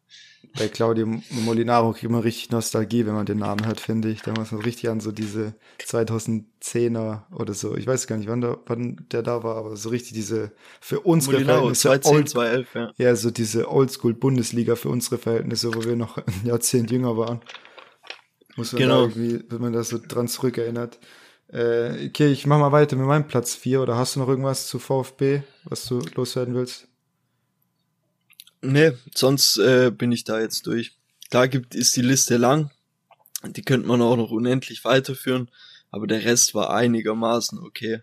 bei 0.57 0.69
Claudio 0.69 1.07
Molinaro 1.31 1.93
kriegt 1.93 2.11
man 2.11 2.21
richtig 2.21 2.51
Nostalgie, 2.51 3.07
wenn 3.07 3.15
man 3.15 3.27
den 3.27 3.39
Namen 3.39 3.67
hört, 3.67 3.81
finde 3.81 4.09
ich. 4.09 4.23
Da 4.23 4.33
muss 4.33 4.53
man 4.53 4.63
richtig 4.63 4.89
an 4.89 5.01
so 5.01 5.13
diese 5.13 5.55
2010er 5.81 7.23
oder 7.33 7.55
so. 7.55 7.77
Ich 7.77 7.87
weiß 7.87 8.07
gar 8.07 8.17
nicht, 8.17 8.29
wann 8.29 8.41
der, 8.41 8.59
wann 8.67 9.07
der 9.13 9.23
da 9.23 9.43
war, 9.43 9.57
aber 9.57 9.77
so 9.77 9.89
richtig 9.89 10.13
diese 10.15 10.53
für 10.81 11.01
unsere 11.01 11.35
Molinaro, 11.35 11.75
Verhältnisse. 11.75 11.83
2010, 11.83 12.27
2011, 12.27 12.75
ja. 12.75 12.93
ja, 12.97 13.17
so 13.17 13.31
diese 13.31 13.71
Oldschool-Bundesliga 13.71 14.77
für 14.77 14.89
unsere 14.89 15.19
Verhältnisse, 15.19 15.75
wo 15.75 15.85
wir 15.85 15.97
noch 15.97 16.17
ein 16.17 16.43
Jahrzehnt 16.45 16.91
jünger 16.91 17.17
waren. 17.17 17.41
Muss 18.59 18.73
man 18.73 18.83
genau. 18.83 19.03
irgendwie, 19.03 19.45
wenn 19.49 19.61
man 19.61 19.73
da 19.73 19.85
so 19.85 19.99
dran 19.99 20.27
zurückerinnert. 20.27 20.99
Äh, 21.53 22.09
okay, 22.09 22.27
ich 22.27 22.45
mach 22.45 22.59
mal 22.59 22.73
weiter 22.73 22.97
mit 22.97 23.07
meinem 23.07 23.29
Platz 23.29 23.55
4. 23.55 23.81
Oder 23.81 23.97
hast 23.97 24.17
du 24.17 24.21
noch 24.21 24.29
irgendwas 24.29 24.67
zu 24.67 24.81
VfB, 24.81 25.43
was 25.63 25.87
du 25.87 26.01
loswerden 26.17 26.55
willst? 26.55 26.89
Nee, 28.61 28.93
sonst 29.15 29.59
äh, 29.59 29.93
bin 29.97 30.11
ich 30.11 30.25
da 30.25 30.41
jetzt 30.41 30.67
durch. 30.67 30.99
Da 31.31 31.47
gibt, 31.47 31.77
ist 31.77 31.95
die 31.95 32.03
Liste 32.03 32.37
lang. 32.37 32.73
Die 33.45 33.63
könnte 33.63 33.87
man 33.87 34.03
auch 34.03 34.17
noch 34.17 34.33
unendlich 34.33 34.85
weiterführen. 34.85 35.49
Aber 35.93 36.09
der 36.09 36.25
Rest 36.25 36.53
war 36.55 36.75
einigermaßen 36.75 37.61
okay. 37.61 38.03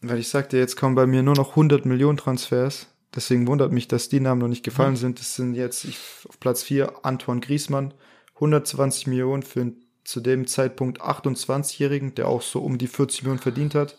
Weil 0.00 0.20
ich 0.20 0.28
sagte, 0.28 0.56
jetzt 0.56 0.76
kommen 0.76 0.94
bei 0.94 1.06
mir 1.06 1.24
nur 1.24 1.34
noch 1.34 1.50
100 1.50 1.84
Millionen 1.86 2.18
Transfers. 2.18 2.86
Deswegen 3.12 3.48
wundert 3.48 3.72
mich, 3.72 3.88
dass 3.88 4.08
die 4.08 4.20
Namen 4.20 4.40
noch 4.40 4.48
nicht 4.48 4.64
gefallen 4.64 4.92
mhm. 4.92 4.96
sind. 4.96 5.18
Das 5.18 5.34
sind 5.34 5.54
jetzt 5.54 5.84
ich, 5.84 5.98
auf 6.28 6.38
Platz 6.38 6.62
4 6.62 7.04
Antoine 7.04 7.40
Griesmann. 7.40 7.92
120 8.34 9.08
Millionen 9.08 9.42
für 9.42 9.62
einen 9.62 9.87
zu 10.08 10.20
dem 10.20 10.46
Zeitpunkt 10.46 11.02
28-Jährigen, 11.02 12.14
der 12.14 12.28
auch 12.28 12.40
so 12.40 12.60
um 12.60 12.78
die 12.78 12.86
40 12.86 13.24
Millionen 13.24 13.42
verdient 13.42 13.74
hat. 13.74 13.98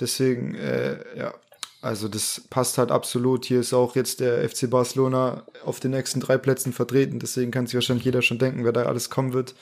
Deswegen, 0.00 0.56
äh, 0.56 0.98
ja, 1.16 1.32
also 1.80 2.08
das 2.08 2.42
passt 2.50 2.76
halt 2.76 2.90
absolut. 2.90 3.44
Hier 3.44 3.60
ist 3.60 3.72
auch 3.72 3.94
jetzt 3.94 4.18
der 4.18 4.48
FC 4.48 4.68
Barcelona 4.68 5.46
auf 5.64 5.78
den 5.78 5.92
nächsten 5.92 6.18
drei 6.18 6.38
Plätzen 6.38 6.72
vertreten. 6.72 7.20
Deswegen 7.20 7.52
kann 7.52 7.68
sich 7.68 7.76
wahrscheinlich 7.76 8.04
jeder 8.04 8.20
schon 8.20 8.40
denken, 8.40 8.64
wer 8.64 8.72
da 8.72 8.82
alles 8.82 9.10
kommen 9.10 9.32
wird. 9.32 9.54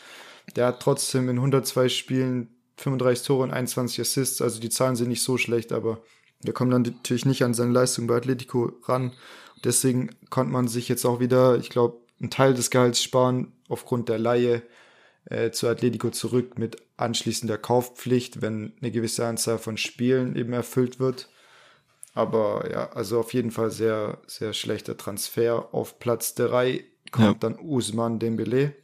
Der 0.56 0.68
hat 0.68 0.80
trotzdem 0.80 1.28
in 1.28 1.36
102 1.36 1.90
Spielen 1.90 2.48
35 2.78 3.26
Tore 3.26 3.42
und 3.42 3.50
21 3.50 4.00
Assists. 4.00 4.40
Also 4.40 4.60
die 4.60 4.70
Zahlen 4.70 4.96
sind 4.96 5.08
nicht 5.08 5.22
so 5.22 5.36
schlecht, 5.36 5.72
aber 5.72 6.00
wir 6.40 6.54
kommen 6.54 6.70
dann 6.70 6.82
natürlich 6.82 7.26
nicht 7.26 7.44
an 7.44 7.52
seine 7.52 7.72
Leistung 7.72 8.06
bei 8.06 8.16
Atletico 8.16 8.72
ran. 8.84 9.12
Deswegen 9.62 10.08
konnte 10.30 10.54
man 10.54 10.68
sich 10.68 10.88
jetzt 10.88 11.04
auch 11.04 11.20
wieder, 11.20 11.58
ich 11.58 11.68
glaube, 11.68 11.98
einen 12.18 12.30
Teil 12.30 12.54
des 12.54 12.70
Gehalts 12.70 13.02
sparen 13.02 13.52
aufgrund 13.68 14.08
der 14.08 14.18
Laie 14.18 14.62
äh, 15.30 15.52
zu 15.52 15.68
Atletico 15.68 16.10
zurück 16.10 16.58
mit 16.58 16.76
anschließender 16.96 17.56
Kaufpflicht, 17.56 18.42
wenn 18.42 18.72
eine 18.80 18.90
gewisse 18.90 19.26
Anzahl 19.26 19.58
von 19.58 19.76
Spielen 19.76 20.36
eben 20.36 20.52
erfüllt 20.52 20.98
wird. 20.98 21.28
Aber 22.14 22.68
ja, 22.70 22.90
also 22.90 23.20
auf 23.20 23.32
jeden 23.32 23.52
Fall 23.52 23.70
sehr, 23.70 24.18
sehr 24.26 24.52
schlechter 24.52 24.96
Transfer. 24.96 25.72
Auf 25.72 26.00
Platz 26.00 26.34
3 26.34 26.84
kommt 27.12 27.42
ja. 27.42 27.48
dann 27.48 27.58
Usman 27.60 28.18
Dembele. 28.18 28.74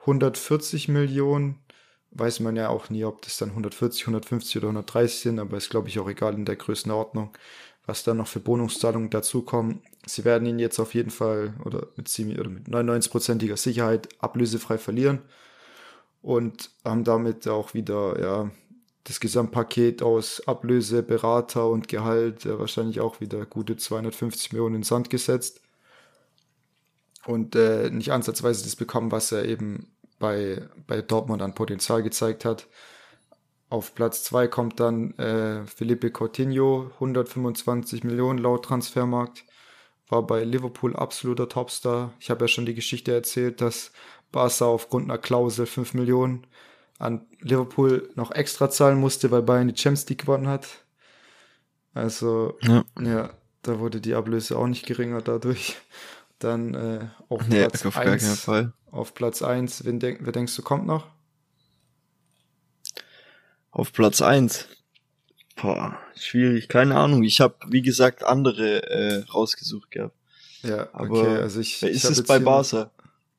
140 0.00 0.88
Millionen. 0.88 1.60
Weiß 2.10 2.40
man 2.40 2.56
ja 2.56 2.68
auch 2.68 2.90
nie, 2.90 3.04
ob 3.04 3.22
das 3.22 3.36
dann 3.36 3.50
140, 3.50 4.02
150 4.02 4.56
oder 4.56 4.68
130 4.68 5.20
sind, 5.20 5.38
aber 5.38 5.56
ist, 5.56 5.70
glaube 5.70 5.88
ich, 5.88 5.98
auch 5.98 6.08
egal 6.08 6.34
in 6.34 6.46
der 6.46 6.56
Größenordnung, 6.56 7.30
was 7.84 8.04
dann 8.04 8.16
noch 8.16 8.26
für 8.26 8.40
Bonuszahlungen 8.40 9.10
dazukommen. 9.10 9.82
Sie 10.06 10.24
werden 10.24 10.46
ihn 10.46 10.58
jetzt 10.58 10.80
auf 10.80 10.94
jeden 10.94 11.10
Fall 11.10 11.54
oder 11.64 11.88
mit, 11.96 12.08
oder 12.38 12.48
mit 12.48 12.68
99%iger 12.68 13.56
Sicherheit 13.56 14.08
ablösefrei 14.20 14.78
verlieren 14.78 15.22
und 16.26 16.70
haben 16.84 17.04
damit 17.04 17.46
auch 17.46 17.72
wieder 17.72 18.20
ja, 18.20 18.50
das 19.04 19.20
Gesamtpaket 19.20 20.02
aus 20.02 20.42
Ablöse, 20.48 21.04
Berater 21.04 21.68
und 21.68 21.86
Gehalt 21.86 22.44
äh, 22.44 22.58
wahrscheinlich 22.58 22.98
auch 22.98 23.20
wieder 23.20 23.46
gute 23.46 23.76
250 23.76 24.52
Millionen 24.52 24.74
in 24.74 24.82
Sand 24.82 25.08
gesetzt 25.08 25.60
und 27.26 27.54
äh, 27.54 27.90
nicht 27.90 28.10
ansatzweise 28.10 28.64
das 28.64 28.74
bekommen, 28.74 29.12
was 29.12 29.30
er 29.30 29.44
eben 29.44 29.92
bei, 30.18 30.68
bei 30.88 31.00
Dortmund 31.00 31.42
an 31.42 31.54
Potenzial 31.54 32.02
gezeigt 32.02 32.44
hat. 32.44 32.66
Auf 33.68 33.94
Platz 33.94 34.24
2 34.24 34.48
kommt 34.48 34.80
dann 34.80 35.16
äh, 35.18 35.64
Felipe 35.66 36.10
Coutinho, 36.10 36.90
125 36.94 38.02
Millionen 38.02 38.40
laut 38.40 38.64
Transfermarkt, 38.64 39.44
war 40.08 40.26
bei 40.26 40.42
Liverpool 40.42 40.96
absoluter 40.96 41.48
Topstar. 41.48 42.14
Ich 42.18 42.30
habe 42.30 42.44
ja 42.44 42.48
schon 42.48 42.66
die 42.66 42.74
Geschichte 42.74 43.14
erzählt, 43.14 43.60
dass 43.60 43.92
Barca 44.36 44.66
aufgrund 44.66 45.10
einer 45.10 45.18
Klausel 45.18 45.64
5 45.64 45.94
Millionen 45.94 46.46
an 46.98 47.26
Liverpool 47.40 48.10
noch 48.14 48.30
extra 48.30 48.68
zahlen 48.70 49.00
musste, 49.00 49.30
weil 49.30 49.42
Bayern 49.42 49.68
die 49.68 49.76
Champions 49.76 50.08
League 50.10 50.20
gewonnen 50.20 50.46
hat. 50.46 50.66
Also, 51.94 52.58
ja, 52.60 52.84
ja 53.00 53.30
da 53.62 53.78
wurde 53.78 54.02
die 54.02 54.14
Ablöse 54.14 54.58
auch 54.58 54.66
nicht 54.66 54.84
geringer 54.84 55.22
dadurch. 55.22 55.76
Dann 56.38 56.74
äh, 56.74 57.06
auf, 57.30 57.48
nee, 57.48 57.60
Platz 57.60 57.86
auf, 57.86 57.96
1, 57.96 58.50
auf 58.90 59.14
Platz 59.14 59.40
1, 59.40 59.86
wen 59.86 59.98
denk, 59.98 60.20
wer 60.22 60.32
denkst 60.32 60.54
du 60.54 60.60
kommt 60.60 60.86
noch? 60.86 61.06
Auf 63.70 63.94
Platz 63.94 64.20
1. 64.20 64.68
Boah, 65.56 65.98
schwierig, 66.14 66.68
keine 66.68 66.96
Ahnung. 66.96 67.22
Ich 67.22 67.40
habe, 67.40 67.56
wie 67.68 67.80
gesagt, 67.80 68.22
andere 68.22 68.82
äh, 68.90 69.24
rausgesucht 69.30 69.90
gehabt. 69.90 70.14
Ja, 70.62 70.88
aber 70.92 71.20
okay, 71.22 71.36
also 71.38 71.60
ich. 71.60 71.80
Wer 71.80 71.90
ist 71.90 72.04
es 72.04 72.22
bei 72.22 72.38
Barca? 72.38 72.90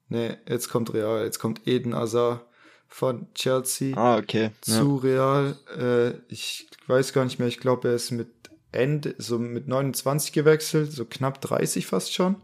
Nee, 0.09 0.37
jetzt 0.47 0.69
kommt 0.69 0.93
Real, 0.93 1.23
jetzt 1.23 1.39
kommt 1.39 1.67
Eden 1.67 1.93
Azar 1.93 2.45
von 2.87 3.27
Chelsea 3.33 3.95
ah, 3.97 4.17
okay. 4.17 4.51
zu 4.61 5.01
ja. 5.03 5.09
Real. 5.09 5.55
Äh, 5.77 6.33
ich 6.33 6.69
weiß 6.87 7.13
gar 7.13 7.25
nicht 7.25 7.39
mehr, 7.39 7.47
ich 7.47 7.59
glaube, 7.59 7.89
er 7.89 7.95
ist 7.95 8.11
mit 8.11 8.29
Ende, 8.71 9.15
so 9.17 9.39
mit 9.39 9.67
29 9.67 10.31
gewechselt, 10.31 10.91
so 10.91 11.05
knapp 11.05 11.41
30 11.41 11.85
fast 11.85 12.13
schon. 12.13 12.35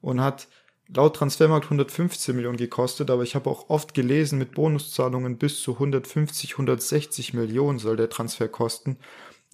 Und 0.00 0.20
hat 0.20 0.48
laut 0.88 1.16
Transfermarkt 1.16 1.66
115 1.66 2.34
Millionen 2.34 2.56
gekostet, 2.56 3.10
aber 3.10 3.22
ich 3.22 3.34
habe 3.34 3.50
auch 3.50 3.68
oft 3.68 3.94
gelesen, 3.94 4.38
mit 4.38 4.52
Bonuszahlungen 4.52 5.36
bis 5.36 5.60
zu 5.62 5.74
150, 5.74 6.52
160 6.52 7.34
Millionen 7.34 7.78
soll 7.78 7.96
der 7.96 8.08
Transfer 8.08 8.48
kosten. 8.48 8.98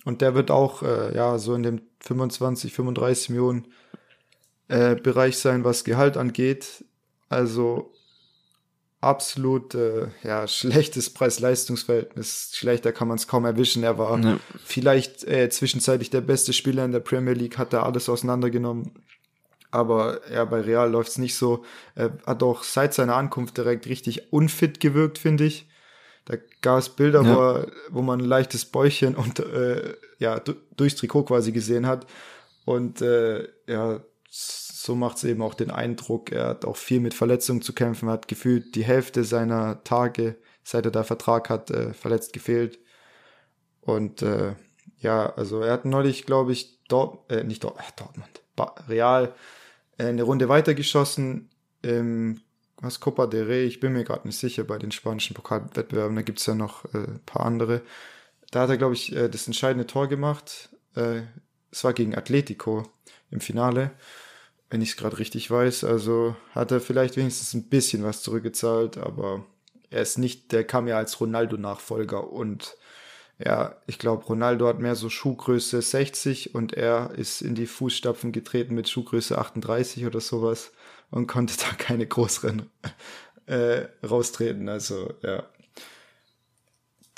Und 0.05 0.21
der 0.21 0.35
wird 0.35 0.51
auch 0.51 0.83
äh, 0.83 1.15
ja 1.15 1.39
so 1.39 1.55
in 1.55 1.63
dem 1.63 1.83
25, 2.01 2.73
35 2.73 3.31
Millionen 3.31 3.67
äh, 4.69 4.95
Bereich 4.95 5.39
sein, 5.39 5.65
was 5.65 5.85
Gehalt 5.85 6.17
angeht. 6.17 6.85
Also 7.35 7.93
absolut 9.01 9.75
äh, 9.75 10.09
ja, 10.23 10.49
schlechtes 10.49 11.11
Preis-Leistungs-Verhältnis. 11.11 12.53
Schlechter 12.55 12.93
kann 12.93 13.09
man 13.09 13.19
es 13.19 13.29
kaum 13.29 13.45
erwischen. 13.45 13.83
Er 13.83 13.99
war 13.99 14.19
ja. 14.19 14.39
vielleicht 14.65 15.25
äh, 15.25 15.49
zwischenzeitlich 15.51 16.11
der 16.11 16.23
beste 16.23 16.53
Spieler 16.53 16.85
in 16.85 16.93
der 16.93 17.01
Premier 17.01 17.35
League, 17.35 17.59
hat 17.59 17.73
er 17.73 17.85
alles 17.85 18.09
auseinandergenommen. 18.09 18.93
Aber 19.71 20.21
ja, 20.33 20.45
bei 20.45 20.61
Real 20.61 20.91
läuft 20.91 21.11
es 21.11 21.19
nicht 21.19 21.35
so. 21.35 21.65
Er 21.95 22.17
hat 22.27 22.43
auch 22.43 22.63
seit 22.63 22.95
seiner 22.95 23.17
Ankunft 23.17 23.57
direkt 23.59 23.87
richtig 23.87 24.33
unfit 24.33 24.81
gewirkt, 24.81 25.19
finde 25.19 25.45
ich. 25.45 25.69
Da 26.25 26.37
gab 26.63 26.79
es 26.79 26.89
Bilder, 26.89 27.23
ja. 27.23 27.37
wo, 27.37 27.41
er, 27.41 27.67
wo 27.91 28.01
man 28.01 28.21
ein 28.21 28.27
leichtes 28.27 28.65
Bäuchchen 28.65 29.15
und 29.15 29.41
äh, 29.41 29.95
ja, 30.19 30.41
durchs 30.77 30.97
Trikot 30.97 31.25
quasi 31.25 31.53
gesehen 31.53 31.87
hat. 31.87 32.07
Und 32.65 33.03
äh, 33.03 33.49
ja, 33.67 34.01
so 34.35 34.95
macht 34.95 35.19
es 35.19 35.25
eben 35.25 35.43
auch 35.43 35.55
den 35.55 35.71
Eindruck, 35.71 36.33
er 36.33 36.49
hat 36.49 36.65
auch 36.65 36.77
viel 36.77 37.01
mit 37.01 37.15
Verletzungen 37.15 37.63
zu 37.63 37.73
kämpfen, 37.73 38.11
hat 38.11 38.29
gefühlt 38.29 38.75
die 38.75 38.85
Hälfte 38.85 39.25
seiner 39.25 39.85
Tage, 39.85 40.37
seit 40.65 40.85
er 40.85 40.91
da 40.91 41.05
Vertrag 41.05 41.49
hat, 41.49 41.71
äh, 41.71 41.95
verletzt 41.95 42.33
gefehlt. 42.33 42.79
Und 43.81 44.23
äh, 44.23 44.55
ja, 44.99 45.33
also 45.35 45.61
er 45.61 45.73
hat 45.73 45.85
neulich, 45.85 46.27
glaube 46.27 46.53
ich, 46.53 46.81
dort, 46.89 47.31
äh, 47.31 47.45
nicht 47.45 47.63
dort, 47.63 47.79
äh, 47.79 47.83
Dortmund, 47.97 48.43
ba 48.57 48.75
Real 48.89 49.35
äh, 49.99 50.07
eine 50.07 50.23
Runde 50.23 50.49
weitergeschossen 50.49 51.51
im 51.83 52.41
was 52.79 53.01
Copa 53.01 53.27
de 53.27 53.43
Rey, 53.43 53.65
ich 53.65 53.81
bin 53.81 53.93
mir 53.93 54.05
gerade 54.05 54.27
nicht 54.27 54.39
sicher 54.39 54.65
bei 54.65 54.79
den 54.79 54.91
spanischen 54.91 55.35
Pokalwettbewerben, 55.35 56.17
da 56.17 56.23
gibt 56.23 56.41
es 56.41 56.47
ja 56.47 56.55
noch 56.55 56.85
äh, 56.93 56.99
ein 56.99 57.21
paar 57.25 57.47
andere. 57.47 57.83
Da 58.51 58.63
hat 58.63 58.71
er, 58.71 58.77
glaube 58.77 58.95
ich, 58.95 59.15
äh, 59.15 59.29
das 59.29 59.47
entscheidende 59.47 59.87
Tor 59.87 60.09
gemacht. 60.09 60.71
Äh, 60.95 61.23
es 61.71 61.85
war 61.85 61.93
gegen 61.93 62.15
Atletico 62.15 62.83
im 63.31 63.41
Finale, 63.41 63.93
wenn 64.71 64.83
ich 64.83 64.91
es 64.91 64.97
gerade 64.97 65.19
richtig 65.19 65.51
weiß. 65.51 65.85
Also 65.85 66.37
hat 66.53 66.73
er 66.73 66.81
vielleicht 66.81 67.17
wenigstens 67.17 67.55
ein 67.55 67.69
bisschen 67.69 68.03
was 68.05 68.23
zurückgezahlt, 68.23 68.99
aber 68.99 69.45
er 69.91 70.03
ist 70.03 70.19
nicht, 70.19 70.53
der 70.53 70.65
kam 70.65 70.89
ja 70.89 70.97
als 70.97 71.21
Ronaldo-Nachfolger 71.21 72.33
und 72.33 72.77
ja, 73.39 73.77
ich 73.87 73.99
glaube, 73.99 74.25
Ronaldo 74.25 74.69
hat 74.69 74.79
mehr 74.79 74.95
so 74.95 75.11
Schuhgröße 75.11 75.83
60 75.83 76.55
und 76.55 76.73
er 76.73 77.11
ist 77.17 77.43
in 77.43 77.55
die 77.55 77.67
Fußstapfen 77.67 78.31
getreten 78.31 78.75
mit 78.75 78.89
Schuhgröße 78.89 79.37
38 79.37 80.07
oder 80.07 80.21
sowas 80.21 80.73
und 81.11 81.27
konnte 81.27 81.55
da 81.59 81.75
keine 81.77 82.07
größeren 82.07 82.71
äh, 83.47 83.87
raustreten. 84.05 84.69
Also 84.69 85.13
ja, 85.23 85.45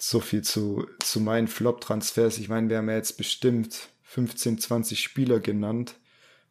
so 0.00 0.20
viel 0.20 0.42
zu, 0.42 0.86
zu 1.00 1.20
meinen 1.20 1.48
Flop-Transfers. 1.48 2.38
Ich 2.38 2.48
meine, 2.48 2.68
wir 2.70 2.78
haben 2.78 2.88
ja 2.88 2.96
jetzt 2.96 3.18
bestimmt 3.18 3.88
15, 4.04 4.58
20 4.58 5.00
Spieler 5.00 5.40
genannt 5.40 5.96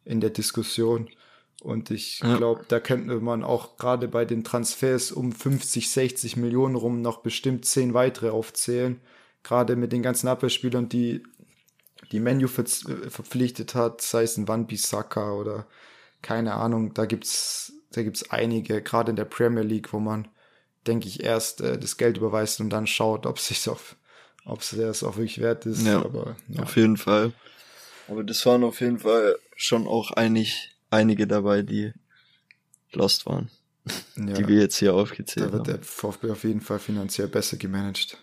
in 0.06 0.20
der 0.20 0.30
Diskussion. 0.30 1.08
Und 1.62 1.90
ich 1.90 2.20
ja. 2.20 2.36
glaube, 2.36 2.64
da 2.68 2.80
könnte 2.80 3.20
man 3.20 3.42
auch 3.42 3.76
gerade 3.76 4.08
bei 4.08 4.24
den 4.24 4.44
Transfers 4.44 5.12
um 5.12 5.32
50, 5.32 5.90
60 5.90 6.36
Millionen 6.36 6.76
rum 6.76 7.02
noch 7.02 7.18
bestimmt 7.18 7.64
10 7.64 7.92
weitere 7.92 8.30
aufzählen. 8.30 9.00
Gerade 9.42 9.76
mit 9.76 9.92
den 9.92 10.02
ganzen 10.02 10.28
Abwehrspielern, 10.28 10.88
die 10.88 11.22
die 12.12 12.20
Menu 12.20 12.46
ver 12.46 12.64
verpflichtet 12.66 13.74
hat, 13.74 14.00
sei 14.00 14.22
es 14.22 14.36
ein 14.36 14.48
Van 14.48 14.66
Bissaka 14.66 15.32
oder 15.32 15.66
keine 16.22 16.54
Ahnung, 16.54 16.94
da 16.94 17.06
gibt's, 17.06 17.72
da 17.92 18.02
gibt's 18.02 18.30
einige, 18.30 18.82
gerade 18.82 19.10
in 19.10 19.16
der 19.16 19.24
Premier 19.24 19.62
League, 19.62 19.92
wo 19.92 19.98
man, 19.98 20.28
denke 20.86 21.08
ich, 21.08 21.22
erst 21.22 21.60
äh, 21.60 21.78
das 21.78 21.96
Geld 21.96 22.16
überweist 22.16 22.60
und 22.60 22.70
dann 22.70 22.86
schaut, 22.86 23.26
ob 23.26 23.38
sich 23.38 23.68
auf, 23.68 23.96
ob 24.44 24.60
es 24.60 24.70
das 24.70 25.02
auch 25.02 25.16
wirklich 25.16 25.40
wert 25.40 25.66
ist. 25.66 25.86
Ja, 25.86 26.04
Aber, 26.04 26.36
ja. 26.48 26.62
auf 26.62 26.76
jeden 26.76 26.96
Fall. 26.96 27.32
Aber 28.08 28.24
das 28.24 28.44
waren 28.46 28.64
auf 28.64 28.80
jeden 28.80 28.98
Fall 28.98 29.36
schon 29.56 29.86
auch 29.86 30.12
einig, 30.12 30.76
einige 30.90 31.26
dabei, 31.26 31.62
die 31.62 31.92
lost 32.92 33.26
waren. 33.26 33.50
Ja, 34.16 34.34
die 34.34 34.48
wir 34.48 34.60
jetzt 34.60 34.78
hier 34.78 34.94
aufgezählt 34.94 35.46
haben. 35.46 35.52
Da 35.52 35.58
wird 35.58 35.68
haben. 35.68 35.76
der 35.76 35.82
VfB 35.84 36.30
auf 36.30 36.44
jeden 36.44 36.60
Fall 36.60 36.78
finanziell 36.78 37.28
besser 37.28 37.56
gemanagt. 37.56 38.18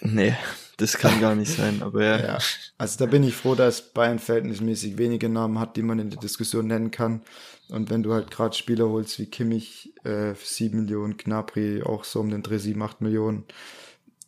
Nee, 0.00 0.34
das 0.76 0.98
kann 0.98 1.20
gar 1.20 1.34
nicht 1.34 1.52
sein, 1.56 1.82
aber 1.82 2.04
ja. 2.04 2.18
ja. 2.18 2.38
Also 2.78 2.98
da 2.98 3.06
bin 3.06 3.22
ich 3.22 3.34
froh, 3.34 3.54
dass 3.54 3.82
Bayern 3.82 4.18
verhältnismäßig 4.18 4.98
wenige 4.98 5.28
Namen 5.28 5.58
hat, 5.58 5.76
die 5.76 5.82
man 5.82 5.98
in 5.98 6.10
der 6.10 6.20
Diskussion 6.20 6.66
nennen 6.66 6.90
kann. 6.90 7.22
Und 7.68 7.90
wenn 7.90 8.02
du 8.02 8.12
halt 8.12 8.30
gerade 8.30 8.54
Spieler 8.54 8.88
holst 8.88 9.18
wie 9.18 9.26
Kimmich 9.26 9.92
äh, 10.04 10.34
für 10.34 10.46
7 10.46 10.80
Millionen, 10.80 11.16
Knapri 11.16 11.82
auch 11.82 12.04
so 12.04 12.20
um 12.20 12.30
den 12.30 12.42
Dreh 12.42 12.58
7, 12.58 12.80
8 12.80 13.00
Millionen, 13.00 13.44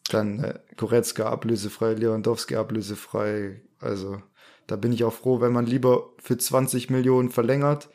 dann 0.09 0.43
äh, 0.45 0.59
Goretzka 0.77 1.29
ablösefrei, 1.29 1.95
Lewandowski 1.95 2.57
ablösefrei. 2.57 3.61
Also 3.81 4.23
da 4.67 4.77
bin 4.77 4.93
ich 4.93 5.05
auch 5.05 5.13
froh, 5.13 5.41
wenn 5.41 5.53
man 5.53 5.67
lieber 5.67 6.11
für 6.19 6.37
20 6.37 6.91
Millionen 6.91 7.31
verlängert, 7.31 7.89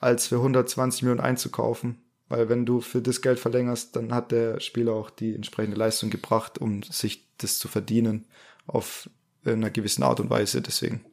als 0.00 0.26
für 0.28 0.36
120 0.36 1.02
Millionen 1.02 1.20
einzukaufen. 1.20 2.02
Weil 2.28 2.48
wenn 2.48 2.66
du 2.66 2.80
für 2.80 3.00
das 3.00 3.22
Geld 3.22 3.38
verlängerst, 3.38 3.96
dann 3.96 4.12
hat 4.12 4.32
der 4.32 4.60
Spieler 4.60 4.92
auch 4.92 5.10
die 5.10 5.34
entsprechende 5.34 5.78
Leistung 5.78 6.10
gebracht, 6.10 6.58
um 6.58 6.82
sich 6.82 7.26
das 7.38 7.58
zu 7.58 7.68
verdienen 7.68 8.26
auf 8.66 9.08
einer 9.44 9.70
gewissen 9.70 10.02
Art 10.02 10.20
und 10.20 10.28
Weise. 10.28 10.60
Deswegen. 10.60 11.04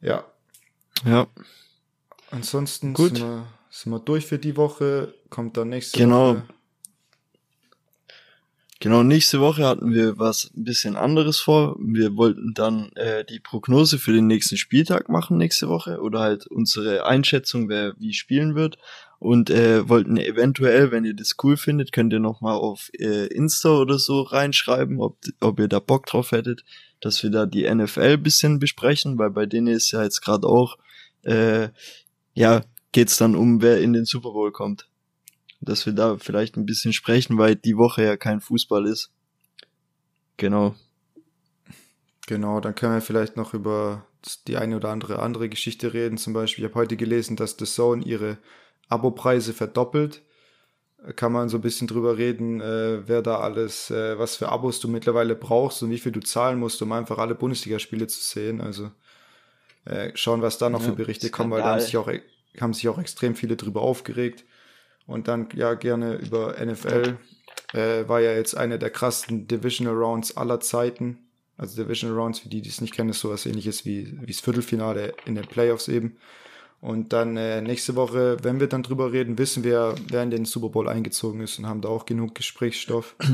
Ja. 0.00 0.24
Ja. 1.04 1.26
Ansonsten 2.30 2.94
Gut. 2.94 3.16
Sind, 3.16 3.20
wir, 3.20 3.46
sind 3.70 3.92
wir 3.92 3.98
durch 3.98 4.26
für 4.26 4.38
die 4.38 4.56
Woche. 4.56 5.14
Kommt 5.28 5.56
dann 5.56 5.68
nächste 5.68 5.98
genau. 5.98 6.30
Woche. 6.30 6.34
Genau, 6.34 6.48
nächste 9.02 9.40
Woche 9.40 9.66
hatten 9.66 9.92
wir 9.92 10.18
was 10.18 10.50
ein 10.54 10.64
bisschen 10.64 10.96
anderes 10.96 11.38
vor. 11.38 11.76
Wir 11.78 12.16
wollten 12.16 12.54
dann 12.54 12.90
äh, 12.96 13.24
die 13.24 13.40
Prognose 13.40 13.98
für 13.98 14.12
den 14.12 14.26
nächsten 14.26 14.56
Spieltag 14.56 15.08
machen 15.08 15.38
nächste 15.38 15.68
Woche 15.68 16.00
oder 16.00 16.20
halt 16.20 16.46
unsere 16.46 17.06
Einschätzung, 17.06 17.68
wer 17.68 17.94
wie 17.98 18.12
spielen 18.12 18.54
wird 18.54 18.78
und 19.24 19.48
äh, 19.48 19.88
wollten 19.88 20.18
eventuell, 20.18 20.90
wenn 20.90 21.06
ihr 21.06 21.14
das 21.14 21.36
cool 21.42 21.56
findet, 21.56 21.92
könnt 21.92 22.12
ihr 22.12 22.20
noch 22.20 22.42
mal 22.42 22.52
auf 22.56 22.90
äh, 22.98 23.26
Insta 23.28 23.70
oder 23.70 23.98
so 23.98 24.20
reinschreiben, 24.20 25.00
ob, 25.00 25.16
ob 25.40 25.58
ihr 25.60 25.68
da 25.68 25.78
Bock 25.78 26.04
drauf 26.04 26.32
hättet, 26.32 26.62
dass 27.00 27.22
wir 27.22 27.30
da 27.30 27.46
die 27.46 27.66
NFL 27.72 28.18
bisschen 28.18 28.58
besprechen, 28.58 29.16
weil 29.16 29.30
bei 29.30 29.46
denen 29.46 29.68
ist 29.68 29.92
ja 29.92 30.02
jetzt 30.02 30.20
gerade 30.20 30.46
auch, 30.46 30.76
äh, 31.22 31.68
ja, 32.34 32.64
geht's 32.92 33.16
dann 33.16 33.34
um, 33.34 33.62
wer 33.62 33.80
in 33.80 33.94
den 33.94 34.04
Super 34.04 34.32
Bowl 34.32 34.52
kommt. 34.52 34.88
Dass 35.64 35.86
wir 35.86 35.92
da 35.92 36.16
vielleicht 36.18 36.56
ein 36.56 36.66
bisschen 36.66 36.92
sprechen, 36.92 37.38
weil 37.38 37.56
die 37.56 37.76
Woche 37.76 38.04
ja 38.04 38.16
kein 38.16 38.40
Fußball 38.40 38.86
ist. 38.86 39.10
Genau. 40.36 40.74
Genau, 42.26 42.60
dann 42.60 42.74
können 42.74 42.94
wir 42.94 43.00
vielleicht 43.00 43.36
noch 43.36 43.54
über 43.54 44.06
die 44.46 44.56
eine 44.56 44.76
oder 44.76 44.88
andere 44.88 45.18
andere 45.18 45.48
Geschichte 45.48 45.92
reden. 45.92 46.16
Zum 46.16 46.32
Beispiel, 46.32 46.64
ich 46.64 46.70
habe 46.70 46.80
heute 46.80 46.96
gelesen, 46.96 47.36
dass 47.36 47.56
The 47.58 47.66
Zone 47.66 48.04
ihre 48.04 48.38
Abopreise 48.88 49.52
verdoppelt. 49.52 50.22
Kann 51.16 51.32
man 51.32 51.50
so 51.50 51.58
ein 51.58 51.60
bisschen 51.60 51.86
drüber 51.86 52.16
reden, 52.16 52.62
äh, 52.62 53.06
wer 53.06 53.20
da 53.20 53.40
alles, 53.40 53.90
äh, 53.90 54.18
was 54.18 54.36
für 54.36 54.48
Abos 54.48 54.80
du 54.80 54.88
mittlerweile 54.88 55.34
brauchst 55.34 55.82
und 55.82 55.90
wie 55.90 55.98
viel 55.98 56.12
du 56.12 56.20
zahlen 56.20 56.58
musst, 56.58 56.80
um 56.80 56.92
einfach 56.92 57.18
alle 57.18 57.34
Bundesligaspiele 57.34 58.06
zu 58.06 58.20
sehen. 58.20 58.62
Also 58.62 58.90
äh, 59.84 60.12
schauen, 60.14 60.40
was 60.40 60.56
da 60.56 60.70
noch 60.70 60.80
ja, 60.80 60.86
für 60.86 60.96
Berichte 60.96 61.28
kommen, 61.28 61.50
weil 61.50 61.60
da 61.60 61.72
haben 61.72 61.80
sich, 61.80 61.98
auch, 61.98 62.10
haben 62.58 62.72
sich 62.72 62.88
auch 62.88 62.98
extrem 62.98 63.34
viele 63.34 63.56
drüber 63.56 63.82
aufgeregt. 63.82 64.44
Und 65.06 65.28
dann 65.28 65.48
ja 65.54 65.74
gerne 65.74 66.14
über 66.14 66.54
NFL. 66.64 67.16
Äh, 67.72 68.08
war 68.08 68.20
ja 68.20 68.32
jetzt 68.32 68.56
eine 68.56 68.78
der 68.78 68.90
krassesten 68.90 69.48
Divisional 69.48 69.94
Rounds 69.94 70.36
aller 70.36 70.60
Zeiten. 70.60 71.18
Also 71.56 71.82
Divisional 71.82 72.16
Rounds, 72.16 72.40
für 72.40 72.48
die, 72.48 72.62
die 72.62 72.68
es 72.68 72.80
nicht 72.80 72.94
kennen, 72.94 73.10
ist 73.10 73.20
sowas 73.20 73.46
ähnliches 73.46 73.84
wie, 73.84 74.18
wie 74.20 74.26
das 74.26 74.40
Viertelfinale 74.40 75.14
in 75.24 75.34
den 75.34 75.46
Playoffs 75.46 75.88
eben. 75.88 76.16
Und 76.80 77.12
dann 77.12 77.36
äh, 77.36 77.62
nächste 77.62 77.96
Woche, 77.96 78.36
wenn 78.42 78.60
wir 78.60 78.66
dann 78.66 78.82
drüber 78.82 79.12
reden, 79.12 79.38
wissen 79.38 79.64
wir, 79.64 79.94
wer 80.08 80.22
in 80.22 80.30
den 80.30 80.44
Super 80.44 80.68
Bowl 80.68 80.88
eingezogen 80.88 81.40
ist 81.40 81.58
und 81.58 81.66
haben 81.66 81.80
da 81.80 81.88
auch 81.88 82.06
genug 82.06 82.34
Gesprächsstoff. 82.34 83.16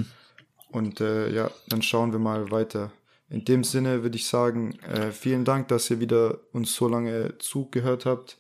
Und 0.73 1.01
äh, 1.01 1.33
ja, 1.33 1.51
dann 1.69 1.83
schauen 1.83 2.13
wir 2.13 2.21
mal 2.21 2.53
weiter. 2.53 2.93
In 3.29 3.45
dem 3.45 3.65
Sinne 3.65 4.05
würde 4.05 4.15
ich 4.15 4.29
sagen, 4.29 4.79
äh, 4.81 5.11
vielen 5.11 5.45
Dank, 5.45 5.67
dass 5.67 5.91
ihr 5.91 5.99
wieder 5.99 6.39
uns 6.53 6.77
so 6.77 6.87
lange 6.87 7.39
zugehört 7.39 8.07
habt. 8.07 8.39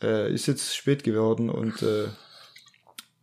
Äh, 0.00 0.32
ist 0.32 0.46
jetzt 0.46 0.76
spät 0.76 1.02
geworden 1.02 1.50
und 1.50 1.82
äh, 1.82 2.06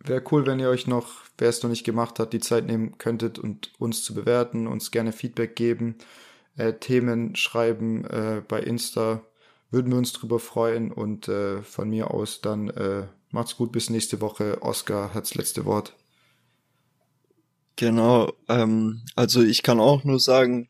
wäre 0.07 0.23
cool, 0.32 0.45
wenn 0.45 0.60
ihr 0.60 0.69
euch 0.69 0.88
noch, 0.88 1.23
wer 1.38 1.49
es 1.49 1.64
noch 1.64 1.69
nicht 1.69 1.84
gemacht 1.84 2.19
hat, 2.19 2.34
die 2.34 2.40
Zeit 2.40 2.65
nehmen 2.65 2.98
könntet 2.98 3.40
und 3.40 3.72
uns 3.80 4.03
zu 4.03 4.14
bewerten, 4.14 4.68
uns 4.68 4.91
gerne 4.91 5.11
Feedback 5.11 5.56
geben, 5.56 5.95
äh, 6.57 6.73
Themen 6.73 7.36
schreiben 7.36 8.06
äh, 8.06 8.41
bei 8.48 8.60
Insta 8.61 9.22
würden 9.72 9.91
wir 9.91 9.98
uns 9.98 10.14
drüber 10.14 10.40
freuen 10.40 10.91
und 10.91 11.27
äh, 11.27 11.61
von 11.61 11.90
mir 11.90 12.11
aus 12.11 12.41
dann 12.41 12.69
äh, 12.69 13.07
macht's 13.32 13.57
gut 13.57 13.72
bis 13.72 13.90
nächste 13.90 14.22
Woche. 14.22 14.61
Oscar 14.61 15.14
hat's 15.14 15.36
letzte 15.36 15.65
Wort. 15.65 15.94
Genau, 17.76 18.32
ähm, 18.48 19.02
also 19.15 19.41
ich 19.41 19.64
kann 19.64 19.82
auch 19.82 20.06
nur 20.06 20.19
sagen, 20.19 20.69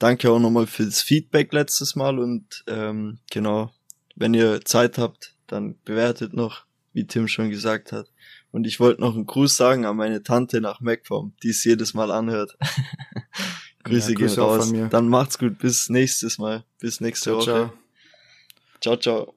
danke 0.00 0.32
auch 0.32 0.40
nochmal 0.40 0.66
fürs 0.66 1.00
Feedback 1.00 1.52
letztes 1.52 1.94
Mal 1.94 2.18
und 2.18 2.64
ähm, 2.66 3.18
genau, 3.30 3.72
wenn 4.16 4.34
ihr 4.34 4.64
Zeit 4.64 4.98
habt, 4.98 5.36
dann 5.46 5.76
bewertet 5.84 6.32
noch, 6.34 6.64
wie 6.92 7.06
Tim 7.06 7.28
schon 7.28 7.50
gesagt 7.50 7.92
hat. 7.92 8.10
Und 8.52 8.66
ich 8.66 8.80
wollte 8.80 9.00
noch 9.00 9.14
einen 9.14 9.26
Gruß 9.26 9.56
sagen 9.56 9.86
an 9.86 9.96
meine 9.96 10.22
Tante 10.22 10.60
nach 10.60 10.80
MacForm, 10.80 11.32
die 11.42 11.50
es 11.50 11.64
jedes 11.64 11.94
Mal 11.94 12.10
anhört. 12.10 12.56
Grüße 13.84 14.12
ja, 14.12 14.18
gehen 14.18 14.38
raus. 14.38 14.72
Dann 14.90 15.08
macht's 15.08 15.38
gut, 15.38 15.58
bis 15.58 15.88
nächstes 15.88 16.38
Mal, 16.38 16.64
bis 16.80 17.00
nächste 17.00 17.30
ciao, 17.30 17.36
Woche. 17.36 17.44
Ciao. 17.44 17.72
Ciao, 18.80 18.96
ciao. 18.96 19.34